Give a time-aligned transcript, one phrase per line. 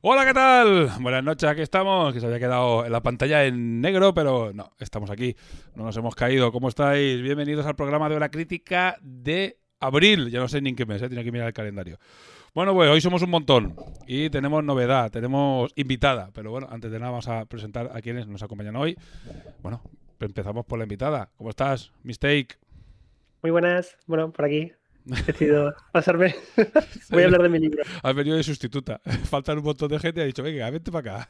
[0.00, 0.90] Hola, ¿qué tal?
[1.00, 4.70] Buenas noches, aquí estamos, que se había quedado en la pantalla en negro, pero no,
[4.78, 5.34] estamos aquí,
[5.74, 6.52] no nos hemos caído.
[6.52, 7.20] ¿Cómo estáis?
[7.20, 11.02] Bienvenidos al programa de Hora Crítica de abril, ya no sé ni en qué mes,
[11.02, 11.08] ¿eh?
[11.08, 11.98] que mirar el calendario.
[12.54, 13.74] Bueno, pues hoy somos un montón
[14.06, 18.28] y tenemos novedad, tenemos invitada, pero bueno, antes de nada vamos a presentar a quienes
[18.28, 18.96] nos acompañan hoy.
[19.62, 19.82] Bueno,
[20.20, 21.32] empezamos por la invitada.
[21.36, 21.90] ¿Cómo estás?
[22.04, 22.56] Mistake.
[23.42, 24.70] Muy buenas, bueno, por aquí,
[25.16, 26.34] He decidido pasarme.
[27.10, 27.82] Voy a hablar de mi libro.
[28.02, 29.00] Has venido de sustituta.
[29.24, 31.28] Faltan un montón de gente y ha dicho, venga, vente para acá.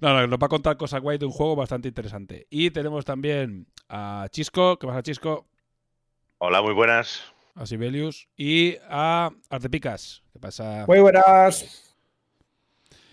[0.00, 2.46] no, no, nos va a contar cosas guay de un juego bastante interesante.
[2.50, 4.78] Y tenemos también a Chisco.
[4.78, 5.46] ¿Qué pasa, Chisco?
[6.38, 7.22] Hola, muy buenas.
[7.54, 8.28] A Sibelius.
[8.36, 10.22] Y a Artepicas.
[10.32, 10.84] ¿Qué pasa?
[10.86, 11.94] Muy buenas.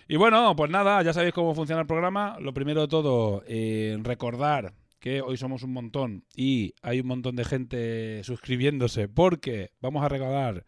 [0.07, 2.37] Y bueno, pues nada, ya sabéis cómo funciona el programa.
[2.41, 7.35] Lo primero de todo, eh, recordar que hoy somos un montón y hay un montón
[7.35, 10.65] de gente suscribiéndose porque vamos a regalar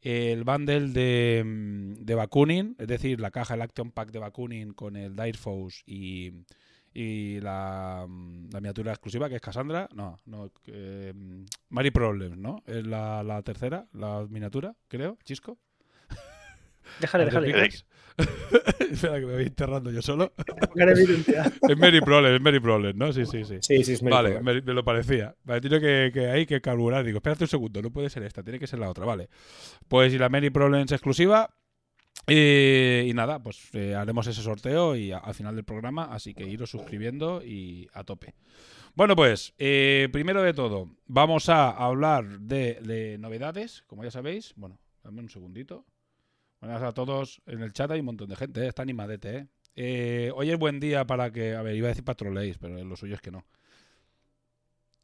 [0.00, 4.72] el bundle de, mm, de Bakunin, es decir, la caja, el Action Pack de Bakunin
[4.72, 6.32] con el Dire Force y,
[6.92, 9.88] y la, mm, la, miniatura exclusiva que es Cassandra.
[9.94, 11.14] No, no, eh,
[11.68, 12.64] Mary Problems, ¿no?
[12.66, 15.58] Es la, la tercera, la miniatura, creo, Chisco.
[16.98, 17.70] Déjale, déjale.
[18.90, 20.32] Espera que me voy enterrando yo solo.
[21.68, 23.12] es Mary Problem, es Mary Problem, ¿no?
[23.12, 23.58] Sí, sí, sí.
[23.60, 25.34] Sí, sí, es Mary Vale, me, me, lo parecía.
[25.44, 27.04] Vale, tiene que, que hay que carburar.
[27.04, 29.28] Digo, espérate un segundo, no puede ser esta, tiene que ser la otra, vale.
[29.88, 31.50] Pues y la Mary Problem es exclusiva.
[32.26, 36.34] Y, y nada, pues eh, haremos ese sorteo y a, al final del programa, así
[36.34, 38.34] que iros suscribiendo y a tope.
[38.94, 44.52] Bueno, pues, eh, primero de todo, vamos a hablar de, de novedades, como ya sabéis.
[44.56, 45.86] Bueno, dame un segundito.
[46.60, 48.68] Buenas a todos en el chat, hay un montón de gente, ¿eh?
[48.68, 49.36] está animadete.
[49.36, 49.46] ¿eh?
[49.76, 52.96] Eh, hoy es buen día para que, a ver, iba a decir patroleéis, pero lo
[52.96, 53.46] suyo es que no.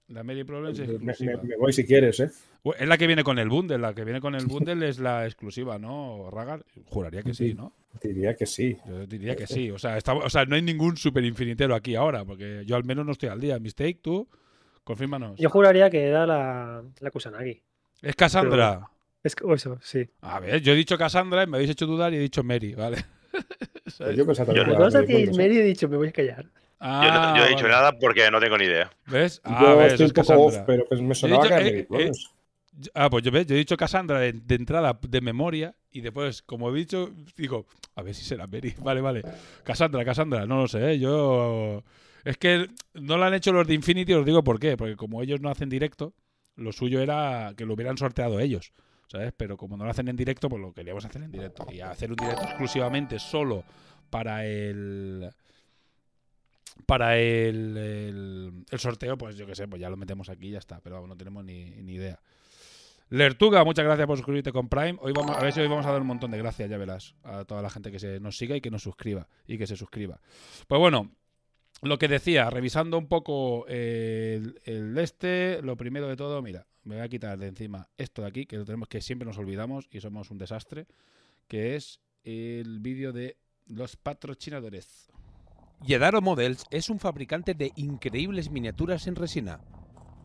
[0.08, 2.30] La Mary Problems es me, me, me, voy si quieres, ¿eh?
[2.78, 5.24] Es la que viene con el bundle, la que viene con el bundle es la
[5.24, 6.64] exclusiva, ¿no, Ragar?
[6.84, 7.72] Juraría que sí, ¿no?
[8.02, 8.76] Diría que sí.
[8.86, 9.70] Yo diría que sí.
[9.70, 12.84] O sea, está, o sea, no hay ningún super infinitero aquí ahora, porque yo al
[12.84, 13.58] menos no estoy al día.
[13.58, 14.28] Mistake, tú,
[14.84, 15.38] confírmanos.
[15.38, 17.62] Yo juraría que era la, la Kusanagi.
[18.02, 18.74] Es Cassandra.
[18.74, 18.95] Pero...
[19.26, 20.08] Es que eso, sí.
[20.20, 22.74] A ver, yo he dicho Cassandra y me habéis hecho dudar y he dicho Mary,
[22.74, 23.04] ¿vale?
[23.98, 26.46] Pues yo pensaba dos decíais Mary y he dicho, me voy a callar.
[26.80, 27.74] Ah, yo, no, yo he dicho vale.
[27.74, 28.90] nada porque no tengo ni idea.
[29.06, 29.40] ¿Ves?
[29.44, 31.86] Ah, yo ves, estoy es un poco off, pero pues me sonaba dicho, que eh,
[31.88, 32.10] Mary eh.
[32.94, 33.46] Ah, pues yo, ¿ves?
[33.46, 37.66] yo he dicho Cassandra de, de, entrada de memoria y después, como he dicho, digo,
[37.94, 38.74] a ver si será Mary.
[38.82, 39.22] Vale, vale.
[39.64, 40.98] Cassandra, Cassandra, no lo sé, ¿eh?
[40.98, 41.82] yo...
[42.24, 44.76] Es que no lo han hecho los de Infinity, os digo por qué.
[44.76, 46.12] Porque como ellos no hacen directo,
[46.56, 48.72] lo suyo era que lo hubieran sorteado ellos.
[49.06, 49.32] ¿Sabes?
[49.36, 51.66] Pero como no lo hacen en directo, pues lo queríamos hacer en directo.
[51.70, 53.64] Y hacer un directo exclusivamente solo
[54.10, 55.30] para el.
[56.84, 60.58] Para el, el, sorteo, pues yo qué sé, pues ya lo metemos aquí y ya
[60.58, 60.80] está.
[60.80, 62.20] Pero vamos, no tenemos ni, ni, idea.
[63.08, 64.98] Lertuga, muchas gracias por suscribirte con Prime.
[65.00, 67.14] Hoy vamos, a ver si hoy vamos a dar un montón de gracias, ya verás,
[67.22, 69.26] a toda la gente que se nos siga y que nos suscriba.
[69.46, 70.20] Y que se suscriba.
[70.68, 71.12] Pues bueno,
[71.80, 76.94] lo que decía, revisando un poco el, el este, lo primero de todo, mira, me
[76.94, 79.88] voy a quitar de encima esto de aquí, que lo tenemos que siempre nos olvidamos
[79.90, 80.86] y somos un desastre,
[81.48, 83.36] que es el vídeo de
[83.66, 85.10] los patrocinadores.
[85.84, 89.60] Yedaro Models es un fabricante de increíbles miniaturas en resina,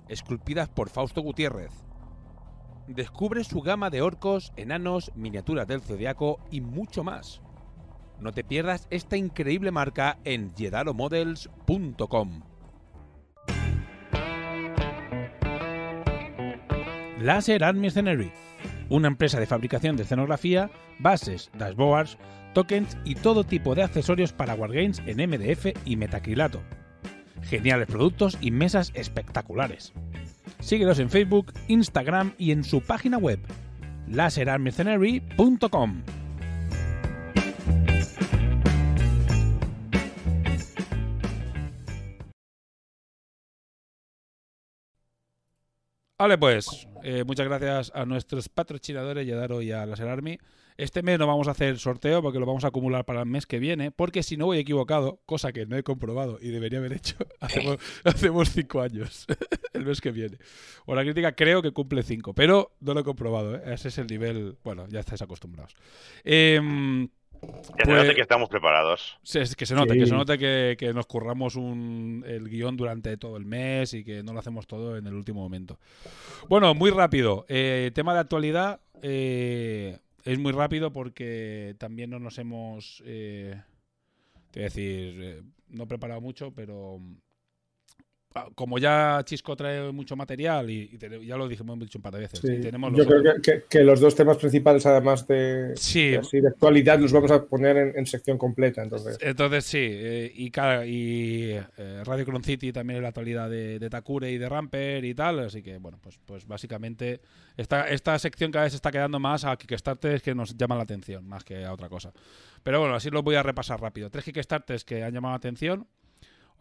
[0.08, 1.74] esculpidas por Fausto Gutiérrez.
[2.88, 7.42] Descubre su gama de orcos, enanos, miniaturas del zodiaco y mucho más.
[8.20, 12.51] No te pierdas esta increíble marca en yedaromodels.com.
[17.22, 18.32] Laser Art Mercenary,
[18.90, 20.70] una empresa de fabricación de escenografía,
[21.00, 22.18] bases, dashboards,
[22.54, 26.62] tokens y todo tipo de accesorios para wargames en MDF y metacrilato.
[27.44, 29.94] Geniales productos y mesas espectaculares.
[30.60, 33.40] Síguelos en Facebook, Instagram y en su página web,
[34.08, 36.04] laserarmercenary.com.
[46.22, 50.38] Vale, pues eh, muchas gracias a nuestros patrocinadores, Yadaro y a Laser Army.
[50.78, 53.48] Este mes no vamos a hacer sorteo porque lo vamos a acumular para el mes
[53.48, 56.94] que viene, porque si no voy equivocado, cosa que no he comprobado y debería haber
[56.94, 59.26] hecho, hacemos, hacemos cinco años
[59.74, 60.38] el mes que viene.
[60.86, 63.74] O la crítica creo que cumple cinco, pero no lo he comprobado, ¿eh?
[63.74, 65.74] ese es el nivel, bueno, ya estáis acostumbrados.
[67.42, 69.18] Em, Ya se Pues- nota que estamos preparados.
[69.24, 70.00] Sí, es que se note, Sí.
[70.00, 74.04] que se note que, que nos curramos un, el guion durante todo el mes y
[74.04, 75.80] que no lo hacemos todo en el último momento.
[76.50, 77.46] Bueno, muy rápido.
[77.50, 78.80] eh, tema de actualidad.
[79.02, 83.02] eh, es muy rápido porque también no nos hemos...
[83.08, 83.60] Eh,
[84.52, 87.00] te voy a decir, eh, no he preparado mucho, pero...
[88.36, 92.20] ah, Como ya Chisco trae mucho material y, ya lo dijimos dicho un par de
[92.22, 92.40] veces.
[92.40, 92.54] Sí.
[92.54, 96.18] y tenemos Yo creo que, que- que los dos temas principales, además de, Sí, de
[96.18, 98.82] así de actualidad, los vamos a poner en, en sección completa.
[98.84, 100.52] Entonces, Entonces sí, eh, y,
[100.86, 105.04] y eh, Radio Clone City también es la actualidad de, de Takure y de Ramper
[105.06, 107.22] y tal, así que bueno, pues, pues básicamente
[107.58, 110.84] esta, esta sección cada vez se está quedando más a Kickstarters que nos llaman la
[110.84, 112.12] atención, más que a otra cosa.
[112.64, 114.10] Pero bueno, así lo voy a repasar rápido.
[114.10, 115.88] Tres Kickstarters que han llamado la atención,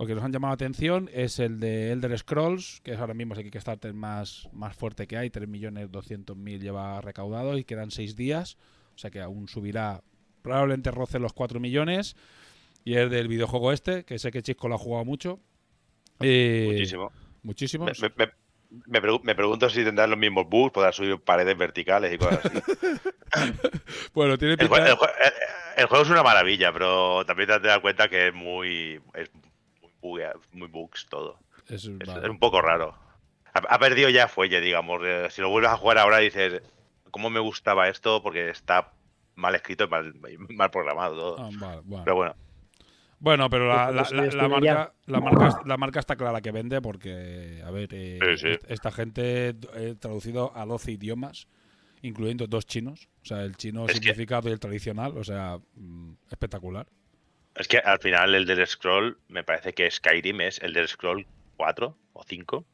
[0.02, 3.12] o que nos han llamado la atención, es el de Elder Scrolls, que es ahora
[3.12, 8.56] mismo el Kickstarter más, más fuerte que hay, 3.200.000 lleva recaudado y quedan 6 días,
[8.94, 10.02] o sea que aún subirá,
[10.40, 12.16] probablemente roce los 4 millones.
[12.82, 15.38] Y es del videojuego este, que sé que Chisco lo ha jugado mucho.
[16.20, 17.12] Eh, Muchísimo.
[17.42, 17.84] Muchísimo.
[17.84, 18.32] Me, me- me-
[18.86, 22.40] me pregu- me pregunto si tendrán los mismos bugs, podrán subir paredes verticales y cosas
[22.46, 22.58] así.
[24.14, 24.88] Bueno, tiene El, pinta...
[24.88, 28.34] el jue- el- el juego es una maravilla, pero también te das cuenta que es
[28.34, 29.00] muy.
[29.14, 29.30] Es
[30.02, 31.38] muy, buguea- muy bugs todo.
[31.68, 32.22] es- Es, vale.
[32.24, 32.94] es un poco raro.
[33.52, 35.00] Ha, ha perdido ya fuelle, digamos.
[35.04, 36.62] Eh, Si lo vuelves a jugar ahora dices,
[37.10, 38.22] ¿cómo me gustaba esto?
[38.22, 38.92] Porque está
[39.36, 40.14] mal escrito y mal,
[40.50, 41.36] mal programado todo.
[41.38, 42.04] Ah, vale, bueno.
[42.04, 42.34] Pero bueno,
[43.22, 46.40] Bueno, pero la, la- ¿Cuántos la- años la marca, la, marca, la marca está clara
[46.40, 48.48] que vende porque, a ver, eh, Sí, sí.
[48.48, 51.46] est- esta gente he traducido a 12 idiomas,
[52.02, 53.08] incluyendo dos chinos.
[53.22, 55.18] O sea, el chino Es que- simplificado y el tradicional.
[55.18, 56.86] O sea, mm, espectacular.
[57.54, 61.26] Es que al final el del Scroll, me parece que Skyrim es el del Scroll
[61.56, 62.64] 4 o 5.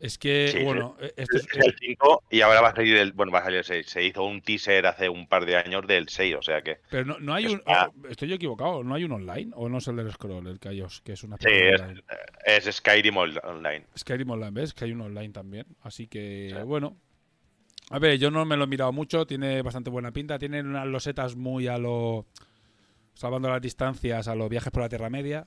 [0.00, 3.12] Es que, Sí, bueno, eh, es, Es el 5 y ahora va a salir el.
[3.12, 3.86] Bueno, va a salir el 6.
[3.88, 6.78] Se hizo un teaser hace un par de años del 6, o sea que.
[6.90, 7.58] pero no, no hay un...
[7.60, 8.82] Está- oh, ¿Estoy yo equivocado?
[8.84, 9.52] ¿No hay un online?
[9.54, 13.16] ¿O no es el del scroll, el que que es una Sí, es, es Skyrim
[13.16, 13.86] on- Online.
[13.96, 14.74] Skyrim Online, ¿ves?
[14.74, 15.64] Que hay un online también.
[15.80, 16.62] Así que, Sí.
[16.64, 16.96] bueno.
[17.90, 20.38] A ver, yo no me lo he mirado mucho, tiene bastante buena pinta.
[20.38, 22.26] Tiene unas losetas muy a lo.
[23.14, 25.46] Salvando las distancias a los viajes por la Tierra Media.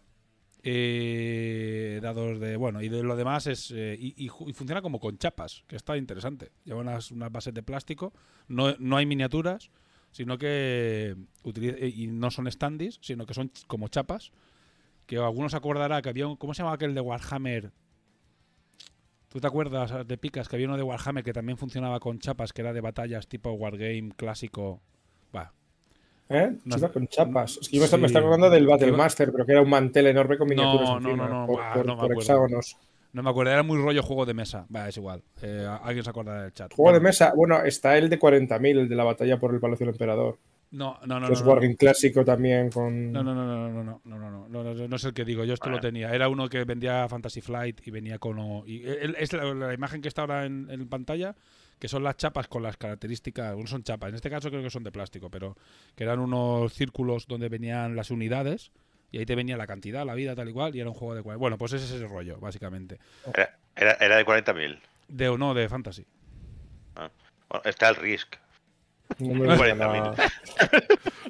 [0.63, 2.57] Eh, dados de.
[2.57, 3.71] Bueno, y de lo demás es.
[3.71, 6.51] eh, y, funciona como con chapas, que está interesante.
[6.65, 8.13] Lleva unas, bases de plástico.
[8.47, 9.69] No, no hay miniaturas,
[10.11, 11.15] sino que.
[11.43, 14.31] utiliza- y no son standees, sino que son como chapas.
[15.05, 16.37] Que algunos acordará que había un.
[16.37, 17.71] ¿Cómo se llama aquel de Warhammer?
[19.29, 22.53] ¿Tú te acuerdas de Picas que había uno de Warhammer que también funcionaba con chapas,
[22.53, 24.81] que era de batallas tipo Wargame clásico?
[25.35, 25.53] Va.
[26.29, 26.55] ¿Eh?
[26.65, 27.57] No Chiva con chapas.
[27.61, 27.97] Es que yo Sí.
[27.97, 30.89] me estaba acordando del Battle Iba- Master, pero que era un mantel enorme con miniaturas
[30.89, 32.77] No, no, encima, no, no, por, por- no por hexágonos.
[33.13, 34.67] No me acuerdo, era muy rollo juego de mesa.
[34.73, 35.23] Va, es igual.
[35.41, 36.73] Eh, alguien se acordará del chat.
[36.73, 39.59] Juego de Bueno, mesa, bueno, está el de 40.000, el de la batalla por el
[39.59, 40.37] Palacio del Emperador.
[40.69, 41.29] No, no, no.
[41.29, 41.75] es no, no.
[41.77, 43.13] Clásico también con...
[43.13, 45.23] No, no, no, no, no, no, no, no, no, no, no, no es el que
[45.23, 46.13] digo, yo esto lo tenía.
[46.13, 48.37] Era uno que vendía Fantasy Flight y venía con...
[48.67, 51.35] Y es la, la imagen que está ahora en, en pantalla,
[51.79, 54.69] que son las chapas con las características, no son chapas, en este caso creo que
[54.69, 55.55] son de plástico, pero
[55.95, 58.71] que eran unos círculos donde venían las unidades
[59.11, 61.15] y ahí te venía la cantidad, la vida, tal y cual, y era un juego
[61.15, 61.21] de...
[61.21, 62.99] Bueno, pues ese es ese rollo, básicamente.
[63.33, 64.79] Era, era, era de 40.000.
[65.07, 66.05] De o no, de Fantasy.
[66.93, 68.35] Bueno, está el Risk.
[69.19, 69.77] No me gusta 40.000.
[69.77, 70.15] nada.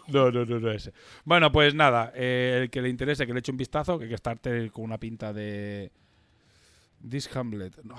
[0.08, 0.94] No, no, no, no ese.
[1.26, 4.16] Bueno, pues nada, eh, el que le interese que le eche un vistazo, que que
[4.16, 5.92] estarte con una pinta de
[7.08, 7.74] This Hamlet.
[7.84, 7.96] No,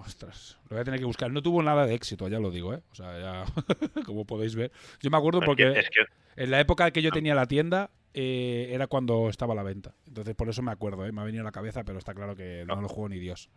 [0.00, 1.30] ostras, lo voy a tener que buscar.
[1.30, 2.80] No tuvo nada de éxito, ya lo digo, ¿eh?
[2.90, 3.44] O sea, ya,
[4.06, 4.72] como podéis ver.
[5.00, 6.00] Yo me acuerdo Es porque que- es que
[6.42, 9.94] en la época que yo tenía la tienda eh, era cuando estaba a la venta.
[10.06, 11.12] Entonces por eso me acuerdo, ¿eh?
[11.12, 13.48] Me ha venido a la cabeza, pero está claro que no, lo juego ni Dios.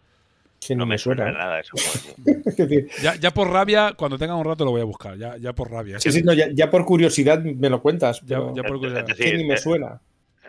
[0.59, 1.73] Sí, no me suena nada eso.
[2.45, 5.17] Es decir, Ya, ya por rabia, cuando tenga un rato lo voy a buscar.
[5.17, 5.99] Ya, ya por rabia.
[5.99, 9.09] sí, sí, no, ya, ya por curiosidad me lo cuentas, Ya- pero ya por curiosidad.
[9.09, 9.99] es decir, ni me eh, suena.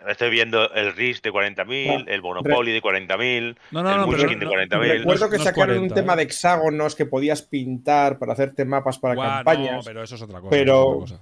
[0.07, 4.39] Estoy viendo el Risk de 40.000, Ah, el Monopoly de 40.000, No, no, el Munchkin
[4.39, 4.97] no- de 40.000.
[4.99, 6.17] Recuerdo que sacaron 40, un tema ¿eh?
[6.17, 9.85] de hexágonos que podías pintar para hacerte mapas para Guau, no, campañas.
[9.85, 10.49] pero eso es otra cosa.
[10.51, 11.21] Pero- otra cosa.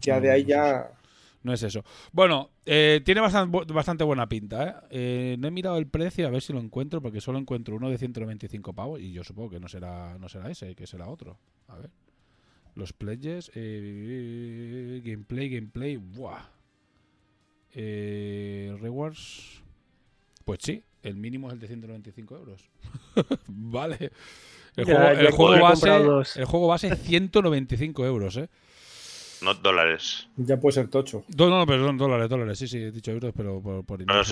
[0.00, 0.90] Ya de ahí ya...
[1.44, 1.84] No es eso.
[2.12, 4.74] Bueno, eh, tiene bastante, bastante buena pinta, ¿eh?
[4.90, 5.36] ¿eh?
[5.40, 7.98] No he mirado el precio, a ver si lo encuentro, porque solo encuentro uno de
[7.98, 11.36] 195 pavos y yo supongo que no será, no será ese, que será otro.
[11.68, 11.90] A ver.
[12.76, 16.42] Los pledges, eh, gameplay, gameplay, buah.
[17.74, 19.60] Eh, rewards.
[20.44, 22.68] Pues sí, el mínimo es el de 195 euros.
[23.46, 24.10] vale.
[24.76, 28.48] El Ya- juego, ya el, he juego base, el juego base 195 euros, ¿eh?
[29.42, 30.28] No dólares.
[30.36, 31.24] Ya puede ser tocho.
[31.36, 32.58] No, no, perdón, dólares, dólares.
[32.58, 34.22] Sí, sí, he dicho euros, pero por, por No,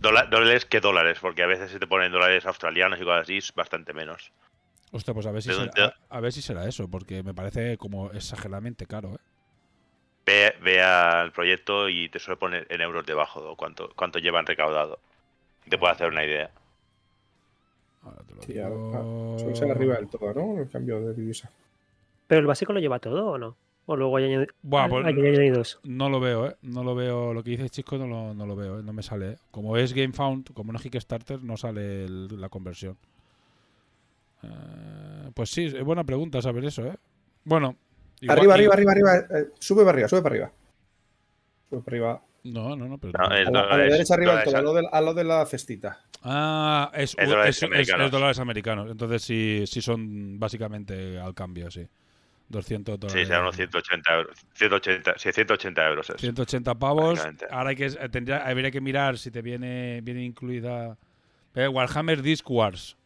[0.00, 3.52] dólares que dólares, porque a veces se te ponen dólares australianos y cosas así, es
[3.54, 4.32] bastante menos.
[4.92, 7.76] Hostia, pues a ver, si ¿De será, a ver si será eso, porque me parece
[7.78, 9.18] como exageradamente caro, ¿eh?
[10.26, 14.46] Ve, ve al proyecto y te suele poner en euros debajo o cuánto, cuánto llevan
[14.46, 14.98] recaudado.
[15.68, 16.50] Te puede hacer una idea.
[18.02, 18.92] Ahora te lo Sí, digo.
[18.94, 20.62] ah, suele ser arriba del todo, ¿no?
[20.62, 21.50] El cambio de divisa.
[22.26, 23.56] ¿Pero el básico lo lleva todo o no?
[23.86, 25.78] ¿O luego hay, añadi- Buah, pues- hay añadidos?
[25.84, 26.56] No lo veo, ¿eh?
[26.62, 27.34] No lo veo.
[27.34, 28.82] Lo que dice Chico no lo, no lo veo, ¿eh?
[28.82, 29.36] No me sale, ¿eh?
[29.50, 32.96] Como es GameFound, como no es Kickstarter, no sale el- la conversión.
[34.42, 36.94] Eh, pues sí, es buena pregunta saber eso, ¿eh?
[37.44, 37.76] Bueno.
[38.20, 39.38] Igual- Arriba, arriba, arriba, arriba.
[39.40, 40.52] eh, sube para arriba, sube para arriba.
[41.70, 42.22] Sube para arriba.
[42.44, 43.12] No, no, no, pero.
[43.18, 45.00] No, A la, a la dólares- derecha arriba del dólares todo, a lo de, a
[45.00, 46.00] lo de la cestita.
[46.22, 48.04] Ah, es, Es dólares es- es- americanos.
[48.06, 48.90] es dólares americanos.
[48.90, 51.86] Entonces sí, sí son básicamente al cambio, sí.
[52.48, 53.22] 200 dólares.
[53.22, 54.36] Sí, serán unos 180 euros.
[54.52, 56.20] 180, sí, 180 euros es.
[56.20, 57.18] 180 pavos.
[57.50, 60.98] Ahora hay que, tendría, habría que mirar si te viene, viene incluida.
[61.54, 62.96] Eh, Warhammer Disc Wars.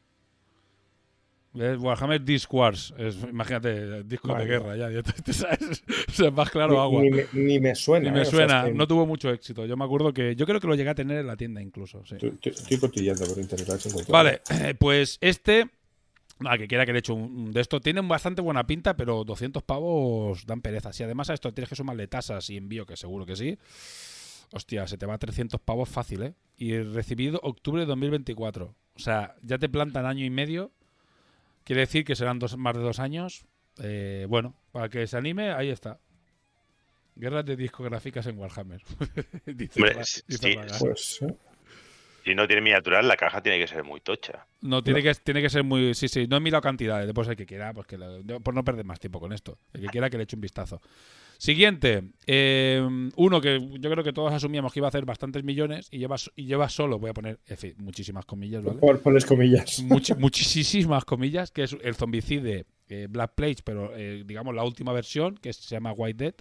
[1.55, 2.93] Warhammer Disc Wars.
[2.99, 4.47] Es, imagínate, disco de Vale.
[4.47, 4.91] guerra ya.
[4.91, 5.83] ya te- sabes.
[6.09, 7.03] O sea, más claro Ni- agua.
[7.03, 8.05] Ni, me, ni me suena.
[8.07, 8.69] Ni me eh, o sea, suena.
[8.71, 9.67] No tuvo mucho éxito.
[9.67, 10.37] Yo me acuerdo que.
[10.37, 12.05] Yo creo que lo llegué a tener en la tienda incluso.
[12.05, 12.15] sí.
[12.17, 13.69] Estoy, estoy- cotillando por internet.
[13.71, 14.13] a.
[14.13, 14.41] Vale,
[14.79, 15.69] pues este.
[16.41, 17.81] Nada, que quiera que le eche un, un de esto.
[17.81, 20.93] Tienen bastante buena pinta, pero 200 pavos dan pereza.
[20.93, 23.59] Si además a esto tienes que sumarle tasas y envío, que seguro que sí.
[24.53, 26.35] Hostia, se te va a 300 pavos fácil, ¿eh?
[26.57, 28.75] Y recibido octubre de 2024.
[28.95, 30.73] O sea, ya te plantan año y medio.
[31.69, 33.45] Quiere decir que serán dos, más de dos años.
[33.83, 35.99] Eh, bueno, para que se anime, ahí está.
[37.15, 38.81] Guerras de discográficas en Warhammer.
[39.45, 40.79] Dice Hombre, Ra- sí, dice sí, Raga.
[40.81, 41.35] Pues, eh,
[42.25, 44.47] Si no tiene miniaturas, la caja tiene que ser muy tocha.
[44.63, 45.93] No, tiene, Que, tiene que ser muy.
[45.93, 47.05] Sí, sí, no he mirado cantidades.
[47.05, 49.59] Después el que quiera, pues que le- no- por no perder más tiempo con esto.
[49.75, 50.81] El que quiera que le eche un vistazo.
[51.39, 52.03] Siguiente.
[52.27, 55.99] eh, uno que yo creo que todos asumíamos que iba a hacer bastantes millones y
[55.99, 57.39] lleva, y lleva solo, voy a poner
[57.79, 58.81] muchísimas comillas, ¿vale?
[58.81, 59.83] pon- pones comillas.
[59.85, 64.93] Muchi- muchísimas comillas, que es el zombicide eh, Black Plague, pero eh, digamos la última
[64.93, 66.35] versión, que se llama White Dead.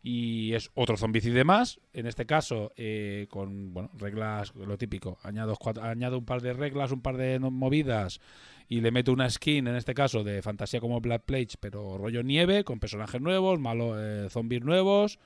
[0.00, 5.18] Y es otro zombicide más, en este caso eh, con bueno, reglas, lo típico.
[5.24, 8.20] Añado, cuatro- añado un par de reglas, un par de movidas
[8.68, 12.22] y le meto una skin, en este caso de fantasía como Black Plague, pero rollo
[12.22, 15.18] nieve, con personajes nuevos, malos eh, zombies nuevos.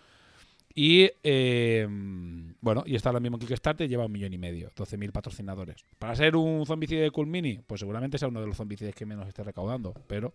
[0.75, 1.87] Y eh,
[2.61, 5.85] bueno, y está ahora mismo en Kickstarter, lleva un millón y medio, 12.000 patrocinadores.
[5.99, 9.05] Para ser un zombicide de Cool Mini, pues seguramente sea uno de los zombicides que
[9.05, 10.33] menos esté recaudando, pero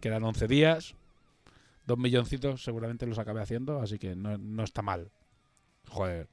[0.00, 0.94] quedan 11 días,
[1.86, 5.10] dos milloncitos seguramente los acabe haciendo, así que no, no está mal.
[5.86, 6.28] Joder.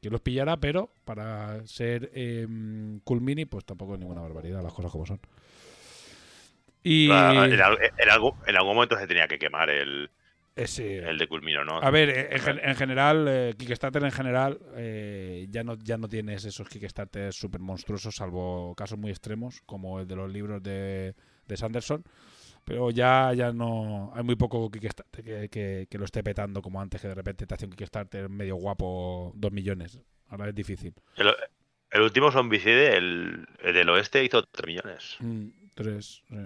[0.00, 2.46] Que los pillará, pero para ser eh,
[3.04, 5.20] Cool Mini, pues tampoco es ninguna barbaridad, las cosas como son.
[6.82, 7.10] Y.
[7.10, 10.10] Ah, En, al- en algún, en algún momento se tenía que quemar el,
[10.56, 10.84] eh, sí.
[10.84, 11.78] el de Culmino, ¿no?
[11.78, 16.08] A ver, eh, en, en general, eh, Kickstarter en general, eh, ya, no, ya no
[16.08, 21.14] tienes esos Kickstarters súper monstruosos, salvo casos muy extremos, como el de los libros de,
[21.46, 22.02] de Sanderson.
[22.64, 24.12] Pero ya, ya no.
[24.14, 27.46] Hay muy poco Kickstarter que, que- que lo esté petando como antes, que de repente
[27.46, 29.98] te hace un Kickstarter medio guapo, dos millones.
[30.28, 30.94] Ahora es difícil.
[31.16, 31.34] El,
[31.90, 35.16] el último zombicide, el, el del oeste, hizo 3 millones.
[35.20, 36.22] Mm, tres.
[36.28, 36.36] sí.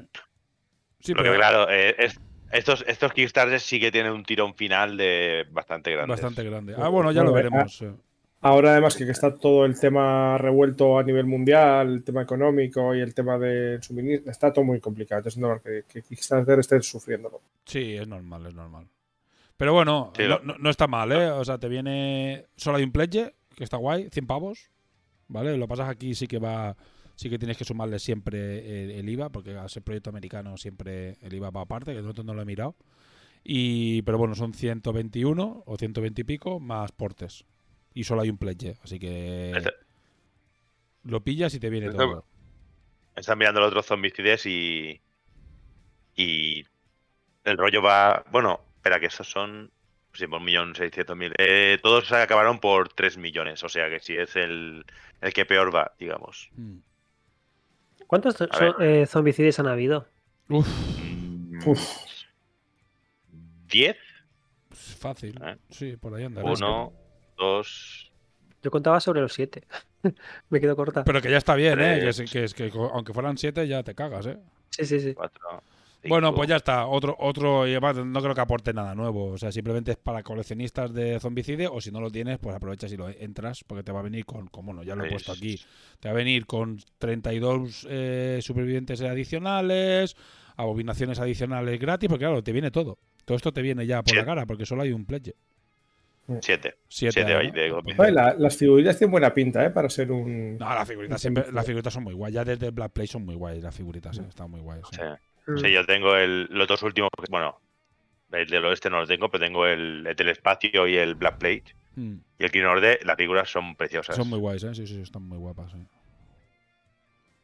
[1.00, 2.18] Sí, Lo que, pero claro, eh, es-
[2.50, 6.12] estos, estos Kickstarters sí que tienen un tirón final de bastante grande.
[6.12, 6.74] bastante grande.
[6.78, 7.82] Ah, bueno, ya lo Bueno, veremos.
[7.82, 7.92] eh.
[8.44, 13.00] Ahora, además, que, está todo el tema revuelto a nivel mundial, el tema económico y
[13.00, 15.20] el tema del suministro, está todo muy complicado.
[15.20, 17.40] Entonces, es normal que, que Kickstarter esté sufriendo.
[17.64, 18.86] Sí, es normal, es normal.
[19.56, 21.30] Pero bueno, Sí, no, lo- no- no está mal, ¿eh?
[21.30, 22.44] O sea, te viene.
[22.56, 24.70] Solo hay un pledge, que está guay, 100 pavos.
[25.28, 25.56] ¿Vale?
[25.56, 26.76] Lo pasas aquí, sí que va.
[27.16, 31.16] Sí que tienes que sumarle siempre el, el IVA, porque al ser proyecto americano siempre
[31.22, 32.74] el IVA va aparte, que nosotros no lo he mirado.
[33.42, 37.46] Y, pero bueno, son 121 o 120 y pico más portes.
[37.94, 39.52] Y solo hay un pledge, así que.
[39.52, 39.72] Este-
[41.04, 42.24] Lo pillas y te viene Este- todo.
[43.16, 45.00] Están mirando los otros zombicides y.
[46.16, 46.64] Y.
[47.44, 48.24] El rollo va.
[48.32, 49.70] Bueno, espera, que esos son.
[50.12, 51.32] Sí, por un millón seiscientos mil.
[51.38, 53.64] Eh, todos acabaron por 3 millones.
[53.64, 54.84] O sea que si es el,
[55.20, 56.50] el que peor va, digamos.
[56.56, 56.76] Mm.
[58.06, 58.48] ¿Cuántos son-
[58.80, 60.06] eh, zombicides han habido?
[60.48, 61.80] Uf, Mm, Uf.
[63.68, 63.96] ¿10?
[64.68, 65.38] Pues fácil.
[65.42, 65.56] ¿Eh?
[65.70, 66.42] Sí, por ahí anda.
[66.44, 66.92] Uno,
[67.36, 68.10] dos.
[68.62, 69.64] Yo contaba sobre los siete.
[70.50, 71.04] Me quedo corta.
[71.04, 72.00] Pero que ya está bien, ¿eh?
[72.00, 74.38] Que, que, es- que aunque fueran siete ya te cagas, ¿eh?
[74.70, 75.14] Sí, sí, sí.
[75.14, 75.62] Cuatro.
[76.06, 76.86] Bueno, pues ya está.
[76.86, 79.28] Otro, otro, y además no creo que aporte nada nuevo.
[79.32, 81.66] O sea, simplemente es para coleccionistas de zombicide.
[81.66, 83.64] O si no lo tienes, pues aprovechas y lo entras.
[83.66, 85.58] Porque te va a venir con, como no, ya lo he puesto aquí.
[86.00, 90.14] Te va a venir con 32 eh, supervivientes adicionales,
[90.56, 92.08] abominaciones adicionales gratis.
[92.10, 92.98] Porque claro, te viene todo.
[93.24, 94.16] Todo esto te viene ya por Sí.
[94.16, 95.34] la cara, porque solo hay un pledge.
[96.40, 96.76] Siete.
[96.88, 97.22] Siete,
[98.12, 99.70] la- las figuritas tienen buena pinta, ¿eh?
[99.70, 100.56] Para ser un.
[100.56, 102.32] No, las figuritas siempre, las figuritas son muy guay.
[102.32, 104.82] Ya desde Black Play son muy guays las figuritas, eh, están muy guays.
[104.90, 104.96] sí.
[104.96, 105.02] Sí.
[105.46, 105.58] Mm.
[105.58, 107.10] Sí, yo tengo el, los dos últimos.
[107.28, 107.60] Bueno,
[108.32, 111.36] el del oeste no lo tengo, pero tengo el, el del espacio y el Black
[111.36, 111.64] Plate.
[111.96, 112.14] Mm.
[112.38, 114.16] Y el Green Order, las figuras son preciosas.
[114.16, 114.74] Son muy guays, ¿eh?
[114.74, 115.72] Sí, sí, están muy guapas.
[115.72, 115.78] sí.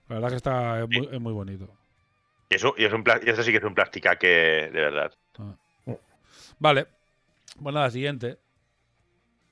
[0.09, 1.69] La verdad que está es muy, es muy bonito.
[2.49, 5.13] Y, eso, y, es un, y eso sí que es un plástica que, de verdad.
[6.59, 6.87] Vale.
[7.63, 8.39] Pues nada, siguiente.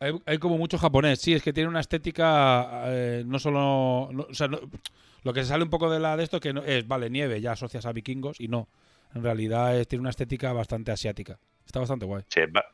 [0.01, 1.21] Hay, hay como mucho japonés.
[1.21, 4.09] Sí, es que tiene una estética eh, no solo...
[4.13, 4.61] no- o sea, no-
[5.25, 7.41] lo que se sale un poco de la de esto que no, es, vale, nieve,
[7.41, 8.69] ya asocias a vikingos y no.
[9.15, 11.39] En realidad es- tiene una estética bastante asiática.
[11.67, 12.23] Está bastante guay.
[12.29, 12.65] Sí, ba-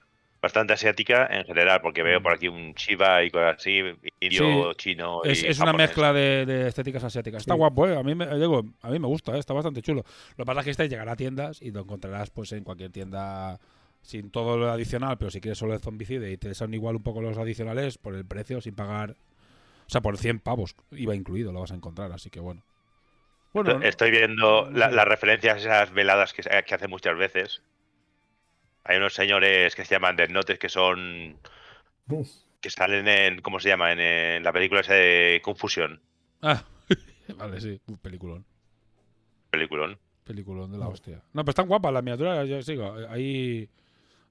[0.42, 3.80] bastante asiática en general, porque veo por aquí un Shiva y cosas así,
[4.20, 5.24] indio, chino.
[5.24, 7.40] Es, y es una mezcla de, de estéticas asiáticas.
[7.40, 7.58] Está Sí.
[7.58, 7.96] guapo, ¿eh?
[7.96, 9.38] A mí me, digo, a mí me gusta, ¿eh?
[9.38, 10.04] está bastante chulo.
[10.36, 12.90] Lo que pasa es que este llegará a tiendas y lo encontrarás pues en cualquier
[12.92, 13.58] tienda
[14.04, 17.02] sin todo lo adicional, pero si quieres solo el zombicide y te son igual un
[17.02, 19.16] poco los adicionales por el precio, sin pagar...
[19.86, 22.62] O sea, por 100 pavos iba incluido, lo vas a encontrar, así que bueno.
[23.54, 27.16] Bueno, no- Estoy viendo la- las referencias a esas veladas que, se- que hacen muchas
[27.16, 27.62] veces.
[28.84, 31.38] Hay unos señores que se llaman Dead Notes que son.
[32.60, 33.40] que salen en.
[33.40, 33.92] ¿Cómo se llama?
[33.92, 36.00] En, eh, la película esa de Confusión.
[36.42, 36.64] Ah,
[37.38, 38.44] vale, sí, un peliculón.
[39.50, 39.98] Peliculón.
[40.24, 41.22] Peliculón de la hostia.
[41.32, 42.94] No, pero están guapas las miniaturas, yo sigo.
[43.08, 43.68] Ahí...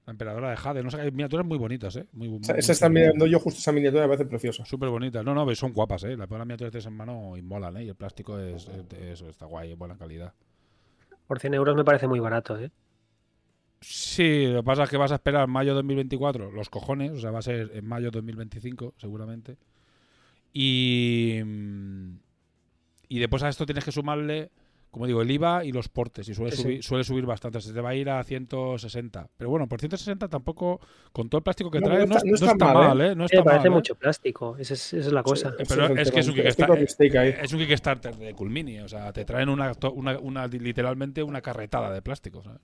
[0.06, 2.06] La emperadora de Jade, no sé, hay miniaturas muy bonitas, ¿eh?
[2.12, 4.64] Muy, muy- Esa, está mirando yo justo esa miniatura, me parece preciosa.
[4.64, 5.24] Súper bonitas.
[5.24, 6.16] No, no, pero son guapas, ¿eh?
[6.16, 7.84] Las las miniaturas que tienes en mano y molan, ¿eh?
[7.84, 10.34] Y el plástico es, es de eso, está guay, es buena calidad.
[11.26, 12.70] Por 100 euros me parece muy barato, ¿eh?
[13.80, 17.30] Sí, lo que pasa es que vas a esperar mayo 2024, los cojones, o sea,
[17.30, 19.58] va a ser en mayo 2025, seguramente.
[20.52, 21.40] Y.
[21.44, 22.16] mm,
[23.08, 24.50] Y después a esto tienes que sumarle,
[24.94, 26.28] como digo, el IVA y los portes.
[26.28, 27.60] Y suele, Sí, subir, suele subir bastante.
[27.60, 29.28] Se te va a ir a 160.
[29.36, 30.80] Pero bueno, por 160 tampoco,
[31.12, 32.88] con todo el plástico que No, trae, no no, está- no no está está mal,
[32.96, 33.14] mal, ¿eh?
[33.16, 33.74] No está me parece mal, ¿eh?
[33.80, 34.56] mucho plástico.
[34.56, 35.52] Esa es, esa es la cosa.
[35.68, 36.86] Pero es que es un Kickstarter.
[37.42, 41.40] Es un Kickstarter de Culmini, o sea, te traen una, to- una, una- literalmente una
[41.40, 42.60] carretada de plástico, ¿sabes?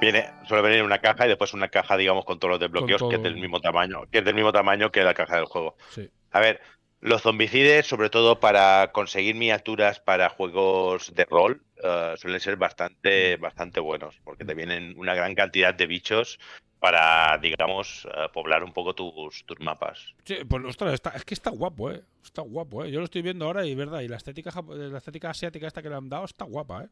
[0.00, 3.02] Viene, suele venir en una caja y después una caja, digamos, con todos los desbloqueos,
[3.08, 5.74] que es del mismo tamaño, que es del mismo tamaño que la caja del juego.
[5.90, 6.08] Sí.
[6.30, 6.60] A ver,
[7.00, 13.36] los zombicides, sobre todo para conseguir miniaturas para juegos de rol, eh, suelen ser bastante,
[13.36, 16.38] bastante buenos, porque te vienen una gran cantidad de bichos
[16.80, 20.12] para, digamos, eh, poblar un poco tus, tus mapas.
[20.24, 22.02] Sí, pues ostras, está- es que está guapo, ¿eh?
[22.24, 22.90] Está guapo, ¿eh?
[22.90, 25.82] Yo lo estoy viendo ahora y verdad, y la estética, japo- la estética asiática esta
[25.82, 26.88] que le han dado está guapa, ¿eh?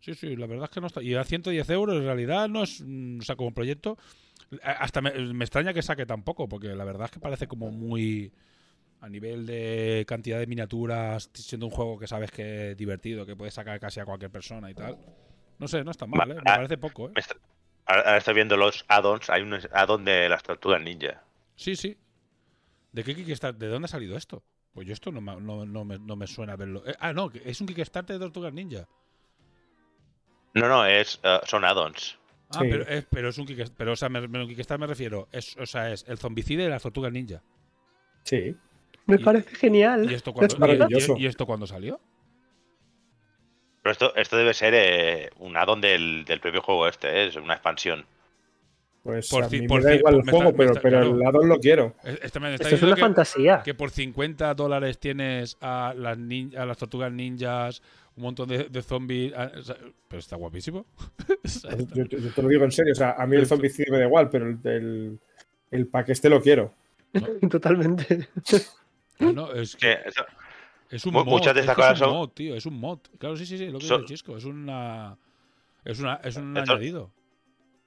[0.00, 1.00] Sí, sí, la verdad es que no está.
[1.02, 2.80] Y a 110 euros en realidad no es.
[2.84, 3.96] mm, O sea, como proyecto.
[4.62, 7.70] Hasta me, me extraña que saque tan poco, porque la verdad es que parece como
[7.70, 8.32] muy.
[9.02, 13.34] A nivel de cantidad de miniaturas, siendo un juego que sabes que es divertido, que
[13.36, 14.96] puedes sacar casi a cualquier persona y tal.
[15.58, 16.34] No sé, no está mal, ¿eh?
[16.36, 17.12] Me Ah, parece poco, ¿eh?
[17.14, 17.34] Me está-
[17.84, 19.28] Ahora, estoy viendo los add-ons.
[19.28, 21.20] Hay un add-on de las tortugas ninja.
[21.56, 21.96] Sí, sí.
[22.92, 23.58] ¿De qué Kickstarter?
[23.58, 24.44] ¿De dónde ha salido esto?
[24.72, 26.84] Pues yo esto no me, no, no me, no me suena verlo.
[26.86, 28.86] Eh, ah, no, es un Kickstarter de Tortugas Ninja.
[30.54, 32.18] No, no, es, eh, son add-ons.
[32.50, 32.66] Ah, Sí.
[32.70, 33.76] pero, es, pero es un Kickstarter.
[33.76, 35.28] Pero, o sea, me, me- Kickstarter me refiero.
[35.32, 37.42] Es, o sea, es el zombicide de las Tortugas Ninja.
[38.24, 38.56] Sí.
[39.06, 40.10] Me Y- parece genial.
[40.10, 41.14] ¿Y esto cuándo, Es maravilloso.
[41.18, 42.00] y- y esto cuándo salió?
[43.82, 47.26] Pero esto, esto debe ser eh, un add-on del, del propio juego este, ¿eh?
[47.28, 48.04] es una expansión.
[49.02, 51.16] Pues Por a mí por me da igual el juego, está- pero, está- pero claro.
[51.16, 51.96] el addon lo quiero.
[52.04, 53.62] Este me está Esto es una que, fantasía.
[53.64, 57.82] que por 50 dólares tienes a las, nin- a las tortugas ninjas,
[58.14, 59.32] un montón de, de zombies.
[59.36, 60.86] ah, o sea, pero está guapísimo.
[61.96, 62.92] Yo, yo- yo te lo digo en serio.
[62.92, 65.18] O sea, a mí el Esto- zombicide me da igual, pero el, el,
[65.72, 66.72] el pack este lo quiero.
[67.50, 68.28] Totalmente.
[69.18, 70.24] No, no, es que Sí, eso-
[70.90, 72.66] Es un Mu- mod, muchas de es estas es cosas un son- mod, tío, es
[72.66, 72.98] un mod.
[73.18, 75.16] Claro, sí, sí, sí, lo que Son- dice Chisco, es una
[75.84, 77.10] es una es un Esto- añadido.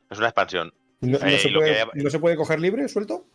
[0.09, 0.73] es una expansión.
[1.01, 3.25] ¿No, no Eh, se puede, que- ¿No se puede coger libre, suelto?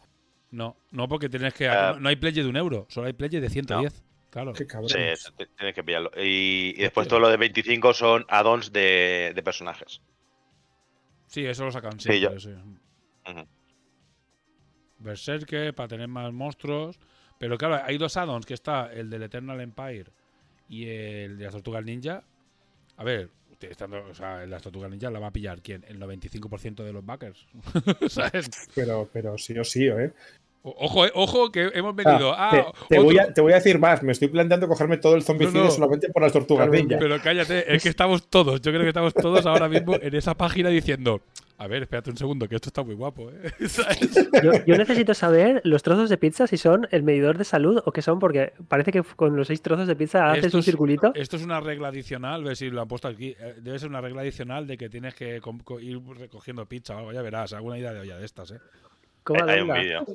[0.51, 1.97] No, no porque tienes que Ah.
[2.01, 4.03] no, hay pledge de un euro, solo hay pledge de 110.
[4.31, 4.53] Claro.
[4.55, 4.89] Qué cabrón.
[4.89, 4.97] Sí,
[5.57, 6.11] tienes que pillarlo.
[6.17, 10.01] Y, y después todo lo de 25 son add-ons de, de personajes.
[11.27, 12.51] Sí, eso lo sacan Sí, yo- sí.
[14.99, 16.99] Berserker para tener más monstruos,
[17.41, 20.11] pero claro, hay dos add-ons que está el del Eternal Empire
[20.69, 22.23] y el de las Tortugas Ninja.
[22.99, 23.31] A ver,
[23.69, 25.85] estando, o sea, las tortugas ninja la va a pillar quién?
[25.89, 27.47] El 95% de los backers.
[28.09, 28.51] ¿Sabes?
[28.75, 30.13] Pero, pero sí o sí, ¿eh?
[30.63, 34.03] Ojo, eh, ojo, que hemos venido Ah, te, voy a, te voy a decir más.
[34.03, 35.71] Me estoy planteando cogerme todo el zombicide No, no.
[35.71, 36.99] solamente por las tortugas Claro, ninja.
[36.99, 40.35] Pero cállate, es que estamos todos, yo creo que estamos todos ahora mismo en esa
[40.35, 41.23] página diciendo.
[41.63, 43.53] A ver, espérate un segundo, que esto está muy guapo, ¿eh?
[44.43, 47.93] Yo, yo necesito saber los trozos de pizza si son el medidor de salud o
[47.93, 50.65] qué son, porque parece que con los seis trozos de pizza haces Esto un es-
[50.65, 51.13] circulito.
[51.15, 53.37] Esto es una regla adicional, ver si lo han puesto aquí.
[53.39, 55.37] eh, Debe ser una regla adicional de que tienes que
[55.83, 58.59] ir recogiendo pizza o algo, ya verás, alguna idea de olla de estas, ¿eh?
[59.23, 60.07] ¿Cómo Hay un vídeo.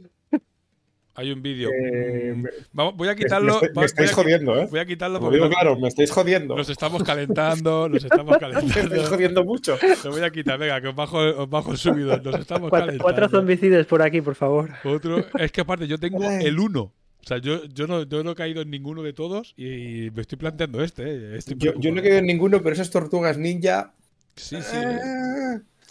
[1.17, 1.69] Hay un vídeo.
[1.71, 3.53] Eh, me- Vamos, voy a me, quitarlo.
[3.61, 4.67] estáis- va- me estáis voy a, jodiendo, ¿eh?
[4.69, 6.55] voy a quitarlo Lo porque digo claro, me estáis jodiendo.
[6.57, 9.03] nos estamos calentando, nos estamos Me estáis calentando.
[9.09, 9.77] jodiendo mucho.
[10.03, 12.17] Lo voy a quitar, venga, que os bajo, os bajo el subido.
[12.17, 13.03] Nos estamos Cuatro, calentando.
[13.03, 14.69] cuatro zombicides por aquí, por favor.
[14.83, 16.81] Otro, es que aparte yo tengo el 1.
[16.81, 16.93] O
[17.27, 20.37] sea, yo, yo, no, yo no he caído en ninguno de todos y me estoy
[20.37, 21.03] planteando este.
[21.05, 23.93] eh, estoy Yo, yo no he quedado en ninguno, pero esas tortugas ninja.
[24.35, 24.75] Sí, sí.
[24.75, 24.99] eh,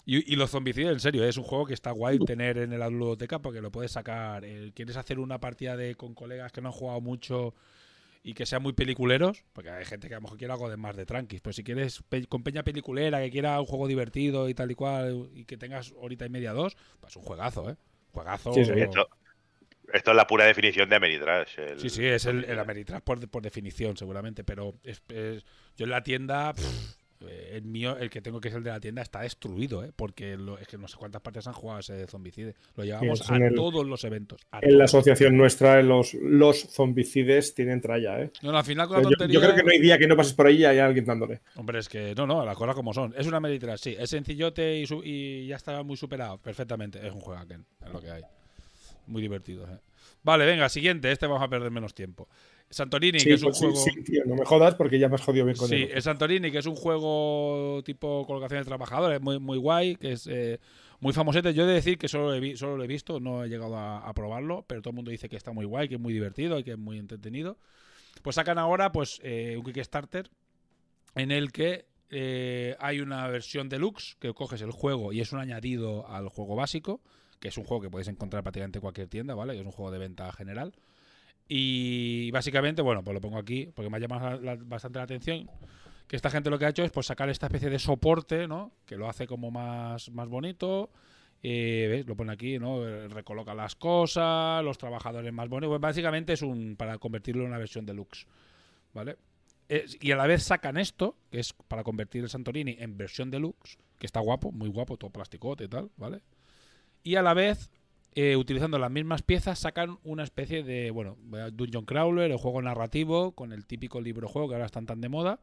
[0.05, 2.89] Y, y los zombicides, en serio, es un juego que está guay tener en la
[2.89, 4.45] ludoteca porque lo puedes sacar.
[4.45, 7.55] eh, ¿Quieres hacer una partida de con colegas que no han jugado mucho
[8.23, 9.43] y que sean muy peliculeros?
[9.53, 11.41] Porque hay gente que a lo mejor quiere algo de más de tranquis.
[11.41, 14.75] Pero si quieres pe- con peña peliculera, que quiera un juego divertido y tal y
[14.75, 17.75] cual, y que tengas horita y media, dos, pues un juegazo, ¿eh?
[18.11, 18.53] Juegazo.
[18.53, 19.09] Sí, sí, Esto,
[19.91, 21.57] esto es la pura definición de Ameritrash.
[21.59, 24.43] el- Sí, sí, es el, el Ameritrash por, por definición, seguramente.
[24.43, 25.43] Pero es- es-
[25.77, 28.69] yo en la tienda, pff, eh, el mío, el que tengo que es el de
[28.71, 29.91] la tienda, está destruido, ¿eh?
[29.95, 32.55] Porque lo- es que no sé cuántas partes han jugado ese zombicide.
[32.75, 34.41] Lo llevamos a el- todos los eventos.
[34.61, 38.31] En la asociación nuestra, los, los zombicides tienen tralla, ¿eh?
[38.41, 39.39] No, no, al final con la Yo, yo tontería.
[39.41, 41.41] creo que no hay día que no pases por ahí y haya alguien dándole.
[41.55, 43.13] Hombre, es que no, no, las cosas como son.
[43.17, 43.95] Es una Ameritrash, sí.
[43.97, 46.37] Es sencillote y, su- y ya está muy superado.
[46.37, 47.05] Perfectamente.
[47.05, 48.21] Es un juegaken, es lo que hay.
[49.07, 49.77] Muy divertido, ¿eh?
[50.23, 51.11] Vale, venga, siguiente.
[51.11, 52.27] Este vamos a perder menos tiempo.
[52.69, 53.75] Santorini, Sí, que es un pues sí, juego.
[53.75, 55.91] sí, tío, no me jodas porque ya me has jodido bien con Sí, él.
[55.91, 60.27] el Santorini, que es un juego tipo colocación de trabajadores, muy, muy guay, que es
[60.27, 60.59] eh,
[60.99, 61.53] muy famosete.
[61.53, 63.77] Yo he de decir que solo, he vi- solo lo he visto, no he llegado
[63.77, 66.13] a, a probarlo, pero todo el mundo dice que está muy guay, que es muy
[66.13, 67.57] divertido y que es muy entretenido.
[68.23, 70.31] Pues sacan ahora pues eh, un Kickstarter
[71.15, 75.39] en el que eh, hay una versión deluxe que coges el juego y es un
[75.39, 77.01] añadido al juego básico,
[77.39, 79.59] que es un juego que podéis encontrar prácticamente en cualquier tienda, ¿vale?
[79.59, 80.73] Es un juego de venta general.
[81.47, 85.03] Y básicamente, bueno, pues lo pongo aquí porque me ha llamado la- la- bastante la
[85.03, 85.49] atención.
[86.07, 88.71] Que esta gente lo que ha hecho es pues sacar esta especie de soporte, ¿no?
[88.85, 90.89] Que lo hace como más, más bonito.
[91.43, 92.07] Eh, ¿Ves?
[92.07, 92.83] Lo pone aquí, ¿no?
[93.07, 95.69] Recoloca las cosas, los trabajadores más bonitos.
[95.71, 98.25] Pues básicamente es un para convertirlo en una versión deluxe.
[98.93, 99.17] ¿Vale?
[99.99, 103.77] Y a la vez sacan esto, que es para convertir el Santorini en versión deluxe,
[103.97, 106.21] que está guapo, muy guapo, todo plasticote y tal, ¿vale?
[107.03, 107.71] Y a la vez,
[108.15, 111.17] eh, utilizando las mismas piezas, sacan una especie de, bueno,
[111.53, 115.09] Dungeon Crawler, el juego narrativo, con el típico libro juego que ahora están tan de
[115.09, 115.39] moda,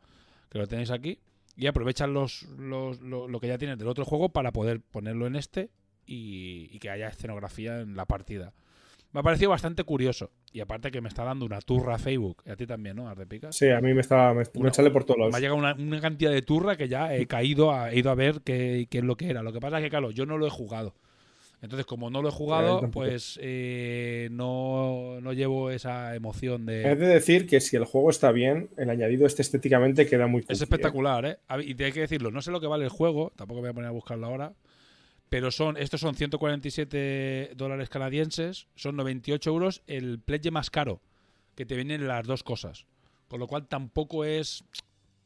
[0.51, 1.19] que lo tenéis aquí,
[1.57, 5.27] y aprovechan los, los- lo, lo que ya tienes del otro juego para poder ponerlo
[5.27, 5.69] en este
[6.07, 8.53] y, y que haya escenografía en la partida.
[9.13, 10.31] Me ha parecido bastante curioso.
[10.55, 12.43] Y aparte que me está dando una turra a Facebook.
[12.47, 13.07] Y a ti también, ¿no?
[13.11, 13.55] Ardepicas.
[13.55, 14.33] Sí, a mí me está.
[14.33, 17.27] Me, sale por todos Me ha llegado una, una cantidad de turra que ya he
[17.27, 19.43] caído, a, he ido a ver qué, qué es lo que era.
[19.43, 20.95] Lo que pasa es que, claro, yo no lo he jugado.
[21.63, 26.97] Entonces, como no lo he jugado, pues eh, no, no llevo esa emoción de...
[26.97, 30.47] de decir que si el juego está bien, el añadido este estéticamente queda muy Es
[30.47, 30.65] cookie, ¿eh?
[30.65, 31.39] espectacular, ¿eh?
[31.65, 33.75] Y hay que decirlo, no sé lo que vale el juego, tampoco me voy a
[33.75, 34.55] poner a buscarlo ahora,
[35.29, 41.01] pero son estos son 147 dólares canadienses, son 98 euros el pledge más caro,
[41.55, 42.87] que te vienen las dos cosas.
[43.29, 44.65] Con lo cual tampoco es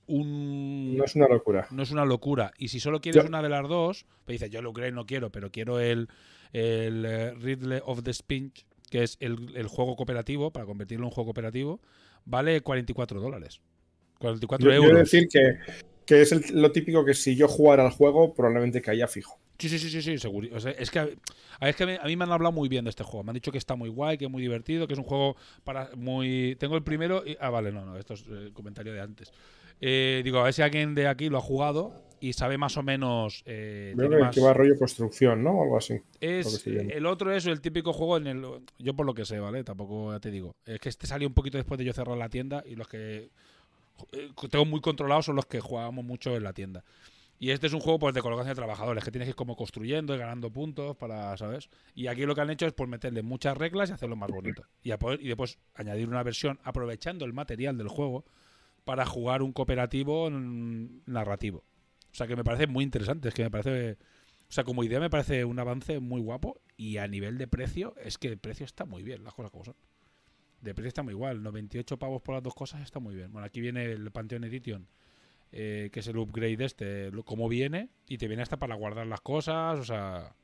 [0.07, 0.97] un...
[0.97, 1.67] No es una locura.
[1.71, 2.53] no es una locura.
[2.59, 5.07] Y si solo quieres Yo- una de las dos, pues dices, yo el Ukraine no
[5.07, 6.09] quiero, pero quiero el,
[6.53, 11.07] el eh, Ridley of the Spinch, que es el, el juego cooperativo, para convertirlo en
[11.07, 11.81] un juego cooperativo,
[12.25, 13.61] vale 44 dólares.
[14.19, 14.99] 44 Yo, euros.
[14.99, 15.59] decir que,
[16.07, 19.39] que es el- lo típico que si yo jugara al juego, probablemente caía fijo.
[19.59, 20.49] Sí, sí, sí, sí, sí, seguro.
[20.55, 20.99] O sea, es que,
[21.61, 23.25] a es que a mí- a mí me han hablado muy bien de este juego.
[23.25, 25.35] Me han dicho que está muy guay, que es muy divertido, que es un juego
[25.65, 26.57] para muy...
[26.61, 27.37] Tengo el primero y...
[27.41, 29.33] Ah, vale, no, no, esto es el comentario de antes.
[29.81, 32.83] Eh, digo, a ver si alguien de aquí lo ha jugado y sabe más o
[32.83, 33.43] menos...
[33.45, 35.51] eh, tiene que, más- que va rollo construcción, ¿no?
[35.53, 36.01] O algo así.
[36.21, 36.47] Es,
[36.91, 38.45] el otro es el típico juego en el.
[38.79, 39.65] Yo por lo que sé, ¿vale?
[39.65, 40.55] Tampoco ya te digo.
[40.65, 43.29] Es que este salió un poquito después de yo cerrar la tienda y los que
[44.13, 46.83] eh, tengo muy controlados son los que jugábamos mucho en la tienda.
[47.39, 49.57] Y este es un juego pues de colocación de trabajadores, que tienes que ir como
[49.57, 51.69] construyendo y ganando puntos para, ¿sabes?
[51.95, 54.63] Y aquí lo que han hecho es pues meterle muchas reglas y hacerlo más bonito.
[54.83, 58.25] Y, a poder- y después añadir una versión aprovechando el material del juego
[58.87, 61.65] para jugar un cooperativo narrativo.
[62.13, 63.99] O sea que me parece muy interesante, es que me parece...
[64.49, 67.95] O sea, como idea me parece un avance muy guapo y a nivel de precio,
[68.03, 69.75] es que el precio está muy bien, las cosas como son.
[70.61, 73.33] De precio está muy igual, 98 pavos por las dos cosas está muy bien.
[73.33, 74.87] Bueno, aquí viene el Pantheon Edition
[75.51, 79.21] eh, que es el upgrade este, como viene, y te viene hasta para guardar las
[79.21, 80.35] cosas, o sea...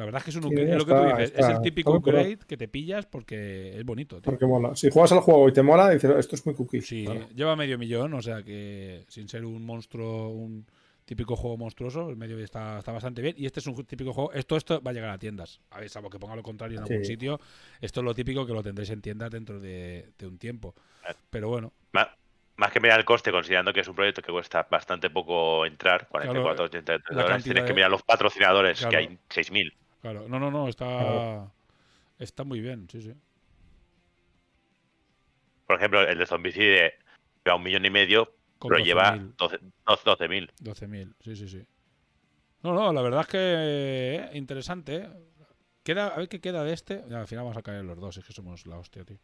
[0.00, 1.60] La verdad es que es un Sí, upgrade, es lo que tú dices, es el
[1.60, 4.22] típico upgrade que te pillas porque es bonito, tío.
[4.32, 4.74] Porque mola.
[4.74, 6.80] Si juegas al juego y te mola, dices, esto es muy cookie.
[6.80, 10.64] Sí, lleva medio millón, o sea que sin ser un monstruo, un
[11.04, 13.34] típico juego monstruoso, el medio está, está bastante bien.
[13.36, 15.60] Y este es un típico juego, esto, esto va a llegar a tiendas.
[15.70, 17.12] A ver, salvo que ponga lo contrario en algún Sí.
[17.12, 17.38] sitio,
[17.82, 20.74] esto es lo típico que lo tendréis en tiendas dentro de, de un tiempo.
[21.02, 21.18] Claro.
[21.28, 22.08] Pero bueno, Más,
[22.56, 26.08] más que mirar el coste, considerando que es un proyecto que cuesta bastante poco entrar,
[26.08, 28.90] 44, 83 la dólares, cantidad tienes que mirar los patrocinadores, Claro.
[28.90, 29.72] que hay 6.000.
[30.00, 31.52] claro, no, no, no, está, Claro.
[32.18, 33.12] está muy bien, sí, sí.
[35.66, 36.94] Por ejemplo, el de Zombicide
[37.44, 39.34] lleva un millón y medio, Con pero lleva 12.000.
[39.38, 40.50] 12 12.000.
[40.60, 41.66] 12.000, sí, sí, sí.
[42.62, 44.96] No, no, la verdad es que eh, interesante.
[44.96, 45.08] ¿eh?
[45.82, 47.04] Queda, a ver qué queda de este.
[47.08, 49.16] Ya, al final vamos a caer los dos, es que somos la hostia, tío.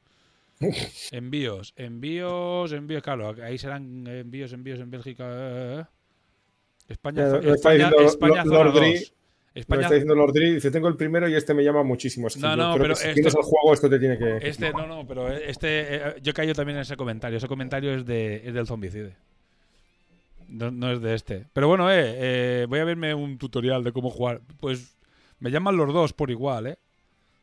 [1.11, 5.25] envíos, envíos, envíos, claro, ahí serán envíos, envíos en Bélgica.
[5.29, 5.85] eh, eh.
[6.89, 9.15] España, lo está España, diciendo España Lo- zona Lord Dri, 2.
[9.61, 12.27] España, está diciendo Lord Dri, dice, tengo el primero y este me llama muchísimo.
[12.29, 13.99] Es que No, yo no, creo pero que si esto- tienes el juego, esto te
[13.99, 14.39] tiene que...
[14.49, 17.39] este, no, no, pero este, eh, yo caigo también en ese comentario.
[17.39, 19.17] Ese comentario es, de, es del zombicide.
[20.49, 21.47] No, no es de este.
[21.53, 21.97] Pero bueno, eh,
[22.63, 24.41] eh, voy a verme un tutorial de cómo jugar.
[24.61, 24.97] Pues
[25.41, 26.79] me llaman los dos por igual, ¿eh?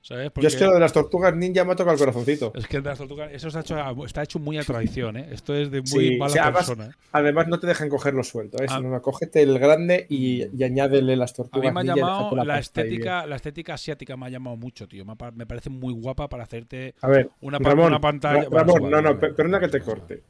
[0.05, 0.31] ¿Sabes?
[0.35, 2.51] Yo es que lo de las tortugas ninja me ha tocado el corazoncito.
[2.55, 5.15] Es que el de las tortugas, eso está hecho, a- está hecho muy a traición,
[5.15, 5.29] ¿eh?
[5.31, 6.85] Esto es de muy Sí, mala o sea, además- persona.
[6.91, 6.95] ¿eh?
[7.13, 8.61] Además, no te dejan cogerlo suelto.
[8.61, 8.65] ¿eh?
[8.69, 8.75] Ah.
[8.77, 11.95] Sino, no, cógete el grande y, y añádele las A tortugas mí me ha ninja
[11.95, 15.05] llamado la estética, la estética asiática me ha llamado mucho, tío.
[15.05, 18.49] Me, parece muy guapa para hacerte A ver, una, pa- Ramón, una pantalla.
[18.49, 20.21] Bueno, Ramón, no, no, perdona que te corte.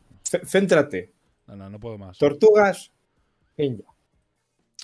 [0.45, 1.11] Céntrate.
[1.47, 2.15] No, no, no puedo más.
[2.19, 2.91] Tortugas
[3.57, 3.83] ninja.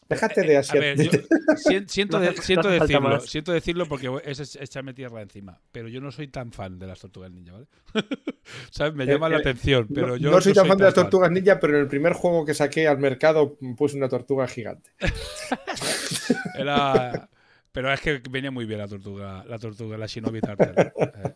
[0.09, 1.11] Déjate de Eh, ver, yo
[1.87, 6.01] siento, de- hace- no siento decirlo, siento decirlo porque es, echarme tierra encima, pero yo
[6.01, 7.67] no soy tan fan de las tortugas ninja, ¿vale?
[8.71, 8.95] ¿Sabes?
[8.95, 10.95] Me Eh, llama la eh, atención, pero no, yo no soy tan fan de las
[10.95, 14.89] tortugas ninja, pero en el primer juego que saqué al mercado puse una tortuga gigante.
[16.57, 17.29] Era...
[17.71, 20.73] Pero es que venía muy bien la tortuga, la tortuga, la Shinobi Turtle.
[20.75, 21.33] Eh.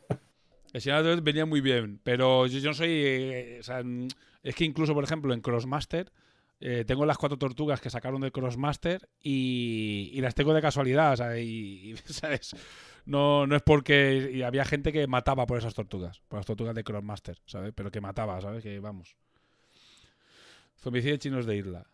[0.73, 2.89] La Shinobi Turtle venía muy bien, pero yo, yo no soy...
[2.91, 3.83] eh, o sea,
[4.41, 6.11] es que incluso, por ejemplo, en Crossmaster
[6.59, 11.35] eh, tengo las cuatro tortugas que sacaron de Crossmaster y, y las tengo de casualidad,
[11.35, 12.55] y, ¿sabes?
[13.05, 14.31] No, no es porque...
[14.33, 17.73] Y había gente que mataba por esas tortugas, por las tortugas de Crossmaster, ¿sabes?
[17.75, 18.63] Pero que mataba, ¿sabes?
[18.63, 19.15] Que vamos.
[20.79, 21.85] Zombicide chinos de isla.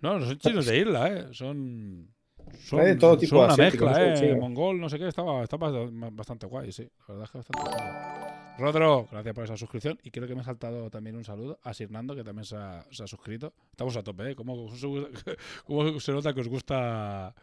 [0.00, 1.26] No, no son chinos de isla, ¿eh?
[1.32, 2.13] Son...
[2.62, 4.34] Son, de todo tipo son una mezcla, ¿eh?
[4.36, 5.70] Mongol, no sé qué, estaba, estaba
[6.12, 6.88] bastante guay, sí.
[7.08, 7.94] La verdad es que bastante guay.
[8.56, 9.98] Rodro, gracias por esa suscripción.
[10.04, 12.84] Y creo que me ha saltado también un saludo a Sirnando, que también se ha,
[12.90, 13.52] se ha suscrito.
[13.70, 14.34] Estamos a tope, ¿eh?
[14.36, 14.86] ¿Cómo, se-
[15.66, 17.34] cómo se nota que os gusta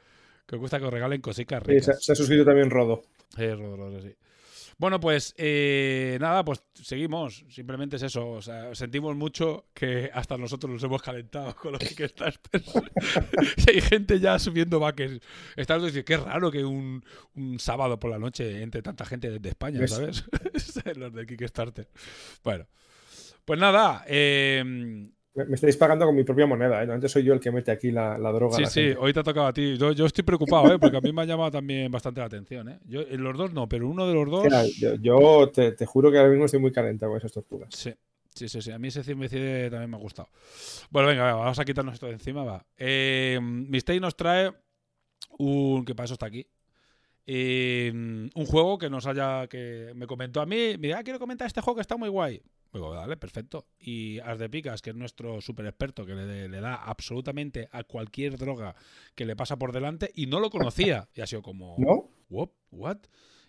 [0.47, 3.01] que os gusta que os regalen cositas Sí, se, se ha suscrito también Rodo.
[3.35, 4.13] Sí, Rodro, Rodro, sí.
[4.81, 7.45] Bueno, pues eh, nada, pues seguimos.
[7.49, 8.27] Simplemente es eso.
[8.31, 12.73] O sea, sentimos mucho que hasta nosotros nos hemos calentado con los Kickstarters.
[13.57, 15.21] y hay gente ya subiendo baques.
[15.55, 19.49] Estás diciendo, qué raro que un, un sábado por la noche entre tanta gente desde
[19.49, 19.91] España, ¿Ves?
[19.91, 20.25] ¿sabes?
[20.97, 21.87] los del Kickstarter.
[22.43, 22.65] Bueno,
[23.45, 24.03] pues nada.
[24.07, 26.83] eh, Me, me estáis pagando con mi propia moneda.
[26.83, 26.91] ¿eh?
[26.91, 28.57] Antes soy yo el que mete aquí la, la droga.
[28.57, 28.97] Sí, la sí, gente.
[28.99, 29.77] hoy te ha tocado a ti.
[29.77, 30.77] Yo, yo estoy preocupado, ¿eh?
[30.77, 32.67] porque a mí me ha llamado también bastante la atención.
[32.67, 32.79] ¿eh?
[32.85, 34.43] Yo, los dos no, pero uno de los dos.
[34.43, 37.69] Mira, yo yo te, te juro que ahora mismo estoy muy calentado con esas tortugas.
[37.73, 37.93] Sí,
[38.35, 38.71] sí, sí, sí.
[38.71, 40.27] A mí ese Cimbecide también me ha gustado.
[40.89, 42.65] Bueno, venga, venga, vamos a quitarnos esto de encima, va.
[42.77, 44.51] Eh, Mistake nos trae
[45.37, 45.85] un...
[45.85, 46.45] que para eso está aquí.
[47.25, 49.47] Eh, un juego que nos haya...
[49.47, 50.75] que me comentó a mí.
[50.77, 52.41] Mira, ah, quiero comentar este juego que está muy guay.
[52.73, 53.65] Digo, dale, perfecto.
[53.79, 57.83] Y As de Picas, que es nuestro super experto, que le, le da absolutamente a
[57.83, 58.75] cualquier droga
[59.13, 61.07] que le pasa por delante, y no lo conocía.
[61.15, 61.75] Y ha sido como...
[61.77, 62.09] ¿No?
[62.29, 62.49] ¿What?
[62.71, 62.97] ¿What?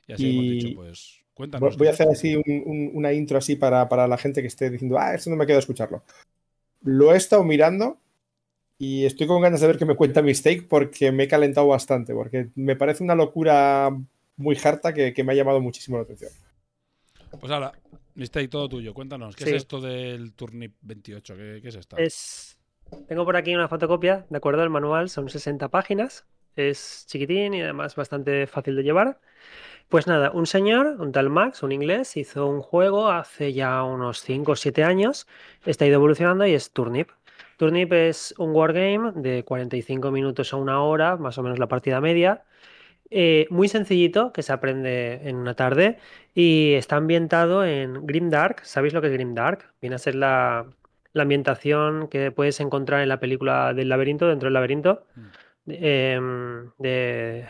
[0.09, 1.19] Y así hemos Y- dicho, pues...
[1.35, 1.79] Cuéntanos.
[1.79, 4.69] Voy a hacer así un- un- una intro así para, para la gente que esté
[4.69, 6.03] diciendo, ah, esto no me queda escucharlo.
[6.83, 7.99] Lo he estado mirando
[8.77, 12.13] y estoy con ganas de ver qué me cuenta Mistake porque me he calentado bastante,
[12.13, 13.97] porque me parece una locura
[14.37, 16.33] muy harta que, que me ha llamado muchísimo la atención.
[17.41, 17.73] Pues ahora,
[18.15, 18.93] Mistake, todo tuyo.
[18.95, 19.51] Cuéntanos, ¿qué Sí.
[19.51, 21.37] es esto del Turnip 28?
[21.37, 21.97] ¿Qué, qué es esta?
[21.97, 22.59] Es...
[23.09, 24.63] Tengo por aquí una fotocopia, ¿de acuerdo?
[24.63, 29.19] El manual son 60 páginas, es chiquitín y además bastante fácil de llevar.
[29.89, 34.21] Pues nada, un señor, un tal Max, un inglés, hizo un juego hace ya unos
[34.23, 35.27] 5 o 7 años,
[35.65, 37.09] está ido evolucionando y es Turnip.
[37.57, 42.01] Turnip es un wargame de 45 minutos a una hora, más o menos la partida
[42.01, 42.45] media.
[43.13, 45.99] Eh, muy sencillito, que se aprende en una tarde
[46.35, 48.65] y está ambientado en Grimdark.
[48.65, 49.73] ¿Sabéis lo que es Grimdark?
[49.81, 50.67] Viene a ser la,
[51.13, 55.21] la ambientación que puedes encontrar en la película del laberinto, dentro del laberinto, Mm.
[55.67, 57.45] de, em, de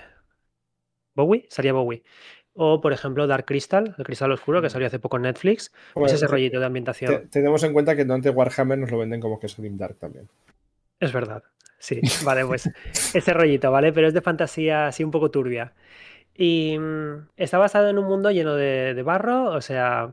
[1.15, 2.03] Bowie, salía Bowie.
[2.55, 5.73] O, por ejemplo, Dark Crystal, el cristal oscuro, que salió hace poco en Netflix.
[5.95, 7.29] Bueno, es ese te- rollito de te- ambientación.
[7.31, 10.29] tenemos en cuenta que durante Warhammer nos lo venden como que es Grimdark también.
[11.01, 11.43] Es verdad.
[11.83, 12.71] Sí, vale, pues
[13.13, 13.93] ese rollito, ¿vale?
[13.93, 15.73] Pero es de fantasía así un poco turbia.
[16.37, 20.13] Y mm, está basado en un mundo lleno de, de barro, o sea,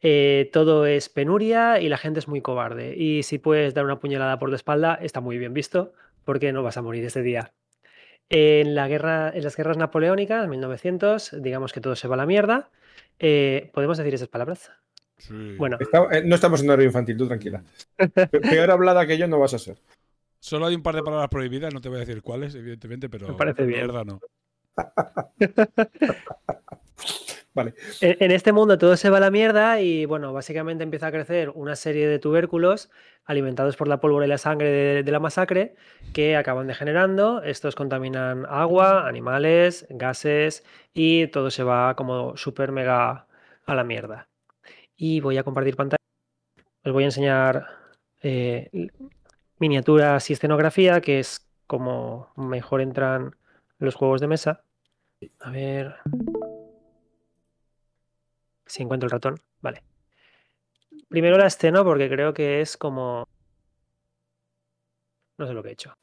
[0.00, 2.94] eh, todo es penuria y la gente es muy cobarde.
[2.96, 5.92] Y si puedes dar una puñalada por la espalda, está muy bien visto,
[6.24, 7.52] porque no vas a morir ese día.
[8.30, 12.26] En la guerra, en las guerras napoleónicas, 1900, digamos que todo se va a la
[12.26, 12.70] mierda.
[13.18, 14.72] Eh, ¿podemos decir esas palabras?
[15.18, 15.56] Sí.
[15.58, 17.62] Bueno, Está- eh, no estamos en horario infantil, tú tranquila.
[17.98, 19.76] Pe- Peor hablada que yo no vas a ser.
[20.44, 23.28] Solo hay un par de palabras prohibidas, no te voy a decir cuáles, evidentemente, pero.
[23.28, 23.80] Me parece bien.
[23.80, 24.20] Mierda no.
[27.54, 27.72] Vale.
[28.02, 31.12] En en este mundo todo se va a la mierda y bueno, básicamente empieza a
[31.12, 32.90] crecer una serie de tubérculos
[33.24, 35.76] alimentados por la pólvora y la sangre de, de la masacre
[36.12, 37.42] que acaban degenerando.
[37.42, 43.28] Estos contaminan agua, animales, gases y todo se va como súper mega
[43.64, 44.28] a la mierda.
[44.94, 46.04] Y voy a compartir pantalla.
[46.84, 47.66] Os voy a enseñar
[48.22, 48.68] eh,
[49.64, 53.34] miniaturas y escenografía, que es como mejor entran
[53.78, 54.62] los juegos de mesa.
[55.40, 55.96] A ver.
[58.66, 59.40] Si encuentro el ratón.
[59.62, 59.82] Vale.
[61.08, 63.26] Primero la escena porque creo que es como...
[65.38, 65.96] No sé lo que he hecho.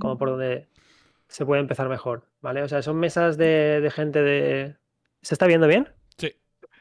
[0.00, 0.68] Como por donde
[1.28, 2.62] se puede empezar mejor, ¿vale?
[2.62, 4.76] O sea, son mesas de, de gente de...
[5.20, 5.92] ¿Se está viendo bien?
[6.16, 6.34] Sí.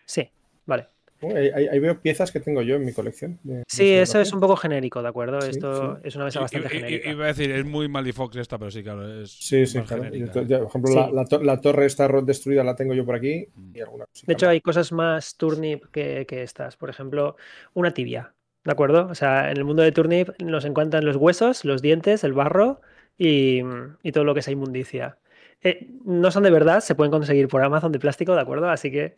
[0.05, 0.31] Sí,
[0.65, 0.92] vale.
[1.23, 3.39] Oh, Ahí, ahí- veo piezas que tengo yo en mi colección.
[3.43, 5.41] de- de Sí, eso es un poco genérico, ¿de acuerdo?
[5.41, 6.01] Sí, Esto sí.
[6.07, 7.09] es una mesa bastante i- i- genérica.
[7.11, 9.21] Iba a decir, es muy Malifox esta, pero sí, claro.
[9.21, 10.03] Es Sí, sí, claro.
[10.13, 10.95] Yo- yo- por ejemplo, Sí.
[10.97, 13.75] la, la to- la torre esta destruida la tengo yo por aquí Mm.
[13.75, 16.75] y alguna cosita De hecho, hay cosas más turnip que, que estas.
[16.77, 17.35] Por ejemplo,
[17.73, 18.33] una tibia.
[18.65, 19.07] ¿De acuerdo?
[19.09, 22.79] O sea, en el mundo de turnip nos encuentran los huesos, los dientes, el barro
[23.17, 23.61] y,
[24.03, 25.17] y todo lo que es inmundicia.
[25.63, 28.69] Eh, no son de verdad, se pueden conseguir por Amazon de plástico, ¿de acuerdo?
[28.69, 29.15] Así que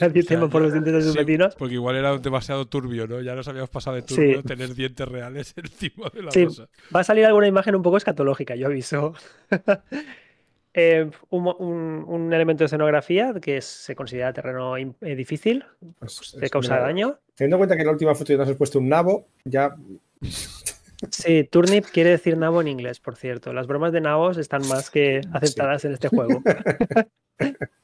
[0.00, 1.54] nadie tema por los dientes de sus sí, vecinos.
[1.56, 3.20] Porque igual era demasiado turbio, ¿no?
[3.20, 4.14] Ya nos habíamos pasado de Sí.
[4.14, 6.44] turbio tener dientes reales encima de la Sí.
[6.46, 6.68] cosa.
[6.94, 9.14] Va a salir alguna imagen un poco escatológica, yo aviso.
[10.72, 15.64] Eh, un, un- un elemento de escenografía que se considera terreno eh, difícil,
[15.98, 17.18] Pues, causar mira, daño.
[17.34, 19.74] Teniendo en cuenta que en la última foto ya nos has puesto un nabo, ya
[21.10, 23.52] Sí, turnip quiere decir nabo en inglés, por cierto.
[23.52, 26.42] Las bromas de nabos están más que aceptadas en este juego.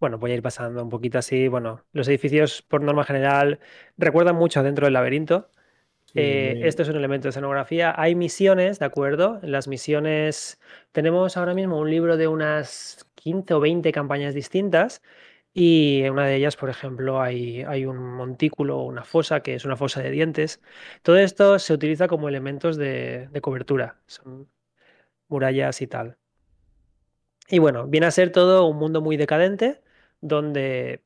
[0.00, 1.48] Bueno, voy a ir pasando un poquito así.
[1.48, 3.58] Bueno, los edificios, por norma general,
[3.96, 5.48] recuerdan mucho dentro del laberinto.
[6.14, 7.94] Eh, esto es un elemento de escenografía.
[7.96, 9.40] Hay misiones, ¿de acuerdo?
[9.42, 10.60] En las misiones
[10.92, 15.00] tenemos ahora mismo un libro de unas 15 o 20 campañas distintas
[15.54, 19.54] y en una de ellas, por ejemplo, hay, hay un montículo o una fosa que
[19.56, 20.62] es una fosa de dientes.
[21.02, 24.00] Todo esto se utiliza como elementos de, de cobertura.
[24.06, 24.50] Son
[25.28, 26.18] murallas y tal.
[27.48, 29.82] Y bueno, viene a ser todo un mundo muy decadente
[30.20, 31.02] donde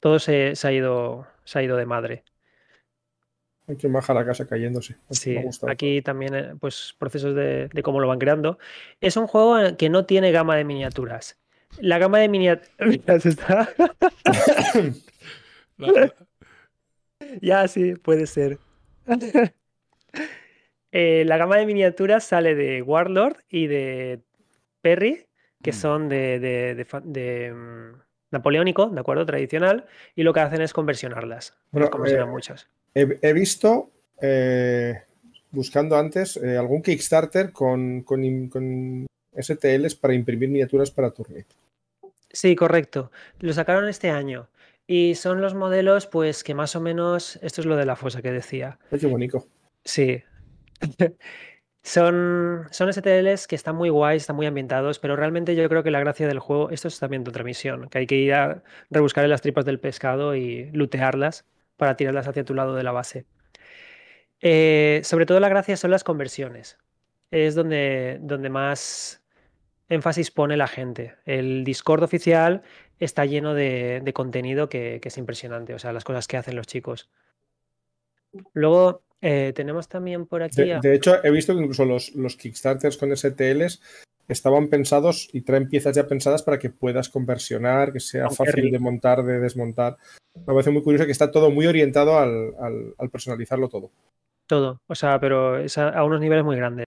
[0.00, 2.24] todo se, se ha ido, se ha ido de madre.
[3.66, 4.96] Hay que bajar la casa cayéndose.
[5.10, 5.36] Sí,
[5.68, 8.58] aquí también eh, pues procesos de, de cómo lo van creando.
[9.00, 11.41] Es un juego el que no tiene gama de miniaturas.
[11.78, 13.68] La gama de miniaturas está...
[17.40, 18.58] Ya, sí, puede ser.
[20.94, 24.20] Eh, la gama de miniaturas sale de Warlord y de
[24.82, 25.24] Perry,
[25.62, 25.74] que Mm.
[25.74, 27.98] son de, de- de mm,
[28.30, 29.24] napoleónico, ¿de acuerdo?
[29.24, 31.56] Tradicional, y lo que hacen es conversionarlas.
[31.70, 32.68] Bueno, conversionan eh, muchas.
[32.94, 35.00] He, he visto, eh,
[35.50, 39.06] buscando antes, eh, algún Kickstarter con, con
[39.36, 41.46] STLs para imprimir miniaturas para Turnip.
[42.30, 43.10] Sí, correcto.
[43.40, 44.48] Lo sacaron este año.
[44.86, 47.38] Y son los modelos, pues, que más o menos.
[47.42, 48.78] Esto es lo de la fosa que decía.
[48.90, 49.46] Ay, qué bonito.
[49.84, 50.22] Sí.
[51.84, 55.90] Son, son STLs que están muy guays, están muy ambientados, pero realmente yo creo que
[55.90, 59.24] la gracia del juego, esto es también otra misión, que hay que ir a rebuscar
[59.24, 61.44] en las tripas del pescado y lootearlas
[61.76, 63.24] para tirarlas hacia tu lado de la base.
[64.40, 66.78] Eh, sobre todo la gracia son las conversiones.
[67.32, 69.21] Es donde, donde más
[69.92, 71.14] énfasis pone la gente.
[71.24, 72.62] El Discord oficial
[72.98, 76.56] está lleno de, de contenido que, que es impresionante, o sea, las cosas que hacen
[76.56, 77.10] los chicos.
[78.54, 80.62] Luego eh, tenemos también por aquí.
[80.64, 83.82] De, a- de hecho, he visto que incluso los, los Kickstarters con STLs
[84.28, 88.78] estaban pensados y traen piezas ya pensadas para que puedas conversionar, que sea fácil de
[88.78, 89.96] montar, de desmontar.
[90.34, 93.90] Me parece muy curioso que está todo muy orientado al, al- al personalizarlo todo.
[94.46, 96.86] Todo, o sea, pero es a, a unos niveles muy grandes.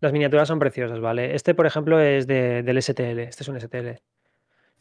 [0.00, 1.34] Las miniaturas son preciosas, ¿vale?
[1.34, 3.18] Este, por ejemplo, es de- del STL.
[3.24, 4.00] Este es un STL.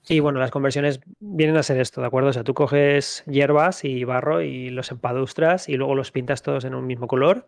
[0.09, 2.29] Y bueno, las conversiones vienen a ser esto, ¿de acuerdo?
[2.29, 6.63] O sea, tú coges hierbas y barro y los empadustras y luego los pintas todos
[6.65, 7.45] en un mismo color.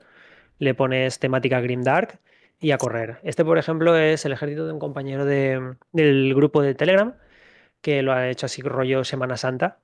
[0.58, 2.20] Le pones temática Grimdark
[2.60, 3.20] y a correr.
[3.24, 7.16] Este, por ejemplo, es el ejército de un compañero de- del grupo de Telegram
[7.82, 9.78] que lo ha hecho así rollo Semana Santa,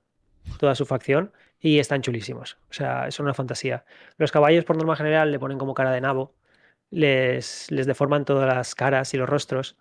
[0.58, 2.58] toda su facción, y están chulísimos.
[2.68, 3.86] O sea, es una fantasía.
[4.18, 6.34] Los caballos, por norma general, le ponen como cara de nabo,
[6.90, 9.76] les, les deforman todas las caras y los rostros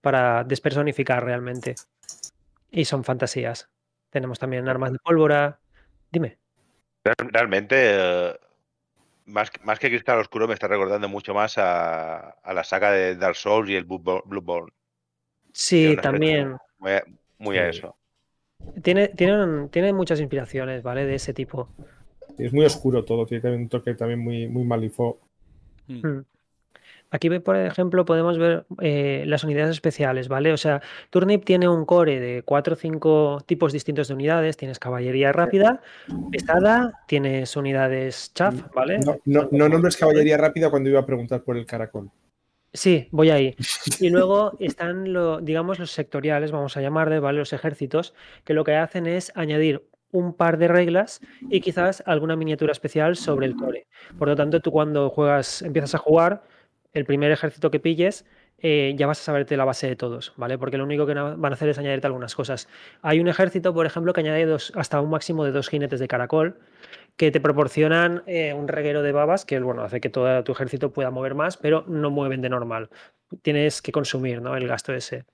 [0.00, 1.74] para despersonificar realmente.
[2.70, 3.68] Y son fantasías.
[4.10, 5.58] Tenemos también armas de pólvora.
[6.10, 6.38] Dime.
[7.04, 8.36] Real- Realmente, eh,
[9.26, 12.90] más, que- más que Cristal Oscuro, me está recordando mucho más a, a la saga
[12.92, 14.72] de Dark Souls y el Bloodborne.
[15.52, 16.56] Sí, también.
[16.78, 16.92] Muy,
[17.58, 17.96] a- eso.
[18.82, 21.06] Tiene, tienen, tiene muchas inspiraciones, ¿vale?
[21.06, 21.68] De ese tipo.
[22.38, 25.18] Es muy oscuro todo, tiene también un toque también muy, muy malifo.
[25.88, 26.20] Mm.
[27.10, 30.52] Aquí, por ejemplo, podemos ver eh, las unidades especiales, ¿vale?
[30.52, 30.80] O sea,
[31.10, 34.56] Turnip tiene un core de 4 o 5 tipos distintos de unidades.
[34.56, 35.82] Tienes caballería rápida,
[36.30, 38.98] pesada, tienes unidades chaff, ¿vale?
[38.98, 42.10] No, no, no nombres caballería rápida cuando iba a preguntar por el caracol.
[42.72, 43.56] Sí, voy ahí.
[43.98, 47.38] Y luego están, lo, digamos, los sectoriales, vamos a llamarle, ¿vale?
[47.38, 52.36] Los ejércitos, que lo que hacen es añadir un par de reglas y quizás alguna
[52.36, 53.86] miniatura especial sobre el core.
[54.18, 56.42] Por lo tanto, tú cuando juegas, empiezas a jugar,
[56.92, 58.26] el primer ejército que pilles,
[58.62, 60.58] eh, ya vas a saberte la base de todos, ¿vale?
[60.58, 62.68] Porque lo único que van a hacer es añadirte algunas cosas.
[63.00, 66.08] Hay un ejército, por ejemplo, que añade dos, hasta un máximo de dos jinetes de
[66.08, 66.58] caracol,
[67.16, 70.92] que te proporcionan eh, un reguero de babas que bueno, hace que todo tu ejército
[70.92, 72.90] pueda mover más, pero no mueven de normal.
[73.42, 74.56] Tienes que consumir ¿no?
[74.56, 75.24] el gasto ese.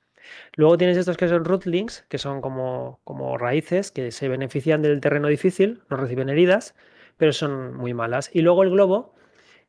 [0.55, 5.01] Luego tienes estos que son rootlings, que son como, como raíces que se benefician del
[5.01, 6.75] terreno difícil, no reciben heridas,
[7.17, 8.31] pero son muy malas.
[8.33, 9.15] Y luego el globo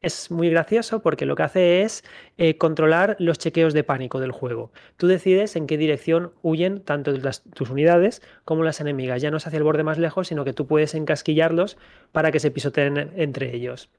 [0.01, 2.03] es muy gracioso porque lo que hace es
[2.37, 4.71] eh, controlar los chequeos de pánico del juego.
[4.97, 7.13] Tú decides en qué dirección huyen tanto
[7.53, 9.21] tus unidades como las enemigas.
[9.21, 11.77] Ya no es hacia el borde más lejos, sino que tú puedes encasquillarlos
[12.11, 13.89] para que se pisoteen entre ellos.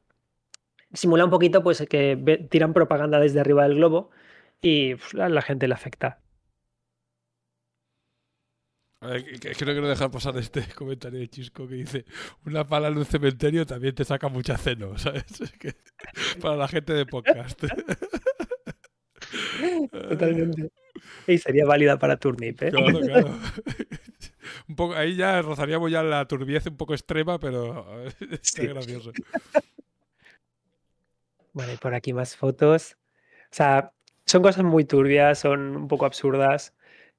[0.93, 4.11] Simula un poquito pues que tiran propaganda desde arriba del globo
[4.63, 6.21] y a la gente le afecta.
[9.01, 12.05] A ver, que- que- creo que no dejar pasar este comentario de Chisco que dice
[12.47, 15.25] una pala en un cementerio también te saca mucha ceno, ¿sabes?
[15.59, 15.75] Que-
[16.41, 17.63] para la gente de podcast.
[19.91, 20.71] Totalmente.
[21.27, 22.71] Y sería válida para Turnip, ¿eh?
[22.71, 23.39] Claro, claro.
[24.69, 28.67] Un poco, ahí ya rozaríamos ya la turbiez un poco extrema, pero está Sí.
[28.67, 29.13] gracioso.
[31.53, 32.97] Bueno, y por aquí más fotos.
[33.51, 33.93] O sea,
[34.27, 36.75] son cosas muy turbias, son un poco absurdas.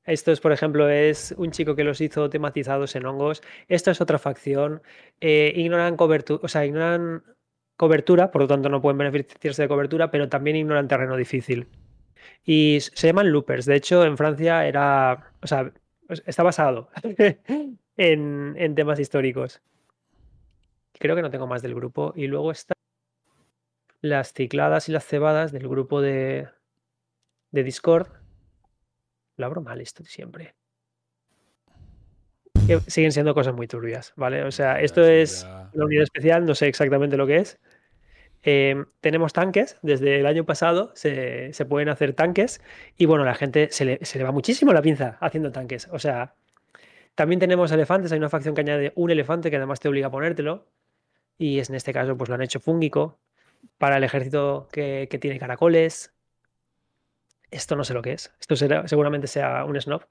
[0.05, 3.41] Esto es, por ejemplo, es un chico que los hizo tematizados en hongos.
[3.67, 4.81] Esto es otra facción.
[5.21, 7.23] Eh, ignoran cobertura, o sea, ignoran
[7.77, 11.67] cobertura, por lo tanto no pueden beneficiarse de cobertura, pero también ignoran terreno difícil.
[12.45, 13.65] Y se llaman loopers.
[13.65, 15.73] De hecho, en Francia era, o sea,
[16.09, 16.89] es- está basado
[17.97, 19.61] en, en temas históricos.
[20.99, 22.13] Creo que no tengo más del grupo.
[22.15, 22.73] Y luego está
[24.01, 26.49] las cicladas y las cebadas del grupo de,
[27.51, 28.07] de Discord.
[29.39, 30.53] Lo abro mal esto siempre.
[32.67, 34.43] Que siguen siendo cosas muy turbias, ¿vale?
[34.43, 37.57] O sea, esto es una unidad especial, no sé exactamente lo que es.
[38.43, 42.61] Eh, tenemos tanques, desde el año pasado se, se pueden hacer tanques
[42.97, 45.87] y bueno, la gente se le, se le va muchísimo la pinza haciendo tanques.
[45.91, 46.35] O sea,
[47.15, 50.11] también tenemos elefantes, hay una facción que añade un elefante que además te obliga a
[50.11, 50.67] ponértelo
[51.37, 53.17] y es, en este caso pues lo han hecho fúngico
[53.77, 56.13] para el ejército que, que tiene caracoles.
[57.51, 58.31] Esto no sé lo que es.
[58.39, 60.05] Esto será, seguramente sea un snob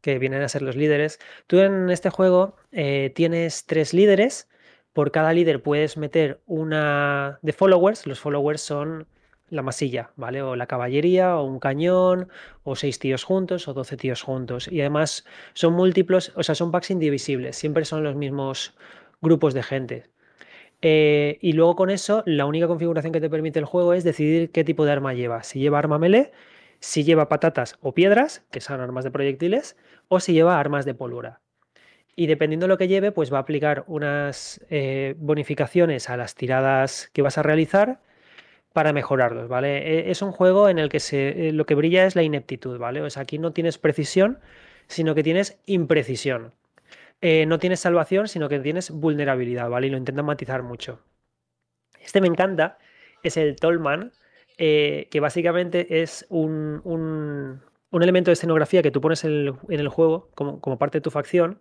[0.00, 1.18] que vienen a ser los líderes.
[1.46, 4.48] Tú en este juego eh, tienes tres líderes.
[4.92, 8.06] Por cada líder puedes meter una de followers.
[8.06, 9.06] Los followers son
[9.50, 10.42] la masilla, ¿vale?
[10.42, 12.28] O la caballería, o un cañón,
[12.62, 14.68] o seis tíos juntos, o doce tíos juntos.
[14.68, 15.24] Y además
[15.54, 17.56] son múltiplos, o sea, son packs indivisibles.
[17.56, 18.74] Siempre son los mismos
[19.20, 20.10] grupos de gente.
[20.82, 24.50] Eh, y luego con eso, la única configuración que te permite el juego es decidir
[24.50, 25.42] qué tipo de arma lleva.
[25.42, 26.32] Si lleva arma melee,
[26.80, 29.76] si lleva patatas o piedras, que son armas de proyectiles,
[30.08, 31.40] o si lleva armas de pólvora.
[32.16, 36.34] Y dependiendo de lo que lleve, pues va a aplicar unas eh, bonificaciones a las
[36.34, 38.00] tiradas que vas a realizar
[38.72, 40.08] para mejorarlos, ¿vale?
[40.08, 43.02] E- Es un juego en el que eh, lo que brilla es la ineptitud, ¿vale?
[43.02, 44.38] O sea, aquí no tienes precisión,
[44.88, 46.54] sino que tienes imprecisión.
[47.20, 49.88] Eh, no tienes salvación, sino que tienes vulnerabilidad, ¿vale?
[49.88, 51.00] Y lo intentan matizar mucho.
[52.00, 52.78] Este me encanta,
[53.22, 54.12] es el Tollman,
[54.58, 57.62] eh, que básicamente es un, un-
[58.02, 61.60] elemento de escenografía que tú pones en el, juego como, como parte de tu facción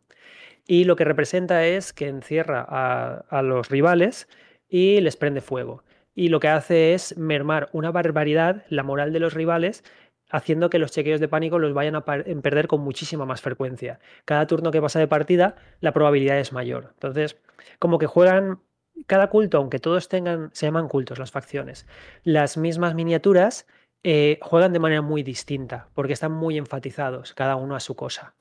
[0.68, 4.28] y lo que representa es que encierra a los rivales
[4.70, 5.84] y les prende fuego.
[6.16, 9.84] Y lo que hace es mermar una barbaridad la moral de los rivales
[10.30, 13.99] haciendo que los chequeos de pánico los vayan a perder con muchísima más frecuencia.
[14.25, 16.91] Cada turno que pasa de partida, la probabilidad es mayor.
[16.93, 17.38] Entonces,
[17.80, 18.59] como que juegan
[19.07, 21.88] cada culto, aunque todos tengan, se llaman cultos las facciones,
[22.23, 23.65] las mismas miniaturas
[24.03, 28.34] eh, juegan de manera muy distinta, porque están muy enfatizados, cada uno a su cosa.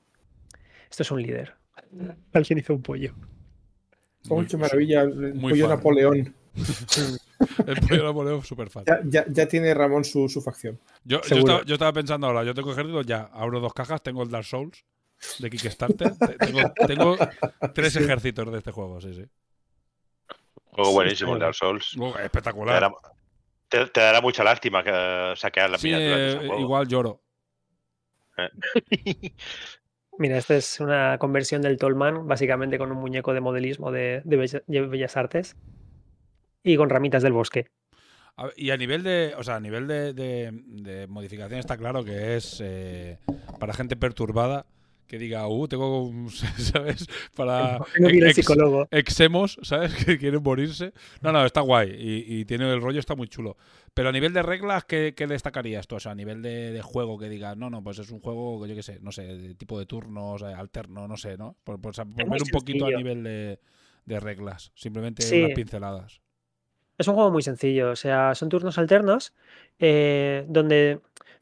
[0.90, 1.54] Esto es un líder.
[2.32, 3.14] Alguien hizo un pollo.
[4.28, 5.76] Oh, qué maravilla, el pollo fan.
[5.76, 6.34] Napoleón.
[7.66, 8.84] El pollo Napoleón súper fan.
[8.86, 10.78] Ya, ya- ya tiene Ramón su, su facción.
[11.04, 14.22] Yo, yo, estaba, yo estaba pensando ahora, yo tengo ejércitos ya, abro dos cajas, tengo
[14.22, 14.84] el Dark Souls
[15.38, 17.16] de Kickstarter, te- tengo, tengo
[17.74, 17.98] tres Sí.
[18.00, 19.24] ejércitos de este juego, sí, sí.
[20.72, 21.40] Juego Sí, buenísimo, el.
[21.40, 21.96] Dark Souls.
[21.98, 22.74] Oh, Te espectacular.
[22.80, 22.94] dará,
[23.68, 26.60] te- te dará mucha lástima que, eh, saquear la Sí, miniatura de eh, ese juego.
[26.60, 27.22] igual lloro.
[30.18, 34.80] Mira, esta es una conversión del Tolman, básicamente con un muñeco de modelismo de, de
[34.86, 35.56] Bellas Artes
[36.68, 37.66] y con ramitas del bosque.
[38.56, 42.36] Y a nivel de, o sea, a nivel de, de- de modificación está claro que
[42.36, 43.18] es eh,
[43.58, 44.64] para gente perturbada
[45.08, 47.06] que diga, uh, tengo, un- ¿sabes?
[47.34, 48.86] Para ex- psicólogo.
[48.92, 49.92] exemos, ¿sabes?
[50.06, 50.92] Que quieren morirse.
[51.20, 53.56] No, no, está guay y, y tiene el rollo, está muy chulo.
[53.94, 55.96] Pero a nivel de reglas, ¿qué, qué destacarías tú?
[55.96, 58.64] O sea, a nivel de, de juego que digas, no, no, pues es un juego,
[58.66, 61.56] yo qué sé, no sé, de tipo de turnos, eh, alterno, no sé, ¿no?
[61.64, 63.58] Por, por, por ver un poquito a nivel de,
[64.04, 65.40] de reglas, simplemente Sí.
[65.42, 66.20] unas pinceladas.
[66.98, 69.32] Es un juego muy sencillo, o sea, son turnos alternos
[69.78, 71.00] eh, donde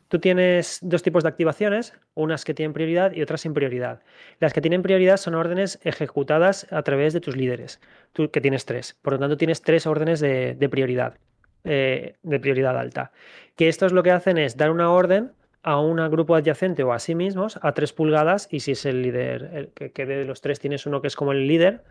[0.09, 4.02] tú tienes dos tipos de activaciones, unas que tienen prioridad y otras sin prioridad.
[4.38, 7.80] Las que tienen prioridad son órdenes ejecutadas a través de tus líderes,
[8.12, 8.98] tú que tienes tres.
[9.00, 11.16] Por lo tanto, tienes tres órdenes de, prioridad,
[11.64, 13.12] eh, de prioridad alta.
[13.57, 15.32] Que estos lo que hacen es dar una orden
[15.62, 19.02] a un grupo adyacente o a sí mismos a tres pulgadas y si es el
[19.02, 21.82] líder, el que, que de los tres tienes uno que es como el líder,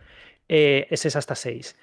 [0.48, 1.76] eh, ese es hasta seis.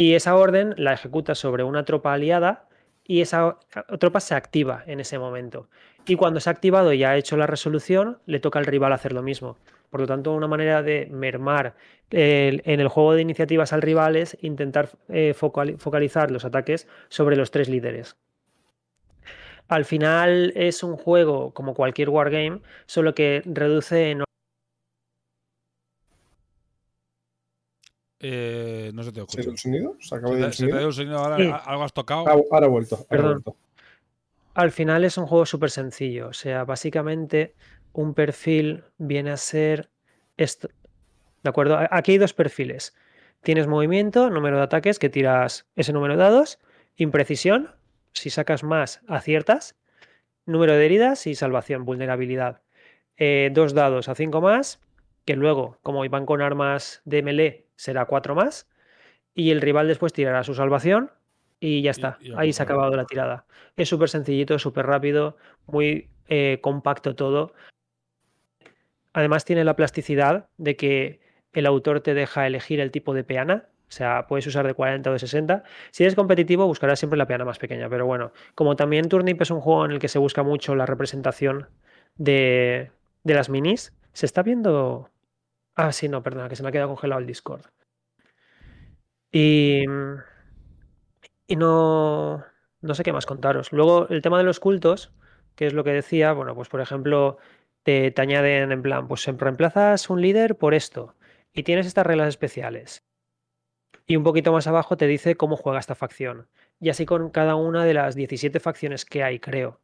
[0.00, 2.68] Y esa orden la ejecuta sobre una tropa aliada
[3.04, 3.58] y esa
[3.98, 5.68] tropa se activa en ese momento.
[6.06, 9.12] Y cuando se ha activado y ha hecho la resolución, le toca al rival hacer
[9.12, 9.56] lo mismo.
[9.90, 11.74] Por lo tanto, una manera de mermar
[12.12, 17.34] en el juego de iniciativas al rival es intentar eh, focal- focalizar los ataques sobre
[17.34, 18.16] los tres líderes.
[19.66, 24.16] Al final es un juego como cualquier wargame, solo que reduce
[28.20, 29.40] Eh, no se te ¿Se escucha.
[29.40, 29.96] ha ido el sonido?
[30.00, 30.80] ¿Se acaba Se de ir te, el se te ha sonido?
[30.80, 31.42] ido el sonido ahora, Sí.
[31.50, 32.24] a- algo has tocado.
[32.28, 32.96] Ah, ahora ha vuelto.
[32.96, 33.32] ahora ha Perdón.
[33.44, 33.56] vuelto.
[34.54, 36.28] Al final es un juego súper sencillo.
[36.28, 37.54] O sea, básicamente
[37.92, 39.88] un perfil viene a ser
[40.36, 40.68] esto.
[41.44, 41.78] ¿De acuerdo?
[41.90, 42.94] Aquí hay dos perfiles.
[43.42, 46.58] Tienes movimiento, número de ataques que tiras ese número de dados,
[46.96, 47.70] imprecisión,
[48.12, 49.76] si sacas más, aciertas,
[50.44, 52.62] número de heridas y salvación, vulnerabilidad.
[53.16, 54.80] Eh, dos dados a cinco más,
[55.24, 58.68] que luego, como van con armas de melee, será cuatro más,
[59.34, 61.12] y el rival después tirará su salvación
[61.60, 62.18] y ya está.
[62.20, 63.46] y Ahí se ha acabado la tirada.
[63.76, 67.52] Es súper sencillito, súper rápido, muy eh, compacto todo.
[69.12, 71.20] Además tiene la plasticidad de que
[71.52, 73.68] el autor te deja elegir el tipo de peana.
[73.88, 75.62] O sea, puedes usar de 40 o de 60.
[75.92, 77.88] Si eres competitivo, buscarás siempre la peana más pequeña.
[77.88, 80.84] Pero bueno, como también Turnip es un juego en el que se busca mucho la
[80.84, 81.68] representación
[82.16, 82.90] de,
[83.22, 85.10] de las minis, se está viendo...
[85.78, 87.62] Ah, sí, no, perdona, que se me ha quedado congelado el Discord.
[89.30, 89.84] Y,
[91.46, 92.44] y no,
[92.80, 93.70] no sé qué más contaros.
[93.70, 95.12] Luego, el tema de los cultos,
[95.54, 97.38] que es lo que decía, bueno, pues por ejemplo,
[97.84, 101.14] te, te añaden en plan, pues reemplazas un líder por esto
[101.52, 103.06] y tienes estas reglas especiales.
[104.04, 106.48] Y un poquito más abajo te dice cómo juega esta facción.
[106.80, 109.80] Y así con cada una de las 17 facciones que hay, creo.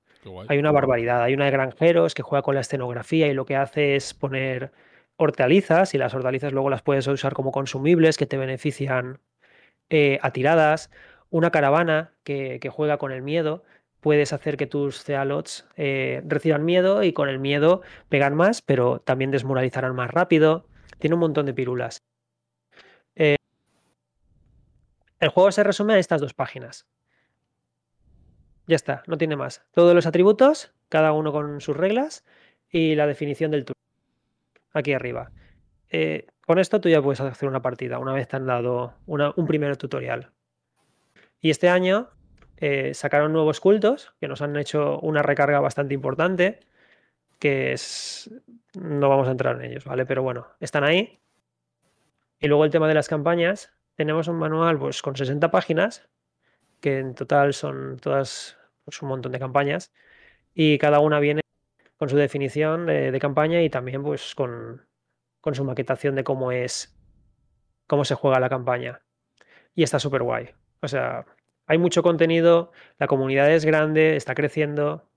[0.48, 1.22] Hay una barbaridad.
[1.22, 4.72] Hay una de granjeros que juega con la escenografía y lo que hace es poner
[5.16, 9.20] hortalizas y las hortalizas luego las puedes usar como consumibles que te benefician
[9.90, 10.90] eh, a tiradas.
[11.30, 13.64] Una caravana que, juega con el miedo.
[14.00, 19.00] Puedes hacer que tus cealots eh, reciban miedo y con el miedo pegan más, pero
[19.00, 20.66] también desmoralizarán más rápido.
[20.98, 22.02] Tiene un montón de pirulas.
[23.16, 23.36] Eh,
[25.20, 26.86] el juego se resume a estas dos páginas.
[28.66, 29.62] Ya está, no tiene más.
[29.72, 32.24] Todos los atributos, cada uno con sus reglas
[32.70, 33.83] y la definición del turno.
[34.74, 35.30] Aquí arriba.
[35.88, 39.46] Eh, con esto tú ya puedes hacer una partida una vez te han dado un
[39.46, 40.32] primer tutorial.
[41.40, 42.10] Y este año
[42.56, 46.60] eh, sacaron nuevos cultos que nos han hecho una recarga bastante importante,
[47.38, 48.30] que es...
[48.74, 50.04] No vamos a entrar en ellos, ¿vale?
[50.04, 51.20] Pero bueno, están ahí.
[52.40, 53.72] Y luego el tema de las campañas.
[53.94, 56.08] Tenemos un manual pues, con 60 páginas,
[56.80, 59.92] que en total son todas pues, un montón de campañas.
[60.52, 61.43] Y cada una viene
[61.98, 64.86] con su definición de, campaña y también pues con,
[65.40, 66.96] con su maquetación de cómo es,
[67.86, 69.02] cómo se juega la campaña.
[69.74, 70.50] Y está súper guay.
[70.82, 71.26] O sea,
[71.66, 75.08] hay mucho contenido, la comunidad es grande, está creciendo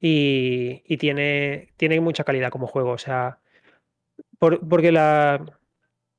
[0.00, 2.92] y, y tiene, tiene mucha calidad como juego.
[2.92, 3.40] O sea,
[4.38, 5.44] por- porque la,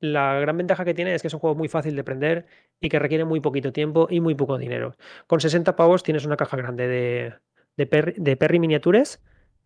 [0.00, 2.46] la gran ventaja que tiene es que es un juego muy fácil de aprender
[2.80, 4.96] y que requiere muy poquito tiempo y muy poco dinero.
[5.26, 7.34] Con 60 pavos tienes una caja grande de,
[7.76, 9.22] de, de Perry miniatures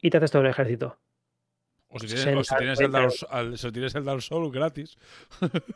[0.06, 0.98] y te haces todo el ejército.
[1.88, 4.96] O si tienes, o si tienes el, Dark, al- si tienes el Dark Souls gratis.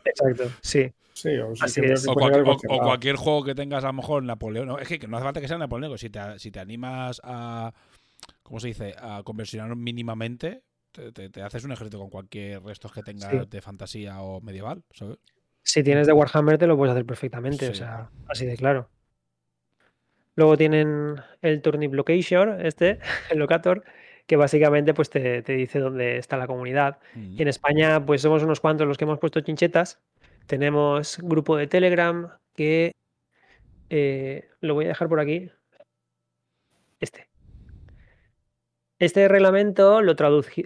[0.04, 0.92] Exacto, sí.
[1.14, 2.06] Sí, o si Así es.
[2.06, 4.68] cualquier juego que tengas a lo mejor Napoleón.
[4.68, 5.96] No, es que no hace falta que sea Napoleón.
[5.98, 7.72] Si te, si te animas a.
[8.42, 8.94] ¿Cómo se dice?
[9.00, 10.62] A conversionar mínimamente.
[10.92, 13.38] Te, te- te haces un ejército con cualquier restos que tengas Sí.
[13.48, 15.18] de fantasía o medieval, ¿sabes?
[15.62, 18.88] Si tienes de Warhammer te lo puedes hacer perfectamente, o sea, así de claro.
[20.34, 22.98] Luego tienen el Turnip Location, este,
[23.30, 23.84] el Locator,
[24.28, 26.98] que básicamente pues te, te dice dónde está la comunidad.
[27.16, 30.00] Y en España, pues somos unos cuantos los que hemos puesto chinchetas.
[30.46, 32.92] Tenemos grupo de Telegram que
[33.88, 35.50] eh, lo voy a dejar por aquí.
[37.00, 37.30] Este.
[38.98, 40.14] Este reglamento lo,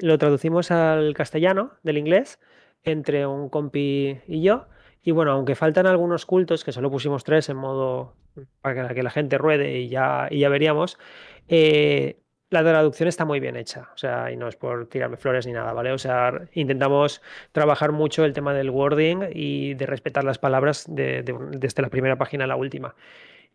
[0.01, 2.41] lo traducimos al castellano del inglés
[2.83, 4.67] entre un compi y yo.
[5.05, 8.17] Y bueno, aunque faltan algunos cultos, que solo pusimos tres en modo
[8.61, 10.99] para que, que la gente ruede y ya, y ya veríamos,
[11.47, 12.22] eh,
[12.53, 13.89] la traducción está muy bien hecha.
[13.95, 15.93] O sea, y no es por tirarme flores ni nada, ¿vale?
[15.93, 17.23] O sea, intentamos
[17.53, 21.89] trabajar mucho el tema del wording y de respetar las palabras de- de- desde la
[21.91, 22.95] primera página a la última.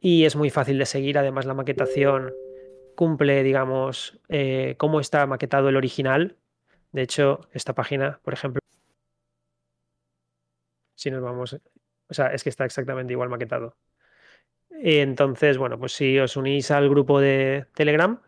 [0.01, 2.33] Y es muy fácil de seguir, además la maquetación
[2.95, 6.37] cumple, digamos, eh, cómo está maquetado el original.
[6.91, 8.61] De hecho, esta página, por ejemplo,
[10.95, 11.53] si nos vamos,
[12.09, 13.75] o sea, es que está exactamente igual maquetado.
[14.69, 18.21] Entonces, bueno, pues si os unís al grupo de Telegram,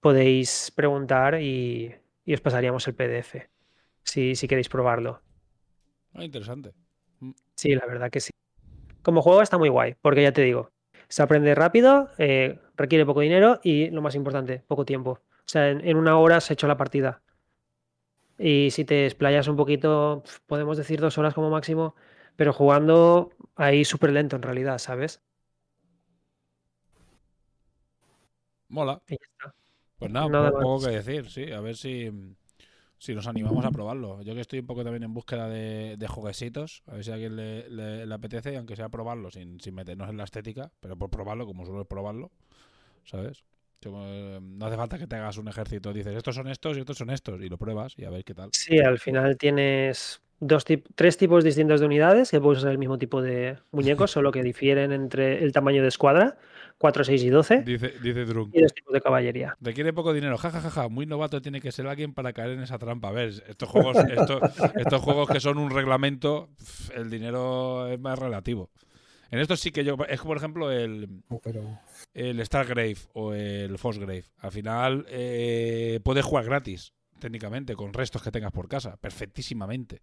[0.00, 1.94] podéis preguntar y,
[2.24, 3.50] y os pasaríamos el PDF,
[4.04, 5.22] si, si queréis probarlo.
[6.14, 6.72] Ah, interesante.
[7.54, 8.30] Sí, la verdad que sí.
[9.02, 10.72] Como juego está muy guay, porque ya te digo,
[11.08, 15.12] se aprende rápido, eh, requiere poco dinero y lo más importante, poco tiempo.
[15.12, 17.22] O sea, en, en una hora se ha hecho la partida.
[18.38, 21.94] Y si te explayas un poquito, podemos decir dos horas como máximo,
[22.36, 25.22] pero jugando ahí súper lento en realidad, ¿sabes?
[28.68, 29.02] Mola.
[29.08, 29.54] Y ya está.
[29.98, 31.52] Pues nada, Nada poco, poco que decir, sí.
[31.52, 32.10] A ver si,
[32.98, 34.22] si nos animamos a probarlo.
[34.22, 37.14] Yo que estoy un poco también en búsqueda de, de jueguesitos, a ver si a
[37.14, 40.70] alguien le, le- le apetece, y aunque sea probarlo sin, sin meternos en la estética,
[40.80, 42.30] pero por probarlo, como suelo probarlo,
[43.04, 43.44] ¿sabes?
[43.84, 46.98] Eh, no hace falta que te hagas un ejército, dices, estos son estos y estos
[46.98, 48.50] son estos, y lo pruebas y a ver qué tal.
[48.52, 52.78] Sí, al final tienes dos tip- tres tipos distintos de unidades que puedes usar el
[52.78, 56.36] mismo tipo de muñecos, solo que difieren entre el tamaño de escuadra,
[56.78, 58.54] 4, 6 y 12, Dice, dice Drunk.
[58.54, 59.56] y los tipos de caballería.
[59.60, 63.08] Requiere poco dinero, jajajaja, muy novato tiene que ser alguien para caer en esa trampa.
[63.08, 64.42] A ver, estos juegos, estos,
[64.76, 66.50] estos juegos que son un reglamento,
[66.94, 68.70] el dinero es más relativo.
[69.30, 71.08] En estos sí que yo, es como por ejemplo el,
[71.42, 71.80] Pero
[72.14, 74.24] el Stargrave o el Frostgrave.
[74.38, 80.00] Al final eh, puedes jugar gratis, técnicamente, con restos que tengas por casa, perfectísimamente.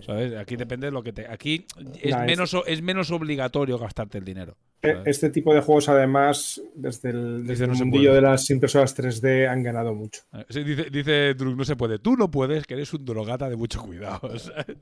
[0.00, 0.34] ¿Sabes?
[0.36, 1.26] Aquí depende de lo que te.
[1.28, 1.66] Aquí
[2.00, 4.56] es, Nah, menos, o- es menos obligatorio gastarte el dinero.
[4.82, 4.98] ¿sabes?
[5.06, 9.62] este tipo de juegos, además, desde el, desde el mundillo de las impresoras 3D han
[9.62, 10.22] ganado mucho.
[10.50, 11.98] Sí, dice, dice Drunk, no se puede.
[11.98, 14.20] Tú no puedes, que eres un drogata de mucho cuidado.
[14.38, 14.76] ¿sabes?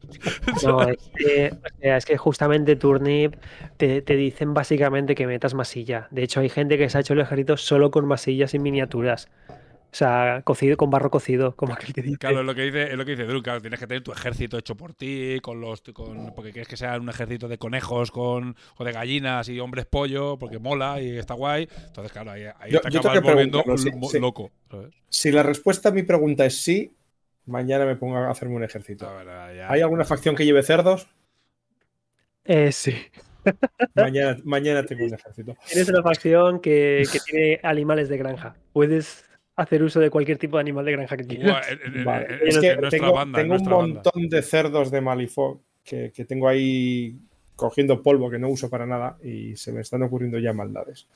[0.64, 3.36] No, es que, o sea, es que justamente Turnip
[3.76, 6.08] te, te dicen básicamente que metas masilla.
[6.10, 9.28] De hecho, hay gente que se ha hecho el ejército solo con masillas y miniaturas.
[9.92, 12.16] O sea, cocido con barro cocido, como aquel que dice.
[12.16, 14.10] Claro, es lo que dice, es lo que dice Drunk, claro, tienes que tener tu
[14.10, 18.10] ejército hecho por ti, con los con, porque quieres que sea un ejército de conejos
[18.10, 21.68] con, o de gallinas y hombres pollo, porque mola y está guay.
[21.88, 24.18] Entonces, claro, ahí, ahí Yo- te yo acabas volviendo sí, lo- sí.
[24.18, 24.50] loco.
[24.70, 24.94] ¿sabes?
[25.10, 26.96] Si la respuesta a mi pregunta es sí,
[27.44, 29.04] mañana me pongo a hacerme un ejército.
[29.04, 31.06] La verdad, ya- ¿Hay alguna facción que lleve cerdos?
[32.46, 32.94] Eh, sí.
[33.94, 35.54] Mañana, mañana tengo un ejército.
[35.68, 38.56] Tienes una facción que, que tiene animales de granja.
[38.72, 39.24] Puedes
[39.56, 41.66] hacer uso de cualquier tipo de animal de granja que quieras.
[41.70, 42.26] en- Vale.
[42.26, 43.94] en- Es que tengo, banda, en tengo un banda.
[44.02, 47.16] montón de cerdos de Malifaux que, que tengo ahí
[47.56, 51.06] cogiendo polvo que no uso para nada y se me están ocurriendo ya maldades.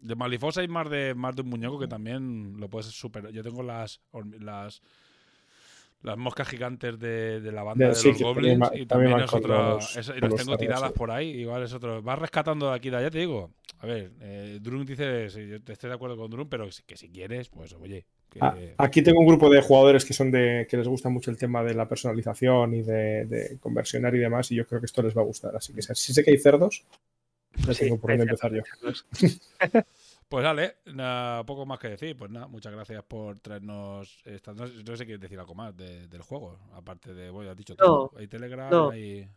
[0.00, 3.32] De Malifos hay más de, más de un muñeco que también lo puedes superar.
[3.32, 4.00] Yo tengo las
[4.40, 4.82] las,
[6.04, 9.20] las moscas gigantes de, de la banda De- de, sí, los goblins también y también
[9.20, 10.98] es los- es- y las tengo tiradas sí.
[10.98, 11.30] por ahí.
[11.30, 12.02] Igual es otro.
[12.02, 13.50] Vas rescatando de aquí de allá, te digo.
[13.78, 16.96] A ver, eh, Drunk dice, sí, yo estoy de acuerdo con Drunk, pero si- que
[16.96, 18.04] si quieres, pues oye.
[18.30, 21.30] Que, Ah, aquí tengo un grupo de jugadores que son de que les gusta mucho
[21.30, 24.86] el tema de la personalización y de, de conversionar y demás, y yo creo que
[24.86, 25.54] esto les va a gustar.
[25.56, 26.84] Así que si sé que hay cerdos,
[27.66, 28.62] no Sí, tengo por dónde empezar yo.
[30.34, 32.16] Pues dale, nada, poco más que decir.
[32.16, 34.52] Pues nada, muchas gracias por traernos esta.
[34.52, 37.52] No, sé- no sé si quieres decir algo más de- del juego, aparte de, bueno,
[37.52, 38.90] has dicho No, tú, hay Telegram, no.
[38.90, 39.28] hay.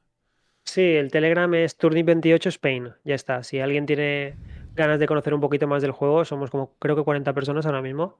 [0.65, 2.91] Sí, el Telegram es Turnip28 Spain.
[3.03, 3.43] Ya está.
[3.43, 4.33] Si alguien tiene
[4.73, 7.83] ganas de conocer un poquito más del juego, somos como creo que 40 personas ahora
[7.83, 8.17] mismo.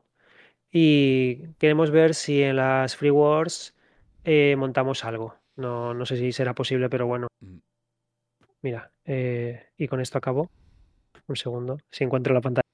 [0.71, 3.73] Y queremos ver si en las Free Wars
[4.23, 5.33] eh, montamos algo.
[5.55, 7.25] No, no sé si será posible, pero bueno.
[7.39, 7.57] Mm.
[8.61, 10.51] Mira, eh, y con esto acabo.
[11.25, 12.66] Un segundo, si encuentro la pantalla.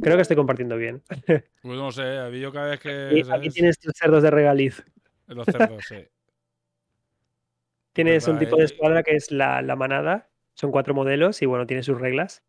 [0.00, 1.02] Creo que estoy compartiendo bien.
[1.62, 3.08] Pues no sé, a mí yo cada vez que.
[3.08, 3.54] Aquí ¿sabes?
[3.54, 4.84] tienes tus cerdos de regaliz.
[5.26, 5.96] Los cerdos, sí.
[7.92, 10.28] Tienes un Verdad, tipo de escuadra que es la, la manada.
[10.54, 12.44] Son cuatro modelos y bueno, tiene sus reglas.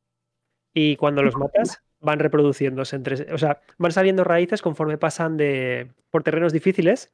[0.74, 3.34] Y cuando los matas, van reproduciéndose entre.
[3.34, 7.12] O sea, van saliendo raíces conforme pasan de por terrenos difíciles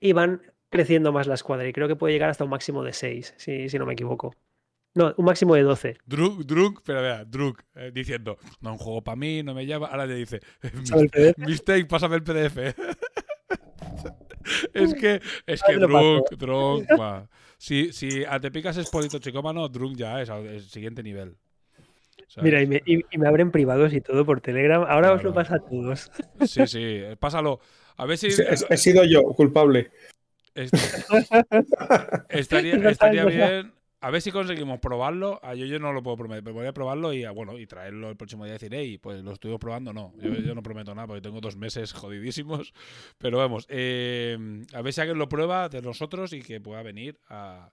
[0.00, 1.68] y van creciendo más la escuadra.
[1.68, 4.34] Y creo que puede llegar hasta un máximo de seis, si, si no me equivoco.
[4.94, 5.98] No, un máximo de 12.
[6.04, 9.86] Drunk, Drunk, pero vea, Drunk, eh, diciendo, no, un juego para mí, no me llama.
[9.86, 10.40] Ahora le dice.
[11.36, 12.56] Mistake, pásame el PDF.
[14.74, 17.28] es que, es que Drunk, va.
[17.60, 21.36] Si, si a te picas es polito chicómano, Drunk ya es al el siguiente nivel.
[22.26, 22.44] ¿Sabes?
[22.50, 24.82] Mira, y me, y- y me abren privados y todo por Telegram.
[24.88, 26.10] Ahora os lo pasa a todos.
[26.46, 27.60] Sí, sí, pásalo.
[27.98, 29.90] A ver si Sí, he, he sido yo culpable.
[30.54, 30.74] est-
[32.30, 33.72] estaría, estaría bien.
[34.02, 35.38] A ver si conseguimos probarlo.
[35.42, 37.66] A yo, yo no lo puedo prometer, pero voy a probarlo y ah, bueno, y
[37.66, 39.92] traerlo el próximo día y decir, hey, pues lo estuve probando.
[39.92, 42.72] No, yo, yo no prometo nada porque tengo dos meses jodidísimos.
[43.18, 44.38] Pero vamos, eh,
[44.72, 47.70] a ver si alguien lo prueba de nosotros y que pueda venir a,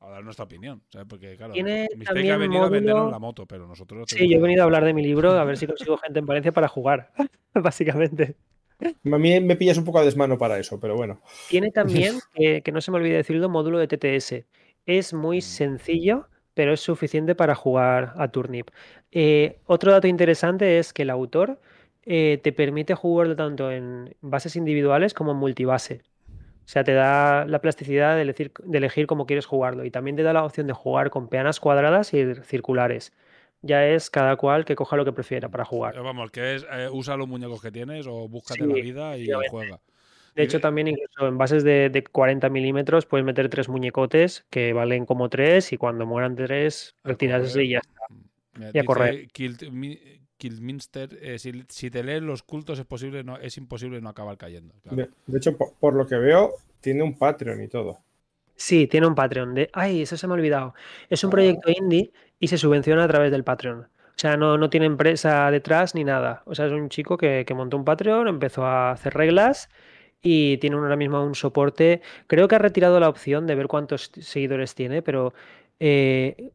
[0.00, 0.82] a dar nuestra opinión.
[0.88, 1.06] ¿sabes?
[1.10, 4.06] Porque claro, Tiene Mistake ha venido a vendernos módulo- la moto, pero nosotros.
[4.08, 6.26] Sí, yo he venido a hablar de mi libro a ver si consigo gente en
[6.26, 7.12] Valencia para jugar,
[7.54, 8.36] básicamente.
[8.80, 11.20] A mí me pillas un poco a desmano para eso, pero bueno.
[11.50, 14.44] Tiene también, que, que no se me olvide decirlo, módulo de TTS.
[14.86, 18.70] Es muy sencillo, pero es suficiente para jugar a Turnip.
[19.12, 21.60] Eh, otro dato interesante es que el autor
[22.04, 26.02] eh, te permite jugarlo tanto en bases individuales como en multibase.
[26.66, 29.84] O sea, te da la plasticidad de elegir, de elegir cómo quieres jugarlo.
[29.84, 33.12] Y también te da la opción de jugar con peanas cuadradas y circulares.
[33.62, 36.00] Ya es cada cual que coja lo que prefiera para jugar.
[36.00, 39.28] Vamos, que es eh, usa los muñecos que tienes o búscate Sí, la vida y
[39.50, 39.80] juega.
[40.36, 44.74] De hecho, también incluso en bases de, de 40 milímetros puedes meter tres muñecotes que
[44.74, 48.02] valen como tres y cuando mueran tres, retiras ese y ya está.
[48.54, 49.28] Mira, Y a correr.
[50.36, 54.36] Kilminster, eh, si, si te lees los cultos es posible, no, es imposible no acabar
[54.36, 54.74] cayendo.
[54.82, 54.96] claro.
[54.98, 58.00] De, de hecho, por, por lo que veo, tiene un Patreon y todo.
[58.54, 59.70] Sí, tiene un Patreon de...
[59.72, 60.74] Ay, eso se me ha olvidado.
[61.08, 63.80] Es un proyecto indie y se subvenciona a través del Patreon.
[63.80, 66.42] O sea, no, no tiene empresa detrás ni nada.
[66.44, 69.70] O sea, es un chico que, que montó un Patreon, empezó a hacer reglas
[70.22, 72.00] y tiene ahora mismo un soporte.
[72.26, 75.34] Creo que ha retirado la opción de ver cuántos seguidores tiene, pero
[75.80, 76.50] eh,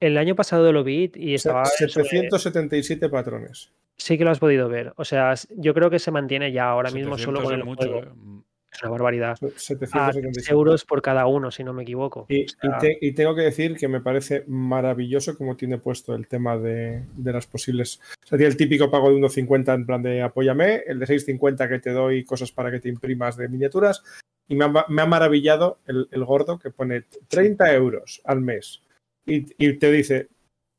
[0.00, 1.64] el año pasado lo vi y estaba...
[1.66, 3.70] Se- sobre- 777 patrones.
[3.96, 4.92] Sí que lo has podido ver.
[4.96, 7.82] O sea, yo creo que se mantiene ya ahora mismo 700 solo con el mucho,
[7.88, 8.00] juego.
[8.02, 8.42] eh.
[8.72, 9.32] Es una barbaridad.
[9.32, 10.30] A 777.
[10.32, 12.26] 3 euros por cada uno, si no me equivoco.
[12.28, 15.78] Y, O sea, y te- y tengo que decir que me parece maravilloso como tiene
[15.78, 18.00] puesto el tema de, de las posibles.
[18.24, 21.68] O sea, tiene el típico pago de 1,50 en plan de apóyame, el de 6,50
[21.68, 24.02] que te doy cosas para que te imprimas de miniaturas.
[24.48, 28.82] Y me ha, me ha maravillado el, el gordo que pone 30 euros al mes.
[29.26, 30.28] Y, y te dice,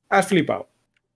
[0.10, 0.68] has flipado.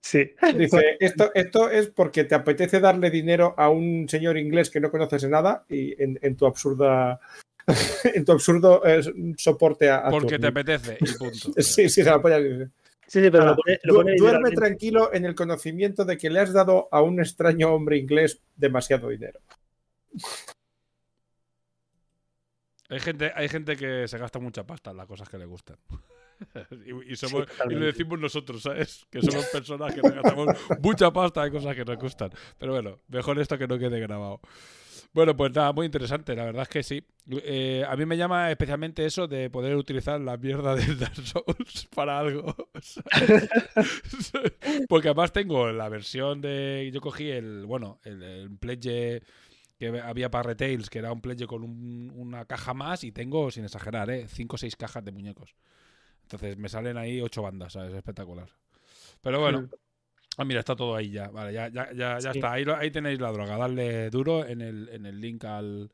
[0.08, 0.32] Sí.
[0.56, 4.90] Dice, esto, esto es porque te apetece darle dinero a un señor inglés que no
[4.90, 7.20] conoces de nada y en, en tu absurda.
[8.14, 9.02] en tu absurdo eh,
[9.36, 9.98] soporte a.
[9.98, 11.52] a Porque te apetece y punto.
[11.58, 12.38] Sí, sí, se la polla.
[12.38, 12.64] sí, sí.
[13.06, 16.16] Sí, sí, pero Ahora, lo pone, lo du- pone duerme tranquilo en el conocimiento de
[16.16, 19.40] que le has dado a un extraño hombre inglés demasiado dinero.
[22.88, 25.76] Hay gente, hay gente que se gasta mucha pasta en las cosas que le gustan.
[26.86, 27.80] y, y somos, y totalmente.
[27.80, 29.06] lo decimos nosotros, ¿sabes?
[29.10, 30.48] Que somos personas que nos gastamos
[30.82, 32.30] mucha pasta en cosas que nos gustan.
[32.58, 34.40] Pero bueno, mejor esto que no quede grabado.
[35.14, 37.02] Bueno, pues nada, muy interesante, la verdad es que sí.
[37.30, 41.88] Eh, a mí me llama especialmente eso de poder utilizar la mierda de Dark Souls
[41.94, 42.54] para algo.
[44.20, 44.52] ¿sabes?
[44.88, 46.90] Porque además tengo la versión de.
[46.92, 47.64] Yo cogí el.
[47.66, 49.22] Bueno, el, el pledge
[49.78, 53.50] que había para Retails, que era un pledge con un- una caja más, y tengo,
[53.50, 54.26] sin exagerar, ¿eh?
[54.28, 55.54] 5 o 6 cajas de muñecos.
[56.28, 57.94] Entonces me salen ahí 8 bandas, ¿sabes?
[57.94, 58.48] Espectacular.
[59.22, 59.66] Pero bueno.
[60.36, 61.28] Ah, mira, está todo ahí ya.
[61.28, 62.38] Vale, ya, ya, ya, ya Sí.
[62.38, 62.52] está.
[62.52, 63.56] Ahí, lo- ahí tenéis la droga.
[63.56, 65.90] Darle duro en el, en el link al.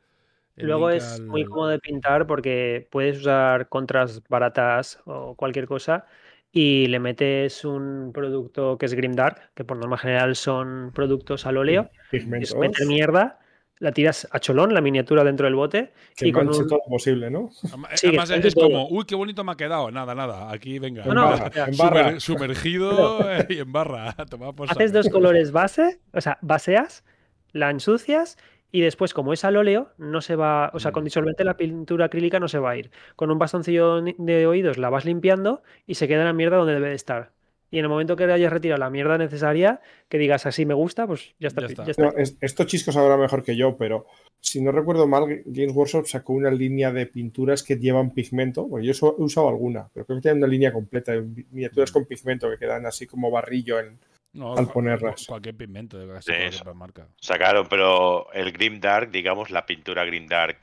[0.57, 5.35] el Luego link es al- muy cómodo de pintar porque puedes usar contras baratas o
[5.37, 6.05] cualquier cosa
[6.53, 11.57] y le metes un producto que es Grimdark, que por norma general son productos al
[11.57, 13.39] óleo, es Pigmentos, meter mierda,
[13.81, 16.91] la tiras a cholón, la miniatura dentro del bote que y con un- todo lo
[16.91, 17.51] posible, ¿no?
[17.69, 19.91] Además, Sí, además es como, uy, qué bonito me ha quedado.
[19.91, 20.51] Nada, nada.
[20.53, 21.03] Aquí, venga.
[21.03, 22.01] En No, no, barra, o sea, en barra.
[22.21, 23.19] Sumer- sumergido
[23.49, 24.15] y en barra.
[24.57, 27.05] por haces dos colores base, o sea, baseas,
[27.53, 28.39] la ensucias
[28.73, 31.07] y después, como es al óleo, no se va, o sea, con Mm.
[31.07, 32.91] disolvente la pintura acrílica no se va a ir.
[33.17, 36.89] Con un bastoncillo de oídos la vas limpiando y se queda la mierda donde debe
[36.89, 37.31] de estar.
[37.75, 40.75] Y en el momento que le hayas retirado la mierda necesaria, que digas así me
[40.75, 41.63] gusta, pues ya está.
[41.63, 41.91] Ya ya está.
[41.91, 42.03] está.
[42.05, 44.07] No, es- esto Chisco sabrá mejor que yo, pero
[44.41, 48.65] si no recuerdo mal, Games Workshop sacó una línea de pinturas que llevan pigmento.
[48.69, 51.91] Bueno, yo so- he usado alguna, pero creo que tienen una línea completa de miniaturas
[51.91, 53.99] con pigmento que quedan así como barrillo en.
[54.35, 55.27] No, Al ponerlas.
[55.27, 57.09] Cualquier pigmento de casi Sí, cualquier marca.
[57.21, 60.59] Sacaron, pero el Grim Dark, digamos, la pintura Grim Dark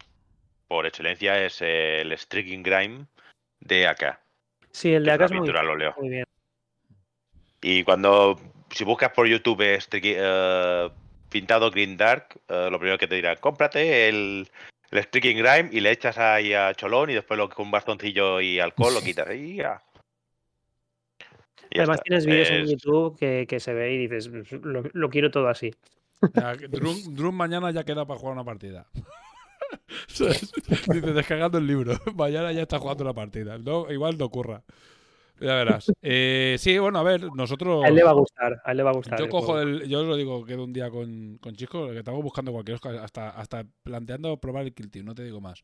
[0.68, 3.05] por excelencia es el Streaking Grime
[3.59, 4.20] de AK.
[4.72, 5.93] Sí, el de acá es muy, óleo.
[5.97, 6.26] muy bien.
[7.62, 8.39] Y cuando,
[8.72, 10.89] si buscas por YouTube streaking- eh,
[11.30, 14.49] pintado Green Dark, eh, lo primero que te dirán, cómprate el,
[14.91, 18.41] el Streaking Grime y le echas ahí a cholón y después lo, con un bastoncillo
[18.41, 19.34] y alcohol lo quitas.
[19.36, 19.82] Y ya.
[21.70, 22.03] Y Además está.
[22.03, 25.74] tienes vídeos en YouTube que, que se ve y dices, lo, lo quiero todo así.
[26.70, 28.88] Drum, Drum mañana ya queda para jugar una partida.
[30.07, 31.93] Dice, descargando el libro.
[32.16, 33.57] Mañana ya está jugando una partida.
[33.57, 34.64] No, igual no ocurra.
[35.41, 35.91] Ya verás.
[36.01, 37.83] Eh, sí, bueno, a ver, nosotros.
[37.83, 39.17] A él le va a gustar, a él le va a gustar.
[39.17, 39.89] Yo el cojo el.
[39.89, 43.03] Yo os lo digo, quedo un día con, con Chisco, que estamos buscando cualquier cosa,
[43.03, 45.63] hasta, hasta planteando probar el Kill Team, no te digo más.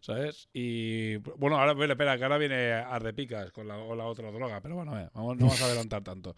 [0.00, 0.48] ¿Sabes?
[0.52, 1.16] Y.
[1.16, 4.76] Bueno, ahora, espera, espera, que ahora viene Ardepicas con la, con la otra droga, pero
[4.76, 6.34] bueno, eh, vamos, no vamos a adelantar tanto.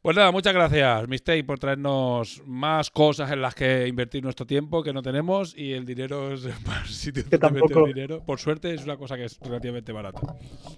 [0.00, 4.82] Pues nada, muchas gracias, Mistake, por traernos más cosas en las que invertir nuestro tiempo
[4.82, 7.84] que no tenemos y el dinero es más sitios Que tampoco.
[7.86, 8.22] dinero.
[8.24, 10.20] Por suerte es una cosa que es relativamente barata.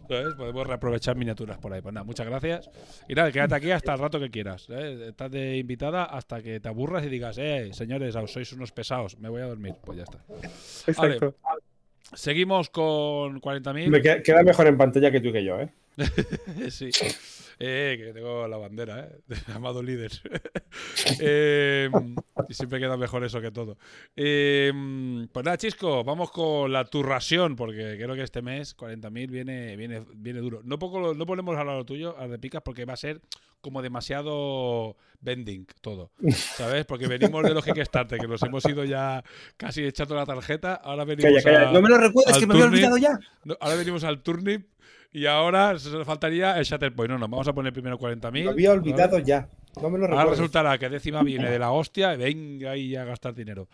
[0.08, 0.34] ¿Sabes?
[0.34, 1.82] Podemos reaprovechar miniaturas por ahí.
[1.82, 2.70] Pues nada, muchas gracias.
[3.08, 4.66] Y nada, quédate aquí hasta el rato que quieras.
[4.70, 5.08] ¿eh?
[5.10, 9.28] Estás de invitada hasta que te aburras y digas, eh, señores, sois unos pesados, me
[9.28, 9.74] voy a dormir.
[9.84, 10.24] Pues ya está.
[10.28, 11.14] Vale.
[11.16, 11.36] Exacto.
[12.14, 13.88] Seguimos con 40.000.
[13.88, 15.68] Me queda, queda mejor en pantalla que tú y que yo, ¿eh?
[16.70, 16.90] sí.
[17.62, 19.18] Eh, que tengo la bandera, ¿eh?
[19.54, 20.11] Amado líder.
[21.20, 21.90] Eh,
[22.48, 23.76] y siempre queda mejor eso que todo.
[24.16, 24.72] Eh,
[25.32, 30.04] pues nada, Chisco, vamos con la turración, porque creo que este mes 40.000 viene, viene,
[30.14, 30.61] viene duro.
[30.64, 33.20] No, poco, no ponemos a lo tuyo, a de picas, porque va a ser
[33.61, 36.12] como demasiado bending todo.
[36.30, 36.86] ¿Sabes?
[36.86, 39.22] Porque venimos de los Kickstarter, que nos hemos ido ya
[39.56, 40.74] casi echando la tarjeta.
[40.76, 41.68] Ahora venimos Calla, calla.
[41.70, 43.18] a- No me lo recuerdes, que me había olvidado ya.
[43.44, 44.66] no, ahora venimos al turnip
[45.12, 47.11] y ahora se- faltaría el Shatterpoint.
[47.12, 48.44] No, no, vamos a poner primero 40.000.
[48.44, 49.24] Me había olvidado ¿vale?
[49.24, 49.48] ya.
[49.80, 50.38] No me lo Ahora recuerdes.
[50.38, 53.68] resultará que décima viene de la hostia y venga ahí a gastar dinero.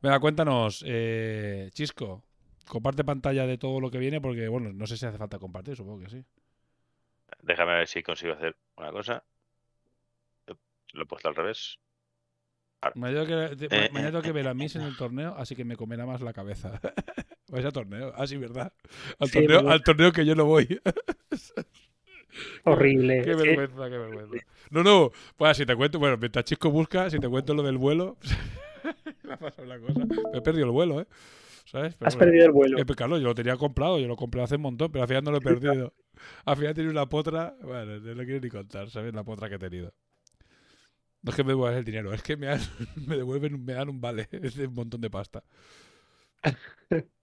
[0.00, 2.22] Venga, cuéntanos, eh, Chisco,
[2.66, 5.76] comparte pantalla de todo lo que viene porque, bueno, no sé si hace falta compartir,
[5.76, 6.24] supongo que sí.
[7.42, 9.22] Déjame ver si consigo hacer una cosa.
[10.92, 11.78] Lo he puesto al revés.
[12.94, 15.54] Mañana tengo que, Eh, mañana tengo que eh, ver a Miss en el torneo, así
[15.56, 16.80] que me comerá más la cabeza.
[17.48, 18.72] Vais a torneo, ah, sí, ¿verdad?
[19.18, 20.80] Al, Sí, torneo, al torneo que yo no voy.
[22.64, 23.22] Horrible.
[23.22, 24.36] Qué vergüenza, qué vergüenza.
[24.70, 27.78] No, no, pues si te cuento, bueno, mientras Chisco busca, si te cuento lo del
[27.78, 28.16] vuelo,
[29.22, 30.00] me ha pasado una cosa.
[30.32, 31.06] Me he perdido el vuelo, ¿eh?
[31.64, 31.94] ¿Sabes?
[31.94, 32.26] Pero Has bueno.
[32.26, 32.78] perdido el vuelo.
[32.78, 35.08] Eh, pero claro, yo lo tenía comprado, yo lo compré hace un montón, pero al
[35.08, 35.92] final no lo he perdido.
[36.44, 39.14] Al final he tenido una potra, bueno, no lo quiero ni contar, ¿sabes?
[39.14, 39.92] La potra que he tenido.
[41.24, 42.46] No es que me devuelvan el dinero, es que me,
[43.08, 45.42] me devuelven, me dan un vale, es de un montón de pasta.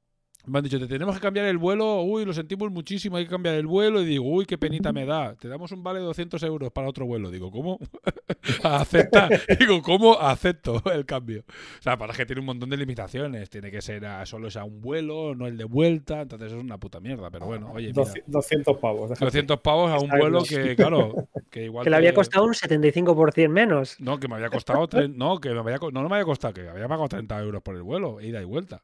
[0.45, 3.29] Me han dicho, te tenemos que cambiar el vuelo, uy, lo sentimos muchísimo, hay que
[3.29, 4.01] cambiar el vuelo.
[4.01, 6.87] Y digo, uy, qué penita me da, te damos un vale de 200 euros para
[6.87, 7.29] otro vuelo.
[7.29, 7.79] Digo, ¿cómo?
[8.63, 9.29] Acepta.
[9.59, 10.19] Digo, ¿cómo?
[10.19, 11.43] Acepto el cambio.
[11.79, 13.49] O sea, para que tiene un montón de limitaciones.
[13.49, 16.21] Tiene que ser a, solo sea un vuelo, no el de vuelta.
[16.21, 17.29] Entonces es una puta mierda.
[17.29, 19.09] Pero bueno, oye, mira, 200 pavos.
[19.09, 19.25] déjate.
[19.25, 21.83] 200 pavos a un vuelo que, claro, que igual.
[21.83, 23.99] Que le había costado un 75% menos.
[23.99, 24.87] No, que me había costado.
[25.09, 27.75] No, que me había, no, no me había costado, que había pagado 30 euros por
[27.75, 28.81] el vuelo, ida y vuelta.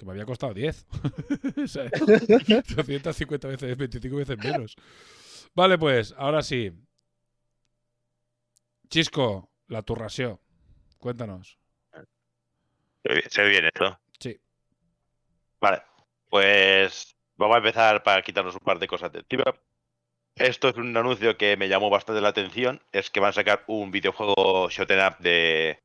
[0.00, 0.86] Que me había costado 10.
[1.62, 4.74] O sea, 250 veces, 25 veces menos.
[5.54, 6.72] Vale, pues, ahora sí.
[8.88, 10.40] Chisco, la turración.
[10.98, 11.58] Cuéntanos.
[13.28, 14.00] Se ve bien- esto.
[14.18, 14.40] Sí.
[15.60, 15.82] Vale,
[16.30, 19.44] pues vamos a empezar para quitarnos un par de cosas de encima.
[20.36, 22.80] Esto es un anuncio que me llamó bastante la atención.
[22.92, 25.78] Es que van a sacar un videojuego shot up de,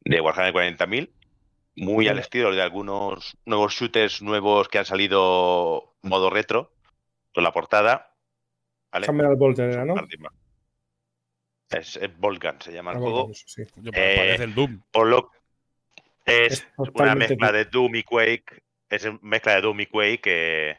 [0.00, 1.10] de Warhammer 40.000.
[1.76, 6.72] Muy al estilo de algunos nuevos shooters nuevos que han salido modo retro.
[7.34, 8.14] Con la portada.
[8.92, 9.06] ¿Vale?
[9.06, 9.94] Era, ¿no?
[11.70, 13.16] Es, es Volcan, se llama el juego.
[13.22, 13.62] bueno, eso sí.
[13.76, 14.82] Yo, Eh, parece el Doom.
[14.92, 15.30] Por lo
[16.24, 18.62] es Es una mezcla de Doom y Quake.
[18.88, 20.22] Es mezcla de Doom y Quake.
[20.26, 20.78] eh,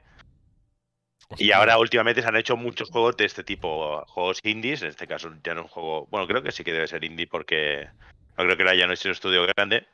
[1.37, 4.83] y ahora últimamente se han hecho muchos juegos de este tipo, juegos indies.
[4.83, 6.07] En este caso ya no es un juego.
[6.07, 7.87] Bueno, creo que sí que debe ser indie porque
[8.37, 9.87] no creo que haya no es un estudio grande.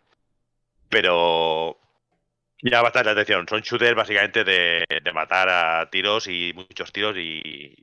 [0.91, 1.79] Pero
[2.61, 3.47] llama bastante la atención.
[3.47, 7.73] Son shooters básicamente de, de matar a tiros y muchos tiros y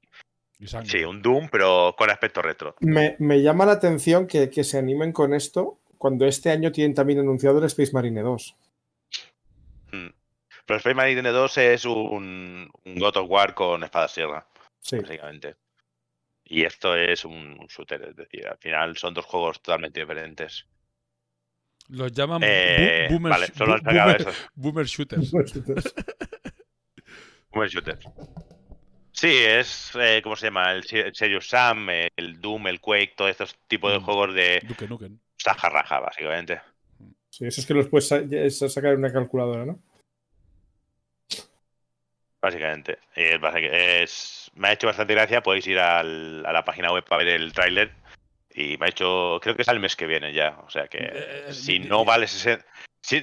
[0.60, 2.76] Y sí, un Doom, pero con aspecto retro.
[2.80, 6.94] Me, me llama la atención que, que se animen con esto cuando este año tienen
[6.94, 8.56] también anunciado el Space Marine 2.
[9.92, 10.08] Mm.
[10.66, 14.46] Pero Space Marine 2 es un, un God of War con espada sierra.
[14.80, 14.98] Sí.
[14.98, 15.56] básicamente.
[16.44, 20.66] Y esto es un shooter, es decir, al final son dos juegos totalmente diferentes.
[21.88, 24.50] Los llaman Eh, boomer, vale, solo han bu- sacado boomer- eso.
[24.54, 25.30] boomer shooters.
[27.50, 27.98] Boomer shooter.
[29.10, 30.70] Sí, es, eh, ¿cómo se llama?
[30.70, 34.02] El, Se- el Serious Sam, el Doom, el Quake, todos estos tipos de Mm.
[34.04, 35.18] juegos de Duke Nukem.
[35.36, 36.60] saja raja, básicamente.
[37.28, 39.80] Sí, eso es que los puedes sa- es sacar en una calculadora, ¿no?
[42.40, 42.98] Básicamente.
[43.16, 45.42] Es, básica- es- me ha hecho bastante gracia.
[45.42, 47.90] Podéis ir al- a la página web para ver el tráiler.
[48.60, 49.38] Y me ha hecho.
[49.42, 50.58] Creo que es el mes que viene ya.
[50.66, 52.64] O sea que Eh, si no vale 60,
[53.00, 53.20] si,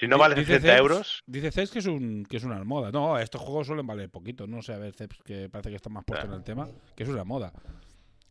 [0.00, 1.22] si no- vale dice 60 Ceps- euros.
[1.26, 2.90] Dice Ceps que es un que es una moda.
[2.90, 4.46] No, estos juegos suelen valer poquito.
[4.46, 6.68] No sé, a ver, Ceps, que parece que está más puesto en el tema.
[6.96, 7.52] Que es una moda.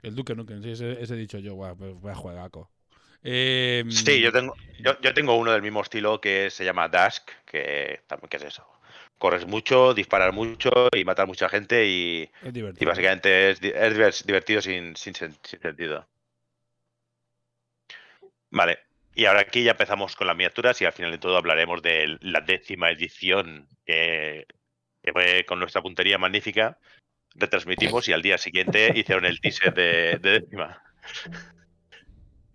[0.01, 2.69] El Duke Nukem, sí, ese, ese he dicho yo, guau, pues voy a juegaco.
[3.23, 7.29] Eh, Sí, yo tengo, yo, yo tengo uno del mismo estilo que se llama Dusk,
[7.45, 8.65] que también que es eso.
[9.19, 12.27] Corres mucho, disparar mucho y matar mucha gente y,
[12.79, 16.07] y básicamente es, es divertido sin, sin sentido.
[18.51, 18.79] Vale,
[19.15, 22.17] y ahora aquí ya empezamos con las miniaturas y al final de todo hablaremos de
[22.21, 24.45] la décima edición que,
[25.01, 26.77] que fue con nuestra puntería magnífica.
[27.33, 30.83] Retransmitimos y al día siguiente hicieron el teaser de, de décima.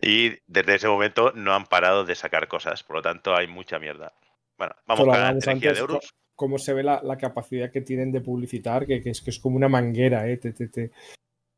[0.02, 3.78] Y desde ese momento no han parado de sacar cosas, por lo tanto hay mucha
[3.78, 4.12] mierda.
[4.58, 6.14] Bueno, vamos con la energía de antes, euros.
[6.34, 9.38] Cómo se ve la, la capacidad que tienen de publicitar, que, que es, que es
[9.38, 10.36] como una manguera, ¿eh?
[10.36, 10.90] Te, te, te-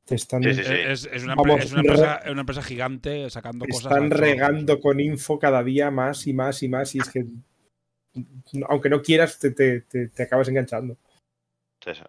[0.09, 0.73] te están, Sí, sí, sí.
[0.75, 3.71] Es, es una, Vamos, empre- es una re- empresa, es una empresa gigante sacando te
[3.73, 3.93] cosas.
[3.93, 6.95] están regando con info cada día más y más y más.
[6.95, 7.27] Y es que,
[8.69, 10.97] aunque no quieras, te, te- te- te acabas enganchando.
[11.85, 12.09] Eso.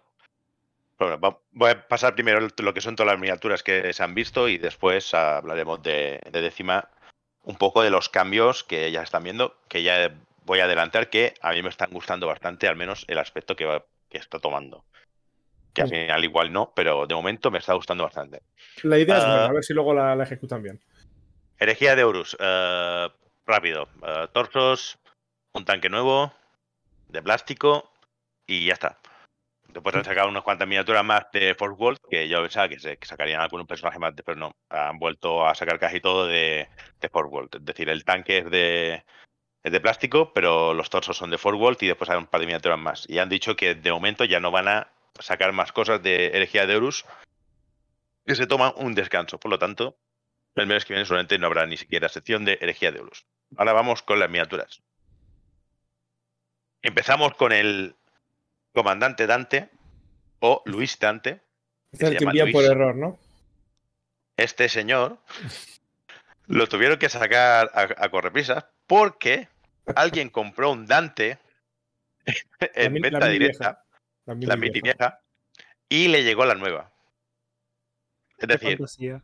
[0.98, 4.14] Bueno, va- voy a pasar primero lo que son todas las miniaturas que se han
[4.14, 6.88] visto y después hablaremos de, de décima
[7.42, 11.34] un poco de los cambios que ya están viendo, que ya voy a adelantar que
[11.40, 14.84] a mí me están gustando bastante, al menos el aspecto que, va- que está tomando.
[15.72, 18.42] Que al final igual no, pero de momento me está gustando bastante.
[18.82, 19.28] La idea es Ah.
[19.28, 20.80] buena, a ver si luego la, la ejecutan bien.
[21.58, 22.36] Herejía de Eurus.
[22.40, 23.08] eh,
[23.46, 23.88] rápido.
[24.06, 24.98] eh, torsos,
[25.54, 26.32] un tanque nuevo,
[27.08, 27.92] de plástico
[28.46, 28.98] y ya está.
[29.68, 32.96] Después han sacado unas cuantas miniaturas más de Force World, que yo pensaba que, se,
[32.96, 34.50] que sacarían algún personaje más, pero no.
[34.68, 36.68] Han vuelto a sacar casi todo de,
[37.00, 37.54] de Force World.
[37.54, 39.04] Es decir, el tanque es de,
[39.62, 42.40] es de plástico, pero los torsos son de Force World y después hay un par
[42.40, 43.08] de miniaturas más.
[43.08, 44.88] Y han dicho que de momento ya no van a
[45.18, 47.04] sacar más cosas de Herejía de Eurus,
[48.26, 49.38] que se toman un descanso.
[49.38, 49.98] Por lo tanto,
[50.54, 53.26] el mes que viene solamente no habrá ni siquiera sección de herejía de Eurus.
[53.56, 54.82] Ahora vamos con las miniaturas.
[56.82, 57.96] Empezamos con el
[58.72, 59.70] comandante Dante
[60.40, 61.42] o Luis Dante.
[61.92, 63.18] Este es el que por error, ¿no?
[64.36, 65.18] Este señor
[66.46, 69.48] lo tuvieron que sacar a, a correprisas porque
[69.94, 71.38] alguien compró un Dante
[72.74, 73.84] en la venta directa,
[74.34, 75.20] La, la mini vieja,
[75.88, 76.92] y le llegó la nueva.
[78.38, 79.22] Es decir, fantasía.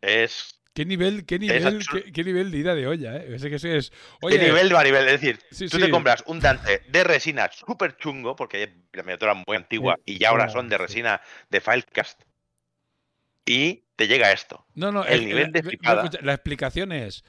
[0.00, 3.34] es ¿Qué nivel, qué nivel, qué, qué nivel de ida de olla, eh?
[3.34, 3.90] Ese que eso es.
[3.90, 5.04] ¿Qué Oye, nivel va nivel?
[5.06, 5.82] Es decir, sí, tú sí.
[5.82, 10.16] te compras un Dante de resina súper chungo, porque es la miniatura muy antigua y
[10.18, 11.20] ya ahora son de resina
[11.50, 12.22] de Filecast.
[13.44, 14.64] Y te llega esto.
[14.74, 17.22] No, no, el es- nivel la- de la- escucha, La explicación es.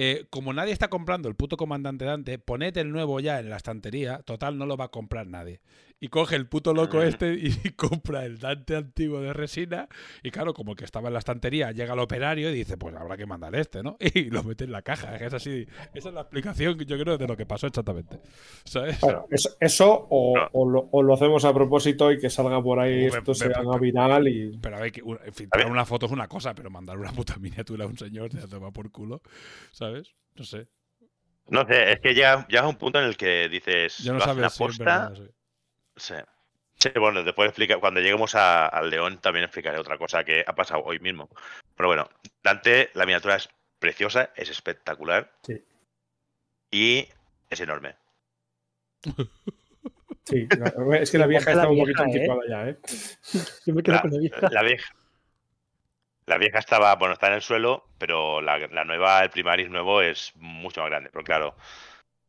[0.00, 3.56] Eh, como nadie está comprando el puto comandante Dante, poned el nuevo ya en la
[3.56, 4.22] estantería.
[4.22, 5.60] Total, no lo va a comprar nadie.
[6.00, 9.88] Y coge el puto loco este y compra el Dante antiguo de resina.
[10.22, 12.94] Y claro, como el que estaba en la estantería, llega el operario y dice: Pues
[12.94, 13.96] habrá que mandar este, ¿no?
[14.14, 15.16] Y lo mete en la caja.
[15.16, 15.66] Es así.
[15.94, 18.20] Esa es la explicación, yo creo, de lo que pasó exactamente.
[18.64, 19.00] ¿Sabes?
[19.00, 20.48] Bueno, eso, eso o, No.
[20.52, 23.54] o lo, o lo hacemos a propósito y que salga por ahí esto, se ve-
[23.54, 24.56] haga ve- viral y.
[24.58, 27.84] Pero a ver, que filtrar una foto es una cosa, pero mandar una puta miniatura
[27.84, 29.20] a un señor se toma por culo.
[29.72, 30.14] ¿Sabes?
[30.36, 30.68] No sé.
[31.48, 33.98] No sé, es que llega, llega un punto en el que dices.
[33.98, 34.84] Ya no ¿lo hacen sabes si es aposta?
[34.84, 35.14] verdad.
[35.16, 35.34] sí.
[35.98, 36.14] Sí.
[36.78, 40.54] Sí, bueno, después explica, cuando lleguemos a- al León también explicaré otra cosa que ha
[40.54, 41.28] pasado hoy mismo.
[41.76, 42.08] Pero bueno,
[42.42, 43.48] Dante, la miniatura es
[43.80, 45.32] preciosa, es espectacular.
[45.42, 45.60] Sí.
[46.70, 47.08] Y
[47.50, 47.96] es enorme.
[50.24, 52.04] Sí, la- es que la vieja La está un poquito ¿eh?
[52.04, 52.78] anticuada ya, ¿eh?
[53.66, 54.48] Yo me quedo La, con la vieja.
[54.50, 54.94] la vieja.
[56.26, 60.02] La vieja estaba, bueno, está en el suelo, pero la, la nueva, el Primaris nuevo
[60.02, 61.08] es mucho más grande.
[61.10, 61.56] Pero claro,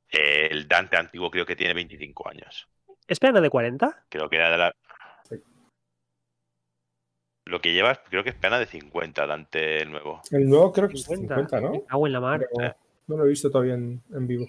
[0.10, 2.68] eh, el Dante antiguo creo que tiene 25 años.
[3.10, 4.06] ¿Es plana de 40?
[4.10, 4.76] Creo que era de la.
[5.24, 5.42] Sí.
[7.46, 10.22] Lo que llevas, creo que es pena de 50, Dante el nuevo.
[10.30, 11.86] El nuevo creo que es 50, 50, ¿no?
[11.88, 12.48] Cago en la mar.
[12.56, 12.76] Pero
[13.08, 14.48] no lo he visto todavía en, en vivo.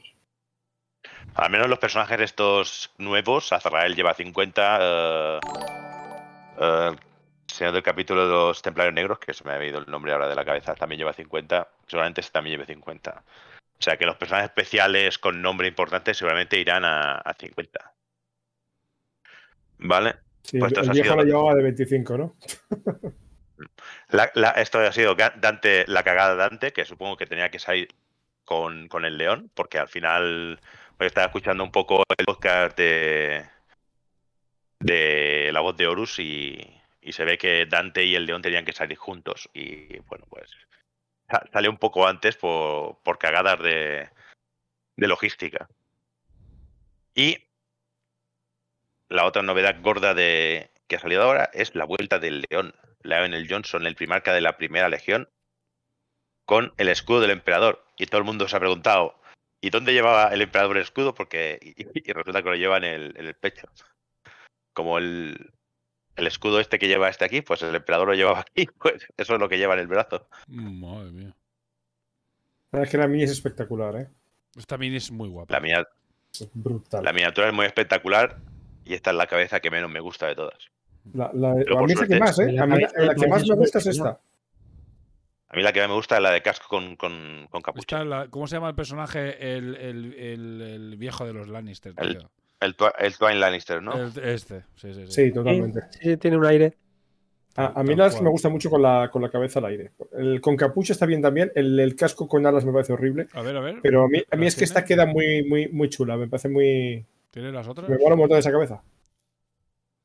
[1.34, 4.78] Al menos los personajes estos nuevos, Azrael lleva 50.
[4.82, 5.40] eh,
[6.58, 6.90] eh,
[7.48, 10.12] el señor del capítulo de los Templarios Negros, que se me ha ido el nombre
[10.12, 11.66] ahora de la cabeza, también lleva 50.
[11.86, 13.24] Seguramente este también lleve 50.
[13.78, 17.92] O sea que los personajes especiales con nombre importante seguramente irán a, a 50.
[19.82, 20.16] ¿Vale?
[20.42, 22.36] Sí, Pues el- viejo la llevaba de 25, ¿no?
[24.08, 27.58] La- la- esto ha sido Dante, la cagada de Dante, que supongo que tenía que
[27.58, 27.88] salir
[28.44, 30.58] con, con el león, porque al final
[30.98, 33.44] hoy estaba escuchando un poco el podcast de,
[34.80, 36.58] de la voz de Horus y,
[37.00, 39.48] y se ve que Dante y el león tenían que salir juntos.
[39.54, 40.50] Y bueno, pues
[41.30, 44.08] sa- salió un poco antes por, por cagadas de,
[44.96, 45.68] de logística.
[47.14, 47.36] Y
[49.10, 52.74] la otra novedad gorda de, que ha salido ahora es la vuelta del león.
[53.02, 55.28] Lionel Johnson, el primarca de la primera legión,
[56.44, 57.84] con el escudo del emperador.
[57.96, 59.18] Y todo el mundo se ha preguntado,
[59.60, 61.14] ¿y dónde llevaba el emperador el escudo?
[61.14, 61.74] Porque y,
[62.08, 63.68] y resulta que lo lleva en el, en el pecho.
[64.74, 65.50] Como el,
[66.16, 69.34] el escudo este que lleva este aquí, pues el emperador lo llevaba aquí, pues eso
[69.34, 70.28] es lo que lleva en el brazo.
[70.46, 71.36] Madre mía.
[72.72, 74.08] La verdad es que la mini es espectacular, ¿eh?
[74.56, 75.52] Esta mini es muy guapa.
[75.54, 75.84] La, mini-
[76.32, 77.02] Es brutal.
[77.04, 78.36] la miniatura es muy espectacular
[78.90, 80.58] y esta es la cabeza que menos me gusta de todas.
[81.14, 82.58] La, la- Pero a por mí es la que más, ¿eh?
[82.58, 84.20] A mí la, la que más me gusta es esta.
[85.48, 88.04] A mí la que me gusta es la de casco con, con, con capucha.
[88.04, 89.56] La- ¿Cómo se llama el personaje?
[89.56, 92.30] El, el- el- el viejo de los Lannister, El- tío.
[92.60, 93.92] El, el Twine Lannister, ¿no?
[93.94, 95.12] El- este, sí, sí, sí.
[95.12, 95.82] Sí, totalmente.
[95.92, 96.76] Sí, sí, tiene un aire.
[97.56, 99.30] A, a mí Tal la verdad es que me gusta mucho con la, con la
[99.30, 99.90] cabeza al aire.
[100.12, 101.50] El, con capucha está bien también.
[101.54, 103.28] El, el casco con alas me parece horrible.
[103.32, 103.78] A ver, a ver.
[103.82, 106.16] Pero a mí, a mí ¿Las es que esta queda muy, muy, muy chula.
[106.16, 107.06] Me parece muy.
[107.30, 107.88] ¿Tiene las otras?
[107.88, 108.82] Me mola un montón esa cabeza.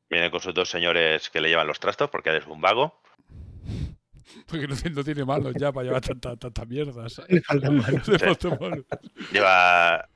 [0.10, 3.02] Viene con sus dos señores que le llevan los trastos porque es un vago.
[4.48, 7.06] Porque no, no tiene manos ya para llevar tanta, tanta mierda.
[7.30, 7.78] Le faltan.
[9.32, 10.10] Lleva.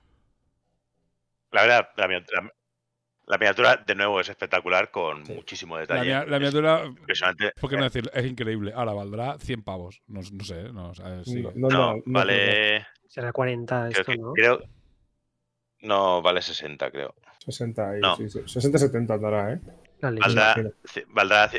[1.51, 2.53] La verdad, la, la-
[3.27, 5.33] la miniatura de nuevo es espectacular con Sí.
[5.33, 6.09] muchísimo detalle.
[6.09, 7.51] la miniatura, impresionante.
[7.61, 8.09] ¿por qué no decir?
[8.13, 8.73] Es increíble.
[8.75, 10.01] Ahora valdrá 100 pavos.
[10.07, 11.41] No, no sé, no, o sea, sí.
[11.43, 12.85] No, No, no, no, vale.
[13.07, 14.33] Será 40 creo esto, que- ¿no?
[14.33, 14.59] creo-
[15.81, 17.15] no, vale 60, creo.
[17.45, 18.15] 60 y, No.
[18.15, 18.39] sí, sí.
[18.39, 19.59] 60-70 andará, ¿eh?
[20.01, 20.55] Valdrá,
[21.09, 21.51] valdrá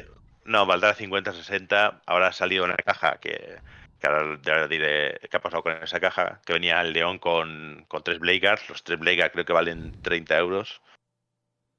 [0.45, 2.03] no, valdrá 50, 60.
[2.07, 3.59] Ahora ha salido una caja que,
[3.99, 6.41] que ahora diré qué ha pasado con esa caja.
[6.45, 8.68] Que venía el león con, con tres Blade Guards.
[8.68, 10.81] Los tres Blade Guards creo que valen 30 euros.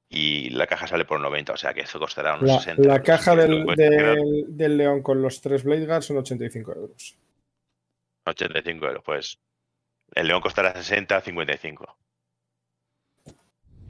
[0.09, 2.87] Y la caja sale por 90, o sea que eso costará unos La, 60.
[2.87, 7.17] la caja del, del, del león con los tres Blade Guards son 85 euros.
[8.25, 9.03] 85 euros.
[9.05, 9.39] Pues
[10.13, 11.97] el león costará 60, 55.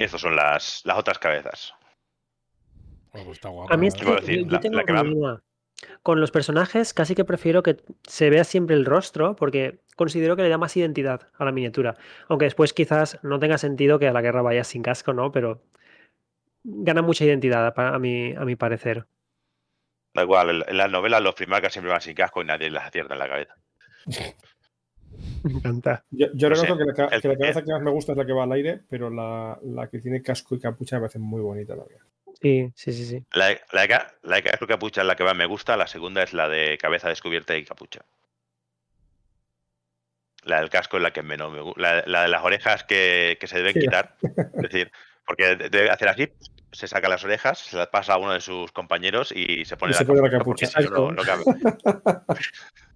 [0.04, 1.74] Estas son las, las otras cabezas.
[3.14, 3.74] Oh, pues está guapa.
[3.74, 4.00] A mí es ¿eh?
[4.00, 5.42] que decir, yo, la- tengo la que va-
[6.04, 10.44] Con los personajes casi que prefiero que se vea siempre el rostro porque considero que
[10.44, 11.98] le da más identidad a la miniatura.
[12.28, 15.32] Aunque después quizás no tenga sentido que a la guerra vayas sin casco, ¿no?
[15.32, 15.62] Pero
[16.64, 19.06] gana mucha identidad a, mi, a mi parecer.
[20.14, 22.86] Da igual, en- en las novelas los primarcas siempre van sin casco y nadie las
[22.88, 23.56] acierta en la cabeza.
[25.44, 26.04] Me encanta.
[26.12, 28.18] Yo, yo No sé, reconozco que, la, que la cabeza que más me gusta es
[28.18, 31.20] la que va al aire, pero la, la que tiene casco y capucha me parece
[31.20, 32.00] muy bonita también.
[32.42, 33.26] Sí, sí, sí, sí.
[33.34, 35.88] La, de- la, la de casco y capucha es la que más me gusta, la
[35.88, 38.02] segunda es la de cabeza descubierta y capucha.
[40.44, 41.80] La del casco es la que menos me gusta.
[41.82, 43.80] La, la de las orejas que, que se deben Sí.
[43.82, 44.16] quitar.
[44.56, 44.92] Es decir,
[45.26, 46.30] porque de- debe hacer así,
[46.72, 49.92] se saca las orejas, se las pasa a uno de sus compañeros y se pone,
[49.92, 50.68] Y se pone la capucha.
[50.82, 51.44] no, no- no cabe.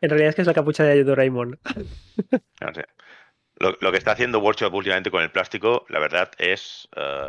[0.00, 1.58] En realidad es que es la capucha de Doraemon.
[2.60, 2.84] No sé.
[3.56, 7.28] Lo, lo que está haciendo Workshop últimamente con el plástico, la verdad, es eh,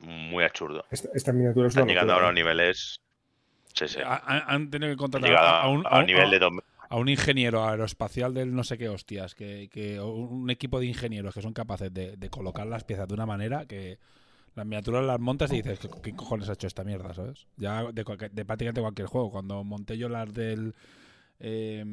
[0.00, 0.84] muy absurdo.
[0.90, 2.34] Esta, esta miniatura es una Están llegando ahora a ¿eh?
[2.34, 3.00] niveles.
[3.74, 3.98] Sí, sí.
[4.04, 6.40] Ha- Han, han tenido que contratar a, un, a a un un- nivel a- de.
[6.40, 10.86] dom- a un ingeniero aeroespacial del no sé qué hostias, que, que un equipo de
[10.86, 13.98] ingenieros que son capaces de, de colocar las piezas de una manera que
[14.54, 17.46] las miniaturas las montas y dices, ¿qué, qué cojones ha hecho esta mierda, sabes?
[17.58, 19.30] Ya de, cualquier- de prácticamente cualquier juego.
[19.30, 20.74] Cuando monté yo las del
[21.40, 21.84] eh,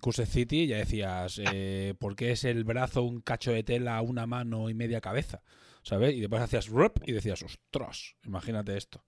[0.00, 4.26] Cuse City, ya decías, eh, ¿por qué es el brazo un cacho de tela, una
[4.26, 5.42] mano y media cabeza?
[5.82, 6.14] ¿Sabes?
[6.14, 9.04] Y después hacías rup y decías, ostras, imagínate esto.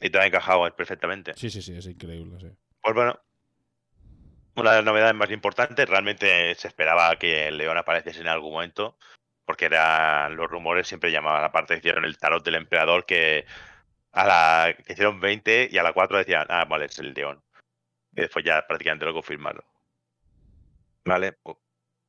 [0.00, 1.34] Y te ha encajado perfectamente.
[1.36, 2.48] Sí, sí, sí, es increíble, sí.
[2.82, 3.20] Pues bueno,
[4.56, 8.52] una de las novedades más importantes, realmente se esperaba que el León apareciese en algún
[8.52, 8.96] momento,
[9.44, 13.46] porque eran los rumores siempre llamaban, aparte hicieron el tarot del emperador que
[14.12, 17.42] a la que hicieron 20 y a la 4 decían, ah, vale, es el León.
[18.20, 19.64] Y después ya prácticamente lo confirmaron.
[21.06, 21.56] Vale, pues,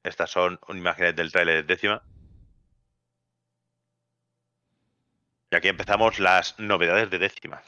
[0.03, 2.03] estas son imágenes del trailer de décima.
[5.51, 7.61] Y aquí empezamos las novedades de décima.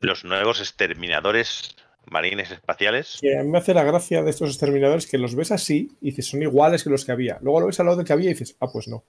[0.00, 1.76] Los nuevos exterminadores
[2.10, 3.18] marines espaciales.
[3.20, 6.06] Que a mí me hace la gracia de estos exterminadores que los ves así y
[6.10, 7.38] dices, son iguales que los que había.
[7.42, 9.04] Luego lo ves al lado del que había y dices, ah, pues no.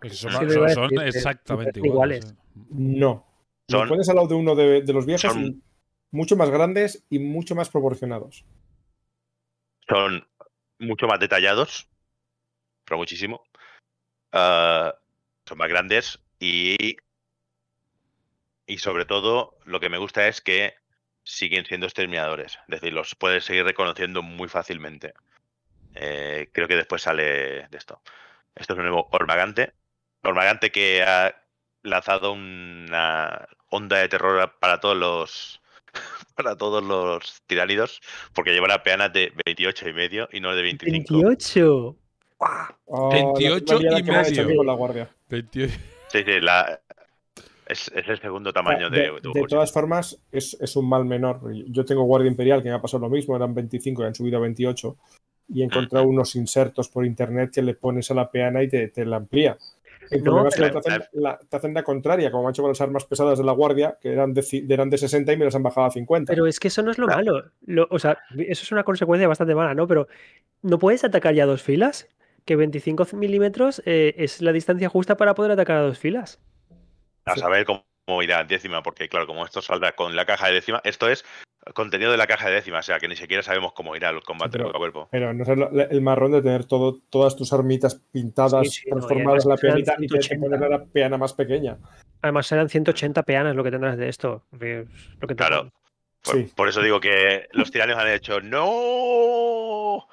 [0.00, 2.24] Pues son, lo que exactamente iguales.
[2.24, 2.32] iguales.
[2.32, 2.64] ¿eh?
[2.70, 3.26] No.
[3.68, 5.60] Lo Son- pones al lado de uno de, de los viejos y
[6.10, 8.44] mucho más grandes y mucho más proporcionados.
[9.88, 10.26] son
[10.78, 11.88] mucho más detallados,
[12.84, 13.42] pero muchísimo.
[14.32, 14.94] Ah,
[15.46, 16.96] son más grandes y
[18.68, 20.74] y sobre todo lo que me gusta es que
[21.24, 22.58] siguen siendo exterminadores.
[22.68, 25.14] Es decir, los puedes seguir reconociendo muy fácilmente.
[25.94, 28.02] Eh, creo que después sale de esto.
[28.54, 29.72] Esto es un nuevo Ormagante.
[30.22, 31.34] Ormagante que ha
[31.82, 35.62] lanzado una onda de terror para todos los
[36.36, 38.00] para todos los tiránidos,
[38.34, 41.14] porque lleva la peana de 28 y medio y no de 25.
[41.14, 41.96] 28.
[42.86, 44.56] Oh, 28 la- la liada y medio.
[44.56, 45.10] con la guardia.
[45.28, 45.74] 28.
[46.08, 46.80] Sí, sí, la-
[47.66, 51.40] es, es el segundo tamaño de, de, de todas formas, es, es un mal menor.
[51.66, 54.38] Yo tengo Guardia Imperial que me ha pasado lo mismo, eran 25 y han subido
[54.38, 54.96] a 28.
[55.50, 58.88] Y he encontrado unos insertos por internet que le pones a la peana y te,
[58.88, 59.56] te la amplía.
[60.10, 62.52] El No, problema es que pero- te, hacen la, te hacen la contraria, como han
[62.52, 65.36] hecho con las armas pesadas de la Guardia, que eran de, eran de 60 y
[65.36, 66.32] me las han bajado a 50.
[66.32, 67.24] Pero es que eso no es lo Claro.
[67.32, 67.50] malo.
[67.66, 69.86] Lo- o sea, eso es una consecuencia bastante mala, ¿no?
[69.86, 70.08] Pero
[70.62, 72.08] ¿no puedes atacar ya a dos filas?
[72.44, 76.40] Que 25 milímetros eh, es la distancia justa para poder atacar a dos filas.
[77.26, 80.54] A saber cómo, cómo irá décima, porque claro, como esto saldrá con la caja de
[80.54, 81.24] décima, esto es
[81.74, 84.22] contenido de la caja de décima, o sea que ni siquiera sabemos cómo irá el
[84.22, 85.08] combate pero- cuerpo a cuerpo.
[85.10, 88.90] Pero no sé lo- el marrón de tener todo, todas tus armitas pintadas, Sí, sí,
[88.90, 90.46] no, transformadas en la peanita y te, 180.
[90.58, 91.76] ponen la peana más pequeña.
[92.22, 94.44] Además serán 180 peanas lo que tendrás de esto.
[94.60, 94.86] es
[95.20, 95.70] Lo que Claro.
[96.24, 96.52] Por, Sí.
[96.56, 100.06] por eso digo que los tiranios han hecho ¡No!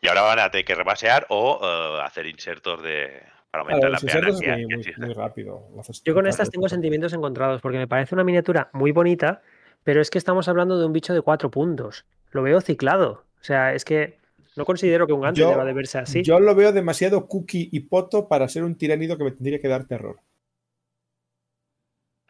[0.00, 3.98] Y ahora van a tener que rebasear o eh, hacer insertos de para aumentar la
[3.98, 5.00] peana es que muy, muy- existe.
[5.04, 5.68] muy rápido.
[6.04, 9.42] Yo con estas tengo sentimientos encontrados porque me parece una miniatura muy bonita,
[9.84, 12.04] pero es que estamos hablando de un bicho de cuatro puntos.
[12.30, 13.24] Lo veo ciclado.
[13.40, 14.18] O sea, es que
[14.56, 16.22] no considero que un Gantry Yo- deba de verse así.
[16.22, 19.68] Yo lo veo demasiado cookie y poto para ser un tiranido que me tendría que
[19.68, 20.20] dar terror.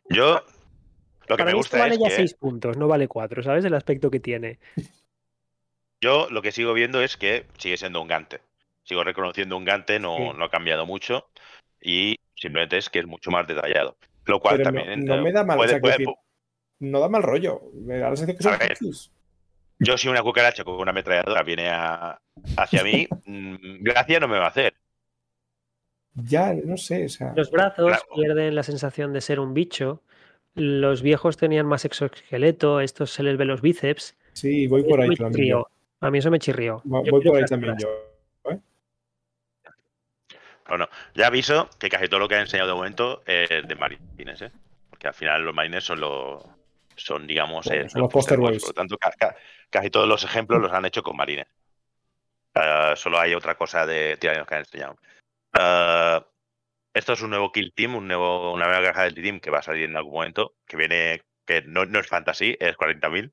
[0.08, 2.88] Yo lo que Para me mí esto gusta vale es ya que seis puntos, no
[2.88, 3.64] vale cuatro, ¿sabes?
[3.64, 4.58] El aspecto que tiene.
[6.00, 8.40] yo lo que sigo viendo es que sigue siendo un gante.
[8.84, 10.30] Sigo reconociendo un gante, no, Sí.
[10.36, 11.28] no ha cambiado mucho
[11.80, 13.96] y simplemente es que es mucho más detallado.
[14.24, 15.80] Lo cual Pero no- también no eh, me da mal, o puede- sea,
[16.82, 17.60] No da mal rollo.
[17.74, 18.92] Me da la sensación que son.
[19.78, 22.20] Yo si una cucaracha con una ametralladora viene a-
[22.56, 24.74] hacia mí, mm, gracia no me va a hacer.
[26.14, 27.04] Ya, no sé.
[27.06, 28.02] O sea, Los brazos Claro.
[28.16, 30.02] pierden la sensación de ser un bicho.
[30.54, 34.16] Los viejos tenían más exoesqueleto, estos se les ve los bíceps.
[34.34, 35.36] sí, voy por ahí me también.
[35.44, 35.68] chirrió.
[36.00, 36.80] A mí eso me chirrió.
[36.84, 37.88] Voy por ahí también yo.
[40.68, 44.42] Bueno, ya aviso que casi todo lo que he enseñado de momento es de marines,
[44.42, 44.50] ¿eh?
[44.90, 46.42] Porque al final los marines son los
[46.96, 48.60] son, digamos, Bueno, eh, son los poster boys.
[48.62, 49.36] Por lo tanto, ca- ca-
[49.70, 51.46] casi todos los ejemplos los han hecho con marines.
[52.54, 54.96] Ah, solo hay otra cosa de tiranos que han enseñado.
[55.54, 56.26] Ah,
[56.94, 59.58] esto es un nuevo Kill Team, un nuevo, una nueva caja del Team que va
[59.60, 63.32] a salir en algún momento, que viene, que no, no es fantasy, es 40.000.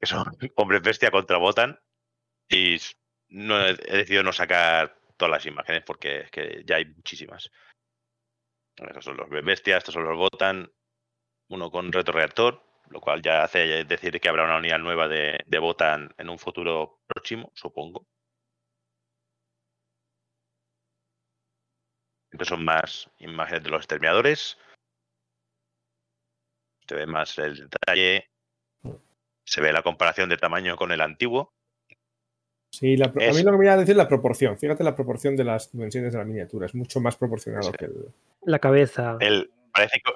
[0.00, 0.24] Que son
[0.56, 1.78] hombres bestia contra Botan.
[2.48, 2.78] Y
[3.28, 7.50] no he, he decidido no sacar todas las imágenes porque es que ya hay muchísimas.
[8.76, 10.70] Estos son los bestias, estos son los Botan.
[11.50, 15.58] Uno con retroreactor, lo cual ya hace decir que habrá una unidad nueva de, de
[15.58, 18.06] Botan en un futuro próximo, supongo.
[22.30, 24.58] Estos son más imágenes de los exterminadores.
[26.86, 28.28] Se ve más el detalle.
[29.44, 31.54] Se ve la comparación de tamaño con el antiguo.
[32.70, 34.58] Sí, la pro- a mí lo que me iba a decir es la proporción.
[34.58, 36.66] Fíjate la proporción de las dimensiones de la miniatura.
[36.66, 37.72] Es mucho más proporcionado Sí.
[37.78, 38.12] que el.
[38.42, 39.16] La cabeza.
[39.20, 40.12] El, parece, que,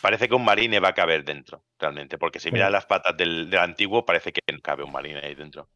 [0.00, 2.18] parece que un marine va a caber dentro, realmente.
[2.18, 5.34] Porque si miras las patas del, del antiguo, parece que no cabe un marine ahí
[5.34, 5.68] dentro.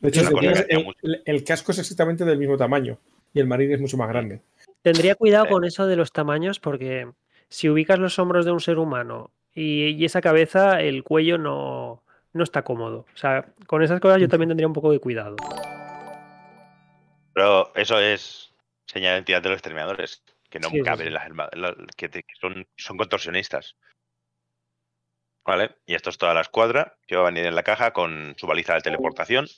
[0.00, 0.98] De hecho, el, mucho.
[1.02, 2.98] el- el casco es exactamente del mismo tamaño
[3.32, 4.42] y el marín es mucho más grande.
[4.82, 7.08] Tendría cuidado con eso de los tamaños porque
[7.48, 12.02] si ubicas los hombros de un ser humano y, y esa cabeza, el cuello no,
[12.32, 13.06] no está cómodo.
[13.14, 15.36] O sea, con esas cosas yo también tendría un poco de cuidado.
[17.32, 18.52] Pero eso es
[18.86, 20.22] señal de identidad de los exterminadores.
[20.54, 21.12] Que no Sí, sí, caben sí.
[21.12, 23.74] las la- que, te- que son, son contorsionistas.
[25.44, 28.34] Vale, y esto es toda la escuadra que va a venir en la caja con
[28.38, 29.48] su baliza de teleportación,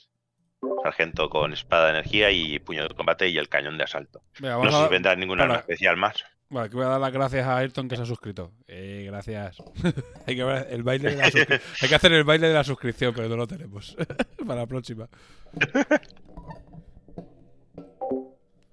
[0.81, 4.23] sargento con espada de energía y puño de combate y el cañón de asalto.
[4.39, 6.25] Venga, No a- si vendrá ninguna arma especial más.
[6.49, 8.53] Vale, que voy a dar las gracias a Ayrton que se ha suscrito.
[8.67, 9.57] Eh, gracias.
[10.25, 12.63] hay, que ver el baile de la suscri- hay que hacer el baile de la
[12.63, 13.95] suscripción, pero no lo tenemos.
[14.47, 15.07] Para la próxima.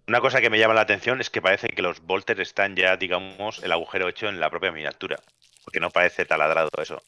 [0.06, 2.96] Una cosa que me llama la atención es que parece que los bolters están ya,
[2.96, 5.16] digamos, el agujero hecho en la propia miniatura.
[5.64, 7.02] Porque no parece taladrado eso.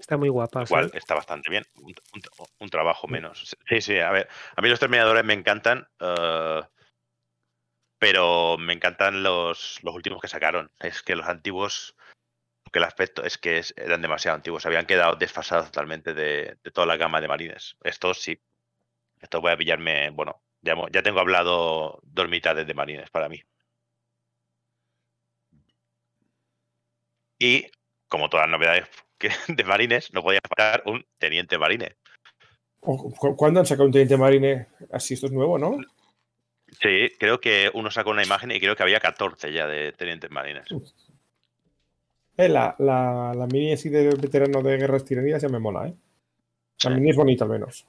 [0.00, 0.66] Está muy guapa.
[0.66, 0.94] ¿sabes?
[0.94, 1.64] está bastante bien.
[1.76, 3.56] Un, un- un trabajo menos.
[3.68, 4.28] Sí, sí, a ver.
[4.56, 5.86] A mí los terminadores me encantan.
[6.00, 6.62] eh,
[7.98, 10.70] pero me encantan los, los últimos que sacaron.
[10.80, 11.94] Es que los antiguos.
[12.72, 14.66] Que el aspecto es que es- eran demasiado antiguos.
[14.66, 17.76] Habían quedado desfasados totalmente de, de toda la gama de marines.
[17.82, 18.38] Estos sí.
[19.20, 20.10] Estos voy a pillarme.
[20.10, 23.40] Bueno, ya, ya tengo hablado dos mitades de marines para mí.
[27.38, 27.66] Y,
[28.08, 28.88] como todas las novedades
[29.18, 31.96] que- de marines, no podía faltar un teniente marine.
[32.80, 34.66] O- ¿cu- ¿Cuándo han sacado un teniente marine?
[34.92, 35.78] Así, esto es nuevo, ¿no?
[36.80, 40.30] Sí, creo que uno sacó una imagen y creo que había 14 ya de tenientes
[40.30, 40.66] marines.
[42.36, 45.94] Eh, la, la, la mini así de veterano de guerras tiranías ya me mola, ¿eh?
[46.82, 46.96] La Sí.
[46.96, 47.86] mini es bonita al menos.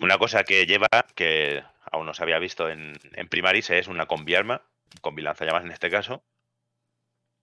[0.00, 4.06] Una cosa que lleva, que aún no se había visto en, en Primaris, es una
[4.06, 4.62] combi arma,
[5.00, 6.22] combi lanzallamas en este caso.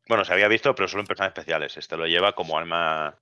[0.07, 1.75] Bueno, se había visto, pero solo en personas especiales.
[1.77, 3.19] Este lo lleva como arma,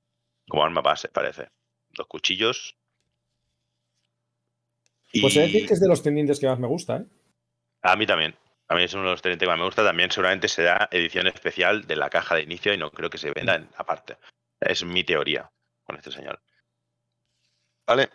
[0.48, 1.50] como arma base, parece.
[1.90, 2.78] Dos cuchillos.
[5.22, 7.06] Pues he de Y decir que es de los tenientes que más me gusta, ¿eh?
[7.82, 8.36] a mí también.
[8.68, 9.84] A mí es uno de los tenientes que más me gusta.
[9.84, 13.32] También seguramente será edición especial de la caja de inicio y no creo que se
[13.32, 14.18] venda en- aparte.
[14.60, 15.50] Es mi teoría
[15.84, 16.42] con este señor.
[17.88, 18.10] Vale.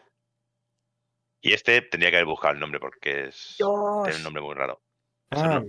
[1.40, 4.80] Y este tendría que haber buscado el nombre porque es, tiene un nombre muy raro.
[5.30, 5.66] Ah, no.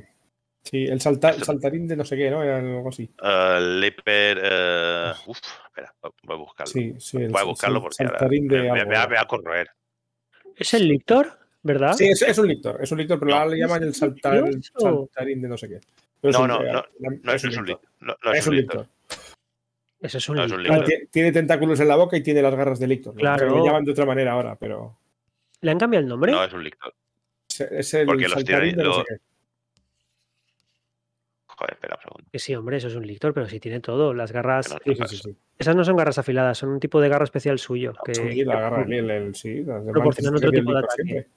[0.64, 2.44] sí, el salta- saltarín de no sé qué, ¿no?
[2.44, 3.10] Era algo así.
[3.22, 4.40] Uh, Leper.
[4.44, 5.94] eh, uf, espera,
[6.24, 6.72] voy a buscarlo.
[6.74, 7.18] Sí, sí.
[7.18, 9.28] el voy a buscarlo sal- porque ahora saltarín me, de me- me me va a
[9.28, 9.70] corroer.
[10.56, 11.40] ¿Es el Lictor?
[11.64, 11.94] ¿Verdad?
[11.94, 13.38] Sí, es, es un lictor, es un lictor, pero No.
[13.38, 15.80] ahora le llaman el, saltar- el saltarín de no sé qué.
[16.20, 16.84] Pero No, un- no, no,
[17.24, 17.88] No, eso es un lictor.
[18.00, 18.88] No, no Es un lictor.
[20.00, 20.86] Eso es un No, es un Lictor.
[21.12, 23.14] Tiene tentáculos en la boca y tiene las garras de lictor.
[23.14, 23.56] Claro.
[23.56, 24.98] Le llaman de otra manera ahora, pero
[25.62, 26.32] ¿Le han cambiado el nombre?
[26.32, 26.94] No es un lictor.
[27.50, 28.76] es, es el Porque los no sé tirani-
[29.08, 29.18] qué.
[31.48, 32.30] Joder, espera un segundo.
[32.32, 34.14] Que sí, hombre, eso es un Lictor, pero sí tiene todo.
[34.16, 34.72] Las garras.
[34.72, 35.38] No- Sí, sí, sí, sí.
[35.60, 37.94] Esas no son garras afiladas, son un tipo de garra especial suyo.
[38.04, 41.04] Que, Sí, la garra, el, el- sí, Proporcionan otro tipo de ataque.
[41.04, 41.28] siempre.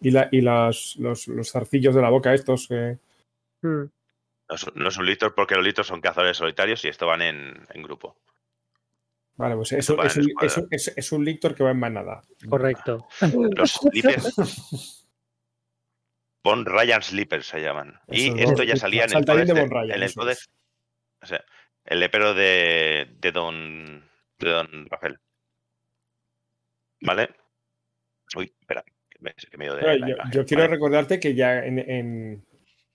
[0.00, 2.98] Y, la, y las, los, los zarcillos de la boca estos que...
[3.62, 3.82] Mm,
[4.48, 7.22] No es, no es un lictor porque los lictors son cazadores solitarios y esto van
[7.22, 8.16] en, en grupo.
[9.38, 10.46] Vale, pues es, Eso es, un, escuadra.
[10.46, 12.22] es, un- es- es un lictor que va en manada.
[12.48, 13.06] correcto.
[13.56, 14.34] Los slippers.
[16.44, 17.98] Von Ryan Slippers se llaman.
[18.08, 19.52] Y esto ya salía en el de.
[19.52, 20.48] Von Ryan, en el eso codex- es.
[21.22, 21.44] o sea,
[21.84, 24.08] el lepero de, de Don.
[24.38, 25.18] De Don Rafael.
[27.00, 27.28] ¿Vale?
[28.36, 28.84] Uy, espera.
[28.84, 30.74] que me, de yo, quiero Vale.
[30.74, 32.44] recordarte que ya en, en-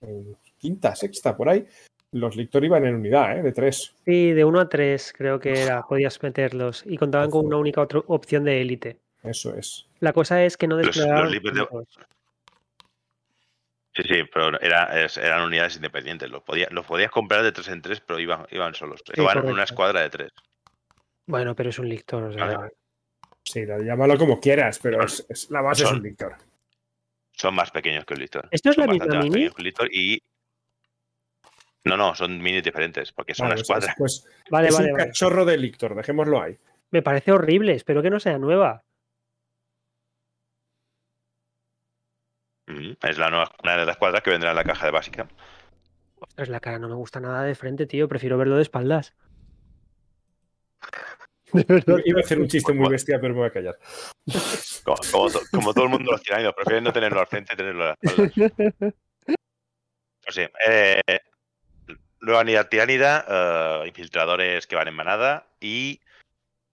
[0.00, 1.66] en quinta, sexta, por ahí,
[2.14, 3.42] los lictor iban en unidad, ¿eh?
[3.42, 3.94] De tres.
[4.04, 6.82] Sí, de 1 a 3 creo que era, podías meterlos.
[6.86, 8.96] Y contaban con una única otro- opción de élite.
[9.22, 9.86] Eso es.
[10.00, 11.98] La cosa es que no Los- desplegaban los de- juntos.
[13.94, 14.88] Sí, sí, pero era,
[15.22, 16.28] eran unidades independientes.
[16.30, 19.02] Los, podía- los podías comprar de tres en tres, pero iban, iban solos.
[19.06, 20.32] Sí, Iban en una escuadra de tres.
[21.26, 22.24] Bueno, pero es un lictor.
[22.24, 22.72] o sea, Vale.
[23.44, 26.34] Sí, llámalo como quieras, pero es, es- la base es un lictor.
[27.32, 28.46] Son más pequeños que el Lictor.
[28.52, 29.50] ¿Esto es Son la misma mini?
[29.50, 30.22] que Lictor y.
[31.84, 33.94] No, no, son minis diferentes, porque son Vale, una escuadra.
[33.98, 35.06] pues Vale, es vale, un vale.
[35.06, 36.56] cachorro de lictor, dejémoslo ahí.
[36.90, 38.82] Me parece horrible, espero que no sea nueva.
[42.66, 45.28] Mm, Es la nueva, una de las cuadras que vendrá en la caja de básica.
[46.16, 48.08] Ostras, la cara no me gusta nada de frente, tío.
[48.08, 49.14] Prefiero verlo de espaldas.
[51.52, 51.98] De verdad.
[52.04, 53.78] Iba a hacer un chiste muy bestia, pero me voy a callar.
[54.82, 57.84] Como, como to- como todo el mundo los tiranidos, prefieren no tenerlo al frente, tenerlo
[57.84, 58.94] a la espalda.
[60.26, 61.02] Pues sí, eh,
[62.24, 66.00] nueva unidad tiránida, eh, infiltradores que van en manada y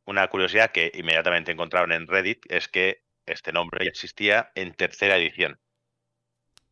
[0.06, 5.18] una curiosidad que inmediatamente encontraron en Reddit es que este nombre ya existía en tercera
[5.18, 5.60] edición.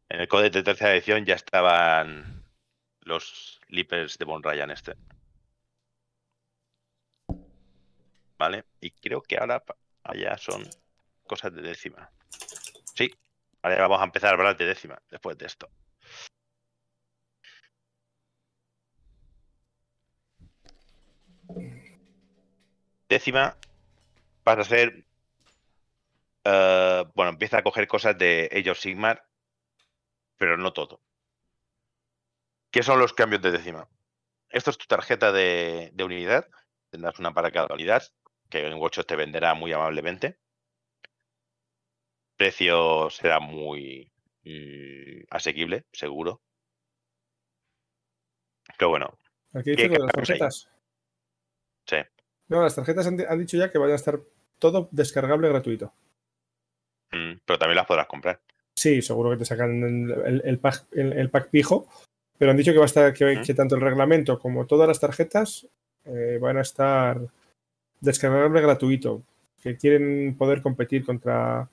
[0.10, 2.44] En el código de tercera edición ya estaban
[3.02, 4.96] los Leapers de Von Ryan este.
[8.38, 8.64] ¿Vale?
[8.82, 9.64] Y creo que ahora
[10.04, 10.68] allá son
[11.28, 12.10] cosas de décima.
[12.96, 13.14] Sí.
[13.62, 15.70] Vale, vamos a empezar a hablar de décima después de esto.
[23.10, 23.58] Décima
[24.44, 25.06] pasa a ser.
[26.46, 29.28] eh, bueno, empieza a coger cosas de of Sigmar,
[30.38, 31.02] pero no todo.
[32.72, 33.90] ¿Qué son los cambios de décima?
[34.50, 36.48] Esto es tu tarjeta de, de unidad.
[36.92, 38.04] Tendrás una para cada unidad,
[38.50, 40.40] que en Watch te venderá muy amablemente.
[42.38, 44.12] Precio será muy
[44.44, 46.42] mm, asequible, seguro.
[48.78, 49.18] Pero bueno,
[49.54, 50.26] Aquí ¿Qué dice de las hay?
[50.26, 50.70] tarjetas.
[51.86, 51.98] Sí.
[52.50, 54.20] No, las tarjetas han, han dicho ya que van a estar
[54.60, 55.94] todo descargable gratuito.
[57.12, 58.40] mm, pero también las podrás comprar.
[58.76, 61.88] Sí, seguro que te sacan el, el- el pack, el, el pack pijo,
[62.38, 65.68] pero han dicho que va a estar que tanto el reglamento como todas las tarjetas
[66.06, 67.20] eh, van a estar
[68.00, 69.22] descargable gratuito.
[69.62, 71.68] Que quieren poder competir contra.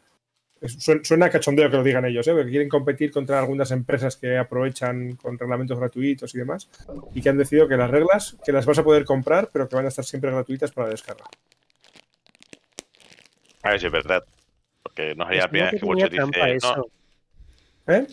[1.03, 2.33] Suena, cachondeo que lo digan ellos, ¿eh?
[2.33, 6.71] pero que quieren competir contra algunas empresas que aprovechan con reglamentos gratuitos y demás,
[7.15, 9.77] y que han decidido que las reglas, que las vas a poder comprar, pero que
[9.77, 11.25] van a estar siempre gratuitas para descarga.
[13.63, 14.25] A ver si es verdad.
[14.83, 16.09] Porque no sería la primera que que dice.
[16.09, 16.91] trampa "No, eso.
[17.89, 18.07] ¿Eh?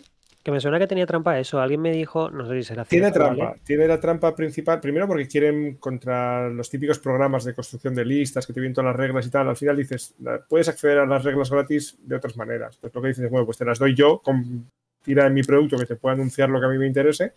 [0.44, 1.58] Que me suena que tenía trampa eso.
[1.58, 5.26] Alguien me dijo, no sé si será Tiene trampa, tiene la trampa principal, primero porque
[5.26, 9.26] quieren contra los típicos programas de construcción de listas que te vienen todas las reglas
[9.26, 12.76] y tal, al final dices, "La- puedes acceder a las reglas gratis de otras maneras.
[12.78, 14.70] Pues lo que dices es, bueno, pues te las doy yo, con,
[15.02, 17.32] tira en mi producto que te pueda anunciar lo que a mí me interese.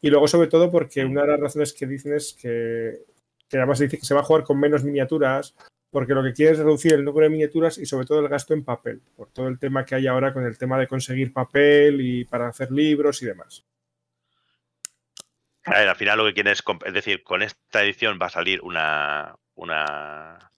[0.00, 3.04] Y luego sobre todo porque una de las razones que dicen es que,
[3.48, 5.54] que además dice que se va a jugar con menos miniaturas,
[5.92, 8.54] porque lo que quiere es reducir el número de miniaturas y sobre todo el gasto
[8.54, 12.00] en papel, por todo el tema que hay ahora con el tema de conseguir papel
[12.00, 13.64] y para hacer libros y demás.
[15.66, 18.26] A ver, al final lo que quieren es, comp- es decir, con esta edición va
[18.26, 20.50] a salir una, una,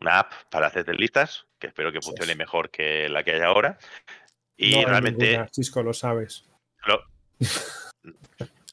[0.00, 3.78] una app para hacer listas, que espero que funcione mejor que la que hay ahora.
[4.56, 6.48] Y No hay realmente ninguna, Chisco, lo sabes.
[6.86, 7.04] lo-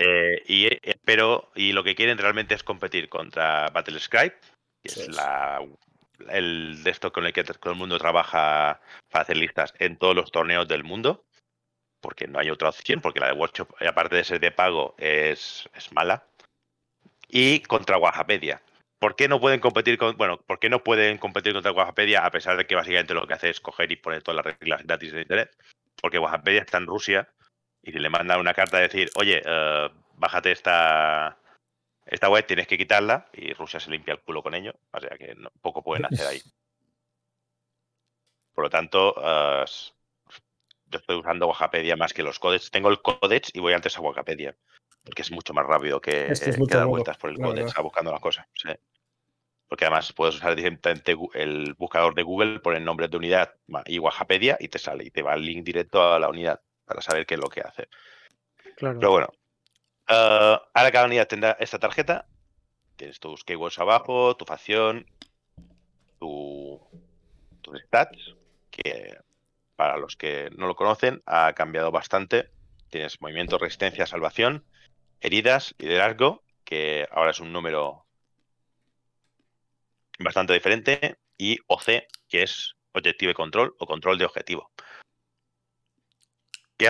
[0.00, 4.36] Eh, y eh, espero, y lo que quieren realmente es competir contra Battlescribe,
[4.80, 5.08] que es es.
[5.08, 5.60] la,
[6.28, 8.80] el de esto con el que todo el mundo trabaja
[9.10, 11.24] para hacer listas en todos los torneos del mundo,
[12.00, 15.68] porque no hay otra opción, porque la de Workshop, aparte de ser de pago, es,
[15.74, 16.24] es mala.
[17.26, 18.62] Y contra Wikipedia.
[19.00, 22.30] ¿Por qué no pueden competir con, bueno, por qué no pueden competir contra Wikipedia a
[22.30, 25.12] pesar de que básicamente lo que hace es coger y poner todas las reglas gratis
[25.12, 25.56] en internet?
[26.00, 27.28] Porque Wikipedia está en Rusia
[27.82, 31.38] y si le mandan una carta a decir, oye, eh, bájate esta,
[32.06, 35.16] esta web, tienes que quitarla, y Rusia se limpia el culo con ello, o sea
[35.16, 36.40] que no- poco pueden hacer ahí.
[38.54, 39.64] Por lo tanto, eh,
[40.86, 42.70] yo estoy usando Wikipedia más que los codecs.
[42.70, 44.56] Tengo el codex y voy antes a Wikipedia,
[45.04, 47.38] porque es mucho más rápido que, Es que es que mucho dar vueltas por el
[47.38, 48.46] codex a buscando las cosas.
[48.54, 48.70] sí.
[49.68, 54.56] Porque además puedes usar directamente el buscador de Google, poner nombres de unidad y Wikipedia
[54.58, 57.34] y te sale y te va el link directo a la unidad para saber qué
[57.34, 57.88] es lo que hace.
[58.76, 58.98] Claro.
[58.98, 59.28] Pero bueno,
[60.08, 62.26] eh, ahora cada unidad tendrá esta tarjeta.
[62.96, 65.06] Tienes tus keywords abajo, tu facción,
[66.18, 66.80] tu,
[67.60, 68.34] tus stats,
[68.70, 69.16] que
[69.76, 72.50] para los que no lo conocen ha cambiado bastante.
[72.90, 74.64] Tienes movimiento, resistencia, salvación,
[75.20, 78.06] heridas, liderazgo, que ahora es un número
[80.18, 84.72] bastante diferente, y OC, que es objetivo y control o control de objetivo.
[86.78, 86.86] ¿Qué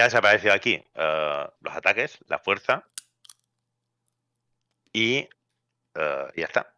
[0.00, 0.82] ha, desaparecido aquí?
[0.94, 2.84] Eh, los ataques, la fuerza
[4.92, 5.28] y
[5.94, 6.74] eh, ya está.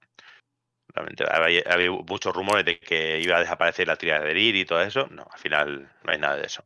[0.88, 4.82] Realmente había, muchos rumores de que iba a desaparecer la tirada de herir y todo
[4.82, 5.06] eso.
[5.06, 6.62] No, al final no hay nada de eso.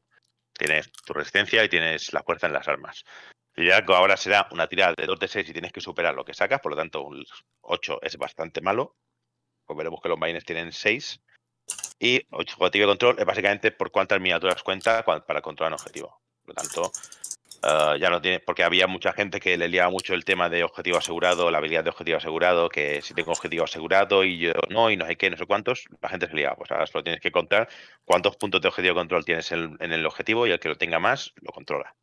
[0.52, 3.04] Tienes tu resistencia y tienes la fuerza en las armas.
[3.54, 6.34] Liderazgo ahora será una tirada de 2 de 6 y tienes que superar lo que
[6.34, 7.24] sacas, por lo tanto un
[7.60, 8.96] 8 es bastante malo.
[9.64, 11.20] Pues veremos que los marines tienen 6.
[11.98, 16.20] Y objetivo de control es básicamente por cuántas miniaturas cuenta para controlar un objetivo.
[16.44, 16.92] Por lo tanto,
[17.66, 20.64] eh, ya no tiene, porque había mucha gente que le liaba mucho el tema de
[20.64, 24.90] objetivo asegurado, la habilidad de objetivo asegurado, que si tengo objetivo asegurado y yo no,
[24.90, 26.56] y no sé qué, no sé cuántos, la gente se liaba.
[26.56, 27.68] Pues ahora solo tienes que contar
[28.04, 30.98] cuántos puntos de objetivo de control tienes en, el objetivo y el que lo tenga
[30.98, 31.94] más lo controla.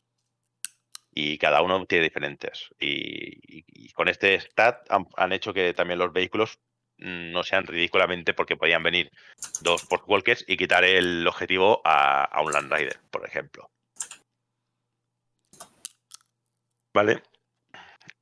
[1.13, 2.69] Y cada uno tiene diferentes.
[2.79, 6.59] Y, con este stat han, hecho que también los vehículos
[7.01, 9.11] no sean ridículamente porque podían venir
[9.61, 13.69] dos por walkers y quitar el objetivo a, un Land Rider, por ejemplo.
[16.93, 17.23] ¿Vale?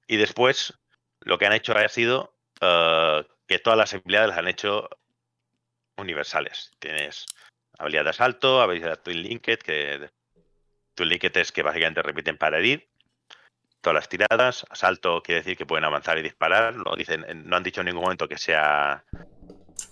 [0.07, 0.73] Y después
[1.21, 4.89] lo que han hecho ha sido eh, que todas las habilidades las han hecho
[5.97, 6.71] universales.
[6.79, 7.25] Tienes
[7.77, 10.09] habilidad de asalto, habilidad Twin Linked, que
[10.95, 12.89] Twin es que básicamente repiten para herir.
[13.81, 16.75] Todas las tiradas, asalto quiere decir que pueden avanzar y disparar.
[16.75, 19.05] No, dicen, no han dicho en ningún momento que sea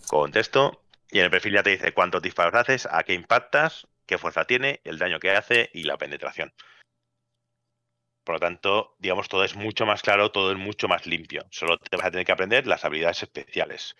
[0.07, 0.83] con texto.
[1.09, 4.45] Y en el perfil ya te dice cuántos disparos haces, a qué impactas, qué fuerza
[4.45, 6.53] tiene, el daño que hace y la penetración.
[8.25, 11.45] Por lo tanto, digamos, todo es mucho más claro, todo es mucho más limpio.
[11.49, 13.95] Solo te vas a tener que aprender las habilidades especiales.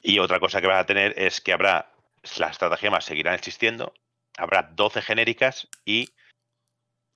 [0.00, 1.90] Y otra cosa que vas a tener es que habrá,
[2.36, 3.94] las estratagemas seguirán existiendo,
[4.36, 6.10] habrá 12 genéricas y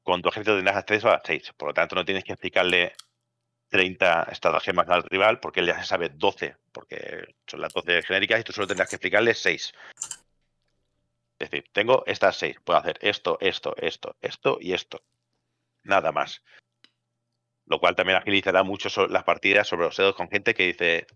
[0.02, 1.52] con tu ejército tendrás acceso a 6.
[1.56, 2.94] Por lo tanto, no tienes que explicarle
[3.68, 8.40] 30 estratagemas al rival porque él ya se sabe 12, porque son las 12 genéricas
[8.40, 9.72] y tú solo tendrás que explicarle 6.
[11.38, 15.02] Es decir, tengo estas 6, puedo hacer esto, esto, esto, esto y esto.
[15.82, 16.42] Nada más.
[17.66, 21.06] Lo cual también agilizará mucho las partidas sobre los dedos con gente que dice,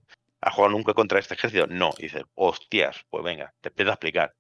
[0.41, 1.67] ¿has jugado nunca contra este ejército?
[1.67, 1.93] No.
[1.99, 4.35] Dice, hostias, pues venga, te empiezo a explicar.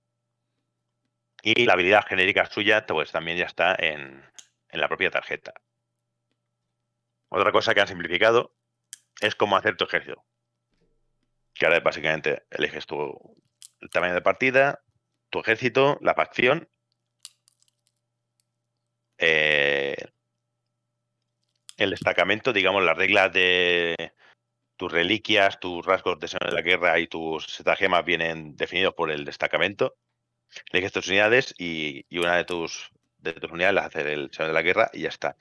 [1.48, 4.20] Y la habilidad genérica suya, pues también ya está en,
[4.68, 5.54] en la propia tarjeta.
[7.28, 8.56] Otra cosa que han simplificado
[9.20, 10.24] es cómo hacer tu ejército.
[11.54, 13.36] Que ahora básicamente eliges tu
[13.80, 14.82] el tamaño de partida,
[15.30, 16.68] tu ejército, la facción,
[19.18, 19.94] eh,
[21.76, 24.14] el destacamento, digamos, las reglas de
[24.76, 29.96] tus reliquias, tus rasgos de la guerra y tus estratagemas vienen definidos por el destacamento.
[30.72, 34.54] Eliges tus unidades y, una de tus, de tus unidades las hace el señor de
[34.54, 35.36] la guerra y ya está.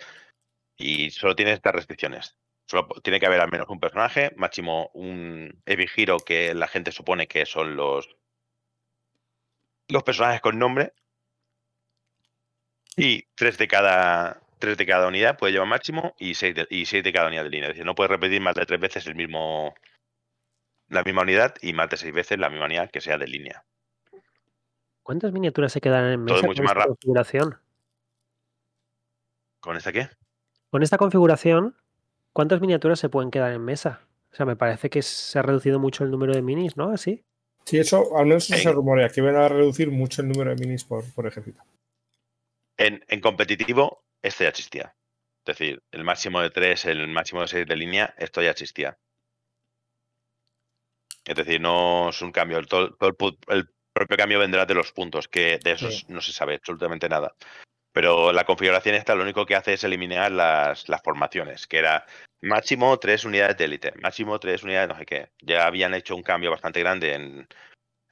[0.78, 2.38] Y solo tienes estas restricciones.
[2.68, 6.92] Solo tiene que haber al menos un personaje, máximo un heavy hero que la gente
[6.92, 8.10] supone que son los
[9.88, 10.94] los personajes con nombre
[12.96, 16.86] y tres de cada tres de cada unidad puede llevar máximo y seis de, y
[16.86, 17.70] seis de cada unidad de línea.
[17.70, 19.76] Es decir, no puedes repetir más de tres veces el mismo
[20.90, 23.64] la misma unidad y más de seis veces la misma unidad que sea de línea.
[25.06, 26.96] ¿Cuántas miniaturas se quedan en Todo mesa mucho con más esta rápido.
[26.96, 27.60] configuración?
[29.60, 30.10] ¿Con esta qué?
[30.72, 31.78] Con esta configuración,
[32.34, 34.02] ¿cuántas miniaturas se pueden quedar en mesa?
[34.32, 36.90] O sea, me parece que se ha reducido mucho el número de minis, ¿no?
[36.90, 37.24] Así.
[37.66, 38.74] Sí, eso, al menos eso se Ey.
[38.74, 41.62] rumorea, que van a reducir mucho el número de minis por, por ejército.
[42.76, 44.96] En, en competitivo, esto ya existía.
[45.46, 48.98] Es decir, el máximo de 3, el máximo de 6 de línea, esto ya existía.
[51.24, 52.58] Es decir, no es un cambio.
[52.58, 56.06] el- Todo, todo el, el propio cambio vendrá de los puntos, que de esos Sí.
[56.10, 57.34] no se sabe absolutamente nada.
[57.94, 62.06] Pero la configuración esta lo único que hace es eliminar las, las formaciones, que era
[62.42, 65.30] máximo 3 unidades de élite, máximo 3 unidades no sé qué.
[65.42, 67.48] Ya habían hecho un cambio bastante grande en,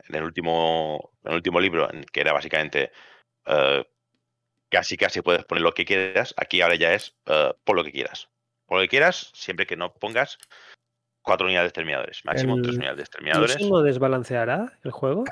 [0.08, 2.92] en el último en el último libro, en que era básicamente
[3.46, 3.84] eh,
[4.72, 6.34] casi casi puedes poner lo que quieras.
[6.38, 8.30] Aquí ahora ya es eh, por lo que quieras.
[8.66, 10.38] Por lo que quieras, siempre que no pongas
[11.22, 12.22] cuatro unidades de exterminadores.
[12.24, 13.56] Máximo El- tres unidades de ¿Y exterminadores.
[13.58, 15.26] eso no desbalanceará el juego?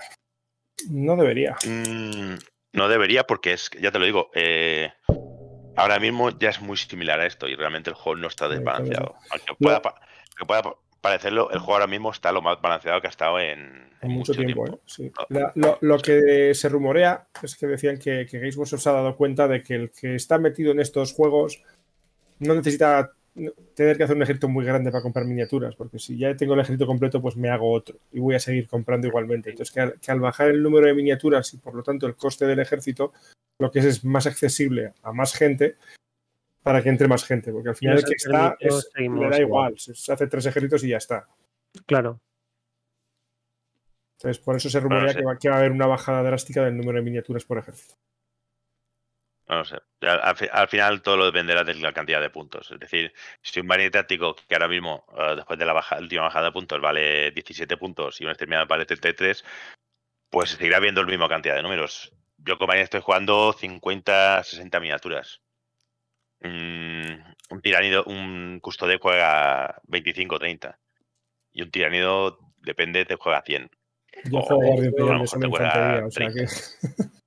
[0.90, 1.56] No debería.
[1.66, 2.36] Mm,
[2.74, 4.92] no debería, porque es, ya te lo digo, eh,
[5.76, 9.16] ahora mismo ya es muy similar a esto y realmente el juego no está desbalanceado.
[9.32, 13.08] Aunque pueda, aunque pueda pa- parecerlo, el juego ahora mismo está lo más balanceado que
[13.08, 14.78] ha estado en, En mucho tiempo, ¿eh?
[14.86, 15.12] Sí.
[15.18, 15.26] Ah.
[15.30, 18.94] La- lo, lo que se rumorea es que decían que, que Games Workshop se ha
[18.94, 21.62] dado cuenta de que el que está metido en estos juegos
[22.40, 23.12] no necesita
[23.76, 26.60] tener que hacer un ejército muy grande para comprar miniaturas, porque si ya tengo el
[26.60, 29.50] ejército completo, pues me hago otro y voy a seguir comprando igualmente.
[29.52, 32.16] Entonces, que al, que al bajar el número de miniaturas y por lo tanto el
[32.16, 33.14] coste del ejército,
[33.60, 35.78] lo que es es más accesible a más gente
[36.62, 39.80] para que entre más gente, porque al final el que está es- le da igual.
[39.80, 41.28] se hace tres ejércitos y ya está.
[41.86, 42.20] Claro.
[44.18, 45.18] Entonces, por eso se rumorea sí.
[45.18, 47.96] que, va, que va a haber una bajada drástica del número de miniaturas por ejército.
[49.52, 49.76] No lo sé.
[50.04, 52.72] Al, al fi- al final todo lo dependerá de la cantidad de puntos.
[52.72, 56.22] Es decir, si un variante táctico que ahora mismo, eh, después de la baja, última
[56.24, 59.44] bajada de puntos, vale 17 puntos y un exterminador vale 33,
[60.30, 62.14] pues seguirá viendo la misma cantidad de números.
[62.38, 65.42] Yo como variante estoy jugando 50, 60 miniaturas.
[66.40, 67.12] Mm,
[67.50, 70.80] un tiranido, un custodio juega 25, 30.
[71.52, 73.70] Y un tiranido, depende, te juega 100.
[74.24, 76.34] Yo O- juego Guardia o a lo mejor te juega o sea 30.
[76.34, 76.48] que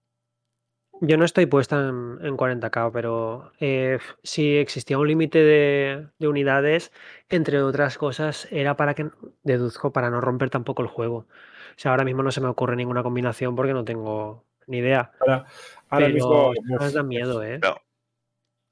[1.01, 6.29] Yo no estoy puesta en, en 40k, pero eh, si existía un límite de, de
[6.29, 6.93] unidades,
[7.29, 9.11] entre otras cosas, era para que,
[9.43, 11.17] deduzco, para no romper tampoco el juego.
[11.17, 15.13] O sea, ahora mismo no se me ocurre ninguna combinación porque no tengo ni idea.
[15.21, 15.47] ahora,
[15.91, 17.59] ahora pero mismo estas dan miedo, ¿eh?
[17.59, 17.77] No.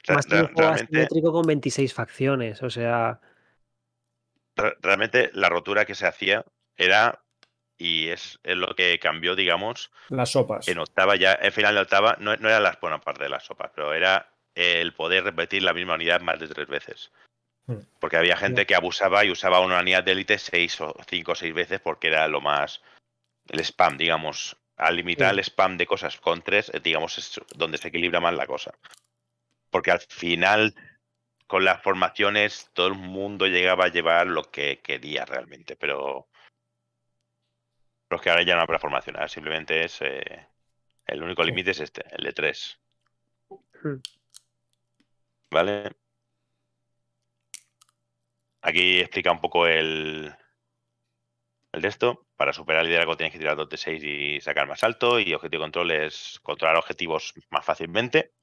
[0.09, 3.21] Más que un juego realmente, asimétrico con 26 facciones, o sea,
[4.57, 6.45] re- realmente la rotura que se hacía
[6.77, 7.22] era,
[7.79, 10.69] y es, es lo que cambió, digamos, las sopas.
[10.69, 13.45] en octava ya, en final de octava, no, no era la buena parte de las
[13.45, 17.11] sopas, pero era el poder repetir la misma unidad más de tres veces.
[17.67, 17.79] Hmm.
[18.01, 21.35] Porque había gente que abusaba y usaba una unidad de élite seis o cinco o
[21.35, 22.83] seis veces porque era lo más.
[23.49, 24.57] El spam, digamos.
[24.77, 25.39] Al limitar Sí.
[25.39, 28.75] el spam de cosas con tres, eh, digamos, es donde se equilibra más la cosa.
[29.71, 30.75] Porque al final,
[31.47, 36.27] con las formaciones, todo el mundo llegaba a llevar lo que quería realmente, pero.
[38.13, 40.03] Pero es que ahora ya no habrá formación, ahora simplemente es.
[40.03, 40.47] eh,
[41.07, 42.79] el único límite es este, el de tres.
[43.49, 44.03] Hmm.
[45.51, 45.93] ¿Vale?
[48.61, 50.31] Aquí explica un poco el,
[51.73, 52.27] el de esto.
[52.37, 55.19] Para superar el liderazgo tienes que tirar 2 de 6 y sacar más alto.
[55.19, 58.35] Y objetivo de control es controlar objetivos más fácilmente.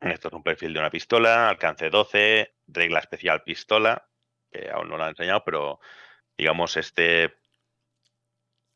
[0.00, 4.08] Esto es un perfil de una pistola, alcance 12, regla especial pistola,
[4.52, 5.80] que aún no lo han enseñado, pero
[6.36, 7.34] digamos, este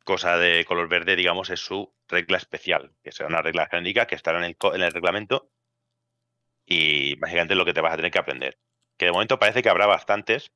[0.05, 4.15] cosa de color verde, digamos, es su regla especial, que será una regla genérica que
[4.15, 5.51] estará en el, en el reglamento
[6.65, 8.59] y básicamente es lo que te vas a tener que aprender.
[8.97, 10.53] Que de momento parece que habrá bastantes,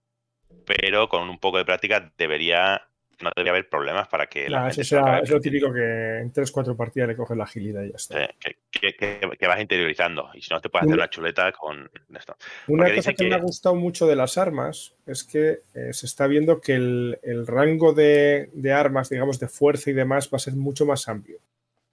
[0.67, 2.89] pero con un poco de práctica debería
[3.21, 6.33] no debería haber problemas para que la Nah, gente eso es lo típico que en
[6.33, 8.25] 3-4 partidas le coges la agilidad y ya está.
[8.25, 11.53] Eh, que, que- que- que vas interiorizando y si no te puedes hacer Una- chuleta
[11.53, 12.37] con esto.
[12.69, 16.07] Una porque cosa que, me ha gustado mucho de las armas es que eh, se
[16.07, 20.37] está viendo que el, el rango de, de armas, digamos, de fuerza y demás, va
[20.37, 21.39] a ser mucho más amplio.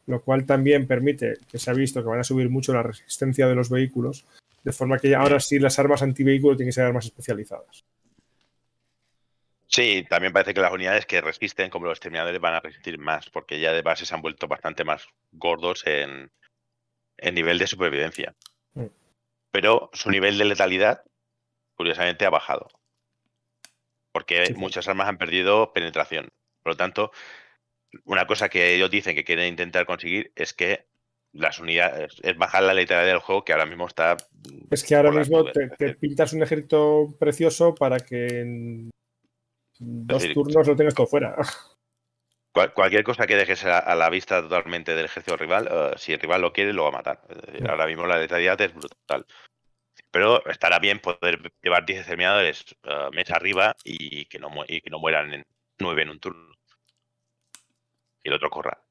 [0.07, 3.47] Lo cual también permite, que se ha visto que van a subir mucho la resistencia
[3.47, 4.25] de los vehículos,
[4.63, 7.83] de forma que ahora sí las armas antivehículo tienen que ser armas especializadas.
[9.69, 13.29] Sí, también parece que las unidades que resisten, como los exterminadores, van a resistir más,
[13.29, 16.31] porque ya de base se han vuelto bastante más gordos en,
[17.17, 18.35] en nivel de supervivencia.
[18.73, 18.87] Mm.
[19.51, 21.03] Pero su nivel de letalidad,
[21.75, 22.67] curiosamente, ha bajado.
[24.11, 24.59] Porque Sí, sí.
[24.59, 26.29] muchas armas han perdido penetración.
[26.63, 27.11] Por lo tanto,
[28.05, 30.87] una cosa que ellos dicen que quieren intentar conseguir es que
[31.31, 34.17] las unidades, es bajar la letalidad del juego, que ahora mismo está
[34.71, 38.89] Es que ahora mismo te, pintas un ejército precioso para que en
[39.79, 41.35] dos decir, turnos lo tengas todo fuera.
[42.51, 46.13] Cual- cualquier cosa que dejes a, a la vista totalmente del ejército rival, eh, si
[46.13, 47.21] el rival lo quiere, lo va a matar.
[47.29, 49.25] Es decir, ahora mismo la letalidad es brutal.
[50.11, 54.89] Pero estará bien poder llevar 10 exterminadores eh, mesa arriba y que, no, y que
[54.89, 55.45] no mueran en
[55.79, 56.53] 9 en un turno.
[58.23, 58.81] Y el otro corra.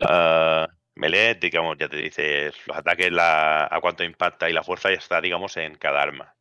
[0.00, 4.90] Eh, melee, digamos, ya te dices, los ataques, la, a cuánto impacta y la fuerza
[4.90, 6.34] ya está, digamos, en cada arma.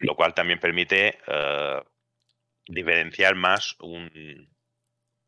[0.00, 1.18] Lo cual también permite
[2.68, 4.48] diferenciar más un,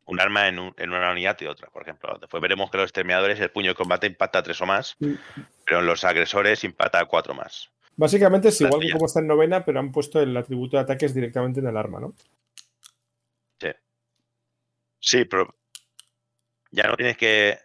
[0.06, 1.68] un arma en, un- en una unidad y otra.
[1.70, 4.96] Por ejemplo, después veremos que los exterminadores, el puño de combate impacta 3 o más,
[5.00, 5.14] Mm.
[5.64, 7.70] pero en los agresores impacta 4 más.
[7.96, 11.12] Básicamente es igual que como está en novena, pero han puesto el atributo de ataques
[11.14, 12.14] directamente en el arma, ¿no?
[15.02, 15.54] Sí, pero
[16.70, 17.58] ya no tienes que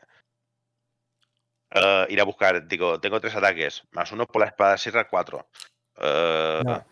[1.72, 2.66] eh, ir a buscar.
[2.66, 5.46] Digo, tengo tres ataques, más uno por la espada sierra, cuatro.
[5.98, 6.86] No.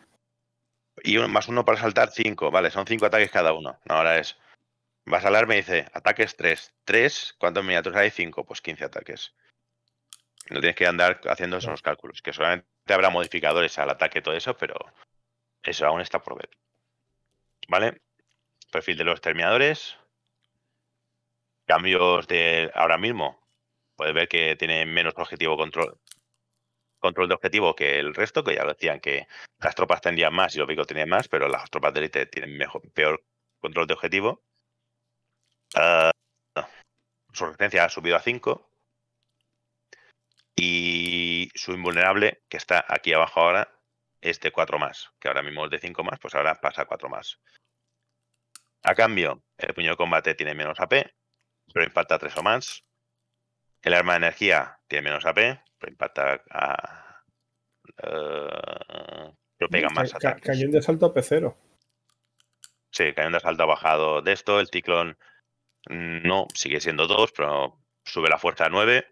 [1.03, 2.49] Y un- más uno para saltar, cinco.
[2.49, 3.77] Vale, son cinco ataques cada uno.
[3.85, 4.37] No, ahora es.
[5.05, 6.73] Vas a hablar, me dice, ataques tres.
[6.85, 8.09] Tres, ¿cuántos miniaturas hay?
[8.09, 9.33] Cinco, pues 15 ataques.
[10.49, 14.35] No tienes que andar haciendo esos cálculos, que solamente habrá modificadores al ataque y todo
[14.35, 14.75] eso, pero
[15.61, 16.49] eso aún está por ver.
[17.67, 18.01] ¿Vale?
[18.71, 19.97] Perfil de los terminadores.
[21.65, 23.39] Cambios de ahora mismo.
[23.95, 25.97] Puedes ver que tiene menos objetivo control.
[27.03, 29.27] Control de objetivo que el resto, que ya lo decían que
[29.59, 32.55] las tropas tendrían más y los vehículos tenían más, pero las tropas de élite tienen
[32.57, 33.21] mejor, peor
[33.59, 34.41] control de objetivo.
[35.75, 36.11] Ah,
[37.33, 38.69] su resistencia ha subido a 5.
[40.55, 43.69] Y su invulnerable, que está aquí abajo ahora,
[44.21, 45.11] es de 4 más.
[45.19, 47.37] Que ahora mismo es de 5 más, pues ahora pasa a 4 más.
[48.83, 51.13] A cambio, el puño de combate tiene menos AP,
[51.73, 52.85] pero impacta 3 o más.
[53.83, 57.23] El arma de energía tiene menos AP, pero impacta a.
[57.97, 60.47] eh, pero pega más Ca- ca- ataques.
[60.47, 61.55] Cañón de salto a P0.
[62.91, 64.59] Sí, cañón de asalto ha bajado de esto.
[64.59, 65.17] El ciclón
[65.89, 69.07] no, sigue siendo 2, pero sube la fuerza a 9.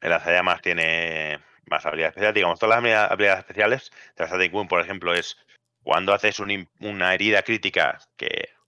[0.00, 2.34] El lanzallamas tiene más habilidades especiales.
[2.34, 5.36] Digamos, todas las habilidades- especiales de Wound, por ejemplo, es
[5.82, 8.26] cuando haces un una herida crítica, que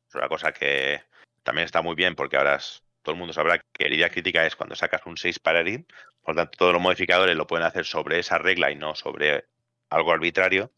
[0.09, 1.03] es una cosa que
[1.43, 4.55] también está muy bien porque ahora es- todo el mundo sabrá que herida crítica es
[4.55, 5.87] cuando sacas un 6 para herir.
[6.21, 9.47] Por lo tanto, todos los modificadores lo pueden hacer sobre esa regla y no sobre
[9.89, 10.71] algo arbitrario.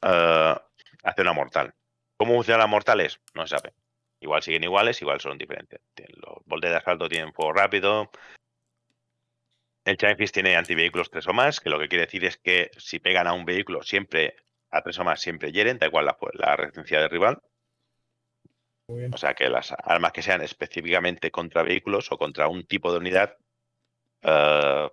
[0.00, 0.54] Eh,
[1.02, 1.74] hace una mortal.
[2.16, 3.20] ¿Cómo funcionan las mortales?
[3.34, 3.74] No se sabe.
[4.20, 5.80] Igual siguen iguales, igual son diferentes.
[5.96, 8.08] Los boldes de asalto tienen fuego rápido.
[9.84, 12.70] El Giant Fist tiene antivehículos 3 o más, que lo que quiere decir es que
[12.76, 14.36] si pegan a un vehículo siempre,
[14.70, 17.42] a 3 o más siempre hieren, da igual la, la resistencia del rival.
[18.86, 22.98] O sea que las armas que sean específicamente contra vehículos o contra un tipo de
[22.98, 23.36] unidad,
[24.22, 24.90] eh,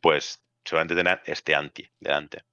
[0.00, 2.44] pues solamente tendrán este anti delante.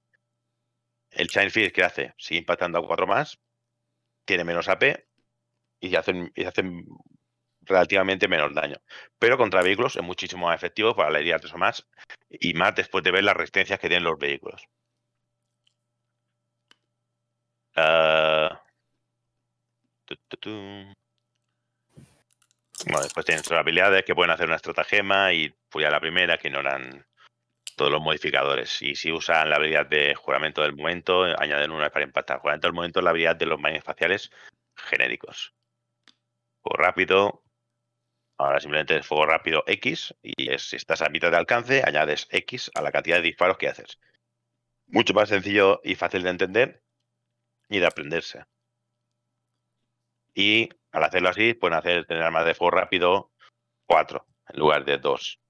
[1.10, 2.14] El Chain Fist, ¿qué hace?
[2.18, 3.38] Sigue impactando a 4 más,
[4.24, 5.06] tiene menos AP
[5.80, 6.84] y hacen, hacen
[7.62, 8.76] relativamente menos daño.
[9.18, 11.88] Pero contra vehículos es muchísimo más efectivo para la herida 3 o más
[12.30, 14.62] y más después de ver las resistencias que tienen los vehículos.
[17.74, 18.37] Tu.
[22.86, 26.48] Bueno, después tienen sus habilidades que pueden hacer una estratagema y furia la primera, que
[26.48, 27.06] ignoran
[27.76, 28.82] todos los modificadores.
[28.82, 32.40] Y si usan la habilidad de juramento del momento, añaden una para impactar.
[32.40, 34.30] Juramento del momento es la habilidad de los marines espaciales
[34.76, 35.54] genéricos.
[36.62, 37.42] Fuego rápido.
[38.38, 40.14] Ahora simplemente es fuego rápido X.
[40.22, 43.68] Y si estás a mitad de alcance, añades X a la cantidad de disparos que
[43.68, 43.98] haces.
[44.86, 46.82] Mucho más sencillo y fácil de entender
[47.68, 48.44] y de aprenderse.
[50.38, 53.32] Y al hacerlo así, pueden hacer tener armas de fuego rápido
[53.86, 55.40] 4 en lugar de 2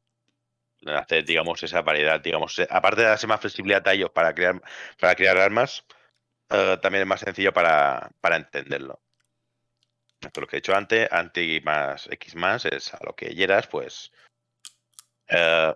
[0.86, 4.62] hacer, digamos, esa variedad, digamos, eh, aparte de darse más flexibilidad a ellos para crear,
[4.98, 5.84] para crear armas,
[6.48, 9.02] eh, también es más sencillo para, para entenderlo.
[10.20, 13.34] Esto es lo que he dicho antes, anti más X más es a lo que
[13.34, 14.10] hieras, pues
[15.28, 15.74] eh,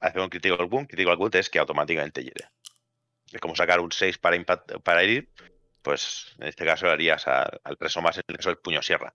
[0.00, 2.48] hacer un critical wound, critical wound es que automáticamente hiere.
[3.30, 5.28] Es como sacar un 6 para impact, para herir,
[5.82, 8.58] pues en este caso lo harías al, al 3 o más en el caso del
[8.58, 9.14] puño sierra.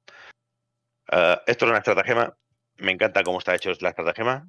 [1.11, 2.37] Eh, esto es una estratagema,
[2.75, 4.47] me encanta cómo está hecho la estratagema,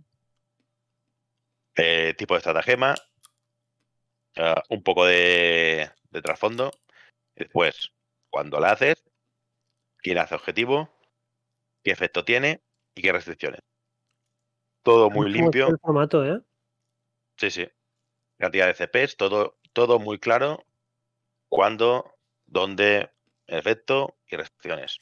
[1.77, 2.95] eh, tipo de estratagema,
[4.35, 6.71] eh, un poco de, de trasfondo.
[7.37, 7.93] Después,
[8.31, 9.05] cuando la haces,
[9.99, 10.91] quién hace objetivo,
[11.85, 12.63] qué efecto tiene
[12.95, 13.61] y qué restricciones.
[14.83, 15.69] Todo muy ¿Cómo está limpio.
[15.69, 16.41] El formato, ¿eh?
[17.37, 17.69] Sí, sí.
[18.39, 20.65] Cantidad de CPs, todo, todo muy claro.
[21.49, 22.15] Cuándo,
[22.47, 23.11] dónde,
[23.47, 24.99] efecto y restricciones.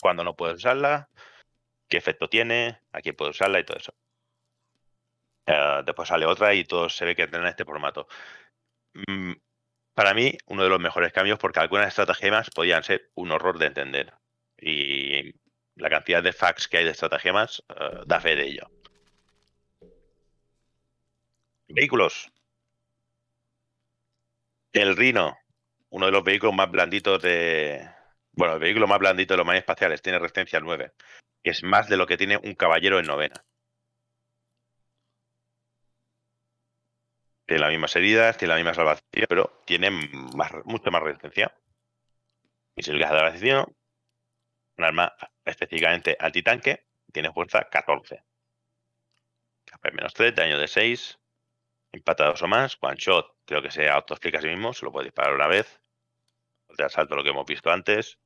[0.00, 1.08] Cuándo no puedes usarla,
[1.88, 3.94] qué efecto tiene, a quién puedes usarla y todo eso.
[5.46, 8.06] Eh, después sale otra y todo se ve que tiene este formato.
[8.94, 9.32] Mm,
[9.94, 13.66] para mí, uno de los mejores cambios porque algunas estratagemas podían ser un horror de
[13.66, 14.14] entender.
[14.60, 15.32] Y
[15.76, 18.70] la cantidad de facts que hay de estratagemas eh, da fe de ello.
[21.68, 22.30] Vehículos.
[24.72, 25.36] El Rhino,
[25.90, 27.88] uno de los vehículos más blanditos de.
[28.32, 30.92] Bueno, el vehículo más blandito de los manes espaciales, tiene resistencia al 9,
[31.42, 33.44] que es más de lo que tiene un caballero en novena.
[37.46, 41.52] Tiene las mismas heridas, tiene la misma salvación, pero tiene más, mucha más resistencia.
[42.76, 43.72] Misil gas de abastecimiento,
[44.76, 45.12] un arma
[45.44, 48.22] específicamente antitanque, tiene fuerza 14.
[49.64, 51.18] KP menos 3, daño de 6,
[51.92, 55.06] empatados o más, one shot, creo que se autoexplica a sí mismo, se lo puede
[55.06, 55.80] disparar una vez.
[56.76, 58.18] De asalto lo que hemos visto antes.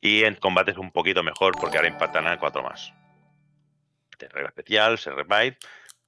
[0.00, 2.92] Y en combate es un poquito mejor porque ahora impactan a 4 más.
[4.18, 5.58] Regla especial, se revive,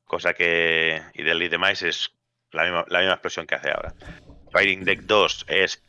[0.04, 2.12] cosa que y del demás es
[2.50, 3.94] la misma, la misma que hace ahora.
[4.52, 5.82] Fighting Deck 2 es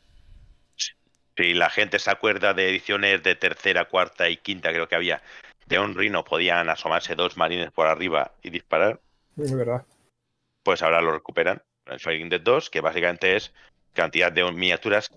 [1.38, 5.22] si la gente se acuerda de ediciones de tercera, cuarta y quinta, creo que había,
[5.68, 9.00] de un Rhino podían asomarse dos marines por arriba y disparar,
[9.38, 9.86] Es verdad.
[10.68, 11.62] Pues ahora lo recuperan.
[11.86, 13.54] El Fighting Dead 2, que básicamente es
[13.94, 15.10] cantidad de miniaturas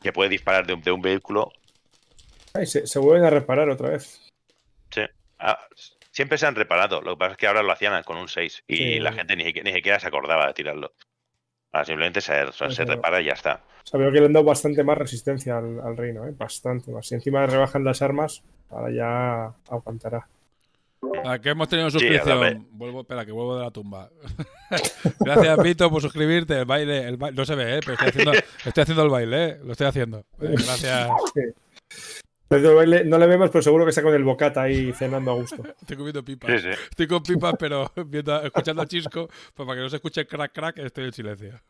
[0.00, 1.50] que puede disparar de un, de un vehículo.
[2.52, 4.20] Ay, se, se vuelven a reparar otra vez.
[4.92, 5.00] Sí.
[5.40, 5.58] Ah,
[6.12, 8.62] siempre se han reparado, lo que pasa es que ahora lo hacían con un 6
[8.68, 9.00] y Sí.
[9.00, 10.92] la gente ni, siquiera- ni siquiera se acordaba de tirarlo.
[11.72, 13.64] Ahora simplemente se, se repara y ya está.
[13.82, 16.32] O sea, veo que le han dado bastante más resistencia al, al reino, ¿eh?
[16.38, 17.08] Bastante más.
[17.08, 20.28] Si encima rebajan las armas, ahora ya aguantará.
[21.24, 22.66] ¿A qué hemos tenido suscripción?
[22.72, 24.10] vuelvo, espera, que vuelvo de la tumba.
[25.20, 26.58] Gracias, Vito, por suscribirte.
[26.58, 27.80] El baile, el ba- no se ve, ¿eh?
[27.80, 28.32] pero estoy haciendo,
[28.64, 29.58] estoy haciendo el baile, ¿eh?
[29.64, 30.18] Lo estoy haciendo.
[30.40, 31.08] Eh, Gracias.
[32.48, 35.62] Baile no le vemos, pero seguro que está con el bocata ahí cenando a gusto.
[35.80, 36.50] Estoy comiendo pipas.
[36.50, 36.78] Sí, sí.
[36.90, 40.52] Estoy con pipas, pero viendo, escuchando a Chisco, pues para que no se escuche crack
[40.52, 41.60] crack, estoy en silencio.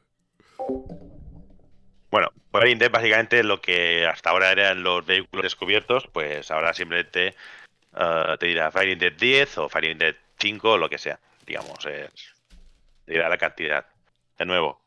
[2.10, 7.34] Bueno, Fighting Dead básicamente lo que hasta ahora eran los vehículos descubiertos, pues ahora simplemente
[7.96, 11.20] eh, te dirá Fighting Dead 10 o Fighting Dead 5 o lo que sea.
[11.46, 12.34] Digamos, es,
[13.04, 13.86] te dirá la cantidad.
[14.38, 14.80] De nuevo,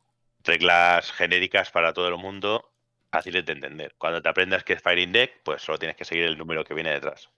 [0.43, 2.71] reglas genéricas para todo el mundo,
[3.11, 3.95] fáciles de entender.
[3.97, 6.73] Cuando te aprendas que es Fighting Deck, pues solo tienes que seguir el número que
[6.73, 7.29] viene detrás.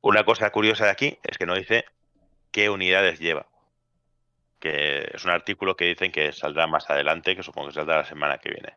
[0.00, 1.84] Una cosa curiosa de aquí es que no dice
[2.50, 3.46] qué unidades lleva.
[4.58, 8.04] Que es un artículo que dicen que saldrá más adelante, que supongo que saldrá la
[8.04, 8.76] semana que viene.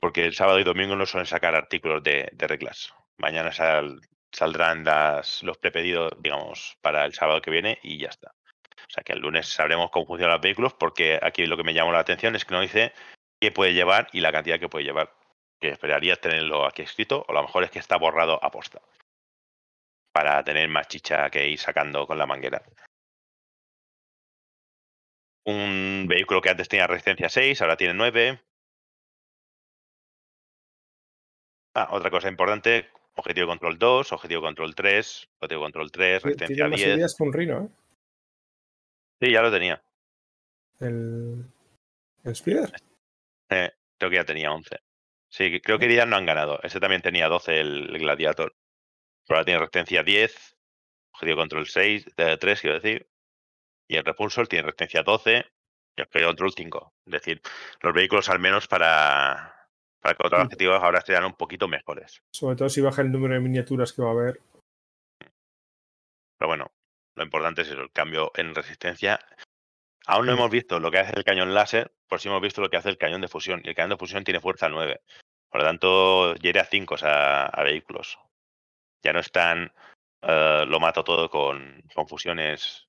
[0.00, 2.92] Porque el sábado y domingo no suelen sacar artículos de reglas.
[3.18, 4.00] Mañana sal-
[4.32, 4.84] saldrán
[5.42, 8.32] los prepedidos, digamos, para el sábado que viene y ya está.
[8.32, 11.74] O sea que el lunes sabremos cómo funcionan los vehículos, porque aquí lo que me
[11.74, 12.92] llamó la atención es que no dice
[13.40, 15.14] qué puede llevar y la cantidad que puede llevar.
[15.60, 18.82] Que esperaría tenerlo aquí escrito, o a lo mejor es que está borrado a posta.
[20.12, 22.62] Para tener más chicha que ir sacando con la manguera.
[25.46, 28.40] Un vehículo que antes tenía resistencia 6, ahora tiene 9.
[31.74, 36.68] Ah, otra cosa importante, objetivo control 2, objetivo control 3, objetivo control 3, Tiene resistencia
[36.68, 36.96] más 10.
[36.96, 37.68] ideas un Rino, ¿eh?
[39.20, 39.82] Sí, ya lo tenía.
[40.80, 41.44] El,
[42.24, 42.72] el Spider.
[43.50, 44.76] Eh, creo que ya tenía 11.
[45.28, 46.60] Sí, creo que heridas no han ganado.
[46.62, 48.54] Ese también tenía 12, el, el Gladiator.
[49.26, 50.56] Pero ahora tiene resistencia 10,
[51.12, 53.08] objetivo control 6, de 3, quiero decir.
[53.88, 55.44] Y el Repulsor tiene resistencia 12
[55.96, 56.94] y objetivo control 5.
[57.06, 57.40] Es decir,
[57.80, 59.63] los vehículos al menos para,
[60.04, 60.48] para controlar Sí.
[60.48, 62.22] objetivos ahora serán un poquito mejores.
[62.30, 64.40] Sobre todo si baja el número de miniaturas que va a haber.
[66.38, 66.70] Pero bueno,
[67.16, 69.18] lo importante es eso, el cambio en resistencia.
[70.06, 72.68] Aún no hemos visto lo que hace el cañón láser, por si hemos visto lo
[72.68, 73.62] que hace el cañón de fusión.
[73.64, 75.00] Y el cañón de fusión tiene fuerza 9.
[75.50, 78.18] Por lo tanto, hiere a 5 a, a vehículos.
[79.02, 79.72] Ya no están.
[80.22, 82.86] eh, lo mato todo con, con fusiones.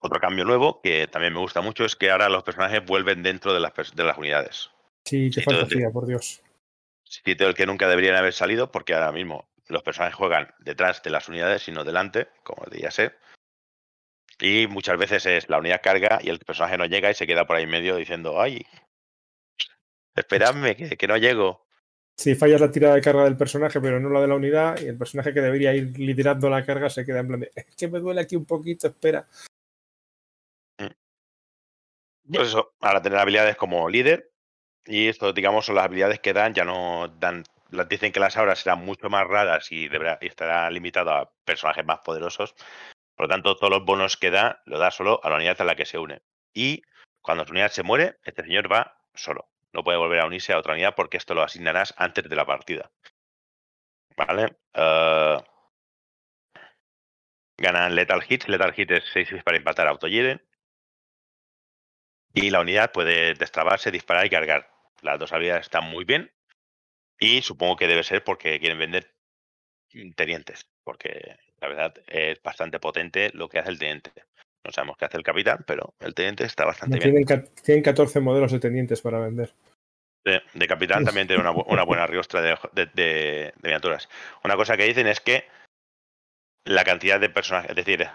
[0.00, 3.52] Otro cambio nuevo que también me gusta mucho es que ahora los personajes vuelven dentro
[3.52, 4.70] de las, pers- de las unidades.
[5.04, 6.42] Sí, qué Sí, todo fantasía, por Dios.
[7.04, 11.10] Sitio del que nunca deberían haber salido porque ahora mismo los personajes juegan detrás de
[11.10, 13.18] las unidades y no delante, como debería ser.
[14.40, 17.46] Y muchas veces es la unidad carga y el personaje no llega y se queda
[17.46, 18.66] por ahí en medio diciendo, ay,
[20.14, 21.66] esperadme, que, que no llego.
[22.16, 24.86] Si fallas la tirada de carga del personaje, pero no la de la unidad, y
[24.86, 27.88] el personaje que debería ir liderando la carga se queda en plan de, es que
[27.88, 29.28] me duele aquí un poquito, espera.
[32.30, 34.30] Pues eso, ahora tener habilidades como líder.
[34.90, 37.44] Y esto, digamos, son las habilidades que dan, ya no dan.
[37.70, 41.30] Las dicen que las auras serán mucho más raras y, deberá, y estará limitado a
[41.44, 42.54] personajes más poderosos.
[43.14, 45.64] Por lo tanto, todos los bonos que da, lo da solo a la unidad a
[45.64, 46.22] la que se une.
[46.54, 46.80] Y
[47.20, 49.50] cuando su unidad se muere, este señor va solo.
[49.74, 52.46] No puede volver a unirse a otra unidad porque esto lo asignarás antes de la
[52.46, 52.90] partida.
[54.16, 54.56] ¿Vale?
[54.74, 55.42] Uh,
[57.58, 58.48] ganan Lethal Hits.
[58.48, 60.38] Lethal Hit es 6 para empatar auto Y
[62.32, 64.77] la unidad puede destrabarse, disparar y cargar.
[65.02, 66.30] Las dos habilidades están muy bien.
[67.18, 69.12] Y supongo que debe ser porque quieren vender
[70.14, 70.68] tenientes.
[70.84, 74.12] Porque la verdad es bastante potente lo que hace el teniente.
[74.64, 77.24] No sabemos qué hace el capitán, pero el teniente está bastante bien.
[77.24, 79.54] Tienen, tienen 14 modelos de tenientes para vender.
[80.24, 84.08] De, capitán también tiene una, una buena riostra de, de, miniaturas.
[84.44, 85.46] Una cosa que dicen es que
[86.64, 88.06] la cantidad de personajes, es decir,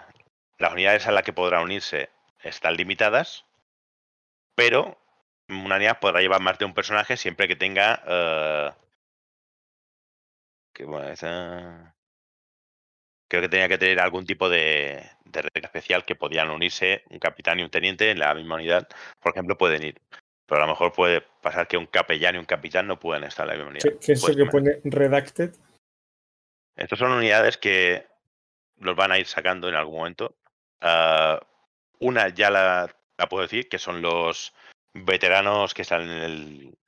[0.58, 3.46] las unidades a las que podrán unirse están limitadas,
[4.54, 4.96] pero
[5.48, 8.02] una unidad podrá llevar más de un personaje siempre que tenga.
[8.06, 8.84] Uh,
[10.72, 11.94] que, bueno, esa,
[13.28, 17.18] creo que tenía que tener algún tipo de, de, regla especial que podían unirse un
[17.18, 18.88] capitán y un teniente en la misma unidad.
[19.20, 20.00] Por ejemplo, pueden ir.
[20.46, 23.44] Pero a lo mejor puede pasar que un capellán y un capitán no puedan estar
[23.44, 23.98] en la misma unidad.
[24.00, 25.54] ¿Qué, es eso que pone redacted?
[26.76, 28.06] Estas son unidades que
[28.78, 30.36] los van a ir sacando en algún momento.
[30.82, 31.38] Uh,
[32.00, 34.52] una ya la, la, puedo decir, que son los
[34.94, 36.78] veteranos que están en el,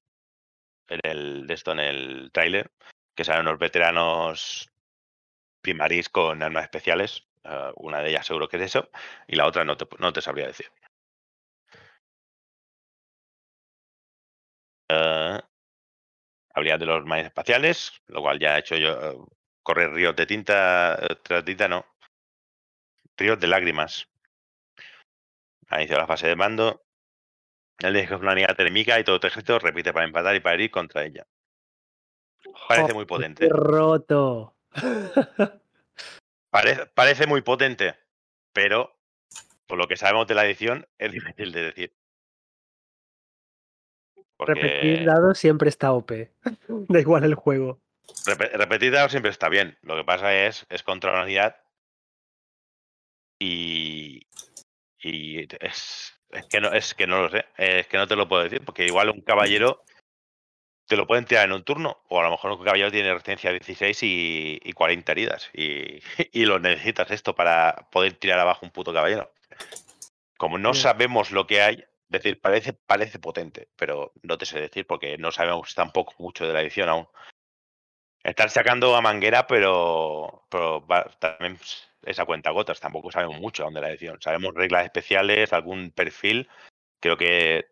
[0.88, 2.70] en el esto en el trailer,
[3.14, 4.70] que son los veteranos
[5.60, 7.26] primaris con armas especiales.
[7.44, 8.90] Uh, una de ellas seguro que es eso,
[9.28, 10.66] y la otra no te, no te sabría decir.
[14.90, 15.38] Uh,
[16.54, 19.14] habilidad de los mares espaciales, lo cual ya he hecho yo.
[19.14, 19.28] Uh,
[19.62, 21.84] correr ríos de tinta, tras tinta no.
[23.16, 24.08] Ríos de lágrimas.
[25.68, 26.85] Ha iniciado la fase de mando.
[27.78, 30.70] El de una unidad térmica y todo tu ejército repite para empatar y para ir
[30.70, 31.26] contra ella.
[32.68, 33.48] Parece muy potente.
[33.50, 34.54] roto.
[36.50, 37.96] Parece, parece muy potente,
[38.52, 38.96] pero
[39.66, 41.94] por lo que sabemos de la edición es difícil de decir.
[44.36, 44.54] Porque...
[44.54, 46.12] Repetir dados siempre está OP.
[46.88, 47.80] da igual el juego.
[48.26, 49.76] Rep repetir dados siempre está bien.
[49.82, 51.56] Lo que pasa es, es contra una unidad.
[53.38, 54.26] Y.
[54.98, 57.46] Y es, es, que no, es que no lo sé.
[57.56, 58.62] Es que no te lo puedo decir.
[58.64, 59.82] Porque igual un caballero
[60.86, 62.02] te lo pueden tirar en un turno.
[62.08, 65.50] O a lo mejor un caballero tiene resistencia 16 y, y 40 heridas.
[65.52, 66.00] Y,
[66.32, 69.32] y lo necesitas esto para poder tirar abajo un puto caballero.
[70.36, 74.60] Como no sabemos lo que hay, es decir, parece, parece potente, pero no te sé
[74.60, 77.08] decir porque no sabemos tampoco mucho de la edición aún.
[78.22, 81.58] Están sacando a Manguera, pero, pero va, también
[82.06, 82.80] esa cuenta gotas.
[82.80, 84.18] Tampoco sabemos mucho aún de la edición.
[84.20, 86.48] Sabemos reglas especiales, algún perfil.
[87.00, 87.66] Creo que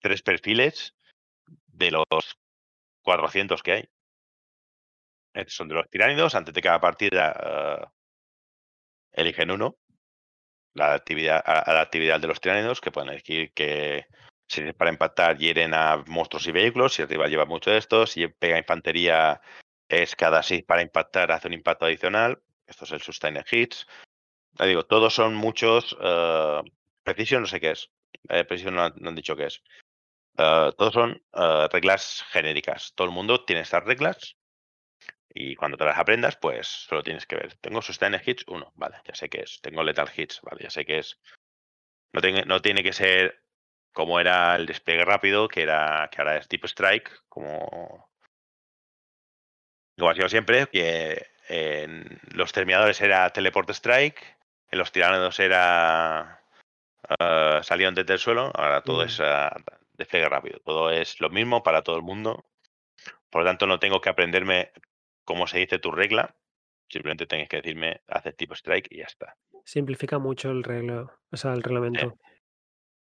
[0.00, 0.94] tres perfiles
[1.68, 2.06] de los
[3.02, 3.88] 400 que hay.
[5.46, 6.34] Son de los tiránidos.
[6.34, 7.90] Antes de cada partida uh,
[9.12, 9.76] eligen uno
[10.76, 14.06] la actividad, a, la actividad de los tiránidos, que pueden decir que
[14.48, 18.12] si es para empatar hieren a monstruos y vehículos, si arriba lleva mucho de estos,
[18.12, 19.40] si pega infantería
[19.88, 22.42] es cada 6 para impactar, hace un impacto adicional.
[22.66, 23.86] Esto es el Sustain Hits.
[24.58, 25.92] Digo, todos son muchos.
[25.94, 26.62] Uh,
[27.02, 27.90] Precision no sé qué es.
[28.28, 29.62] Eh, Precision no, han dicho qué es.
[30.38, 32.92] Uh, todos son uh, reglas genéricas.
[32.94, 34.36] Todo el mundo tiene estas reglas
[35.38, 37.56] y cuando te las aprendas, pues solo tienes que ver.
[37.60, 39.60] Tengo Sustain Hits 1, vale, ya sé qué es.
[39.60, 41.20] Tengo Lethal Hits, vale, ya sé qué es.
[42.14, 43.42] No, tiene, no tiene que ser
[43.92, 48.08] como era el despegue rápido, que era que ahora es Deep Strike, como,
[49.98, 54.36] como ha sido siempre, que en los terminadores era Teleport Strike,
[54.70, 56.42] en los tiranos era
[57.20, 59.06] uh, salieron desde el suelo, ahora todo mm.
[59.06, 59.24] es uh,
[59.94, 62.44] despegue rápido, todo es lo mismo para todo el mundo.
[63.30, 64.72] Por lo tanto, no tengo que aprenderme
[65.24, 66.36] cómo se dice tu regla.
[66.88, 69.36] Simplemente tienes que decirme, haces tipo strike y ya está.
[69.64, 72.16] Simplifica mucho el reglo, o sea, el reglamento.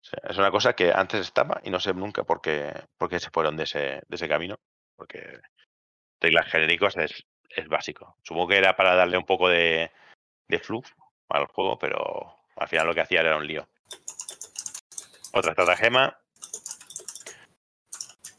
[0.02, 0.18] Sí.
[0.24, 3.30] Es una cosa que antes estaba y no sé nunca por qué, por qué se
[3.30, 4.60] fueron de ese, de ese camino.
[4.95, 5.40] Porque
[6.22, 7.26] reglas genéricos es,
[7.56, 8.18] es básico.
[8.24, 9.92] Supongo que era para darle un poco de,
[10.48, 10.92] de fluff
[11.30, 13.68] al juego, pero al final lo que hacía era un lío.
[15.34, 16.18] Otra estratagema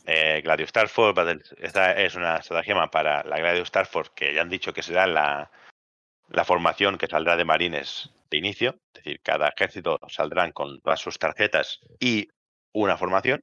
[0.07, 4.73] eh, Gladius Starforce, esta es una estratagema para la Gladius Starforce que ya han dicho
[4.73, 5.51] que será la,
[6.29, 11.01] la formación que saldrá de marines de inicio, es decir, cada ejército saldrán con todas
[11.01, 12.29] sus tarjetas y
[12.73, 13.41] una formación.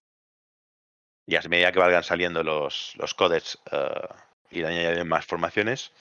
[1.26, 4.14] Y a medida que valgan saliendo los, los uh,
[4.52, 5.92] y añadir más formaciones,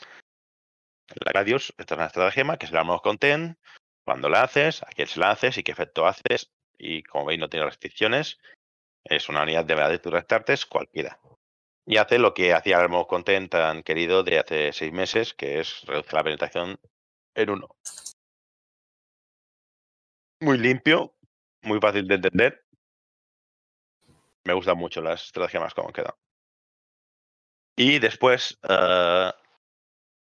[1.15, 3.59] la Gladius, esta es una estratagema que se la con TEN,
[4.05, 7.41] cuando la haces, a quién se la haces y qué efecto haces y como veis
[7.41, 8.39] no tiene restricciones.
[9.05, 11.19] Es una unidad de Aventure Starters cualquiera.
[11.87, 15.61] Y hace lo que hacía el Armor Content tan querido de hace seis meses, que
[15.61, 16.79] es reducir la penetración
[17.35, 17.69] en uno.
[20.41, 21.15] Muy limpio,
[21.63, 22.65] muy fácil de entender.
[24.45, 26.19] Me gustan mucho las estratagemas como han quedado.
[27.83, 29.33] Y después, eh,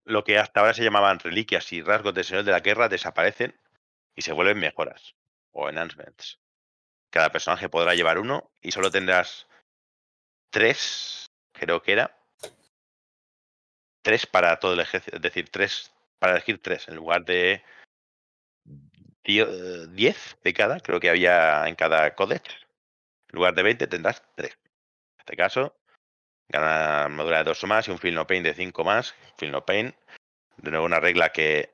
[0.07, 3.55] lo que hasta ahora se llamaban reliquias y rasgos del Señor de la Guerra desaparecen
[4.15, 5.15] y se vuelven mejoras
[5.51, 6.41] o enhancements.
[7.11, 9.49] Cada personaje podrá llevar uno y solo tendrás
[10.49, 12.19] tres, creo que era.
[14.01, 17.63] Tres para todo el ejército, es decir, tres para elegir tres en lugar de
[19.25, 22.49] dio- diez de cada, creo que había en cada codex.
[23.29, 24.59] En lugar de 20 tendrás tres.
[24.63, 25.77] En este caso,
[26.53, 29.15] gana armadura de dos o más y un Feel No Pain de cinco más.
[29.39, 29.95] Feel No Pain,
[30.59, 31.71] de nuevo una regla que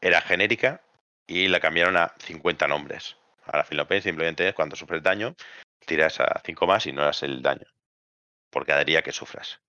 [0.00, 0.82] era genérica
[1.26, 3.16] y la cambiaron a 50 nombres.
[3.44, 5.36] Ahora Feel No Pain simplemente es cuando sufres daño,
[5.86, 7.66] tiras a 5 más y no das el daño.
[8.50, 9.60] Por cada que sufras.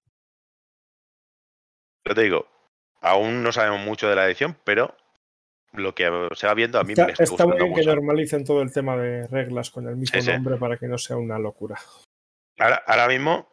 [2.05, 2.47] Yo te digo,
[3.01, 4.95] aún no sabemos mucho de la edición, pero
[5.73, 8.45] lo que se va viendo a mí Está, me está está muy bien que normalicen
[8.45, 11.77] todo el tema de reglas con el mismo nombre para que no sea una locura.
[12.57, 13.49] Ahora, ahora mismo,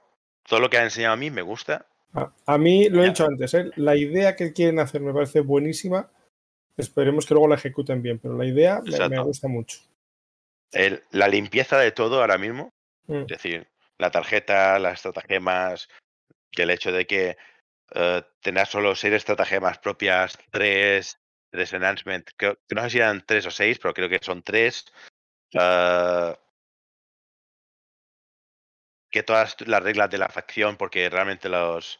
[0.47, 1.87] todo lo que ha enseñado a mí me gusta.
[2.15, 3.71] A, a mí, lo he dicho antes, ¿eh?
[3.77, 6.11] la idea que quieren hacer me parece buenísima.
[6.77, 9.79] Esperemos que luego la ejecuten bien, pero la idea me, gusta mucho.
[10.73, 12.71] El- la limpieza de todo ahora mismo,
[13.07, 13.21] Mm.
[13.23, 13.67] es decir,
[13.99, 15.89] la tarjeta, las estratagemas,
[16.51, 17.37] que el hecho de que
[18.41, 21.19] tengas solo seis estratagemas propias, tres,
[21.51, 24.85] tres enhancement, que no sé si eran tres o seis, pero creo que son tres.
[25.53, 26.37] eh,
[29.17, 31.99] que todas las reglas de la facción, porque realmente los,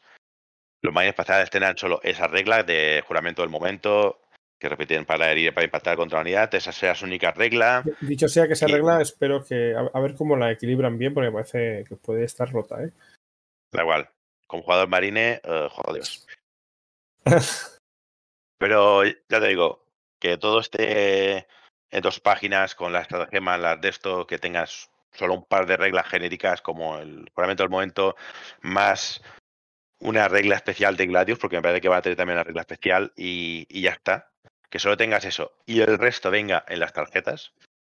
[0.83, 4.21] los marines espaciales tengan solo esa regla de juramento del momento,
[4.59, 7.83] que repiten para herir y para impactar contra la unidad, esa sea su única regla.
[8.01, 11.15] Dicho sea que esa Y- regla, espero que a, a ver cómo la equilibran bien,
[11.15, 12.83] porque parece que puede estar rota.
[12.83, 12.91] ¿eh?
[13.73, 14.07] Da igual.
[14.45, 16.27] Como jugador marine, joder Dios.
[18.59, 19.83] Pero ya te digo,
[20.19, 21.47] que todo esté
[21.89, 25.77] en dos páginas con las estratagemas, las de esto, que tengas solo un par de
[25.77, 28.15] reglas genéricas como el juramento del momento,
[28.61, 29.21] más
[29.99, 32.61] una regla especial de Gladius, porque me parece que va a tener también una regla
[32.61, 34.31] especial y, y ya está.
[34.69, 37.53] Que solo tengas eso y el resto venga en las tarjetas,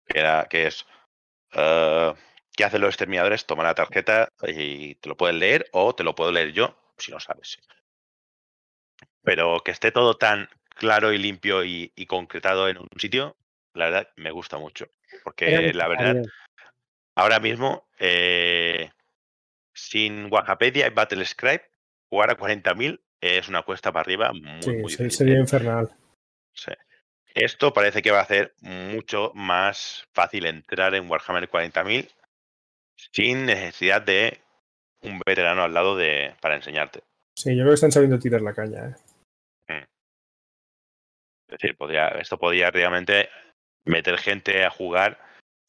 [0.07, 0.87] que, era, que es
[1.53, 2.15] eh,
[2.59, 3.47] ¿Qué hacen los exterminadores?
[3.47, 7.13] Toma la tarjeta y te lo pueden leer o te lo puedo leer yo, si
[7.13, 7.61] no sabes.
[9.23, 13.37] Pero que esté todo tan claro y limpio y, y concretado en un sitio,
[13.75, 14.89] la verdad me gusta mucho.
[15.23, 16.17] Porque la verdad.
[17.19, 18.91] Ahora mismo, eh,
[19.75, 21.69] sin Wikipedia y Battlescribe,
[22.09, 25.11] jugar a 40.000 es una cuesta para arriba muy, Sí, muy difícil.
[25.11, 25.91] sería infernal.
[26.53, 26.71] Sí.
[27.35, 32.09] Esto parece que va a hacer mucho más fácil entrar en Warhammer 40.000
[33.13, 34.41] sin necesidad de
[35.03, 37.03] un veterano al lado de para enseñarte.
[37.37, 38.97] Sí, yo creo que están sabiendo tirar la caña.
[39.69, 39.85] ¿eh?
[41.49, 43.29] Es decir, podría, esto podría realmente
[43.85, 45.19] meter gente a jugar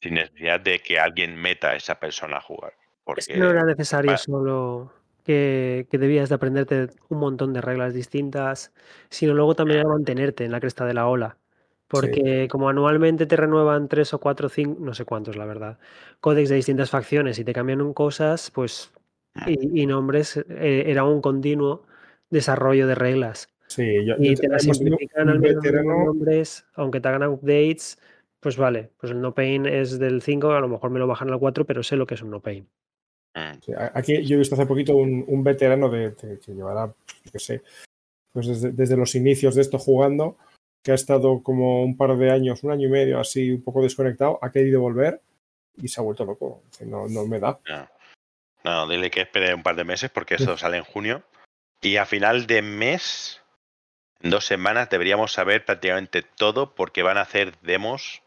[0.02, 2.74] sin necesidad de que alguien meta a esa persona a jugar.
[3.04, 4.94] Porque Es que no era necesario solo
[5.24, 8.72] que, que debías de aprenderte un montón de reglas distintas,
[9.10, 11.38] sino luego también era mantenerte en la cresta de la ola.
[11.88, 15.80] Porque como anualmente te renuevan tres o cuatro, cinco, no sé cuántos, la verdad,
[16.20, 18.92] códex de distintas facciones y te cambian un cosas, pues,
[19.48, 21.84] y, y nombres, eh, era un continuo
[22.30, 23.50] desarrollo de reglas.
[23.68, 27.98] Sí, yo, Y yo- te las simplifican al menos veterano- nombres, aunque te hagan updates,
[28.40, 31.30] pues vale, pues el no pain es del 5, a lo mejor me lo bajan
[31.32, 32.68] al 4, pero sé lo que es un no pain.
[33.36, 36.54] Mm, Sí, a- Aquí yo he visto hace poquito un, un veterano de, de- que
[36.54, 37.64] llevará, yo qué sé,
[38.34, 40.38] pues desde, desde los inicios de esto jugando,
[40.84, 43.82] que ha estado como un par de años, un año y medio así, un poco
[43.84, 45.22] desconectado, ha querido volver
[45.76, 46.64] y se ha vuelto loco.
[46.86, 47.60] No, no me da.
[47.68, 47.88] no.
[48.66, 51.24] No, dile que espere un par de meses porque eso sale en junio.
[51.82, 53.42] Y a final de mes,
[54.20, 58.22] en dos semanas, deberíamos saber prácticamente todo porque van a hacer demos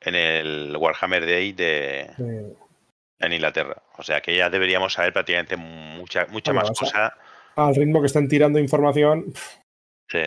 [0.00, 2.52] en el Warhammer Day de, Eh,
[3.20, 3.82] en Inglaterra.
[3.96, 7.16] O sea que ya deberíamos saber prácticamente mucha, mucha Bueno, más cosa.
[7.56, 9.32] al ritmo que están tirando información,
[10.10, 10.22] Sí.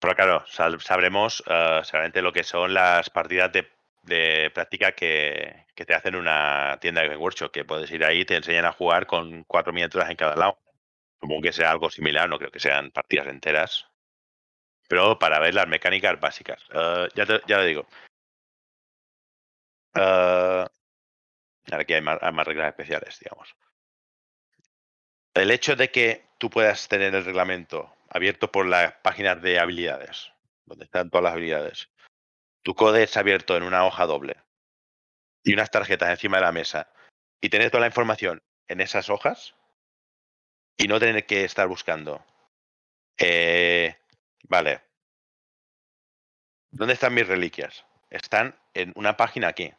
[0.00, 0.44] Pero claro,
[0.80, 3.66] sabremos eh, seguramente lo que son las partidas de,
[4.02, 8.24] de práctica que, que te hacen una tienda de Workshop, que puedes ir ahí y
[8.26, 10.58] te enseñan a jugar con cuatro miniaturas en cada lado.
[11.20, 13.86] Supongo que sea algo similar, no creo que sean partidas enteras.
[14.88, 16.62] Pero para ver las mecánicas básicas.
[16.72, 17.86] Eh, ya, te, ya lo digo.
[19.94, 20.66] Eh,
[21.72, 23.54] aquí hay más, hay más reglas especiales, digamos.
[25.34, 30.32] El hecho de que tú puedas tener el reglamento abierto por las páginas de habilidades,
[30.66, 31.90] donde están todas las habilidades,
[32.62, 34.36] tu codex abierto en una hoja doble
[35.42, 36.92] y unas tarjetas encima de la mesa
[37.40, 39.54] y tener toda la información en esas hojas
[40.76, 42.24] y no tener que estar buscando.
[43.18, 43.96] Eh,
[44.48, 44.82] vale.
[46.70, 47.84] ¿Dónde están mis reliquias?
[48.10, 49.72] Están en una página aquí.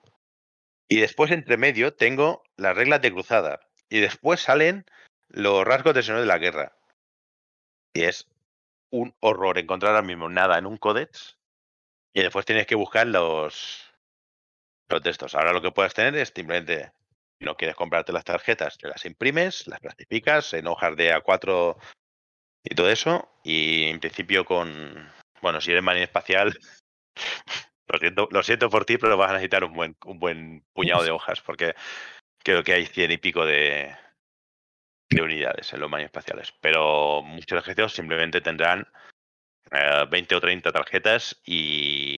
[0.87, 3.59] Y después, entre medio, tengo las reglas de cruzada.
[3.89, 4.85] Y después salen
[5.27, 6.77] los rasgos del Señor de la Guerra.
[7.93, 8.27] Y es
[8.91, 11.37] un horror encontrar ahora mismo nada en un códex.
[12.13, 13.93] Y después tienes que buscar los,
[14.89, 15.35] los textos.
[15.35, 16.91] Ahora lo que puedes tener es simplemente,
[17.39, 21.75] si no quieres comprarte las tarjetas, te las imprimes, las plastificas en hojas de A4
[22.65, 23.29] y todo eso.
[23.43, 25.09] Y en principio con,
[25.41, 26.57] bueno, si eres marine espacial,
[27.87, 31.03] lo siento, lo siento por ti, pero vas a necesitar un buen, un buen puñado
[31.03, 31.75] de hojas, porque
[32.43, 33.95] creo que hay cien y pico de,
[35.09, 36.53] de unidades en los marines espaciales.
[36.59, 38.87] Pero muchos ejércitos simplemente tendrán
[39.71, 42.17] eh, 20 o 30 tarjetas y.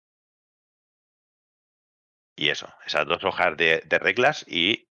[2.38, 4.86] Y eso, esas dos hojas de, de reglas y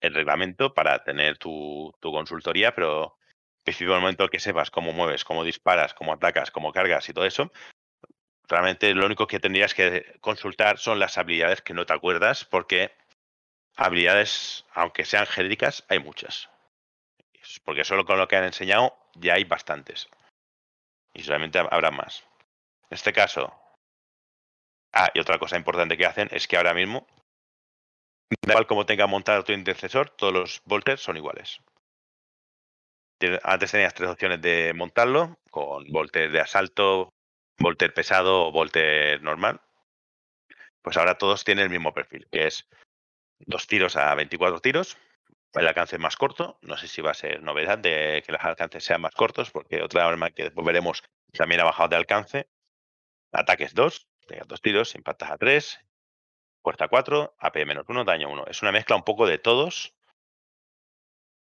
[0.00, 3.18] el reglamento para tener tu, tu consultoría, pero
[3.70, 7.24] principio el momento que sepas cómo mueves, cómo disparas, cómo atacas, cómo cargas y todo
[7.24, 7.52] eso,
[8.48, 12.90] realmente lo único que tendrías que consultar son las habilidades que no te acuerdas, porque
[13.76, 16.50] habilidades, aunque sean genéricas, hay muchas.
[17.64, 20.08] Porque solo con lo que han enseñado ya hay bastantes.
[21.14, 22.24] Y solamente habrá más.
[22.90, 23.54] En este caso.
[24.92, 27.06] Ah, y otra cosa importante que hacen es que ahora mismo,
[28.44, 31.60] igual como tenga montado tu intercesor, todos los volters son iguales.
[33.42, 37.12] Antes tenías tres opciones de montarlo, con volter de asalto,
[37.58, 39.60] volter pesado o volter normal.
[40.82, 42.66] Pues ahora todos tienen el mismo perfil, que es
[43.38, 44.96] dos tiros a 24 tiros,
[45.54, 46.58] el alcance más corto.
[46.62, 49.82] No sé si va a ser novedad de que los alcances sean más cortos, porque
[49.82, 51.02] otra arma que después veremos
[51.32, 52.48] también ha bajado de alcance.
[53.32, 54.08] Ataques 2,
[54.46, 55.80] dos tiros, impactas a 3,
[56.62, 58.46] fuerza 4, AP menos 1, daño 1.
[58.46, 59.94] Es una mezcla un poco de todos.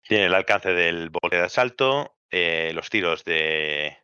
[0.03, 3.99] Tiene el alcance del bote de asalto, eh, los tiros de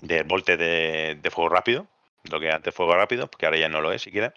[0.00, 1.88] del volte de, de, fuego rápido,
[2.30, 4.32] lo que antes fuego rápido, porque ahora ya no lo es siquiera.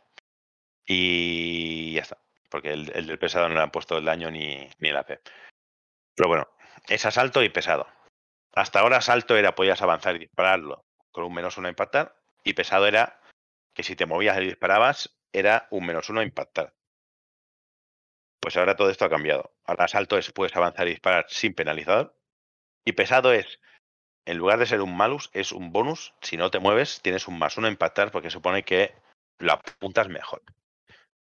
[0.88, 2.18] Y ya está
[2.52, 5.22] porque el, el, del pesado no le han puesto el daño ni, ni el AP.
[6.16, 6.50] Pero bueno,
[6.88, 7.88] es asalto y pesado.
[8.54, 12.54] Hasta ahora asalto era podías avanzar y dispararlo con un menos uno a impactar, y
[12.54, 13.20] pesado era
[13.74, 16.74] que si te movías y disparabas, era un menos uno a impactar.
[18.42, 19.54] Pues ahora todo esto ha cambiado.
[19.66, 22.16] Ahora asalto es puedes avanzar y disparar sin penalizador.
[22.86, 23.60] Y pesado es,
[24.26, 26.14] en lugar de ser un malus, es un bonus.
[26.22, 28.94] Si no te mueves, tienes un más uno a impactar porque supone que
[29.40, 30.42] lo apuntas mejor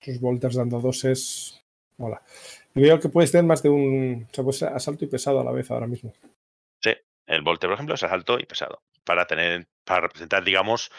[0.01, 1.61] sus volters dando doses.
[1.97, 2.21] Hola.
[2.73, 4.27] Veo que puedes tener más de un.
[4.29, 6.13] O sea, pues asalto y pesado a la vez ahora mismo.
[6.83, 6.91] Sí,
[7.25, 8.81] el volter, por ejemplo, es asalto y pesado.
[9.03, 10.91] Para tener, para representar, digamos,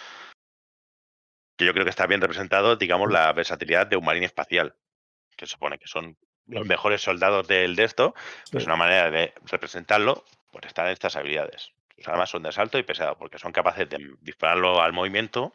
[1.56, 4.74] que yo creo que está bien representado, digamos, la versatilidad de un marine espacial.
[5.38, 8.14] Que supone que son los mejores soldados del de esto.
[8.52, 8.68] Pues sí.
[8.68, 11.72] una manera de representarlo, pues están estas habilidades.
[12.04, 15.54] Además son de asalto y pesado, porque son capaces de dispararlo al movimiento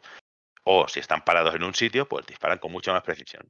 [0.64, 3.50] o si están parados en un sitio, pues disparan con mucha más precisión.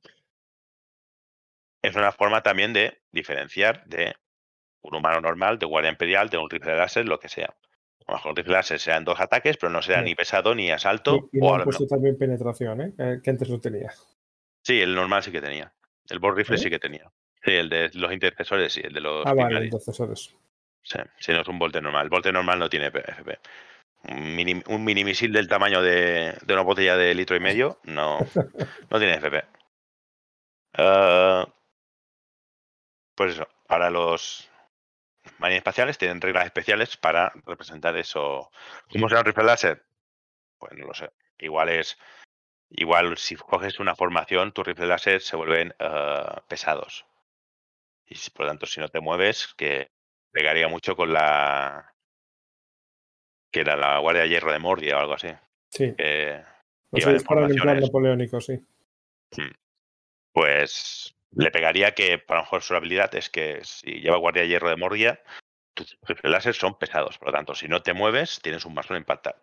[1.81, 4.15] Es una forma también de diferenciar de
[4.81, 7.53] un humano normal, de guardia imperial, de un rifle de láser, lo que sea.
[8.07, 10.05] A lo mejor un rifle de láser sean dos ataques, pero no será sí.
[10.05, 11.29] ni pesado ni asalto.
[11.31, 13.21] Y, y o han puesto también penetración, ¿eh?
[13.23, 13.93] que antes no tenía.
[14.63, 15.73] Sí, el normal sí que tenía.
[16.09, 16.65] El bolt rifle ¿Sí?
[16.65, 17.09] sí que tenía.
[17.43, 19.25] Sí, el de los intercesores, sí, el de los.
[19.25, 20.33] Ah, vale, intercesores.
[20.81, 22.03] Sí, si no es un volte normal.
[22.05, 23.39] El volte normal no tiene FP
[24.09, 27.79] un mini, un mini misil del tamaño de, de, una botella de litro y medio
[27.83, 28.19] no,
[28.89, 29.45] no tiene FP.
[30.77, 31.45] Uh,
[33.15, 34.49] pues eso, ahora los
[35.37, 38.49] marines espaciales tienen reglas especiales para representar eso.
[38.91, 39.85] ¿Cómo será un rifle láser?
[40.57, 41.11] Pues no lo sé.
[41.39, 41.97] Igual es.
[42.75, 47.05] Igual si coges una formación, tus rifles láser se vuelven uh, pesados.
[48.07, 49.91] Y por lo tanto, si no te mueves, que
[50.31, 51.93] pegaría mucho con la
[53.51, 55.29] que era la Guardia de Hierro de Mordia o algo así.
[55.69, 55.93] Sí.
[55.95, 56.43] Que
[56.89, 58.59] pues plan napoleónico, sí.
[59.35, 59.51] Hmm.
[60.31, 64.47] Pues le pegaría que, para lo mejor, su habilidad es que si lleva Guardia de
[64.47, 65.23] Hierro de Mordia,
[65.75, 67.19] tus láser son pesados.
[67.19, 69.35] Por lo tanto, si no te mueves, tienes un más uno impactar.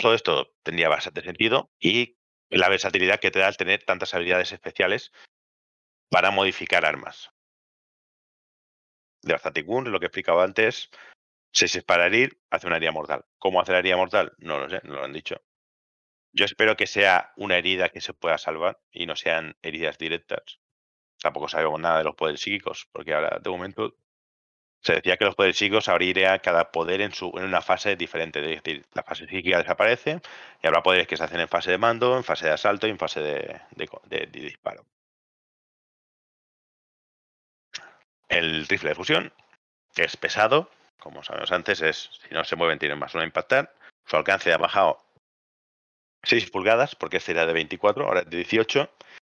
[0.00, 2.16] Todo esto tendría bastante sentido y
[2.48, 5.12] la versatilidad que te da al tener tantas habilidades especiales
[6.08, 7.30] para modificar armas.
[9.20, 10.88] De Static Wound, lo que he explicado antes,
[11.52, 13.26] si es para herir, hace una herida mortal.
[13.36, 14.32] ¿Cómo hacer la herida mortal?
[14.38, 15.42] No lo sé, no lo han dicho.
[16.32, 20.60] Yo espero que sea una herida que se pueda salvar y no sean heridas directas.
[21.20, 23.96] Tampoco sabemos nada de los poderes psíquicos, porque ahora de momento
[24.82, 28.40] se decía que los poderes psíquicos abriría cada poder en, su, en una fase diferente.
[28.40, 30.20] Es decir, la fase psíquica desaparece
[30.62, 32.90] y habrá poderes que se hacen en fase de mando, en fase de asalto y
[32.90, 34.84] en fase de, disparo.
[38.28, 39.32] El rifle de fusión,
[39.94, 43.26] que es pesado, como sabemos antes, es si no se mueven tienen más uno a
[43.26, 43.74] impactar.
[44.06, 45.04] Su alcance ha bajado
[46.22, 48.88] 6 pulgadas, porque este era de 24, ahora es de 18,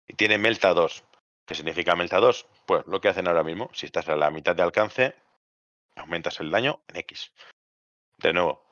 [0.07, 1.03] y tiene Melta 2.
[1.45, 2.47] ¿Qué significa Melta 2?
[2.65, 5.15] Pues lo que hacen ahora mismo, si estás a la mitad de alcance,
[5.95, 7.31] aumentas el daño en X.
[8.17, 8.63] De nuevo,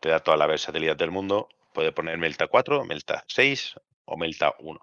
[0.00, 1.48] te da toda la versatilidad del mundo.
[1.72, 3.74] Puede poner Melta 4, Melta 6
[4.06, 4.80] o Melta 1.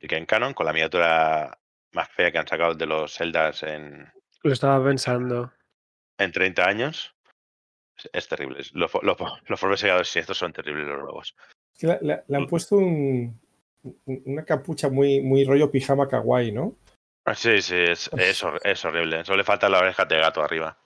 [0.00, 1.58] Y que en Canon, con la miniatura
[1.92, 4.10] más fea que han sacado de los Zeldas en,
[4.42, 5.52] Lo estaba pensando.
[6.18, 7.14] en 30 años,
[8.12, 8.58] es, terrible.
[8.72, 11.36] Los, los, fo- los Forbes Segadores estos son terribles los nuevos.
[11.74, 13.38] Es que le, le- le han puesto un-
[13.82, 16.76] un- una capucha muy, muy rollo pijama kawaii, ¿no?
[17.30, 19.24] Ah, Sí, sí, es, es, hor- es horrible.
[19.24, 20.76] Solo le falta la oreja de gato arriba.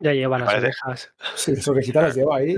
[0.00, 1.14] Ya lleva las parece- orejas.
[1.36, 2.56] Sí, las orejitas las lleva ahí.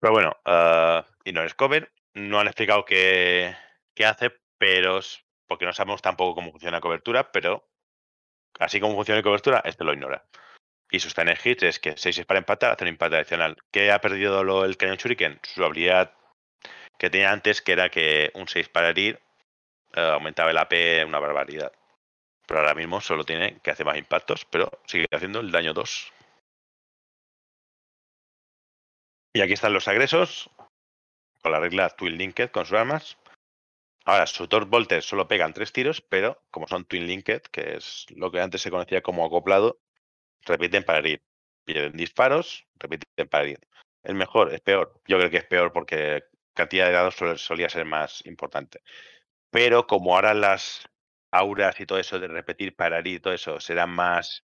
[0.00, 1.92] Pero bueno, ah, y no es cover.
[2.14, 3.54] No han explicado qué,
[3.94, 5.00] qué hace, pero
[5.46, 7.68] porque no sabemos tampoco cómo funciona la cobertura, pero
[8.58, 10.24] así como funciona la cobertura, este lo ignora.
[10.90, 13.56] Y su en hits es que 6 es para empatar, hace un empate adicional.
[13.70, 15.40] ¿Qué ha perdido lo- el cañón Shuriken?
[15.44, 16.12] Su habilidad
[16.98, 19.20] que tenía antes, que era que un 6 para herir
[19.94, 21.72] eh, aumentaba el AP una barbaridad.
[22.46, 26.12] Pero ahora mismo solo tiene que hacer más impactos, pero sigue haciendo el daño 2.
[29.32, 30.50] Y aquí están los agresos,
[31.40, 33.16] con la regla Twin Linked con sus armas.
[34.04, 38.06] Ahora, su Torch Bolter solo pegan tres tiros, pero como son Twin Linked, que es
[38.10, 39.78] lo que antes se conocía como acoplado,
[40.42, 41.22] repiten para herir.
[41.64, 43.60] Pierden disparos, repiten para herir.
[44.02, 45.00] El mejor es peor.
[45.06, 48.80] Yo creo que es peor porque cantidad de dados solía ser más importante.
[49.50, 50.88] Pero como ahora las
[51.32, 54.44] auras y todo eso de repetir para y todo eso será más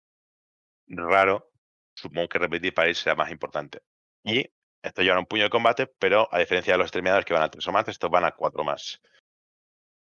[0.87, 1.51] raro,
[1.95, 3.81] supongo que repetir para herir será más importante.
[4.25, 4.51] Y
[4.83, 7.51] esto lleva un puño de combate, pero a diferencia de los exterminadores que van a
[7.51, 9.01] tres o más, estos van a cuatro más.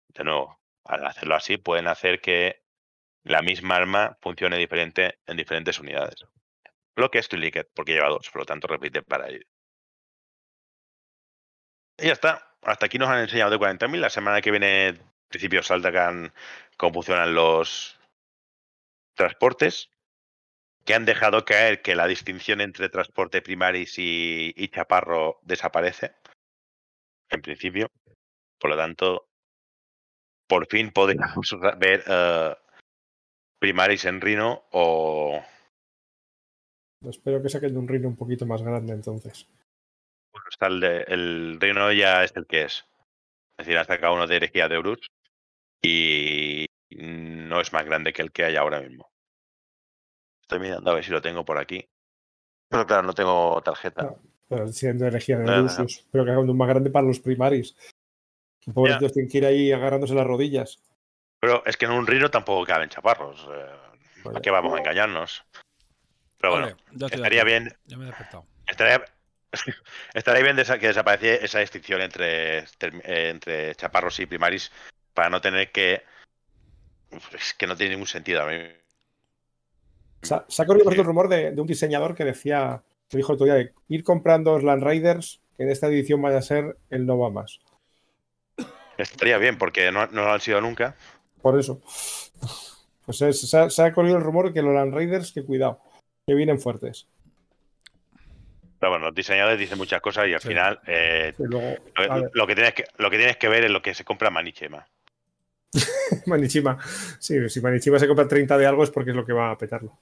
[0.09, 2.63] De nuevo, al hacerlo así, pueden hacer que
[3.23, 6.25] la misma arma funcione diferente en diferentes unidades.
[6.97, 9.47] Lo que es Twin Linked, porque lleva dos, por lo tanto repite para ir.
[11.99, 12.50] Y ya está.
[12.63, 13.99] Hasta aquí nos han enseñado de 40.000.
[13.99, 16.33] La semana que viene, en principio, saltan
[16.77, 17.99] cómo funcionan los
[19.15, 19.91] transportes.
[20.85, 26.15] Que han dejado caer que la distinción entre transporte primaris y, y chaparro desaparece.
[27.29, 27.89] En principio.
[28.59, 29.29] Por lo tanto,
[30.49, 32.55] por fin podemos ver eh,
[33.59, 35.41] primaris en Rhino o,
[37.09, 39.47] Espero que saquen de un reino un poquito más grande entonces.
[40.51, 42.85] Está el, de- el reino ya es el que es.
[43.59, 45.11] Es decir, han sacado uno de herejía de Eurus
[45.83, 49.11] y no es más grande que el que hay ahora mismo.
[50.43, 51.87] Estoy mirando a ver si lo tengo por aquí.
[52.69, 54.03] Pero claro, no tengo tarjeta.
[54.03, 54.19] No.
[54.49, 55.63] Pero siendo energía de Nada.
[55.63, 57.77] Lucius, pero que hagan uno más grande para los primaris.
[58.61, 60.83] Que Pobrecitos tienen que ir ahí agarrándose las rodillas.
[61.41, 63.47] Pero es que en un reino tampoco caben chaparros.
[63.53, 63.67] eh,
[64.23, 64.41] ¿Para Vaya.
[64.43, 65.45] qué vamos a engañarnos?
[66.39, 68.47] Pero bueno, Vale, estaría bien Ya me he despertado.
[68.67, 69.05] Estaría,
[70.15, 72.65] estaría bien que desapareciera esa distinción entre, eh,
[73.31, 74.71] entre chaparros y primaris
[75.15, 76.03] para no tener que.
[77.33, 78.43] Es que no tiene ningún sentido.
[78.43, 78.57] A mí.
[80.23, 83.47] Se ha corrido el rumor de, de un diseñador que decía, que dijo el otro
[83.47, 87.07] día, de ir comprando los Land Raiders, que en esta edición vaya a ser el
[87.07, 87.61] no va más.
[88.99, 90.95] Estaría bien, porque no, no lo han sido nunca.
[91.41, 91.81] Por eso.
[93.07, 95.81] Pues es- se, ha, se ha corrido el rumor que los Land Raiders, que cuidado,
[96.27, 97.09] que vienen fuertes.
[98.81, 100.49] Pero bueno, los diseñadores dicen muchas cosas y al Sí.
[100.49, 101.77] final eh, luego,
[102.33, 104.89] lo, que tienes que, lo que tienes que ver es lo que se compra Manichema.
[106.27, 106.79] Manichima.
[107.19, 109.59] Sí, si Manichima se compra 30 de algo es porque es lo que va a
[109.59, 109.99] petarlo.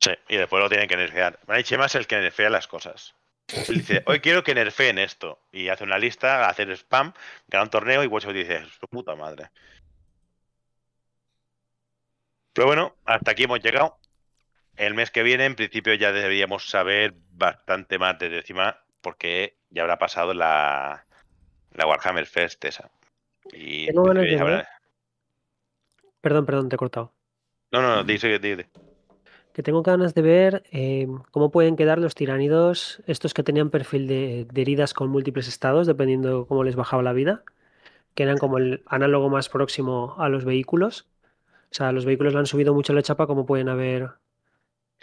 [0.00, 1.38] Sí, y después lo tienen que nerfear.
[1.46, 3.14] Manichema es el que nerfea las cosas.
[3.68, 5.38] Él dice, hoy quiero que nerfeen esto.
[5.52, 7.12] Y hace una lista, hace spam,
[7.48, 9.50] gana un torneo y Watchot dice, su puta madre.
[12.54, 13.98] Pero bueno, hasta aquí hemos llegado.
[14.76, 19.82] El mes que viene, en principio, ya deberíamos saber bastante más de décima, porque ya
[19.82, 21.04] habrá pasado la,
[21.72, 22.90] la Warhammer Fest esa.
[23.52, 24.68] Y Tengo ganas de ya habrá-.
[26.20, 27.12] Perdón, perdón, te he cortado.
[27.70, 28.68] No, no, no, dice, dice.
[29.52, 34.06] Que tengo ganas de ver eh, cómo pueden quedar los tiránidos, estos que tenían perfil
[34.06, 37.42] de, de heridas con múltiples estados, dependiendo cómo les bajaba la vida,
[38.14, 41.08] que eran como el análogo más próximo a los vehículos.
[41.70, 44.10] O sea, los vehículos le han subido mucho la chapa, como pueden haber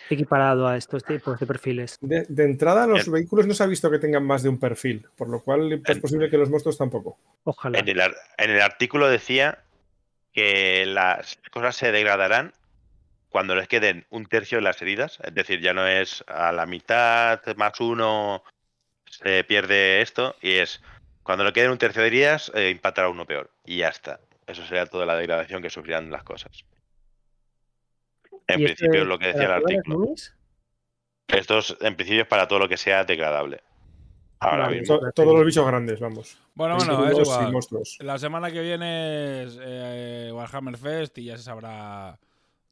[0.09, 1.97] equiparado a estos tipos de perfiles.
[2.01, 4.59] De, de entrada, los El- vehículos no se ha visto que tengan más de un
[4.59, 7.17] perfil, por lo cual es El- posible que los monstruos tampoco.
[7.43, 7.79] Ojalá.
[7.79, 9.59] En el, ar- en el artículo decía
[10.33, 12.53] que las cosas se degradarán
[13.29, 15.19] cuando les queden un tercio de las heridas.
[15.23, 18.43] Es decir, ya no es a la mitad más uno
[19.05, 20.81] se pierde esto y es
[21.23, 23.49] cuando le queden un tercio de heridas eh, impactará uno peor.
[23.65, 24.19] Y ya está.
[24.47, 26.63] Eso sería toda la degradación que sufrirán las cosas.
[28.49, 29.99] En ¿Y esto principio es es lo que decía el artículo.
[29.99, 30.35] minis?
[31.27, 33.61] Esto es, en principio es para todo lo que sea degradable.
[34.39, 34.79] Ahora Vale.
[34.79, 34.99] mismo.
[34.99, 36.37] To- todos los bichos grandes, vamos.
[36.55, 37.53] Bueno, bueno, es igual.
[37.99, 42.17] La semana que viene es eh, Warhammer Fest y ya se sabrá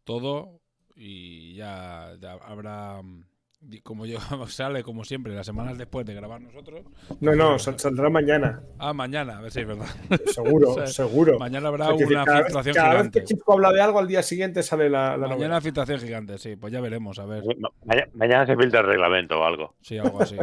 [0.03, 0.59] todo
[0.95, 3.23] y ya, ya habrá, mm,
[3.83, 6.85] como yo sale como siempre, las semanas después de grabar nosotros.
[7.19, 8.61] No, no, sal- saldrá mañana.
[8.77, 9.87] Ah, mañana, a ver si es verdad.
[10.33, 11.37] Seguro, O sea, seguro.
[11.39, 13.19] Mañana habrá O sea, que una cada vez- filtración cada vez gigante.
[13.19, 16.55] que Chico habla de algo, al día siguiente sale la, la Mañana filtración gigante, sí,
[16.55, 17.43] pues ya veremos, a ver.
[17.85, 19.75] Mañana, mañana se filtra el reglamento o algo.
[19.81, 20.37] Sí, algo así.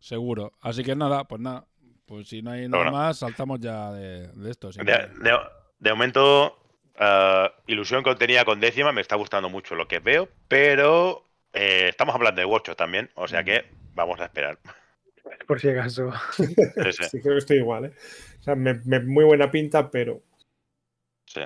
[0.00, 0.52] Seguro.
[0.60, 1.66] Así que nada, pues nada.
[2.06, 2.96] Pues si no hay nada Bueno.
[2.96, 4.72] más, saltamos ya de, de esto.
[4.72, 4.78] sí.
[4.82, 5.38] De, de-
[5.80, 6.56] de momento,
[6.98, 11.86] eh, ilusión que tenía con décima, me está gustando mucho lo que veo, pero eh,
[11.88, 13.64] estamos hablando de Watch también, o sea que
[13.94, 14.58] vamos a esperar.
[15.46, 16.12] Por si acaso.
[16.32, 16.54] Sí, sí,
[17.10, 17.92] Sí, creo que estoy igual, ¿eh?
[18.40, 20.22] O sea, me- me- muy buena pinta, pero
[21.26, 21.40] sí.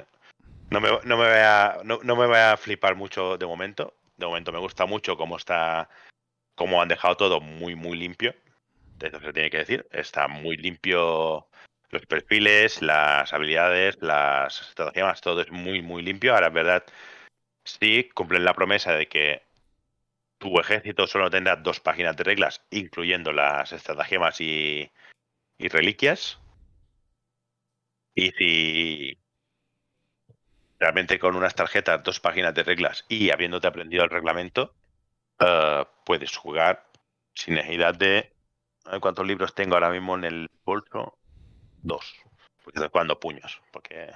[0.70, 3.94] No, me, no, me voy a, no, no me voy a flipar mucho de momento.
[4.16, 5.88] De momento me gusta mucho cómo está,
[6.54, 8.34] cómo han dejado todo muy, muy limpio.
[8.98, 9.86] De eso se tiene que decir.
[9.90, 11.48] Está muy limpio
[11.90, 16.34] los perfiles, las habilidades, las estratagemas, todo es muy, muy limpio.
[16.34, 16.84] Ahora, es verdad,
[17.64, 19.42] sí cumplen la promesa de que
[20.42, 24.90] tu ejército solo tendrá dos páginas de reglas, incluyendo las estratagemas y,
[25.56, 26.40] reliquias.
[28.12, 29.18] Y si
[30.80, 34.74] realmente con unas tarjetas, dos páginas de reglas y habiéndote aprendido el reglamento,
[35.38, 36.88] eh, puedes jugar
[37.34, 38.32] sin necesidad de...
[38.84, 41.16] ver ¿Cuántos libros tengo ahora mismo en el bolso?
[41.82, 42.16] Dos.
[42.64, 42.80] Porque
[43.20, 44.10] puños, porque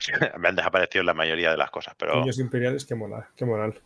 [0.36, 2.16] me han desaparecido la mayoría de las cosas, pero...
[2.16, 3.80] niños imperiales, qué moral, qué moral.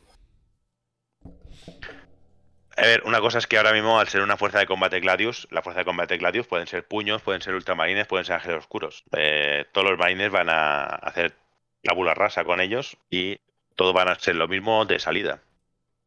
[2.76, 5.46] A ver, una cosa es que ahora mismo, al ser una fuerza de combate Gladius,
[5.50, 9.04] la fuerza de combate Gladius pueden ser puños, pueden ser ultramarines, pueden ser ángeles oscuros.
[9.16, 11.34] Eh, todos los marines van a hacer
[11.82, 13.38] tabula rasa con ellos y
[13.76, 15.42] todos van a ser lo mismo de salida.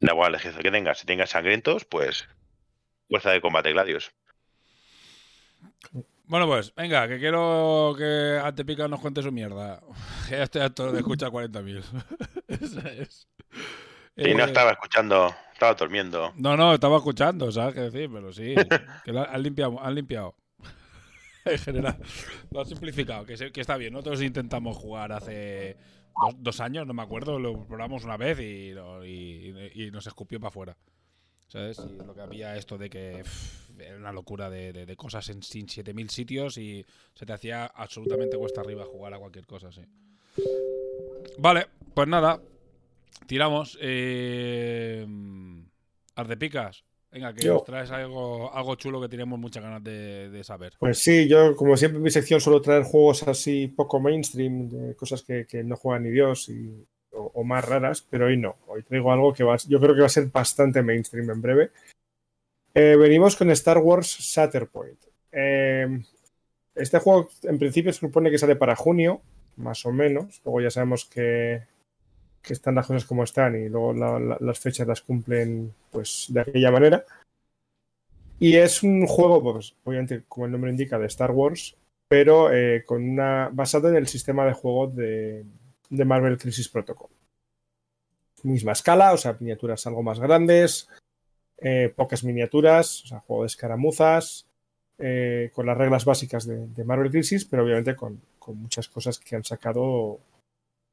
[0.02, 1.00] Da igual el ejército que tengas.
[1.00, 2.28] Si tengas sangrientos, pues
[3.08, 4.12] fuerza de combate Gladius.
[6.26, 9.82] Bueno, pues, venga, que quiero que Antepica nos cuente su mierda.
[10.28, 11.84] Que ya estoy harto de escuchar 40.000.
[12.50, 13.28] Esa es.
[14.18, 16.34] Y no Eh, estaba escuchando, estaba durmiendo.
[16.38, 18.10] No, no, estaba escuchando, ¿sabes qué decir?
[18.12, 18.56] Pero sí,
[19.06, 19.80] que han limpiado.
[19.82, 20.36] Han limpiado.
[21.46, 21.98] en general.
[22.52, 23.94] Lo han simplificado, que, se- que está bien.
[23.94, 25.78] Nosotros intentamos jugar hace
[26.22, 28.74] dos, dos años, no me acuerdo, lo probamos una vez y,
[29.06, 30.78] y- y nos escupió para afuera.
[31.48, 31.80] ¿Sabes?
[31.80, 35.30] Y lo que había esto de que pff, era una locura de, de- de cosas
[35.30, 39.72] en sin 7000 sitios y se te hacía absolutamente cuesta arriba jugar a cualquier cosa,
[39.72, 39.82] sí.
[41.38, 42.42] Vale, pues nada.
[43.26, 43.78] Tiramos.
[43.82, 45.06] Eh,
[46.16, 46.84] Ardepicas.
[47.10, 47.54] Venga, que Yo.
[47.54, 50.74] nos traes algo, algo chulo que tenemos muchas ganas de, de saber.
[50.78, 54.96] Pues sí, yo como siempre en mi sección suelo traer juegos así poco mainstream, de
[54.96, 58.58] cosas que, que no juega ni Dios y, o, o más raras, pero hoy no.
[58.68, 61.72] Hoy traigo algo que va, yo creo que va a ser bastante mainstream en breve.
[62.74, 65.00] Eh, venimos con Star Wars Shatterpoint.
[65.32, 65.88] Eh,
[66.76, 69.22] este juego en principio se supone que sale para junio,
[69.56, 70.42] más o menos.
[70.44, 71.64] Luego ya sabemos que,
[72.48, 76.28] que están las cosas como están y luego la- la- las fechas las cumplen pues
[76.30, 77.06] de aquella manera.
[78.40, 81.76] Y es un juego, pues, obviamente, como el nombre indica, de Star Wars,
[82.08, 85.44] pero eh, con una, basado en el sistema de juego de,
[85.90, 87.10] de Marvel Crisis Protocol.
[88.44, 90.88] Misma escala, o sea, miniaturas algo más grandes,
[91.58, 94.46] eh, pocas miniaturas, o sea, juego de escaramuzas,
[95.00, 99.18] eh, con las reglas básicas de, de Marvel Crisis, pero obviamente con, con muchas cosas
[99.20, 100.20] que han sacado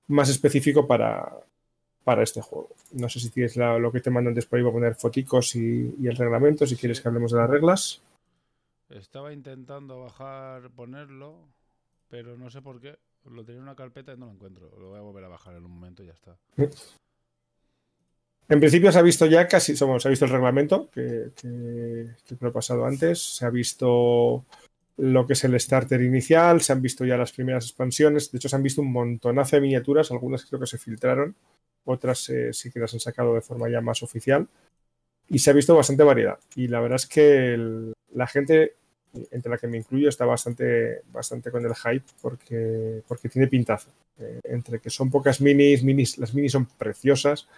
[0.09, 1.33] más específico para,
[2.05, 2.71] para este juego.
[2.93, 5.95] No sé si tienes la- lo que te por ahí, voy a poner foticos y,
[6.01, 8.03] y el reglamento, si quieres que hablemos de las reglas.
[8.91, 11.37] Estaba intentando bajar, ponerlo,
[12.09, 12.97] pero no sé por qué.
[13.25, 14.71] Lo tenía en una carpeta y no lo encuentro.
[14.79, 16.37] Lo voy a volver a bajar en un momento y ya está.
[18.49, 22.11] En principio se ha visto ya casi, somos, se ha visto el reglamento que, que,
[22.27, 24.45] que lo he pasado antes, se ha visto
[24.97, 28.49] lo que es el starter inicial, se han visto ya las primeras expansiones, de hecho
[28.49, 31.35] se han visto un montonazo de miniaturas, algunas creo que se filtraron,
[31.85, 34.47] otras eh, sí que las han sacado de forma ya más oficial
[35.29, 38.75] y se ha visto bastante variedad y la verdad es que la gente,
[39.31, 43.91] entre la que me incluyo, está bastante, bastante con el hype porque, porque tiene pintazo.
[44.17, 47.49] Eh, entre que son pocas minis, minis, las minis son preciosas,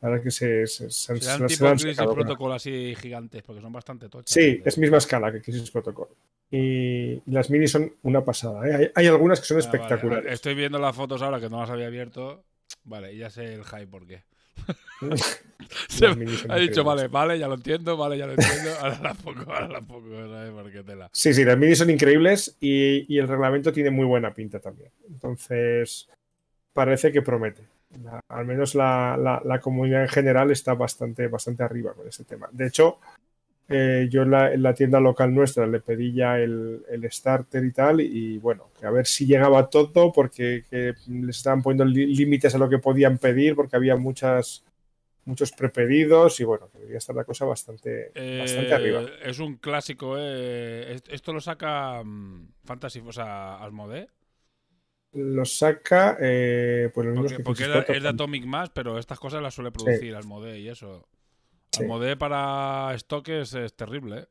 [0.00, 3.42] La verdad que se, se, se, se- tipo han Crisis sacado con- Protocol así gigantes,
[3.42, 4.32] porque son bastante tochas.
[4.32, 6.08] Sí, es misma escala que Crisis Protocol.
[6.50, 8.66] Y las minis son una pasada.
[8.68, 8.74] ¿eh?
[8.74, 9.74] Hay, hay algunas que son Ah, vale.
[9.76, 10.32] espectaculares.
[10.32, 12.44] Estoy viendo las fotos ahora que no las había abierto.
[12.84, 14.22] Vale, ya sé el hype por qué.
[15.88, 16.84] Se- ha dicho, increíbles.
[16.84, 18.70] vale, vale, ya lo entiendo, vale, ya lo entiendo.
[18.80, 21.08] Ahora la pongo, ahora la pongo, ¿sabes por qué tela?
[21.12, 24.90] Sí, sí, las minis son increíbles y, y el reglamento tiene muy buena pinta también.
[25.08, 26.08] Entonces,
[26.72, 27.62] parece que promete.
[28.02, 32.24] La- al menos la, la- la comunidad en general está bastante, bastante arriba con ese
[32.24, 32.48] tema.
[32.52, 32.98] De hecho,
[33.68, 37.64] eh, yo en la, en la tienda local nuestra le pedí ya el, el starter
[37.64, 41.84] y tal, y bueno, que a ver si llegaba todo, porque que les estaban poniendo
[41.86, 44.64] límites a lo que podían pedir, porque había muchas
[45.24, 49.02] muchos prepedidos y bueno, que debía estar la cosa bastante, bastante Eh, arriba.
[49.22, 50.94] Es un clásico, eh.
[50.94, 54.08] Est- Esto lo saca mm, Fantasy, o sea, Asmodee.
[55.14, 58.08] Lo saca, eh, pues los Porque, que porque era- es de.
[58.08, 61.08] Atomic Mass, pero estas cosas las suele producir Asmodee y eso.
[61.72, 61.82] Sí.
[61.82, 64.26] Asmodee para stock es, es terrible, ¿eh?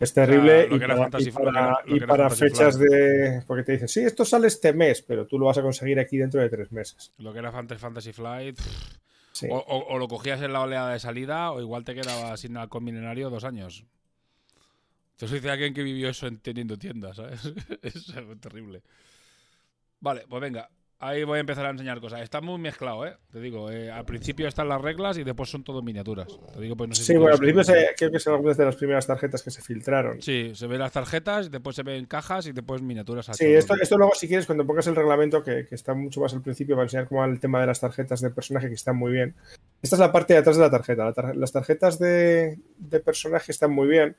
[0.00, 2.90] Es terrible lo y que era para, Fantasy y para- era- y fechas Flight.
[2.92, 3.42] de...
[3.48, 6.16] Porque te dicen, sí, esto sale este mes, pero tú lo vas a conseguir aquí
[6.18, 7.12] dentro de tres meses.
[7.18, 8.56] Lo que era Fantasy, Fantasy Flight.
[8.56, 8.98] pff,
[9.32, 9.46] Sí.
[9.50, 12.56] O, o- o lo cogías en la oleada de salida, o igual te quedabas sin
[12.56, 13.84] halcón milenario dos años.
[15.18, 17.40] Yo soy de alguien que vivió eso en teniendo tiendas, ¿sabes?
[17.82, 18.82] es algo terrible.
[20.00, 20.68] Vale, pues venga.
[21.00, 22.22] Ahí voy a empezar a enseñar cosas.
[22.22, 23.16] Está muy mezclado, ¿eh?
[23.30, 26.26] Te digo, eh, al principio están las reglas y después son todo miniaturas.
[26.52, 28.56] Te digo, pues no sé Sí, si bueno, al principio se- creo que son algunas
[28.56, 30.20] de las primeras tarjetas que se filtraron.
[30.20, 33.28] Sí, se ven las tarjetas, después se ven cajas y después miniaturas.
[33.28, 36.20] a Sí, esto, esto luego, si quieres, cuando pongas el reglamento, que, que está mucho
[36.20, 38.74] más al principio, para enseñar cómo va el tema de las tarjetas de personaje, que
[38.74, 39.36] están muy bien.
[39.80, 41.04] Esta es la parte de atrás de la tarjeta.
[41.04, 44.16] La tar- las tarjetas de, de personaje están muy bien,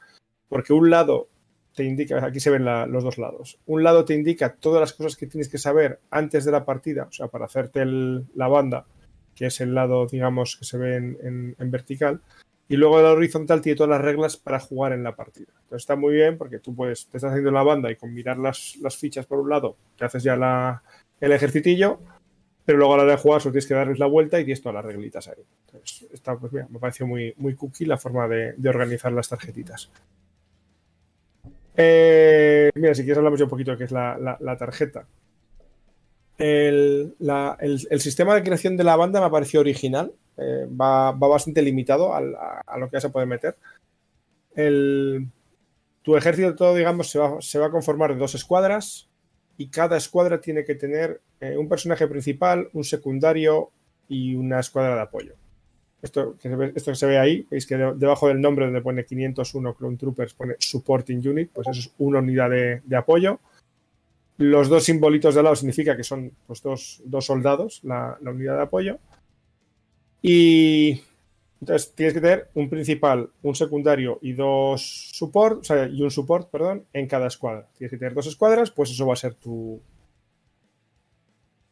[0.47, 1.27] porque un lado
[1.79, 3.57] te indica, aquí se ven la- los dos lados.
[3.65, 7.03] Un lado te indica todas las cosas que tienes que saber antes de la partida,
[7.09, 8.85] o sea, para hacerte el- la banda,
[9.33, 12.19] que es el lado, digamos, que se ve en, en- en vertical.
[12.67, 15.53] Y luego el horizontal tiene todas las reglas para jugar en la partida.
[15.63, 18.37] Entonces está muy bien porque tú puedes, te estás haciendo la banda y con mirar
[18.37, 20.83] las, las fichas por un lado, te haces ya la,
[21.21, 22.01] el ejercitillo,
[22.65, 24.61] pero luego a la hora de jugar solo tienes que darles la vuelta y tienes
[24.61, 25.41] todas las reglitas ahí.
[25.67, 29.29] Entonces, está, pues mira, me pareció muy, muy cookie la forma de, de organizar las
[29.29, 29.89] tarjetitas.
[31.81, 35.07] Eh, mira, si quieres hablamos ya un poquito de qué es la, tarjeta.
[36.37, 37.15] El,
[37.99, 40.11] sistema de creación de la banda me pareció original.
[40.35, 42.19] eh, va, bastante limitado a,
[42.77, 43.55] lo que ya se puede meter.
[44.55, 45.27] El,
[46.01, 49.07] tu ejército todo, digamos, se va, se va a conformar de dos escuadras
[49.57, 53.71] y cada escuadra tiene que tener eh, un personaje principal, un secundario
[54.09, 55.35] y una escuadra de apoyo.
[56.01, 56.49] Esto que
[56.95, 60.55] se ve, ahí, veis que de- debajo del nombre donde pone 501 Clone Troopers pone
[60.59, 63.39] Supporting Unit, pues eso es una unidad de, apoyo.
[64.37, 68.55] Los dos simbolitos de lado significa que son pues, dos, dos soldados, la, la unidad
[68.55, 68.99] de apoyo.
[70.21, 71.01] Y
[71.61, 76.11] entonces tienes que tener un principal, un secundario y dos support, o sea, y un
[76.11, 77.67] support, perdón, en cada escuadra.
[77.77, 79.81] Tienes que tener dos escuadras, pues eso va a ser tu,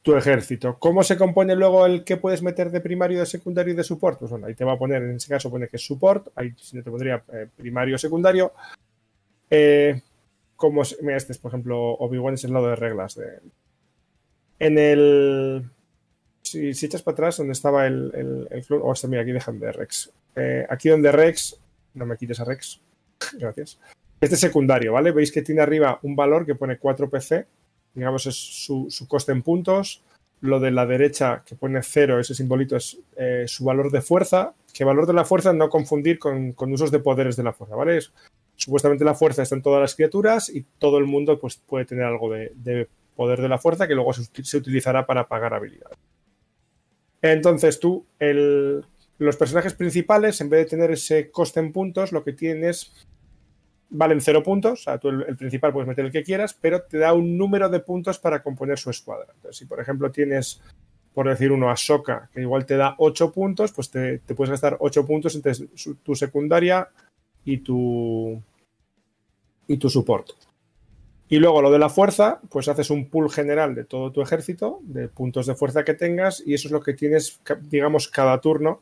[0.08, 0.78] tu ejército.
[0.80, 4.20] ¿Cómo se compone luego el que puedes meter de primario, de secundario y de support?
[4.20, 6.54] Pues bueno, ahí te va a poner, en ese caso pone que es support, ahí
[6.72, 8.54] te pondría eh, primario, secundario.
[9.50, 10.02] Eh,
[10.56, 13.16] como este es, por ejemplo, Obi-Wan es el lado de reglas.
[13.16, 13.40] De,
[14.60, 15.70] en el.
[16.42, 18.12] Si, echas para atrás, donde estaba el.
[18.16, 20.12] el, el clon- oh, este, mira, aquí dejan de Rex.
[20.36, 21.60] Eh, aquí donde Rex.
[21.96, 22.80] No me quites a Rex.
[23.40, 23.78] Gracias.
[24.22, 25.12] Este es secundario, ¿vale?
[25.12, 27.46] Veis que tiene arriba un valor que pone 4 PC.
[27.98, 30.04] Digamos, es su, su coste en puntos.
[30.42, 34.54] Lo de la derecha que pone 0, ese simbolito es eh, su valor de fuerza.
[34.72, 37.76] Que valor de la fuerza no confundir con, con usos de poderes de la fuerza,
[37.76, 37.98] ¿vale?
[37.98, 38.14] Es-
[38.56, 42.04] supuestamente la fuerza está en todas las criaturas y todo el mundo pues, puede tener
[42.06, 45.98] algo de, de poder de la fuerza que luego se, se utilizará para pagar habilidades.
[47.22, 48.86] Entonces tú, el-
[49.18, 52.94] los personajes principales, en vez de tener ese coste en puntos, lo que tienen es,
[53.90, 56.98] valen cero puntos, o sea, tú el, principal puedes meter el que quieras, pero te
[56.98, 59.28] da un número de puntos para componer su escuadra.
[59.34, 60.62] Entonces, si por ejemplo tienes,
[61.14, 61.76] por decir uno, a
[62.34, 65.54] que igual te da 8 puntos, pues te, puedes gastar 8 puntos entre
[66.04, 66.90] tu secundaria
[67.46, 68.42] y tu
[69.68, 70.30] y tu support.
[71.30, 74.80] Y luego lo de la fuerza, pues haces un pool general de todo tu ejército,
[74.84, 78.82] de puntos de fuerza que tengas, y eso es lo que tienes, digamos, cada turno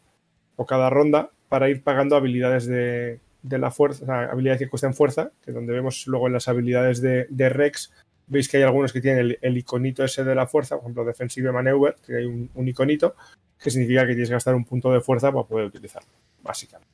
[0.56, 4.70] o cada ronda para ir pagando habilidades de, de la fuerza, o sea, habilidades que
[4.70, 7.92] cuestan fuerza, que donde vemos luego en las habilidades de, de Rex,
[8.28, 11.52] veis que hay algunos que tienen el, iconito ese de la fuerza, por ejemplo, Defensive
[11.52, 13.16] Maneuver, que hay un, un iconito,
[13.62, 16.10] que significa que tienes que gastar un punto de fuerza para poder utilizarlo,
[16.42, 16.92] básicamente.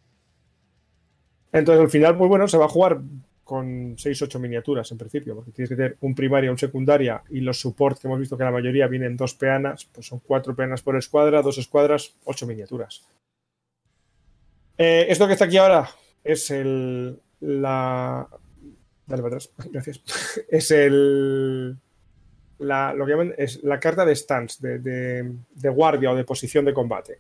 [1.53, 3.02] Entonces, al final, pues bueno, se va a jugar
[3.44, 7.60] con 6-8 miniaturas en principio, porque tienes que tener un primaria, un secundaria y los
[7.60, 10.95] support que hemos visto que la mayoría vienen dos peanas, pues son cuatro peanas por
[10.95, 13.06] escuadra, dos escuadras, ocho miniaturas.
[14.78, 15.90] Eh, esto que está aquí ahora
[16.23, 17.19] es el.
[17.41, 18.27] La.
[19.07, 20.02] Dale para atrás, gracias.
[20.49, 21.77] Es el.
[22.60, 26.64] La, lo que llaman es la carta de stance, de, de- guardia o de posición
[26.65, 27.19] de combate.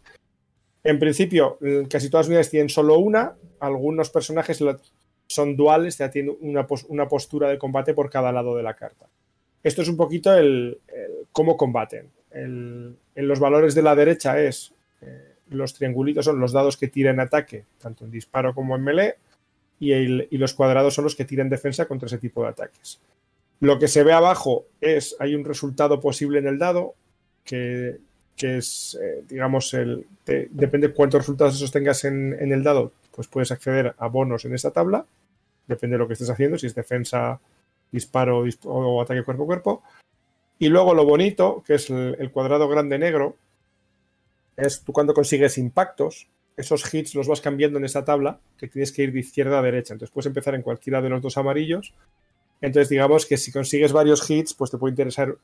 [0.83, 3.33] En principio, eh, casi todas las unidades tienen solo una.
[3.59, 4.63] Algunos personajes
[5.27, 9.07] son duales, ya tienen una, una postura de combate por cada lado de la carta.
[9.63, 12.11] Esto es un poquito el, el cómo combaten.
[12.29, 16.87] El- en los valores de la derecha es eh, los triangulitos son los dados que
[16.87, 19.15] tiran ataque, tanto en disparo como en melee,
[19.79, 22.99] y, los cuadrados son los que tiran defensa contra ese tipo de ataques.
[23.59, 26.95] Lo que se ve abajo es, hay un resultado posible en el dado,
[27.43, 27.97] que,
[28.37, 33.27] es, eh, digamos, el, te- depende de cuántos resultados esos tengas en, el dado, pues
[33.27, 35.05] puedes acceder a bonos en esta tabla,
[35.67, 37.39] depende de lo que estés haciendo, si es defensa,
[37.91, 39.83] disparo disp- o ataque cuerpo a cuerpo.
[40.59, 43.35] Y luego lo bonito, que es el cuadrado grande negro,
[44.57, 48.91] es tú cuando consigues impactos, esos hits los vas cambiando en esta tabla, que tienes
[48.91, 49.93] que ir de izquierda a derecha.
[49.93, 51.93] Entonces puedes empezar en cualquiera de los dos amarillos.
[52.61, 55.35] Entonces digamos que si consigues varios hits, pues te puede interesar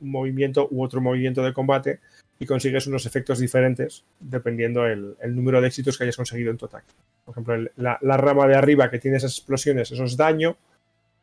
[0.00, 2.00] un movimiento u otro movimiento de combate
[2.38, 6.56] y consigues unos efectos diferentes dependiendo el, el número de éxitos que hayas conseguido en
[6.56, 6.92] tu ataque.
[7.24, 10.56] Por ejemplo, la, la rama de arriba que tiene esas explosiones, eso es daño.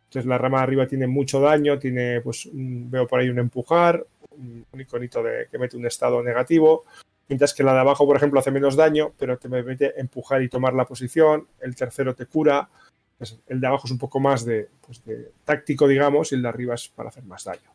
[0.09, 3.39] Entonces la rama de arriba tiene mucho daño, tiene, pues un- veo por ahí un
[3.39, 4.05] empujar,
[4.37, 6.85] un, iconito de, que mete un estado negativo.
[7.27, 10.49] Mientras que la de abajo, por ejemplo, hace menos daño, pero te permite empujar y
[10.49, 11.47] tomar la posición.
[11.61, 12.69] El tercero te cura.
[13.17, 15.01] Pues el de abajo es un poco más de, pues,
[15.45, 17.71] táctico, digamos, y el de arriba es para hacer más daño.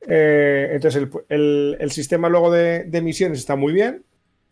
[0.00, 4.04] Eh, entonces, el, el- sistema luego de, de misiones está muy bien.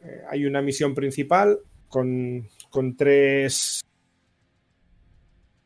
[0.02, 3.80] Eh, hay una misión principal con, con tres,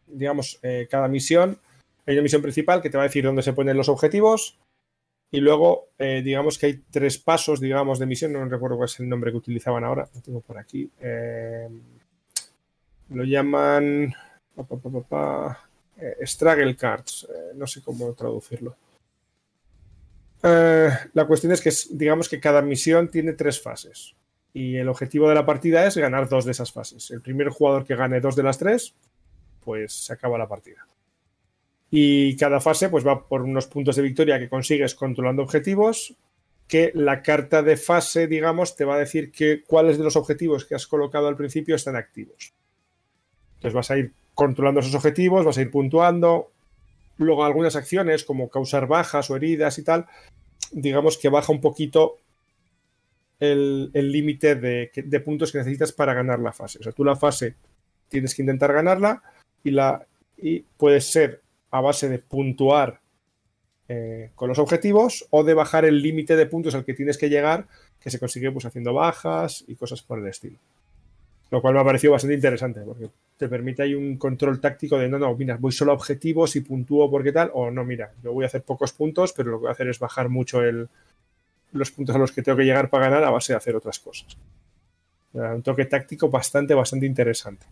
[0.07, 1.59] digamos, eh, cada misión.
[2.07, 4.59] Hay una misión principal que te va a decir dónde se ponen los objetivos.
[5.33, 8.33] Y luego, eh, digamos que hay tres pasos, digamos, de misión.
[8.33, 10.09] No recuerdo cuál es el nombre que utilizaban ahora.
[10.13, 10.91] Lo tengo por aquí.
[11.01, 11.69] Eh,
[13.11, 14.13] lo llaman.
[15.09, 15.69] pa,
[15.99, 17.29] eh, Struggle Cards.
[17.55, 18.77] No sé cómo traducirlo.
[20.43, 24.15] La cuestión es que, digamos que cada misión tiene tres fases.
[24.53, 27.11] Y el objetivo de la partida es ganar dos de esas fases.
[27.13, 28.95] El primer jugador que gane dos de las tres,
[29.65, 30.87] pues se acaba la partida.
[31.91, 36.15] Y cada fase pues va por unos puntos de victoria que consigues controlando objetivos,
[36.69, 40.65] que la carta de fase, digamos, te va a decir que cuáles de los objetivos
[40.65, 42.55] que has colocado al principio están activos.
[43.57, 46.53] Entonces vas a ir controlando esos objetivos, vas a ir puntuando.
[47.19, 50.07] Luego algunas acciones como causar bajas o heridas y tal,
[50.71, 52.19] digamos que baja un poquito
[53.41, 56.79] el límite de, de puntos que necesitas para ganar la fase.
[56.79, 57.57] O sea, tú la fase
[58.09, 59.23] tienes que intentar ganarla
[59.65, 60.07] y, la,
[60.37, 61.41] y puede ser
[61.71, 63.01] a base de puntuar
[63.89, 67.29] eh, con los objetivos o de bajar el límite de puntos al que tienes que
[67.29, 67.67] llegar,
[68.01, 70.59] que se consigue pues haciendo bajas y cosas por el estilo.
[71.51, 75.09] Lo cual me ha parecido bastante interesante, porque te permite ahí un control táctico de
[75.09, 78.33] no, no, mira, voy solo a objetivos y puntúo porque tal, o no, mira, yo
[78.33, 80.89] voy a hacer pocos puntos, pero lo que voy a hacer es bajar mucho el,
[81.73, 83.99] los puntos a los que tengo que llegar para ganar a base de hacer otras
[83.99, 84.37] cosas.
[85.33, 87.67] Un toque táctico bastante, bastante interesante.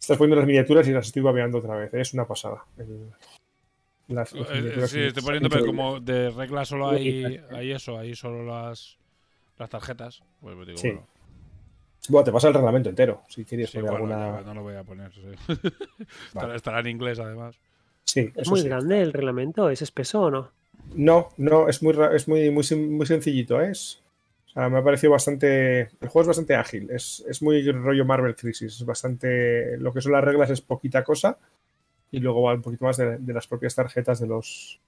[0.00, 2.00] Estás poniendo las miniaturas y las estoy babeando otra vez, ¿eh?
[2.00, 2.64] es una pasada.
[2.78, 3.10] El-
[4.08, 8.14] las- las Eh, sí, estoy poniendo, pero como de regla solo hay, hay eso, hay
[8.14, 8.98] solo las,
[9.58, 10.22] las tarjetas.
[10.40, 10.88] Pues digo, Sí.
[10.90, 11.06] bueno,
[12.08, 14.40] Bueno, te pasa el reglamento entero, si quieres sí, poner bueno, alguna...
[14.42, 15.12] no, no lo voy a poner.
[15.12, 15.22] sí.
[16.28, 17.58] estará, estará en inglés, además.
[18.04, 18.68] Sí, ¿Es muy sí.
[18.68, 19.68] grande el reglamento?
[19.70, 20.52] ¿Es espeso o no?
[20.94, 23.72] No, no, es muy, ra- es muy, muy, muy sencillito, ¿eh?
[23.72, 24.00] Es-
[24.60, 25.80] sea, me ha parecido bastante.
[26.00, 29.76] El juego es bastante ágil, es, es muy rollo Marvel Crisis, es bastante.
[29.78, 31.38] Lo que son las reglas es poquita cosa
[32.10, 34.80] y luego va un poquito más de, de las propias tarjetas de los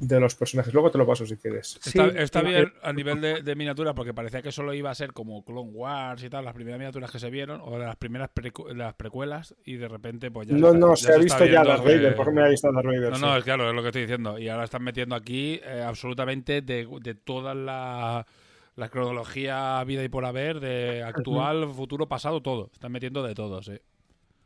[0.00, 0.72] de los personajes.
[0.72, 1.78] Luego te lo paso si quieres.
[2.16, 5.44] Está, bien a nivel de, de miniatura porque parecía que solo iba a ser como
[5.44, 8.94] Clone Wars y tal, las primeras miniaturas que se vieron, o las primeras precu- las
[8.94, 11.82] precuelas, y de repente pues ya No, está- no, ya se ha visto ya Darth
[11.84, 13.10] que- Vader, por ejemplo, ahí está Darth Vader.
[13.10, 13.22] No, sí.
[13.22, 14.38] no, es claro, es lo que estoy diciendo.
[14.38, 18.26] Y ahora están metiendo aquí eh, absolutamente de, de toda la,
[18.76, 22.70] la cronología vida y por haber, de actual, futuro, pasado, todo.
[22.72, 23.78] Están metiendo de todo, sí.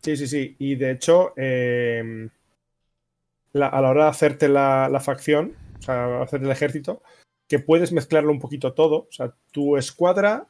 [0.03, 0.57] Sí, sí, sí.
[0.59, 2.29] Y de hecho, eh,
[3.53, 7.03] la- a la hora de hacerte la, la facción, o sea, hacer el ejército,
[7.49, 9.07] que puedes mezclarlo un poquito todo.
[9.09, 10.47] O sea, tu escuadra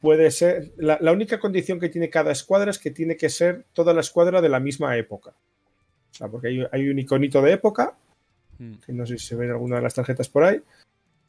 [0.00, 0.72] puede ser.
[0.76, 4.00] La, la única condición que tiene cada escuadra es que tiene que ser toda la
[4.00, 5.30] escuadra de la misma época.
[5.30, 7.96] O sea, porque hay, hay un iconito de época,
[8.56, 8.74] Mm.
[8.86, 10.60] que no sé si se ve en alguna de las tarjetas por ahí.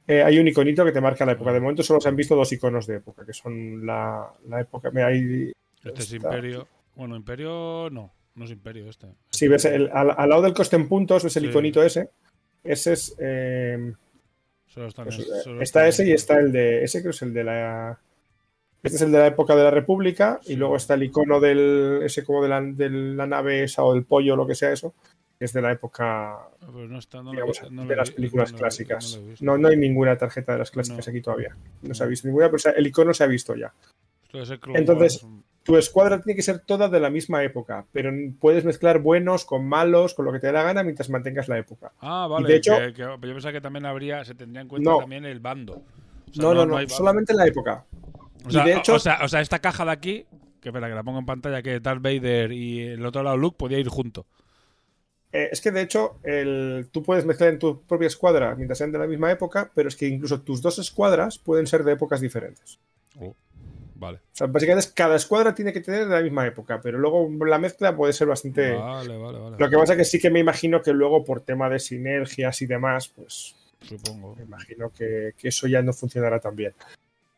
[0.07, 1.51] Eh, hay un iconito que te marca la época.
[1.51, 4.91] De momento solo se han visto dos iconos de época, que son la, la época.
[4.91, 5.51] Mira, ahí
[5.83, 6.13] Este es.
[6.13, 6.67] Imperio.
[6.95, 8.13] Bueno, Imperio no.
[8.35, 9.07] No es Imperio este.
[9.31, 11.49] Si ves el- al, al lado del coste en puntos, ves el Sí.
[11.49, 12.09] iconito ese.
[12.63, 13.15] Ese es.
[13.19, 13.93] eh,
[14.67, 16.83] Solo están pues, es- eh, solo está están- ese y está el de.
[16.83, 17.99] Ese creo que es el de la.
[18.83, 20.39] Este es el de la época de la República.
[20.43, 20.53] Sí.
[20.53, 22.01] Y luego está el icono del.
[22.03, 24.71] Ese como de la, de la nave esa o del pollo o lo que sea
[24.71, 24.93] eso.
[25.39, 26.37] Es de la época.
[26.71, 29.19] No está, no lo he digamos, vi- no lo de las películas clásicas.
[29.41, 29.57] no.
[29.57, 31.55] No, hay ninguna tarjeta de las clásicas aquí todavía.
[31.81, 33.73] No se ha visto ninguna, pero o sea, el icono se ha visto ya.
[34.79, 35.25] Entonces-.
[35.63, 39.67] Tu escuadra tiene que ser toda de la misma época, pero puedes mezclar buenos con
[39.67, 41.91] malos, con lo que te dé la gana mientras mantengas la época.
[42.01, 42.47] Ah, vale.
[42.47, 45.39] de hecho- que- que- yo pensaba que también habría, se tendría en cuenta también el
[45.39, 45.73] bando.
[45.73, 47.83] O sea, No, no, no, solamente en la época.
[48.45, 50.25] O sea, y de hecho- o, sea, o sea, esta caja de aquí,
[50.61, 53.55] que espera, que la pongo en pantalla, que Darth Vader y el otro lado Luke
[53.57, 54.27] podía ir junto.
[55.35, 58.91] Eh, es que de hecho, el- tú puedes mezclar en tu propia escuadra mientras sean
[58.91, 62.21] de la misma época, pero es que incluso tus dos escuadras pueden ser de épocas
[62.21, 62.79] diferentes.
[63.97, 64.17] Vale.
[64.17, 67.29] O sea, básicamente es- cada escuadra tiene que tener de la misma época, pero luego
[67.45, 68.73] la mezcla puede ser bastante.
[68.73, 69.55] Vale, vale, vale.
[69.57, 72.61] Lo que pasa es que sí que me imagino que luego por tema de sinergias
[72.61, 74.35] y demás, pues Supongo.
[74.35, 76.73] me imagino que, que eso ya no funcionará tan bien.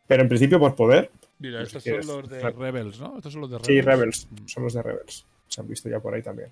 [0.07, 2.39] Pero en principio por poder, Mira, si estos son los de.
[2.51, 3.17] Rebels, ¿no?
[3.17, 3.67] Estos son los de Rebels.
[3.67, 4.47] sí, Rebels, Mm.
[4.47, 5.25] son los de Rebels.
[5.47, 6.49] Se han visto ya por ahí también.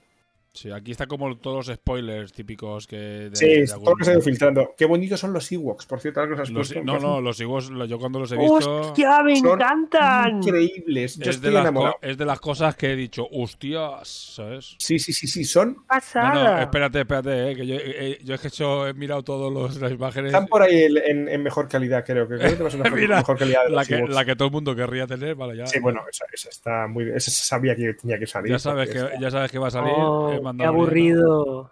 [0.55, 2.95] Sí, aquí está como todos los spoilers típicos que.
[3.29, 4.73] De, Sí, de todo lo que se ha ido filtrando.
[4.77, 6.81] Qué bonitos son los Ewoks, por cierto, algo has Los- puesto.
[6.85, 8.53] no, no, los Ewoks, yo cuando los he visto.
[8.53, 10.37] ¡Hostia, me encantan!
[10.37, 11.17] Increíbles.
[11.17, 11.95] Yo Es de, estoy las enamorado.
[11.99, 14.75] co- es de las cosas que he dicho, hostias, ¿sabes?
[14.79, 15.73] Sí, sí, sí, sí, son.
[15.75, 16.55] No, ¡Pasada!
[16.55, 19.91] no, espérate, espérate, eh, que yo, eh, yo es que yo he mirado todas las
[19.91, 20.31] imágenes.
[20.31, 22.37] Están por ahí en, en- en mejor calidad, creo que.
[22.37, 24.13] Creo que Mira, mejor calidad de La los que, Ewoks.
[24.15, 25.67] la que todo el mundo querría tener, vale, ya.
[25.67, 27.09] Sí, bueno, esa, esa está muy.
[27.09, 28.51] Esa se sabía que tenía que salir.
[28.51, 29.93] ya, sabes que, está- ya sabes que va a salir.
[29.97, 31.71] Oh, eh, ¡Qué aburrido!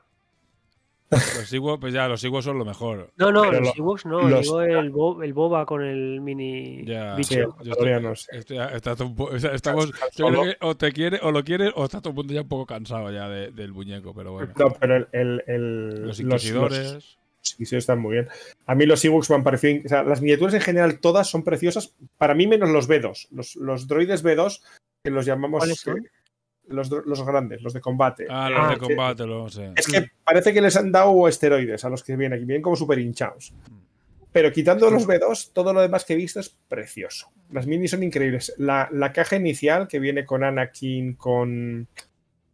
[1.12, 3.12] Los Ewoks, pues ya, los Ewoks son lo mejor.
[3.18, 6.20] No, no, Pero los lo- Ewoks no, los- digo el, bo- el boba con el
[6.22, 7.14] mini Ya.
[7.16, 7.30] bicho.
[7.30, 7.92] Sí, Yo estoy-
[8.40, 8.94] estoy- está
[9.54, 12.48] estamos, que o te quiere, o lo quieres, o está todo el mundo ya un
[12.48, 14.54] poco cansado ya de- del muñeco, pero bueno.
[14.58, 15.08] No, pero el.
[15.12, 16.94] el- el- Los inquisidores.
[16.94, 18.30] los- Sí, sí, están muy bien.
[18.66, 19.82] A mí los Ewoks me han parecido.
[19.86, 21.94] O sea, las miniaturas en general todas son preciosas.
[22.18, 23.28] Para mí, menos los B2.
[23.32, 24.62] Los, los droides B2,
[25.04, 25.60] que los llamamos.
[25.60, 25.98] ¿Cuáles son?
[26.00, 26.10] eh,
[26.68, 28.26] los, los grandes, los de combate.
[28.30, 29.72] Ah, los de que- combate, lo sé.
[29.76, 32.76] Es que parece que les han dado esteroides a los que vienen aquí, vienen como
[32.76, 33.54] súper hinchados.
[34.32, 37.30] Pero quitando los B2, todo lo demás que he visto es precioso.
[37.52, 38.54] Las minis son increíbles.
[38.58, 41.88] La, la caja inicial que viene con Anakin, con,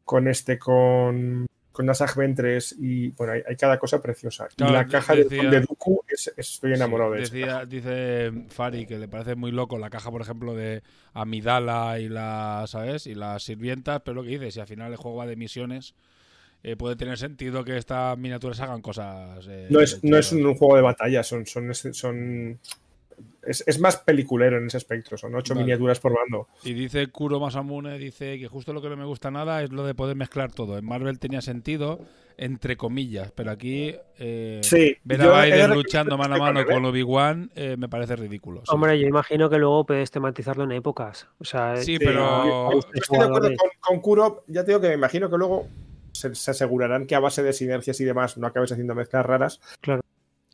[0.04, 1.48] con este, con,
[1.80, 4.50] con Asajj Ventress y bueno, hay, hay cada cosa preciosa.
[4.54, 7.34] Claro, y la caja de, decía- de Dooku, es- es- estoy enamorado de Sí, esa
[7.34, 7.66] decía- caja.
[7.68, 10.84] Dice Fari que le parece muy loco la caja, por ejemplo, de
[11.14, 13.08] Amidala y las, ¿sabes?
[13.08, 15.96] Y las sirvientas, pero lo que dice, si al final el juego va de misiones,
[16.64, 19.48] eh, puede tener sentido que estas miniaturas hagan cosas.
[19.50, 20.46] eh, No es, no es chulas.
[20.48, 22.60] un juego de batalla, son, son, son
[23.44, 25.66] es, es más peliculero en ese espectro, son ocho Vale.
[25.66, 26.48] miniaturas por bando.
[26.64, 29.86] Y dice Kuro Masamune, dice que justo lo que no me gusta nada es lo
[29.86, 30.78] de poder mezclar todo.
[30.78, 32.00] En Marvel tenía sentido,
[32.38, 36.86] entre comillas, pero aquí eh, Sí, ver a Biden luchando mano a estoy mano con
[36.86, 36.88] ¿eh?
[36.90, 38.62] Obi-Wan eh, me parece ridículo.
[38.62, 38.66] sí.
[38.74, 41.28] Hombre, yo imagino que luego puedes tematizarlo en épocas.
[41.40, 44.44] O sea, Sí, Sí, pero- yo- estoy de acuerdo con, con Kuro.
[44.48, 45.68] Ya te digo que me imagino que luego
[46.14, 49.60] se, se asegurarán que a base de sinergias y demás no acabes haciendo mezclas raras.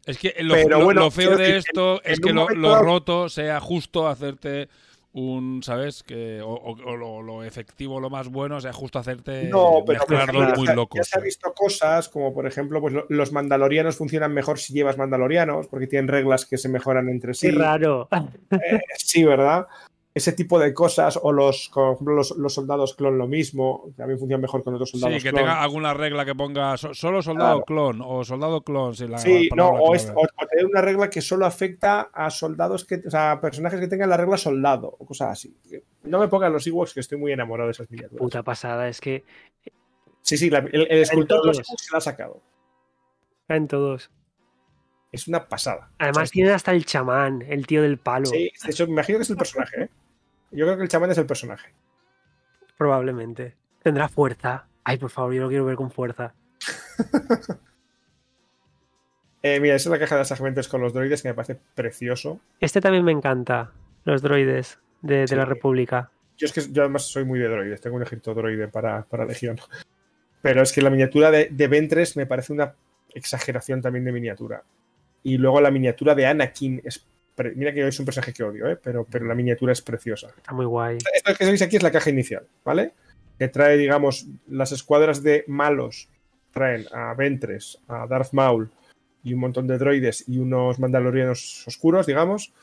[0.05, 2.41] Es que lo, Pero lo- bueno, lo feo de esto en- es en que lo,
[2.41, 4.69] momento lo dado- roto sea justo hacerte
[5.13, 6.03] un, ¿sabes?
[6.03, 10.03] que O, o- o lo, lo efectivo, lo más bueno, sea justo hacerte No, pero
[10.03, 10.97] ejemplo, muy se- locos.
[10.97, 14.73] ya se ha visto cosas como, por ejemplo, pues lo- los mandalorianos funcionan mejor si
[14.73, 17.49] llevas mandalorianos, porque tienen reglas que se mejoran entre sí.
[17.49, 18.09] Qué raro.
[18.51, 19.65] Eh, sí, ¿verdad?
[20.17, 24.17] Ese tipo de cosas, o los, por ejemplo, los, los soldados clon lo mismo, también
[24.17, 25.41] funcionan mejor con otros soldados Sí, que clon.
[25.43, 27.65] tenga alguna regla que ponga so- solo soldado Claro.
[27.97, 28.95] clon o soldado clon.
[28.95, 32.29] Sí, la Sí, no, o, es- o- o tener una regla que solo afecta a
[32.29, 35.53] soldados que, o sea, a personajes que tengan la regla soldado, o cosas así.
[36.03, 38.19] No me pongan los Ewoks que estoy muy enamorado de esas miniaturas.
[38.21, 39.25] Puta pasada, es que
[40.21, 42.41] Sí, sí, la- el, el escultor de los se la ha sacado.
[43.49, 44.09] caen todos.
[45.11, 45.91] Es una pasada.
[45.99, 48.25] Además, tiene hasta el chamán, el tío del palo.
[48.27, 49.89] Sí, de hecho, me imagino que es el personaje, ¿eh?
[50.55, 51.73] Yo creo que el chamán es el personaje.
[52.77, 53.55] Probablemente.
[53.83, 54.67] Tendrá fuerza.
[54.83, 56.33] Ay, por favor, yo lo quiero ver con fuerza.
[59.47, 62.39] Eh, mira, esa es la caja de las con los droides que me parece precioso.
[62.59, 63.71] Este también me encanta.
[64.03, 65.35] Los droides de, de Sí.
[65.35, 66.09] la República.
[66.35, 69.23] Yo es que yo además soy muy de droides, tengo un ejército droide para, para
[69.23, 69.57] Legión.
[70.41, 72.73] Pero es que la miniatura de, de Ventres me parece una
[73.13, 74.63] exageración también de miniatura.
[75.21, 77.05] Y luego la miniatura de Anakin es.
[77.35, 78.77] Pre- Mira que es un personaje que odio, ¿eh?
[78.81, 80.27] pero, pero la miniatura es preciosa.
[80.35, 80.97] Está muy guay.
[81.13, 82.93] Esto que veis aquí es la caja inicial, ¿vale?
[83.37, 86.07] Que trae, digamos, las escuadras de malos.
[86.51, 88.69] Traen a Ventres, a Darth Maul
[89.23, 92.53] y un montón de droides y unos mandalorianos oscuros, digamos.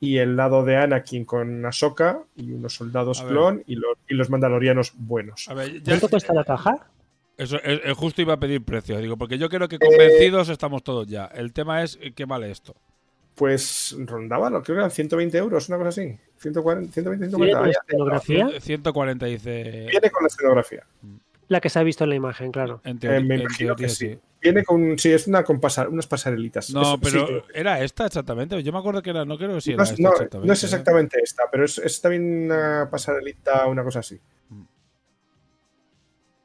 [0.00, 4.14] y el lado de Anakin con Ahsoka y unos soldados A clon y los, y
[4.14, 5.48] los mandalorianos buenos.
[5.48, 6.88] A ver, ya- ¿Cuánto cuesta la caja?
[7.38, 10.84] Eso, es, es justo iba a pedir precios, digo, porque yo creo que convencidos estamos
[10.84, 11.24] todos ya.
[11.26, 12.76] El tema es eh, qué vale esto.
[13.34, 16.16] Pues rondaba, lo creo que eran 120 euros, una cosa así.
[16.38, 17.58] 140, 120, ¿Viene 140.
[17.58, 18.46] con escenografía?
[18.46, 19.86] Cien- 140 dice.
[19.90, 20.86] Viene con la escenografía.
[21.48, 22.80] La que se ha visto en la imagen, claro.
[22.84, 24.18] En, Eh, teoría, me en imagino teoría que sí.
[24.40, 24.98] Viene con.
[24.98, 26.70] Sí, es una con unas pasarelitas.
[26.70, 28.62] No, Es- pero sí, era esta exactamente.
[28.62, 30.46] Yo me acuerdo que era, no creo que sí no, era esta no- exactamente.
[30.46, 30.66] no es ¿eh?
[30.66, 34.18] exactamente esta, pero es, es también una pasarelita, una cosa así.
[34.50, 34.62] Mm.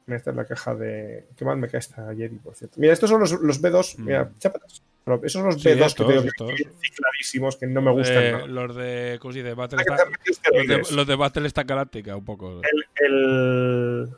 [0.07, 1.27] Mira, Esta es la caja de.
[1.35, 2.79] Qué mal me cae esta Jedi, por cierto.
[2.79, 3.99] Mira, estos son los, los B2.
[3.99, 4.05] Mm.
[4.05, 4.81] Mira, chápatas.
[5.15, 8.23] Esos son los Sí, B2 estos, que tengo cicladísimos que no me gustan.
[8.23, 8.47] Eh, ¿no?
[8.47, 9.17] Los de.
[9.21, 9.53] ¿Cómo se dice?
[9.53, 12.61] Battle Star- metidos los, de, los de Battle está Galáctica, un poco.
[12.63, 14.09] El, el,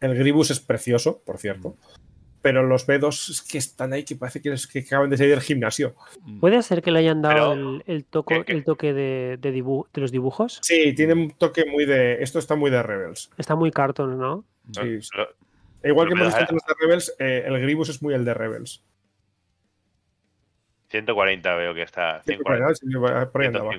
[0.00, 1.76] el Gribus es precioso, por cierto.
[2.42, 5.32] Pero los B2 es que están ahí que parece que, es- que acaban de salir
[5.32, 5.94] del gimnasio.
[6.22, 6.40] Mm.
[6.40, 9.86] ¿Puede ser que le hayan dado Pero- el, el toco- el toque de, de, dibu-
[9.92, 10.58] de los dibujos?
[10.62, 12.22] Sí, tiene un toque muy de.
[12.22, 13.30] Esto está muy de Rebels.
[13.36, 14.44] Está muy cartoon, ¿no?
[14.72, 15.10] Sí, sí.
[15.18, 15.28] Lo-
[15.82, 18.34] Igual que hemos visto en los de Rebels, eh, el Gribus es muy el de
[18.34, 18.84] Rebels.
[20.88, 22.22] 140 veo que está.
[22.26, 23.70] Sí, por 140, ahí, sí, por ahí andaba.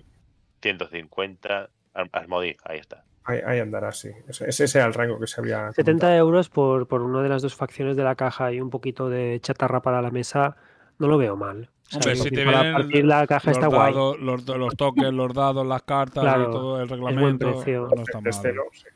[0.62, 1.70] 150.
[1.94, 3.04] Ar- Asmodi, ahí está.
[3.24, 4.10] Ahí, ahí andará, sí.
[4.28, 5.72] Ese, ese era el rango que se había.
[5.74, 9.10] 70 euros por, por una de las dos facciones de la caja y un poquito
[9.10, 10.56] de chatarra para la mesa,
[10.98, 11.70] no lo veo mal.
[11.94, 13.94] Hombre, si te para partir la caja los está guay.
[13.94, 17.52] dados, los, los tokens, los dados, las cartas Claro, y todo el buen reglamento.
[17.52, 17.90] precio.
[17.94, 18.56] No está este, mal.
[18.56, 18.64] ¿no?
[18.72, 18.88] Sí.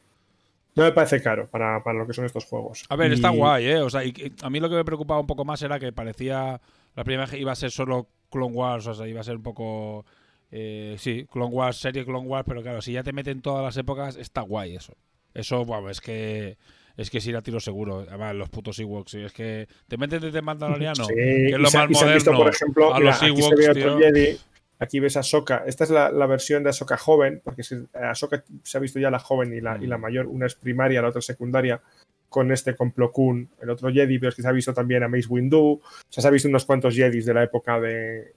[0.75, 2.83] No me parece caro para, para lo que son estos juegos.
[2.89, 3.79] A ver, está guay, ¿eh?
[3.81, 5.91] O sea, y- y a mí lo que me preocupaba un poco más era que
[5.93, 6.59] parecía.
[6.95, 9.43] La primera vez iba a ser solo Clone Wars, o sea, iba a ser un
[9.43, 10.05] poco.
[10.51, 13.75] eh, sí, Clone Wars, serie Clone Wars, pero claro, si ya te meten todas las
[13.77, 14.93] épocas, está guay eso.
[15.33, 16.57] Eso, bueno, es que.
[16.97, 18.05] Es que es ir a tiro seguro.
[18.07, 19.15] Además, los putos Ewoks.
[19.15, 21.03] Es que te meten desde Mandaloriano.
[21.03, 23.97] Sí, que es lo más visto, moderno, por ejemplo, a mira, los Ewoks, tío.
[23.99, 24.37] Jedi,
[24.79, 25.63] aquí ves a Ahsoka.
[25.65, 27.63] Esta es la, la versión de Ahsoka joven, porque
[27.93, 29.89] Ahsoka se ha visto ya la joven y la, y Mm.
[29.89, 31.81] la mayor, una es primaria, la otra es secundaria,
[32.29, 35.03] con este, con Plo Koon, el otro Jedi, pero es que se ha visto también
[35.03, 38.33] a Mace Windu, o sea, se ha visto unos cuantos Jedis de la época de,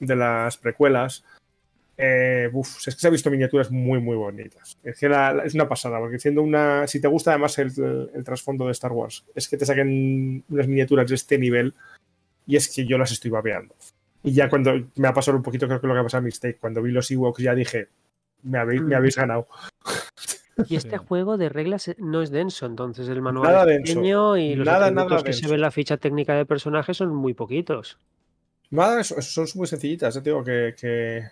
[0.00, 1.24] de las precuelas.
[1.96, 4.76] Eh, uf, es que se ha visto miniaturas muy, muy bonitas.
[4.82, 6.86] Es que la- la- es una pasada, porque siendo una.
[6.88, 10.42] Si te gusta además el, el- el trasfondo de Star Wars, es que te saquen
[10.48, 11.72] unas miniaturas de este nivel
[12.46, 13.74] y es que yo las estoy babeando.
[14.24, 16.24] Y ya cuando me ha pasado un poquito, creo que lo que ha pasado a
[16.24, 17.88] Mistake, cuando vi los Ewoks ya dije,
[18.42, 19.46] me habéis, me habéis ganado.
[20.68, 21.04] Y este Sí.
[21.08, 23.94] juego de reglas no es denso, entonces el manual Nada es denso.
[23.94, 27.34] pequeño y los Nada, que se ve en la ficha técnica de personajes son muy
[27.34, 27.98] poquitos.
[28.70, 31.24] Nada, son muy sencillitas, te digo que, que-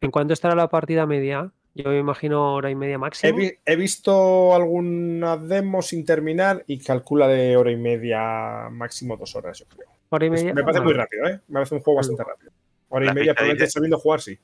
[0.00, 1.52] ¿En cuánto estará la partida media?
[1.76, 3.38] Yo me imagino hora y media He, máximo.
[3.38, 9.34] vi- he visto alguna demo sin terminar y calcula de hora y media, máximo dos
[9.36, 9.88] horas, yo creo.
[10.14, 10.54] Hora y Es- media.
[10.54, 11.40] me parece Ah, muy rápido, ¿eh?
[11.48, 12.52] Me parece un juego bastante rápido.
[12.88, 14.38] Hora y La media, probablemente dice- sabiendo jugar, sí.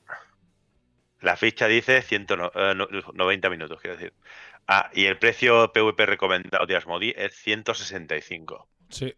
[1.21, 4.13] La ficha dice 190 minutos, quiero decir.
[4.67, 8.67] Ah, y el precio PvP recomendado de Asmodi es 165.
[8.89, 9.13] Sí.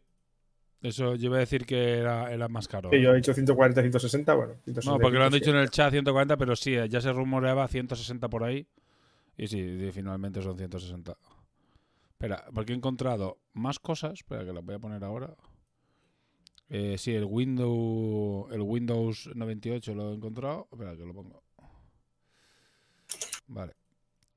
[0.82, 2.90] Eso yo iba a decir que era, era más caro.
[2.92, 4.54] Sí, yo he dicho 140, 160, bueno.
[4.54, 7.66] No, 160, porque lo han dicho en el chat 140, pero sí, ya se rumoreaba
[7.70, 8.68] 160 por ahí.
[9.38, 11.16] Y sí, y finalmente son 160.
[12.12, 14.14] Espera, porque he encontrado más cosas.
[14.14, 15.34] Espera, que las voy a poner ahora.
[16.76, 20.68] Eh, sí, el Windows, el Windows 98 lo he encontrado.
[20.72, 21.44] Espera, que lo pongo.
[23.46, 23.74] Vale.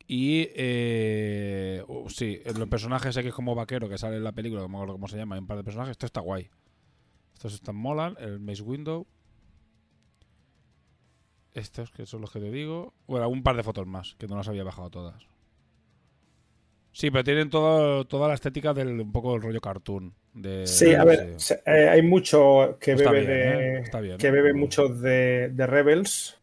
[0.07, 4.61] Y eh, uh, sí, los personajes que es como vaquero que sale en la película,
[4.61, 5.93] no me acuerdo cómo se llama, hay un par de personajes.
[5.93, 6.51] Esto está guay.
[7.33, 8.17] Estos están molan.
[8.19, 9.07] El Mace Window.
[11.55, 12.93] Estos que son los que te digo.
[13.07, 15.27] Bueno, un par de fotos más, que no las había bajado todas.
[16.97, 20.15] Sí, pero tienen todo, toda la estética del un poco el rollo cartoon.
[20.33, 21.53] De, Sí, a ver, sí.
[21.67, 24.15] eh, hay mucho que Está bebe bien, de.
[24.15, 24.17] ¿eh?
[24.17, 24.31] Que ¿eh?
[24.31, 26.39] bebe mucho de, de Rebels,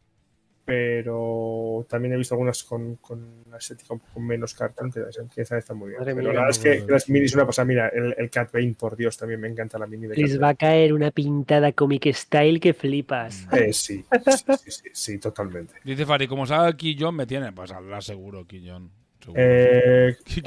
[0.63, 5.01] pero también he visto algunas con, con una estética un poco menos cartoon, que,
[5.33, 6.01] que esa está muy bien.
[6.01, 6.87] Madre pero mía, la verdad es que no.
[6.87, 7.65] las minis una pasada.
[7.65, 10.39] Mira, el, el Cat Bane, por Dios, también me encanta la mini de Cat Les
[10.39, 13.47] va a caer una pintada comic style que flipas.
[13.53, 15.73] Eh, sí, sí, sí, sí, sí, totalmente.
[15.83, 18.91] Dice Fari, como sabe Quillón me tiene, pues habla seguro Quillón.
[19.23, 19.41] Seguro.
[19.43, 20.15] Eh,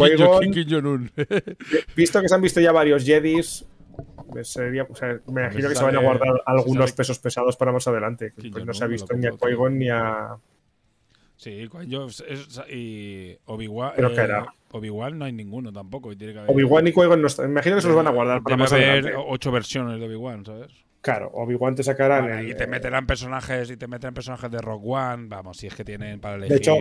[1.97, 3.65] visto que se han visto ya varios Jedis,
[4.43, 7.73] sería, o sea, me imagino que se van a guardar algunos sale- pesos pesados para
[7.73, 8.33] más adelante.
[8.53, 9.31] pues no se ha visto ni a.
[9.33, 10.37] Qui-Gon ni a.
[11.37, 11.69] Sí,
[12.71, 13.93] y Obi-Wan.
[13.97, 14.47] Pero eh, que era.
[14.73, 16.11] Obi-Wan no hay ninguno tampoco.
[16.13, 17.47] y tiene que haber- Obi-Wan y Qui-Gon no están.
[17.47, 19.19] Me imagino que se los van a guardar para más haber adelante.
[19.27, 20.69] ocho versiones de Obi-Wan, ¿sabes?
[21.03, 22.25] Claro, Obi-Wan te sacarán.
[22.29, 25.27] Vale, el- y te meterán personajes y te meterán personajes de Rogue One.
[25.29, 26.57] Vamos, si es que tienen para De elegir.
[26.57, 26.77] hecho,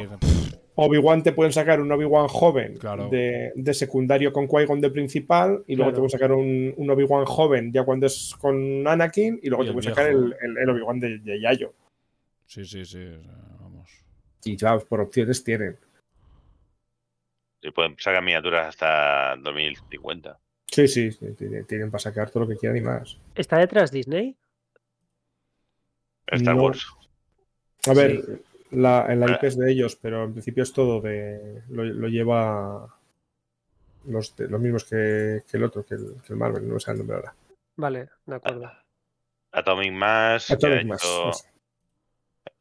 [0.78, 3.08] Obi-Wan te pueden sacar un Obi-Wan joven Claro.
[3.10, 5.96] de, de secundario con Qui-Gon de principal y luego Claro.
[5.96, 9.68] te pueden sacar un, un Obi-Wan joven ya cuando es con Anakin y luego Y
[9.68, 10.26] te pueden sacar viejo.
[10.26, 11.74] el, el- el Obi-Wan de, de Yayo.
[12.46, 13.06] Sí, sí, sí.
[13.60, 13.90] vamos.
[14.44, 15.78] Y vamos, por opciones tienen.
[17.62, 20.38] Se pueden sacar miniaturas hasta 2050.
[20.68, 23.18] Sí, sí, sí, tienen, tienen para sacar todo lo que quieran y más.
[23.34, 24.36] ¿Está detrás Disney?
[26.28, 26.64] Star No.
[26.64, 26.86] Wars.
[27.88, 28.32] A ver, Sí.
[28.72, 29.32] La, en la.
[29.32, 31.62] IP es de ellos, pero en principio es todo de.
[31.70, 32.96] Lo, lo lleva
[34.06, 36.92] los, de- los mismos que, que el otro, que el, que el Marvel, no sé
[36.92, 37.36] el nombre ahora.
[37.78, 38.72] Vale, de acuerdo.
[39.52, 41.04] Atomic Mass, A que ha todos más.
[41.04, 41.32] hecho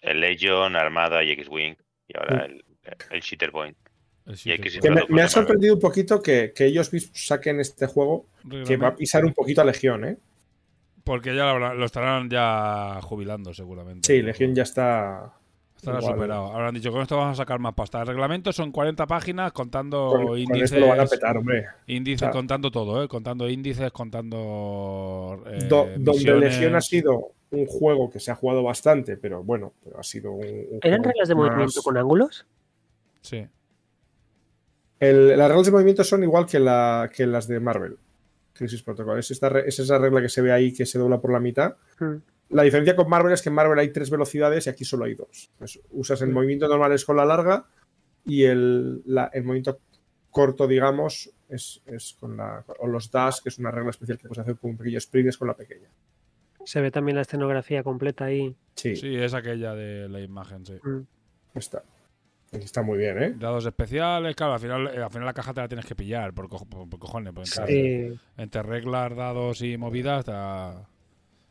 [0.01, 1.75] el Legion, Armada y X-Wing.
[2.09, 2.65] Y ahora el,
[3.11, 3.77] el Cheater Point.
[4.43, 8.25] Que me, ha sorprendido un poquito que, que ellos saquen este juego
[8.67, 10.17] que va a pisar un poquito a Legión, ¿eh?
[11.05, 14.07] Porque ya lo, lo estarán ya jubilando, seguramente.
[14.07, 15.35] Sí, Legión ya está.
[15.85, 16.15] Estará igual.
[16.15, 16.47] superado.
[16.53, 18.01] Habrán dicho, con esto vamos a sacar más pasta.
[18.01, 20.73] El reglamento son 40 páginas contando Con, con índices.
[20.73, 21.67] esto lo van a petar, hombre.
[21.87, 22.35] índices Claro.
[22.35, 23.09] contando todo, ¿eh?
[23.09, 25.43] Contando índices, contando.
[25.47, 26.35] eh, Do- donde.
[26.41, 30.33] Legión ha sido un juego que se ha jugado bastante, pero bueno, pero ha sido
[30.33, 30.45] un.
[30.47, 32.47] un ¿Eran reglas de más- movimiento con ángulos?
[33.21, 33.47] Sí.
[35.01, 37.97] El- las reglas de movimiento son igual que, la, que las de Marvel.
[38.53, 39.19] Crisis Protocol.
[39.19, 41.75] Es, esta es esa regla que se ve ahí que se dobla por la mitad.
[41.99, 42.15] Mm.
[42.55, 45.15] La diferencia con Marvel es que en Marvel hay tres velocidades y aquí solo hay
[45.15, 45.51] dos.
[45.59, 47.67] Pues usas el movimiento normal es con la larga
[48.25, 49.81] y el, la- el movimiento
[50.31, 52.65] corto, digamos, es, es con la.
[52.79, 55.29] O los dash, que es una regla especial que puedes hacer con un pequeño sprint,
[55.29, 55.89] es con la pequeña.
[56.65, 58.57] Se ve también la escenografía completa ahí.
[58.75, 60.75] Sí, Sí, es aquella de la imagen, sí.
[60.83, 61.01] Mm.
[61.59, 61.83] está.
[62.53, 63.35] Está muy bien, ¿eh?
[63.37, 66.33] Dados especiales, claro, al final, eh, al final la caja te la tienes que pillar,
[66.33, 67.35] por, co- por- cojones.
[67.59, 68.21] entre, Sí.
[68.37, 70.87] entre reglas, dados y movidas, está.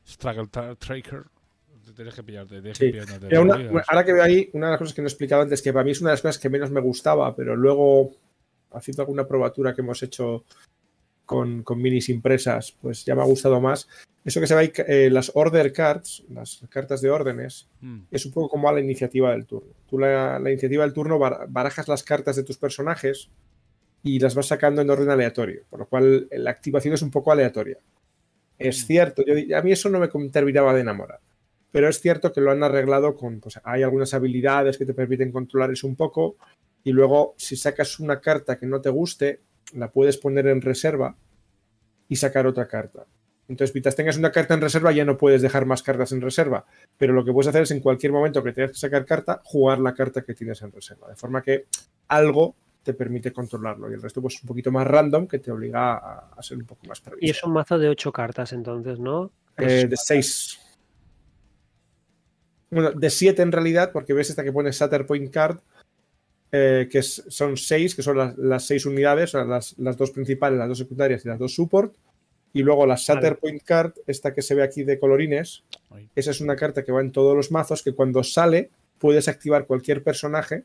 [0.07, 1.23] Struggle tra- Tracker.
[1.95, 2.61] Tienes que pillarte.
[2.61, 2.85] Tienes Sí.
[2.88, 3.85] que pillarte Mira, una- movidas.
[3.90, 5.83] ahora que veo ahí, una de las cosas que no he explicado antes, que para
[5.85, 8.11] mí es una de las cosas que menos me gustaba, pero luego,
[8.72, 10.45] haciendo alguna probatura que hemos hecho
[11.25, 13.88] con, con minis impresas, pues ya me ha gustado más.
[14.25, 17.99] Eso que se ve ahí, eh, las order cards, las cartas de órdenes, Mm.
[18.11, 19.73] es un poco como a la iniciativa del turno.
[19.90, 23.30] Tú la, la iniciativa del turno bar- barajas las cartas de tus personajes
[24.01, 27.32] y las vas sacando en orden aleatorio, por lo cual la activación es un poco
[27.32, 27.77] aleatoria.
[28.67, 28.85] Es Mm.
[28.88, 31.19] cierto, yo, a mí eso no me terminaba de enamorar,
[31.72, 35.32] pero es cierto que lo han arreglado con, pues hay algunas habilidades que te permiten
[35.32, 36.38] controlar eso un poco
[36.83, 39.42] y luego si sacas una carta que no te guste,
[39.75, 41.16] la puedes poner en reserva
[42.08, 43.06] y sacar otra carta.
[43.50, 46.66] Entonces, mientras tengas una carta en reserva, ya no puedes dejar más cartas en reserva.
[46.98, 49.80] Pero lo que puedes hacer es en cualquier momento que tengas que sacar carta, jugar
[49.80, 51.09] la carta que tienes en reserva.
[51.09, 51.66] De forma que
[52.08, 53.89] algo te permite controlarlo.
[53.89, 56.57] Y el resto, pues, es un poquito más random, que te obliga a, a ser
[56.57, 57.31] un poco más Y previsible.
[57.31, 59.31] es un mazo de ocho cartas entonces, ¿no?
[59.57, 60.59] Eh, de 6.
[62.71, 65.59] Bueno, de 7 en realidad, porque ves esta que pone Satter Point Card,
[66.51, 69.97] eh, que es- son 6, que son las, las seis unidades, o sea, las, las
[69.97, 71.93] dos principales, las dos secundarias y las dos support.
[72.55, 73.35] Y luego la Satter Vale.
[73.37, 75.63] Point Card, esta que se ve aquí de colorines,
[76.15, 79.65] esa es una carta que va en todos los mazos, que cuando sale puedes activar
[79.65, 80.63] cualquier personaje,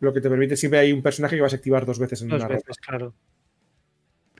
[0.00, 2.28] lo que te permite siempre hay un personaje que vas a activar dos veces en
[2.28, 2.62] Dos una ronda.
[2.66, 3.14] veces, claro.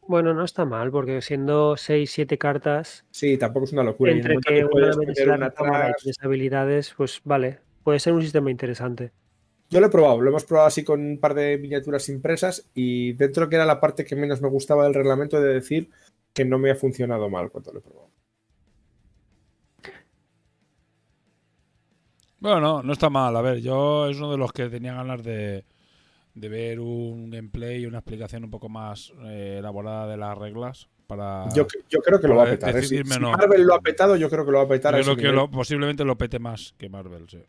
[0.09, 4.11] Bueno, no está mal, porque siendo seis, siete cartas, Sí, tampoco es una locura.
[4.11, 9.13] En entre que que una vez habilidades, pues vale, puede ser un sistema interesante.
[9.69, 13.13] Yo lo he probado, lo hemos probado así con un par de miniaturas impresas y
[13.13, 15.91] dentro que era la parte que menos me gustaba del reglamento he de decir
[16.35, 18.11] que no me ha funcionado mal cuando lo he probado.
[22.41, 23.37] Bueno, no, no está mal.
[23.37, 25.65] A ver, yo es uno de los que tenía ganas de,
[26.35, 30.89] de ver un gameplay y una explicación un poco más eh, elaborada de las reglas.
[31.07, 32.71] Para, Yo, yo creo que lo va a petar.
[32.71, 32.73] ¿eh?
[32.75, 33.33] Si, decidirme si no.
[33.33, 34.95] Marvel lo ha petado, yo creo que lo va a petar.
[34.97, 37.43] Yo creo que lo- posiblemente lo pete más que Marvel, sí.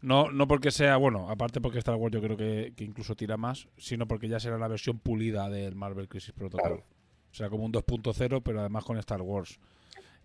[0.00, 3.36] No, no porque sea, bueno, aparte porque Star Wars yo creo que, que incluso tira
[3.36, 6.66] más, sino porque ya será la versión pulida del Marvel Crisis Protocol.
[6.70, 6.84] Claro.
[7.30, 9.60] O sea, como un 2.0, pero además con Star Wars.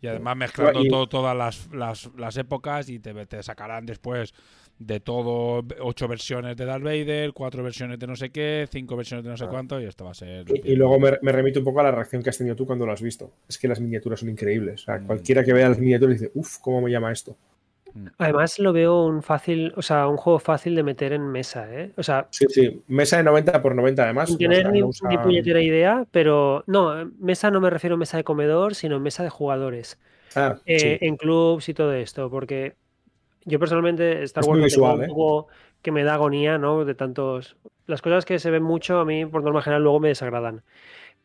[0.02, 4.34] Y además mezclando Y- todo- todas las, las, las épocas y te, te sacarán después
[4.78, 9.24] de todo ocho versiones de Darth Vader, cuatro versiones de no sé qué, cinco versiones
[9.24, 9.50] de no sé Ah.
[9.50, 10.46] cuánto, y esto va a ser...
[10.50, 12.66] Y, y luego me, me remito un poco a la reacción que has tenido tú
[12.66, 13.32] cuando lo has visto.
[13.48, 14.82] Es que las miniaturas son increíbles.
[14.82, 15.06] O sea, Mm.
[15.08, 17.38] cualquiera que vea las miniaturas dice, uff, ¿cómo me llama esto?
[18.18, 21.92] Además lo veo un fácil, o sea, un juego fácil de meter en mesa, ¿eh?
[21.98, 22.82] O sea, Sí, sí.
[22.88, 24.30] Mesa de 90 por 90 además.
[24.30, 27.98] sin tener ni, no usa- ni puñetera idea, pero no, mesa no me refiero a
[28.00, 29.98] mesa de comedor, sino mesa de jugadores.
[30.36, 31.06] Ah, eh, sí.
[31.06, 32.76] en clubs y todo esto, porque
[33.46, 35.08] yo personalmente Star Es Wars visual, un ¿eh?
[35.08, 35.48] poco
[35.82, 36.84] que me da agonía, ¿no?
[36.84, 37.56] De tantos...
[37.88, 40.64] Las cosas que se ven mucho a mí, por norma general, luego me desagradan.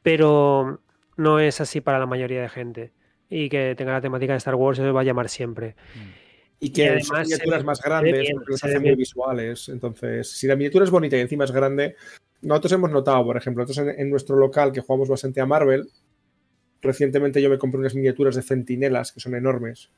[0.03, 0.81] Pero
[1.17, 2.93] no es así para la mayoría de gente.
[3.29, 5.75] Y que tenga la temática de Star Wars, eso va a llamar siempre.
[5.95, 6.30] Mm.
[6.61, 9.69] Y que Y son miniaturas más grandes, bien, porque los hacen muy visuales.
[9.71, 11.97] Entonces, si la miniatura es bonita y encima es grande,
[12.43, 15.89] nosotros hemos notado, por ejemplo, nosotros en, en nuestro local que jugamos bastante a Marvel,
[16.83, 19.91] recientemente yo me compré unas miniaturas de centinelas que son enormes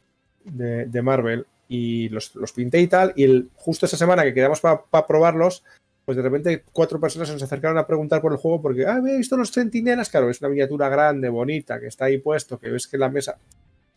[0.44, 4.34] de, de Marvel y los, los pinté y tal, y el- justo esa semana que
[4.34, 5.62] quedamos para probarlos,
[6.04, 9.00] pues de repente cuatro personas se nos acercaron a preguntar por el juego porque, ah,
[9.06, 12.70] he visto los centinelas, claro, es una miniatura grande, bonita, que está ahí puesto, que
[12.70, 13.38] ves que la mesa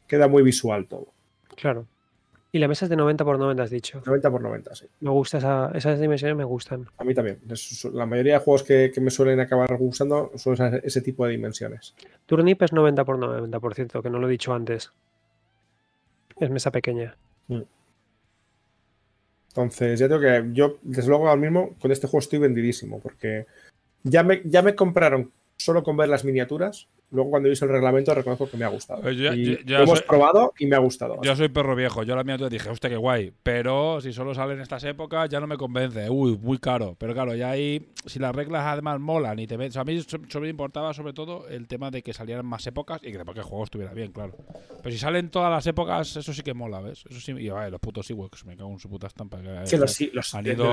[0.08, 1.08] queda muy visual todo.
[1.56, 1.88] Claro.
[2.56, 4.01] Y la mesa es de 90 por 90, has dicho.
[4.06, 4.85] 90 por 90, sí.
[5.01, 6.88] Me gusta esa- esas dimensiones, me gustan.
[6.98, 7.38] A mí también.
[7.50, 11.34] Es- la mayoría de juegos que, que me suelen acabar gustando son ese tipo de
[11.34, 11.93] dimensiones.
[12.25, 14.93] Turnip es 90 por 90, por cierto, que no lo he dicho antes.
[16.40, 17.17] Es mesa pequeña.
[19.50, 20.45] Entonces, ya tengo que.
[20.53, 23.48] Yo, desde luego, ahora mismo con este juego estoy vendidísimo porque
[24.03, 26.88] ya me, ya me compraron solo con ver las miniaturas.
[27.11, 29.09] Luego, cuando he visto el reglamento, reconozco que me ha gustado.
[29.11, 31.17] Yo- Y yo- yo lo hemos soy- probado y me ha gustado.
[31.22, 32.03] Yo soy perro viejo.
[32.03, 33.32] Yo la miniatura dije, hostia, qué guay.
[33.43, 36.09] Pero si solo sale en estas épocas, ya no me convence.
[36.09, 36.95] Uy, muy caro.
[37.00, 39.69] Pero claro, ya ahí, si las reglas además molan y te ven.
[39.69, 42.66] o sea, a mí solo me importaba sobre todo el tema de que salieran más
[42.67, 44.34] épocas y que después que el juego estuviera bien, claro.
[44.84, 47.03] Pero si salen todas las épocas, eso sí que mola, ¿ves?
[47.09, 47.32] Eso sí.
[47.38, 49.40] Y vaya, los putos Ewoks, me cago en su puta estampa.
[49.42, 50.66] que- que los, sí, los han ido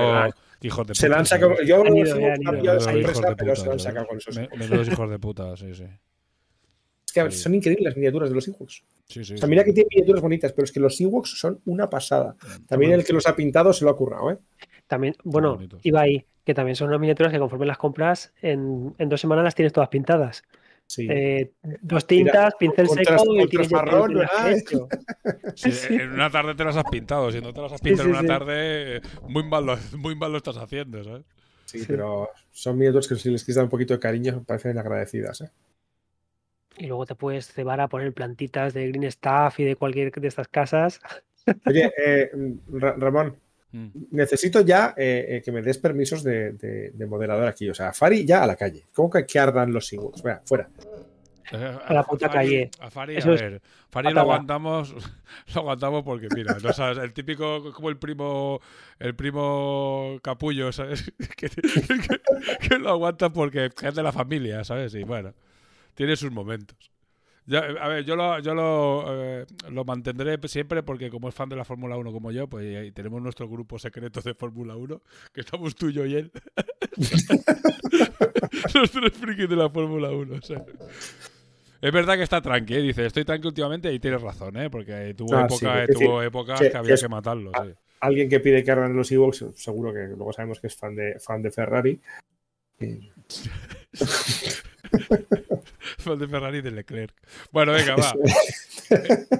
[0.61, 1.55] hijos de Se la han puta, sacado.
[1.63, 2.19] Yo Menudos hijos
[2.93, 4.35] empresa, de pero se la han puta, sacado con esos.
[4.37, 5.85] Me- Menudos hijos de puta, sí, sí.
[7.15, 7.37] Es que Sí.
[7.43, 8.83] son increíbles las miniaturas de los Ewoks.
[9.05, 9.47] Sí, sí, O sea, sí.
[9.49, 12.35] mira que tiene miniaturas bonitas, pero es que los Ewoks son una pasada.
[12.67, 14.37] También el que los ha pintado se lo ha currado, ¿eh?
[14.87, 19.09] También, bueno, iba ahí, que también son unas miniaturas que conforme las compras, en, en
[19.09, 20.43] dos semanas las tienes todas pintadas.
[20.85, 21.07] Sí.
[21.09, 21.51] Eh,
[21.81, 24.13] dos tintas, pincel seco y tienes marrón.
[25.89, 27.31] En una tarde te las has pintado.
[27.31, 28.27] Si no te las has Sí, pintado en una sí.
[28.27, 31.23] tarde, muy mal, lo, muy mal lo estás haciendo, ¿sabes?
[31.65, 31.85] Sí, Sí.
[31.87, 35.41] pero son miniaturas que si les quieres dar un poquito de cariño, me parecen agradecidas.
[35.41, 35.49] ¿eh?
[36.77, 40.27] Y luego te puedes cebar a poner plantitas de Green Staff y de cualquier de
[40.27, 40.99] estas casas.
[41.65, 42.31] Oye, eh,
[42.71, 43.37] Ra- Ramón,
[43.75, 43.87] Mm.
[44.11, 47.67] necesito ya eh, eh, que me des permisos de, de- de moderador aquí.
[47.71, 48.85] O sea, Fari ya a la calle.
[48.93, 50.21] ¿Cómo que, que ardan los Ewoks?
[50.21, 50.69] Venga, fuera.
[51.51, 52.71] Eh, A la puta Fari- calle.
[52.79, 53.61] A Fari, Eso a ver.
[53.89, 54.93] Fari lo aguantamos,
[55.55, 58.59] lo aguantamos porque, mira, no sabes, el típico, como el primo,
[58.99, 61.11] el primo capullo, ¿sabes?
[61.35, 64.93] que, que- que lo aguanta porque es de la familia, ¿sabes?
[64.93, 65.33] Y bueno,
[65.95, 66.77] tiene sus momentos.
[67.45, 71.49] Ya, a ver, yo lo, yo lo, eh, lo mantendré siempre porque como es fan
[71.49, 75.01] de la Fórmula 1 como yo, pues ahí tenemos nuestro grupo secreto de Fórmula 1,
[75.33, 76.31] que estamos tú, yo y él.
[78.73, 80.63] Los tres frikis de la Fórmula 1, ¿sabes?
[81.81, 82.81] Es verdad que está tranqui, ¿eh?
[82.81, 84.69] dice, estoy tranqui últimamente y tienes razón, ¿eh?
[84.69, 87.51] porque tuvo, Ah, época- sí, tuvo decir, épocas que- que, había que es- que matarlo.
[87.61, 87.73] sí.
[87.99, 91.19] Alguien que pide que ardan los Ewoks, seguro que luego sabemos que es fan de,
[91.19, 91.99] fan de Ferrari.
[92.79, 93.11] Y-
[96.05, 97.13] Fue el de Ferrari y de Leclerc.
[97.51, 98.13] Bueno, venga, va.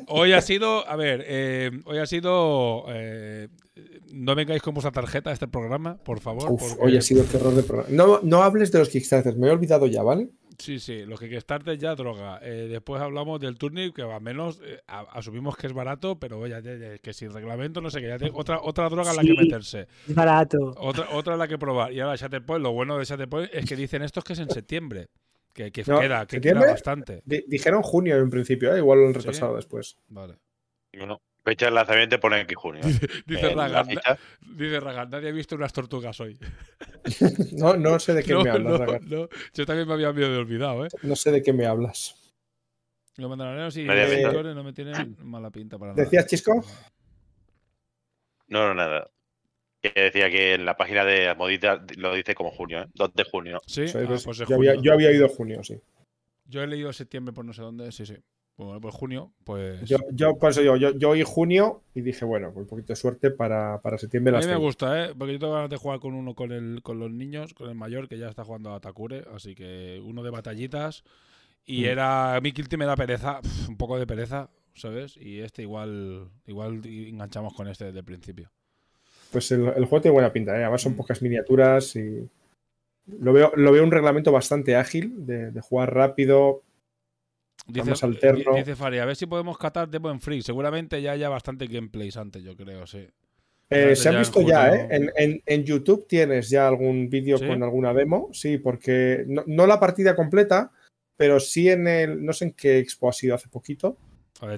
[0.07, 2.85] Hoy ha sido, a ver, eh, hoy ha sido.
[2.89, 3.49] eh,
[4.11, 6.51] no vengáis con vuestra tarjeta a este programa, por favor.
[6.51, 7.89] Uf, porque- hoy ha sido terror de programa.
[7.91, 10.29] No, no hables de los Kickstarters, me he olvidado ya, ¿vale?
[10.59, 12.39] Sí, sí, lo que Kickstarter ya droga.
[12.43, 16.45] Eh, después hablamos del turnip, que va menos, eh, a- asumimos que es barato, pero
[16.45, 19.17] ya, ya- ya- que sin reglamento, no sé, que ya te- otra, otra droga en
[19.17, 19.87] la que meterse.
[20.07, 20.57] Es barato.
[20.77, 21.91] Otra, otra en la que probar.
[21.91, 25.07] Y ahora Shatterpoint, lo bueno de Shatterpoint es que dicen estos que es en septiembre.
[25.53, 27.21] Que, que No, queda, que queda bastante.
[27.25, 28.79] Di- dijeron junio en principio, ¿eh?
[28.79, 29.19] igual lo han Sí.
[29.19, 29.97] retrasado después.
[30.07, 30.39] Vale.
[30.97, 32.81] Bueno, fecha de lanzamiento pone aquí junio.
[33.27, 34.17] Dice la Ragan, ficha.
[34.41, 36.37] dice Ragan, nadie ha visto unas tortugas hoy.
[37.53, 39.09] No, no sé de qué No, me hablas, no, Ragan.
[39.09, 39.29] no.
[39.53, 40.89] Yo también me había medio olvidado, ¿eh?
[41.03, 42.15] No sé de qué me hablas.
[43.17, 46.03] Los mandaraneros y los no me tienen mala pinta para nada.
[46.03, 46.63] ¿Decías, Chisco?
[48.47, 49.09] No, no, nada.
[49.83, 52.87] Que decía que en la página de Asmodita lo dice como junio, ¿eh?
[52.93, 53.59] 2 de junio.
[53.67, 54.83] Sí, ah, pues pues es yo, había, junio.
[54.83, 55.77] yo había ido junio, sí.
[56.45, 58.15] Yo he leído septiembre por no sé dónde, sí, sí.
[58.55, 59.81] Bueno, pues junio, pues.
[59.89, 62.93] Yo, yo por eso yo, yo, yo oí junio y dije, bueno, con un poquito
[62.93, 65.13] de suerte para, para septiembre a mí me gusta, ¿eh?
[65.17, 67.75] Porque yo tengo ganas de jugar con uno con, el, con los niños, con el
[67.75, 71.03] mayor que ya está jugando a Takure, así que uno de batallitas.
[71.65, 71.85] Y Mm.
[71.85, 72.35] era.
[72.35, 75.17] A mí Kilty me da pereza, un poco de pereza, ¿sabes?
[75.17, 76.29] Y este igual.
[76.45, 78.51] Igual enganchamos con este desde el principio.
[79.33, 80.63] Pues el, el juego tiene buena pinta, ¿eh?
[80.63, 82.29] además son pocas miniaturas y
[83.19, 86.61] lo veo, lo veo un reglamento bastante ágil de, de jugar rápido.
[87.65, 88.53] Dice, alterno.
[88.53, 90.41] di- dice Fari, a ver si podemos catar Demo en Free.
[90.41, 93.07] Seguramente ya haya bastante gameplays antes, yo creo, sí.
[93.69, 94.69] Eh, se han visto ya.
[94.75, 94.87] ¿eh?
[94.91, 97.47] En, en- en YouTube tienes ya algún vídeo ¿Sí?
[97.47, 100.71] con alguna demo, sí, porque no, no la partida completa,
[101.17, 103.97] pero sí en el, no sé en qué expo ha sido hace poquito,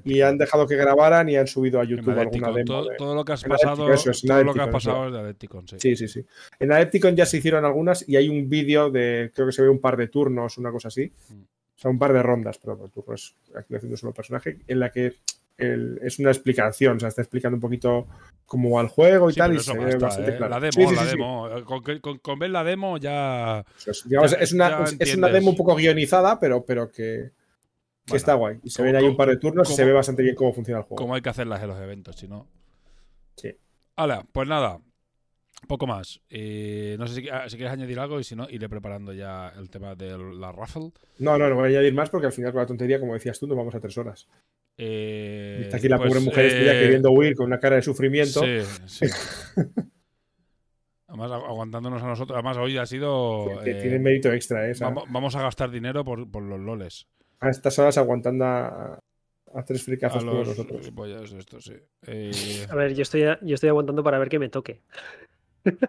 [0.04, 2.64] Y tío, han dejado que grabaran y han subido a YouTube alguna demo.
[2.64, 5.06] Todo, de- todo lo que has en pasado, eso es, todo lo que has pasado
[5.06, 5.76] es de Adepticon, sí.
[5.78, 6.24] Sí, sí, sí.
[6.58, 9.68] En Adepticon ya se hicieron algunas y hay un vídeo de, creo que se ve
[9.68, 11.12] un par de turnos, una cosa así.
[11.30, 11.34] Mm.
[11.42, 14.90] O sea, un par de rondas, pero por turnos, aquí haciendo solo personaje, en la
[14.90, 15.12] que
[15.58, 18.06] el- es una explicación, o sea, está explicando un poquito
[18.44, 20.36] cómo va el juego y Sí, tal, y se ve bastante ¿eh?
[20.36, 20.50] claro.
[20.50, 21.48] La demo, Sí, sí, la demo.
[21.64, 23.64] Con, que- con- con ver la demo ya.
[24.04, 27.30] Digamos, Ya- es, una, es una demo un poco guionizada, pero, pero que,
[28.06, 28.58] que Bueno, está guay.
[28.62, 30.78] Y se ven ahí un par de turnos y se ve bastante bien cómo funciona
[30.78, 30.96] el juego.
[30.96, 32.46] Como hay que hacerlas en los eventos, si no.
[33.36, 33.54] Sí.
[33.96, 34.78] Hala, pues nada.
[35.66, 36.20] Poco más.
[36.30, 39.52] Eh, no sé si, ah, si quieres añadir algo y si no, iré preparando ya
[39.58, 40.92] el tema de la raffle.
[41.18, 43.38] No, no, no voy a añadir más porque al final con la tontería, como decías
[43.40, 44.28] tú, nos vamos a tres horas.
[44.78, 47.82] Eh, Y está aquí la pues, pobre mujer eh, queriendo huir con una cara de
[47.82, 48.40] sufrimiento.
[48.42, 49.06] Sí, sí.
[51.08, 52.34] Además, agu- aguantándonos a nosotros.
[52.36, 53.60] Además, hoy ha sido.
[53.64, 54.74] que eh, tiene mérito extra, ¿eh?
[54.80, 57.06] Vamos, vamos a gastar dinero por, por los loles.
[57.40, 58.98] A estas horas aguantando a,
[59.54, 60.92] a tres fricazos como los nosotros.
[61.32, 61.74] estos, sí.
[62.08, 64.82] Eh, A ver, yo estoy, yo estoy aguantando para ver que me toque.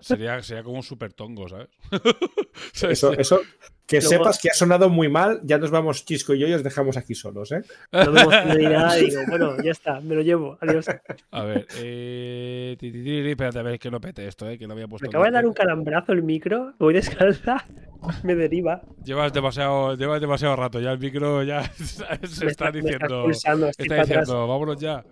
[0.02, 1.68] Sería, sería como un super tongo, ¿sabes?
[2.90, 3.40] Eso, eso,
[3.86, 6.54] que Luego- sepas que ha sonado muy mal, ya nos vamos Chisco y yo y
[6.54, 7.62] os dejamos aquí solos, ¿eh?
[7.92, 10.88] No me emociono ni nada y digo, bueno, ya está, me lo llevo, adiós.
[11.32, 14.58] A ver, eh, ti, ti, ti, ti, espérate, a ver que no pete esto, eh,
[14.58, 15.06] que lo había puesto.
[15.06, 17.66] Me acaba de dar un calambrazo el micro, voy descalza,
[18.24, 18.82] me deriva.
[19.06, 23.24] Llevas demasiado, llevas demasiado rato, ya el micro ya se me está está diciendo.
[23.24, 24.20] pulsando, Está para atrás.
[24.28, 25.06] diciendo, vámonos ya.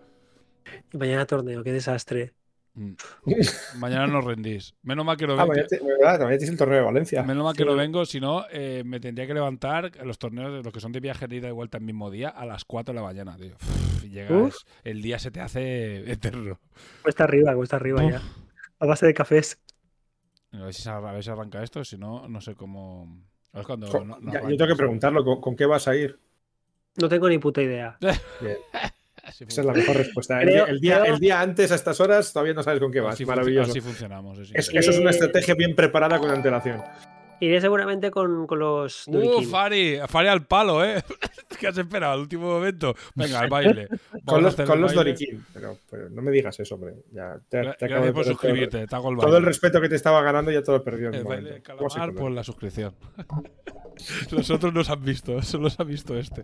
[0.91, 2.33] Y mañana torneo, qué desastre.
[2.75, 2.93] Mm.
[3.79, 4.75] Mañana nos rendís.
[4.83, 5.47] Menos mal que no Ah, vengo.
[5.49, 6.19] mañana te- ¿verdad?
[6.19, 7.23] También tienes el torneo de Valencia.
[7.23, 7.69] Menos mal que Sí.
[7.69, 10.91] no vengo, si no, eh, me tendría que levantar los torneos de los que son
[10.91, 13.37] de viaje de ida y vuelta el mismo día a las 4 de la mañana,
[13.37, 13.55] tío.
[13.55, 14.55] Uf, llegas, Uf.
[14.83, 16.59] el día se te hace eterno.
[17.01, 18.21] Cuesta arriba, cuesta arriba ya.
[18.79, 19.61] A base de cafés.
[20.51, 23.23] A ver si, se arra- a ver si arranca esto, si no, no sé cómo.
[23.53, 25.95] A ver cuando no- no ya- yo tengo que preguntarlo, ¿con, con qué vas a
[25.95, 26.19] ir?
[26.97, 27.97] No tengo ni puta idea.
[29.25, 30.41] Así esa es la mejor respuesta.
[30.41, 32.91] El, Creo- el, día, creo- el día antes, a estas horas, todavía no sabes con
[32.91, 33.15] qué vas.
[33.15, 33.71] Así, Maravilloso.
[33.71, 34.37] así funcionamos.
[34.39, 36.81] es Es- eso es una Eh, estrategia bien preparada con antelación.
[37.41, 39.41] Iré seguramente con, con los ¡Uh.
[39.43, 39.97] Fari!
[40.07, 41.03] Fari al palo, ¿eh?
[41.59, 42.95] ¿Qué has esperado al último momento?
[43.13, 43.89] Venga, al baile.
[44.25, 45.11] Con los, con los baile.
[45.13, 45.45] Dorikin.
[45.53, 46.93] Pero, pero no me digas eso, hombre.
[47.11, 48.87] Ya, te, Gra- te acabo Gracias de por perder todo- suscribirte.
[48.87, 49.37] Te hago el Todo, baile.
[49.39, 51.09] el respeto que te estaba ganando ya todo lo perdió.
[51.09, 51.71] en El baile momento.
[51.71, 52.21] de ¿Cómo se calamar come?
[52.21, 52.95] por la suscripción.
[54.31, 56.43] los otros nos han visto, solo los ha visto este.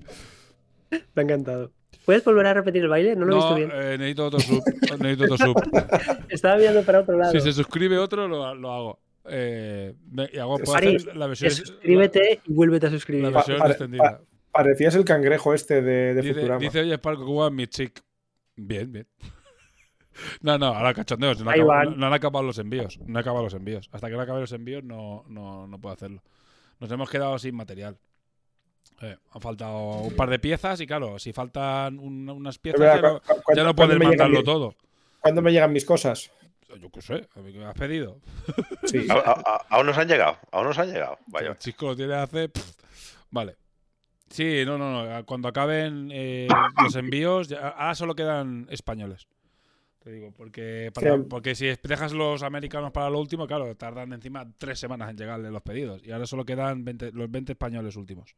[1.15, 1.71] Me ha encantado.
[2.05, 3.15] ¿Puedes volver a repetir el baile?
[3.15, 3.71] No lo he visto bien.
[3.73, 4.63] eh, necesito otro sub.
[4.99, 5.55] necesito otro sub.
[6.29, 7.31] Estaba mirando para otro lado.
[7.31, 8.99] Si se suscribe otro, lo, lo hago.
[9.25, 13.25] Eh, me- y hago hacer la versión, suscríbete y vuélvete a suscribir.
[13.25, 14.21] la Pa- versión pare- extendida.
[14.51, 16.59] Parecías el cangrejo este de, de Dice, Futurama.
[16.59, 18.01] dice, oye, Sparko, ¿cómo mi chick?
[18.55, 19.07] Bien, bien.
[20.41, 21.41] No, no, ahora cachondeos.
[21.41, 22.99] No, acabo- no- no han acabado los envíos.
[22.99, 23.87] No han acabado los envíos.
[23.93, 26.21] Hasta que no acabe los envíos no, no, no puedo hacerlo.
[26.79, 27.97] Nos hemos quedado sin material.
[29.01, 32.95] Eh, han faltado un par de piezas y claro, si faltan un- unas piezas verdad,
[32.95, 34.75] ya no, ya ¿cuándo- no cuándo puedes mandarlo mi- todo.
[35.19, 36.31] ¿Cuándo me llegan mis cosas?
[36.79, 38.19] Yo qué sé, a mí que me has pedido.
[38.85, 39.05] Sí.
[39.09, 41.17] A- a- a- Aún nos han llegado, aún nos han llegado.
[41.27, 41.57] El Vaya.
[41.57, 42.47] chico lo tiene hace.
[42.49, 42.73] pff.
[43.31, 43.55] Vale.
[44.29, 45.25] Sí, no, no, no.
[45.25, 46.47] Cuando acaben eh,
[46.83, 49.27] los envíos, ya- ahora solo quedan españoles.
[49.99, 51.23] Te digo, porque, para- Sí.
[51.29, 55.51] porque si dejas los americanos para lo último, claro, tardan encima tres semanas en llegarle
[55.51, 56.01] los pedidos.
[56.05, 58.33] Y ahora solo quedan 20 los 20 españoles últimos.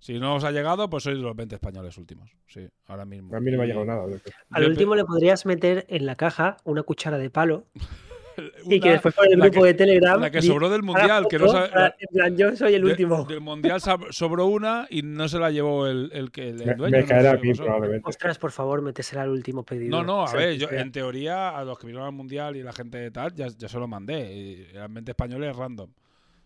[0.00, 2.30] Si no os ha llegado, pues sois los 20 españoles últimos.
[2.48, 3.36] Sí, ahora mismo.
[3.36, 4.02] A mí no me ha Y llegado nada.
[4.50, 7.66] Al último le podrías meter en la caja una cuchara de palo
[8.64, 10.18] y una- que después por el la grupo que- de Telegram.
[10.18, 12.82] la que sobró del mundial, que no foto sabe- la- en plan, yo soy el
[12.82, 13.24] de- último.
[13.26, 13.78] del mundial
[14.10, 16.96] sobró una y no se la llevó el, el que el Me, dueño.
[16.96, 17.64] me no caerá sé mí pasó.
[17.64, 18.08] probablemente.
[18.08, 19.90] Ostras, por favor, métesela al último pedido.
[19.98, 22.62] No, no, a sea, ver, yo en teoría a los que vinieron al mundial y
[22.62, 24.32] la gente de tal, ya, ya se lo mandé.
[24.34, 25.90] Y realmente españoles random,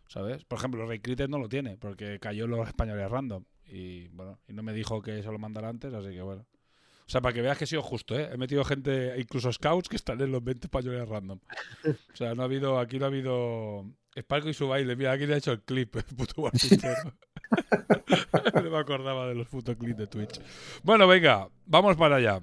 [0.08, 0.44] ¿sabes?
[0.44, 3.44] Por ejemplo, Ray Cricket no lo tiene, porque cayó los españoles random.
[3.66, 6.47] Y bueno, y no me dijo que se lo mandara antes, así que bueno.
[7.07, 8.31] O sea, para que veas que he sido justo, ¿eh?
[8.33, 11.39] He metido gente, incluso scouts, que están en los 20 españoles random.
[12.12, 13.84] O sea, no ha habido, aquí no ha habido.
[14.18, 16.50] Sparko y su baile, mira, aquí le ha hecho el clip, el puto
[18.55, 20.41] no me acordaba de los putos clips de Twitch.
[20.83, 22.41] Bueno, venga, vamos para allá.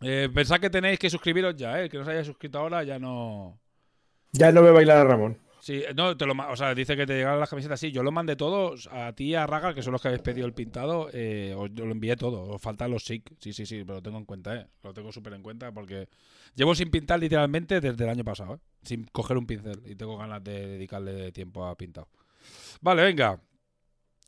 [0.00, 1.84] Eh, pensad que tenéis que suscribiros ya, ¿eh?
[1.84, 3.58] El que no se haya suscrito ahora ya no.
[4.32, 5.38] Ya no me bailar a Ramón.
[5.64, 7.80] Sí, no, te lo, o sea, dice que te llegaron las camisetas.
[7.80, 10.20] Sí, yo lo mandé todo a ti y a Raga, que son los que habéis
[10.20, 11.08] pedido el pintado.
[11.10, 12.42] Eh, os, yo lo envié todo.
[12.42, 13.32] Os faltan los SIC.
[13.40, 14.66] Sí, sí, sí, pero lo tengo en cuenta, ¿eh?
[14.82, 16.06] Lo tengo súper en cuenta porque
[16.54, 18.58] llevo sin pintar literalmente desde el año pasado, ¿eh?
[18.82, 19.80] Sin coger un pincel.
[19.86, 22.08] Y tengo ganas de dedicarle tiempo a pintado.
[22.82, 23.40] Vale, venga.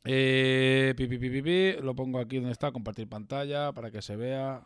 [0.05, 1.73] Eh, pi, pi, pi.
[1.83, 4.63] Lo pongo aquí donde está, compartir pantalla para que se vea.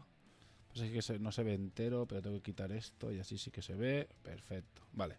[0.68, 3.38] Pues es que se- no se ve entero, pero tengo que quitar esto y así
[3.38, 4.08] sí que se ve.
[4.22, 4.82] Perfecto.
[4.92, 5.16] Vale.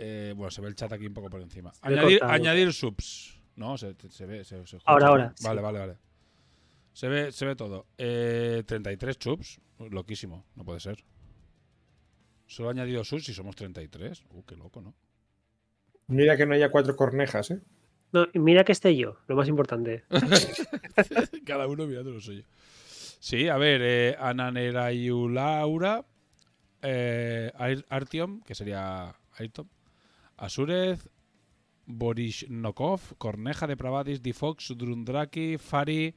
[0.00, 1.72] Eh, bueno, se ve el chat aquí un poco por encima.
[1.82, 3.40] Añadir, subs.
[3.56, 4.44] No, se, se ve.
[4.44, 5.62] Se, Ahora, ahora, Vale, sí.
[5.64, 5.96] vale, vale.
[6.92, 7.86] Se ve, se ve todo.
[7.98, 9.60] Eh, 33 subs.
[9.90, 10.44] Loquísimo.
[10.54, 11.04] No puede ser.
[12.46, 14.24] Solo he añadido subs y somos 33.
[14.30, 14.94] Uh, qué loco, ¿no?
[16.06, 17.60] Mira que no haya cuatro cornejas, ¿eh?
[18.12, 20.04] No, y mira que esté yo, lo más importante.
[21.44, 22.44] Cada uno mirando lo suyo.
[23.20, 26.06] Sí, a ver, eh, Ananerayulaura,
[26.82, 29.68] eh, Ar- Artyom, que sería Ayrton,
[30.38, 31.10] Asurez,
[31.86, 36.14] Borishnokov, Corneja de Pravadis, Difox, Drundraki, Fari,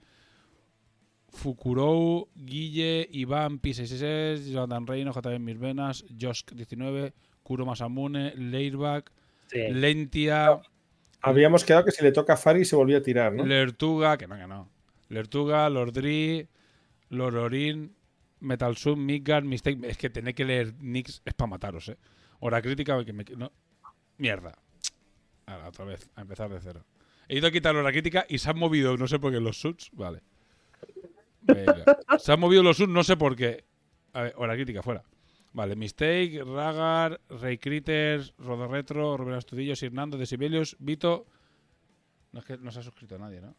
[1.28, 9.06] Fukurou, Guille, Iván, P666, Jonathan Reino, JB Mis Venas, Josk19, Kuro Masamune, Leirbach,
[9.48, 9.60] Sí.
[9.70, 10.62] Lentia,
[11.22, 13.46] Habíamos quedado que si le toca a Fari se volvía a tirar, ¿no?
[13.46, 14.70] Lertuga, que no, que no.
[15.10, 16.48] Lertuga, Lordri,
[17.10, 17.94] Lororin,
[18.40, 19.78] Metal Sub, Midgard, Mistake.
[19.88, 21.98] Es que tenéis que leer nicks es para mataros, eh.
[22.40, 23.24] Hora crítica, que me.
[23.38, 23.52] No.
[24.22, 24.54] Mierda.
[25.48, 26.86] Ahora, otra vez, a empezar de cero.
[27.28, 29.60] He ido a quitar la crítica y se han movido, no sé por qué, los
[29.60, 29.90] subs.
[29.94, 30.22] Vale.
[32.20, 33.66] Se han movido los subs, no sé por qué.
[34.14, 35.04] A ver, hora crítica, fuera.
[35.54, 41.26] Vale, Mistake, Ragar, Rey Critters, Rodo Retro, Rubén Astudillo, Hernando, Decibelius, Vito.
[42.32, 43.56] No es que no se ha suscrito nadie, ¿no?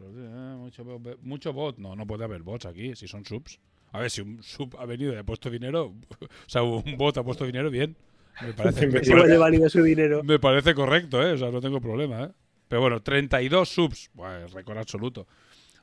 [0.00, 0.84] Eh, mucho,
[1.22, 1.78] mucho bot.
[1.78, 3.58] No, no puede haber bots aquí, si son subs.
[3.90, 5.86] A ver, si un sub ha venido y ha puesto dinero,
[6.20, 7.96] o sea, un bot ha puesto dinero, bien.
[8.42, 9.00] Me parece, me
[9.38, 10.22] parece, su dinero.
[10.22, 11.32] me parece correcto, ¿eh?
[11.32, 12.30] O sea, no tengo problema, ¿eh?
[12.68, 14.10] Pero bueno, 32 subs.
[14.14, 15.26] Pues récord absoluto.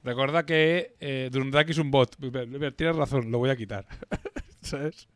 [0.03, 1.31] Recordad que eh,
[1.67, 2.15] es un bot.
[2.75, 3.87] Tienes razón, lo voy a quitar.
[4.61, 5.07] ¿Sabes?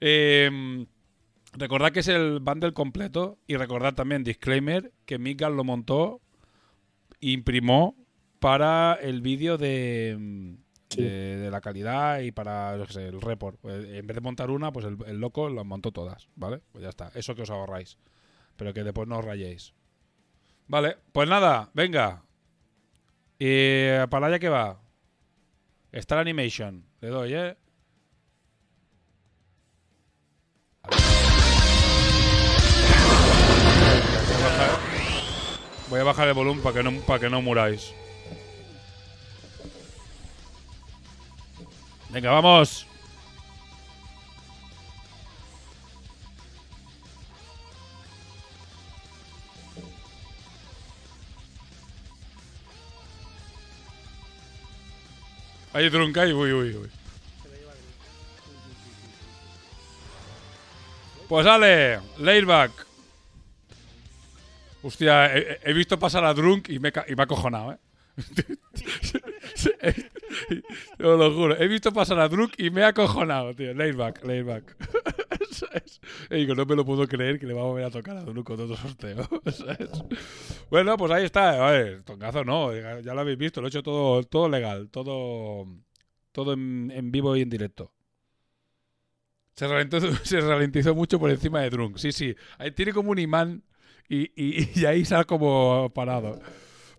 [0.00, 0.86] Eh,
[1.52, 3.38] recordad que es el bundle completo.
[3.48, 6.20] Y recordad también, disclaimer, que Miguel lo montó,
[7.18, 7.96] imprimó
[8.38, 10.54] para el vídeo de, mm,
[10.96, 13.58] De, la calidad y para el report.
[13.60, 16.60] Pues, en vez de montar una, pues el, loco las montó todas, ¿vale?
[16.72, 17.10] Pues ya está.
[17.14, 17.96] Eso que os ahorráis.
[18.56, 19.72] Pero que después no os rayéis.
[20.66, 22.24] Vale, pues nada, venga.
[23.38, 24.80] Y para allá que va.
[25.92, 26.84] Star Animation.
[27.00, 27.56] Le doy, ¿eh?
[35.88, 37.92] Voy a bajar el volumen para que no, para que no muráis.
[42.12, 42.86] Venga, vamos.
[55.72, 56.90] Ahí trunca y uy, uy, uy.
[61.28, 62.72] Pues sale, Laidback.
[64.82, 67.78] Hostia, he, visto pasar a Drunk y me, y me ha acojonado, ¿eh?
[70.98, 71.56] Lo juro.
[71.58, 73.74] He visto pasar a Drunk y me ha acojonado, tío.
[73.74, 74.76] Laidback.
[75.50, 76.00] ¿Sabes?
[76.30, 78.22] Y digo, no me lo puedo creer que le va a volver a tocar a
[78.22, 79.28] Drunk con otro sorteo.
[79.52, 79.90] ¿sabes?
[80.70, 81.66] Bueno, pues ahí está.
[81.66, 82.72] A ver, tongazo no.
[83.00, 83.60] Ya lo habéis visto.
[83.60, 84.88] Lo he hecho todo, todo legal.
[84.90, 85.66] Todo,
[86.32, 87.92] todo en, en vivo y en directo.
[89.54, 91.96] Se ralentizó, se ralentizó mucho por encima de Drunk.
[91.98, 92.34] Sí, sí.
[92.58, 93.62] Ahí tiene como un imán
[94.08, 96.40] y, y- y ahí ha como parado.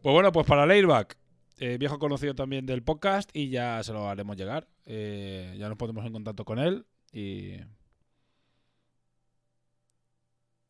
[0.01, 1.17] Pues bueno, pues para Lairback,
[1.59, 4.67] eh, viejo conocido también del podcast y ya se lo haremos llegar.
[4.85, 7.55] Eh, ya nos ponemos en contacto con él y...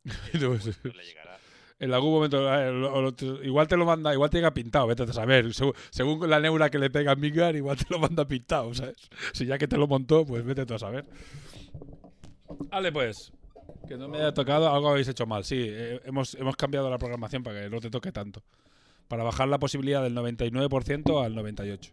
[0.31, 1.37] Se- Pues le llegará.
[1.79, 5.03] en algún momento, eh, lo- lo- igual te lo manda, igual te llega pintado, vete
[5.03, 5.53] a saber.
[5.53, 9.09] Según, según la neura que le pega a Midgar, igual te lo manda pintado, ¿sabes?
[9.33, 11.05] Si ya que te lo montó, pues vete tú a saber.
[12.69, 13.31] Vale, pues.
[13.87, 15.43] Que no me haya tocado, algo habéis hecho mal.
[15.43, 18.43] Sí, eh, hemos, hemos cambiado la programación para que no te toque tanto.
[19.11, 21.91] Para bajar la posibilidad del 99% al 98%.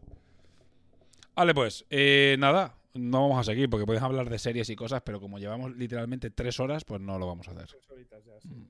[1.35, 5.03] Vale, pues, eh, nada, no vamos a seguir porque podéis hablar de series y cosas,
[5.05, 7.77] pero como llevamos literalmente tres horas, pues no lo vamos a hacer.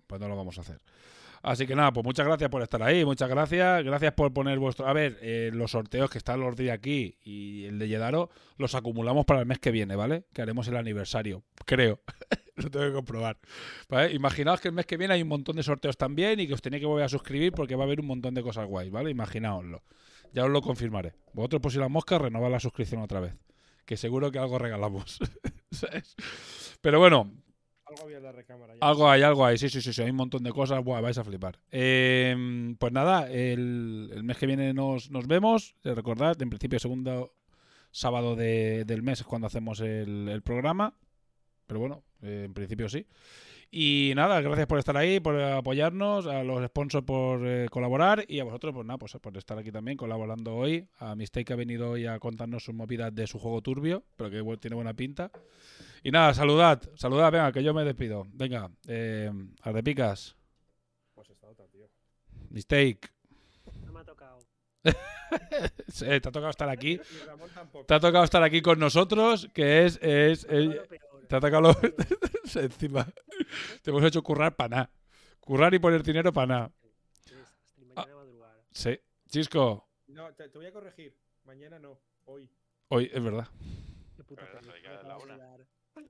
[0.06, 0.80] Pues no lo vamos a hacer.
[1.42, 3.84] Así que nada, pues muchas gracias por estar ahí, muchas gracias.
[3.84, 4.86] Gracias por poner vuestro.
[4.86, 8.74] A ver, eh, los sorteos que están los de aquí y el de Yedaro los
[8.74, 10.24] acumulamos para el mes que viene, ¿vale?
[10.32, 12.00] Que haremos el aniversario, creo.
[12.56, 13.38] Lo tengo que comprobar.
[14.10, 16.62] Imaginaos que el mes que viene hay un montón de sorteos también y que os
[16.62, 19.10] tenéis que volver a suscribir porque va a haber un montón de cosas guays, ¿vale?
[19.10, 19.84] Imaginaoslo.
[20.32, 21.14] Ya os lo confirmaré.
[21.32, 23.34] Vosotros, por si la mosca, renovad la suscripción otra vez.
[23.86, 25.18] Que seguro que algo regalamos.
[25.70, 26.16] ¿Sabes?
[26.80, 27.32] Pero bueno,
[27.88, 28.80] Algo había en la recámara ya.
[28.86, 29.56] algo hay, algo hay.
[29.58, 30.02] Sí, sí, sí, sí.
[30.02, 30.82] Hay un montón de cosas.
[30.84, 31.58] Buah, vais a flipar.
[31.70, 35.74] Eh, pues nada, el, el mes que viene nos, nos vemos.
[35.84, 37.34] Eh, Recordad, en principio, segundo
[37.90, 40.94] sábado de- del mes es cuando hacemos el, el programa.
[41.66, 43.06] Pero bueno, eh, en principio sí.
[43.70, 48.40] Y nada, gracias por estar ahí, por apoyarnos, a los sponsors por eh, colaborar y
[48.40, 50.86] a vosotros, pues nada, pues por estar aquí también colaborando hoy.
[50.98, 54.30] A Mistake que ha venido hoy a contarnos sus movidas de su juego turbio, pero
[54.30, 55.30] que tiene buena pinta.
[56.02, 58.24] Y nada, saludad, saludad, venga, que yo me despido.
[58.32, 59.30] Venga, eh,
[59.62, 60.36] Ardepicas,
[61.14, 61.88] Pues esta otra, tío.
[62.50, 63.00] Mistake.
[63.84, 64.38] No me ha tocado.
[65.88, 66.98] Sí, te ha tocado estar aquí.
[67.86, 69.98] Te ha tocado estar aquí con nosotros, que es.
[70.00, 71.76] es, te ha tocado lo-
[72.62, 73.06] encima.
[73.82, 74.90] Te hemos hecho currar para nada.
[75.40, 76.72] Currar y poner dinero para nada.
[77.26, 78.62] Hasta mañana madrugada.
[78.70, 78.98] Sí.
[79.28, 81.14] Chisco, No, te, te voy a corregir.
[81.44, 82.48] Mañana no, hoy.
[82.88, 83.48] Hoy, es verdad.
[84.16, 84.46] Qué puta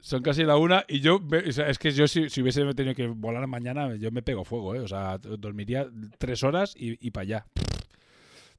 [0.01, 2.65] Son casi la una y yo, me- o sea, es que yo si, si hubiese
[2.75, 4.81] tenido que volar mañana, yo me pego fuego, ¿eh?
[4.81, 7.47] O sea, dormiría tres horas y, y para allá.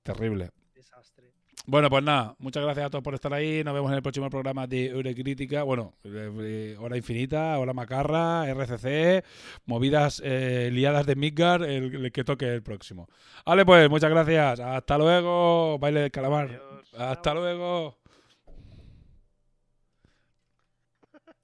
[0.03, 0.49] Terrible.
[0.75, 1.31] Desastre.
[1.65, 3.63] Bueno, pues nada, muchas gracias a todos por estar ahí.
[3.63, 5.63] Nos vemos en el próximo programa de Eurecrítica.
[5.63, 9.23] Bueno, eh, eh, Hora Infinita, Hora Macarra, RCC,
[9.65, 13.07] movidas eh, liadas de Midgar, el, el que toque el próximo.
[13.45, 14.59] Vale, pues muchas gracias.
[14.59, 15.77] Hasta luego.
[15.79, 16.45] Baile del calamar.
[16.47, 16.93] Adiós.
[16.97, 17.98] Hasta luego.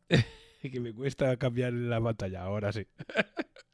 [0.72, 2.88] que me cuesta cambiar la pantalla, ahora sí.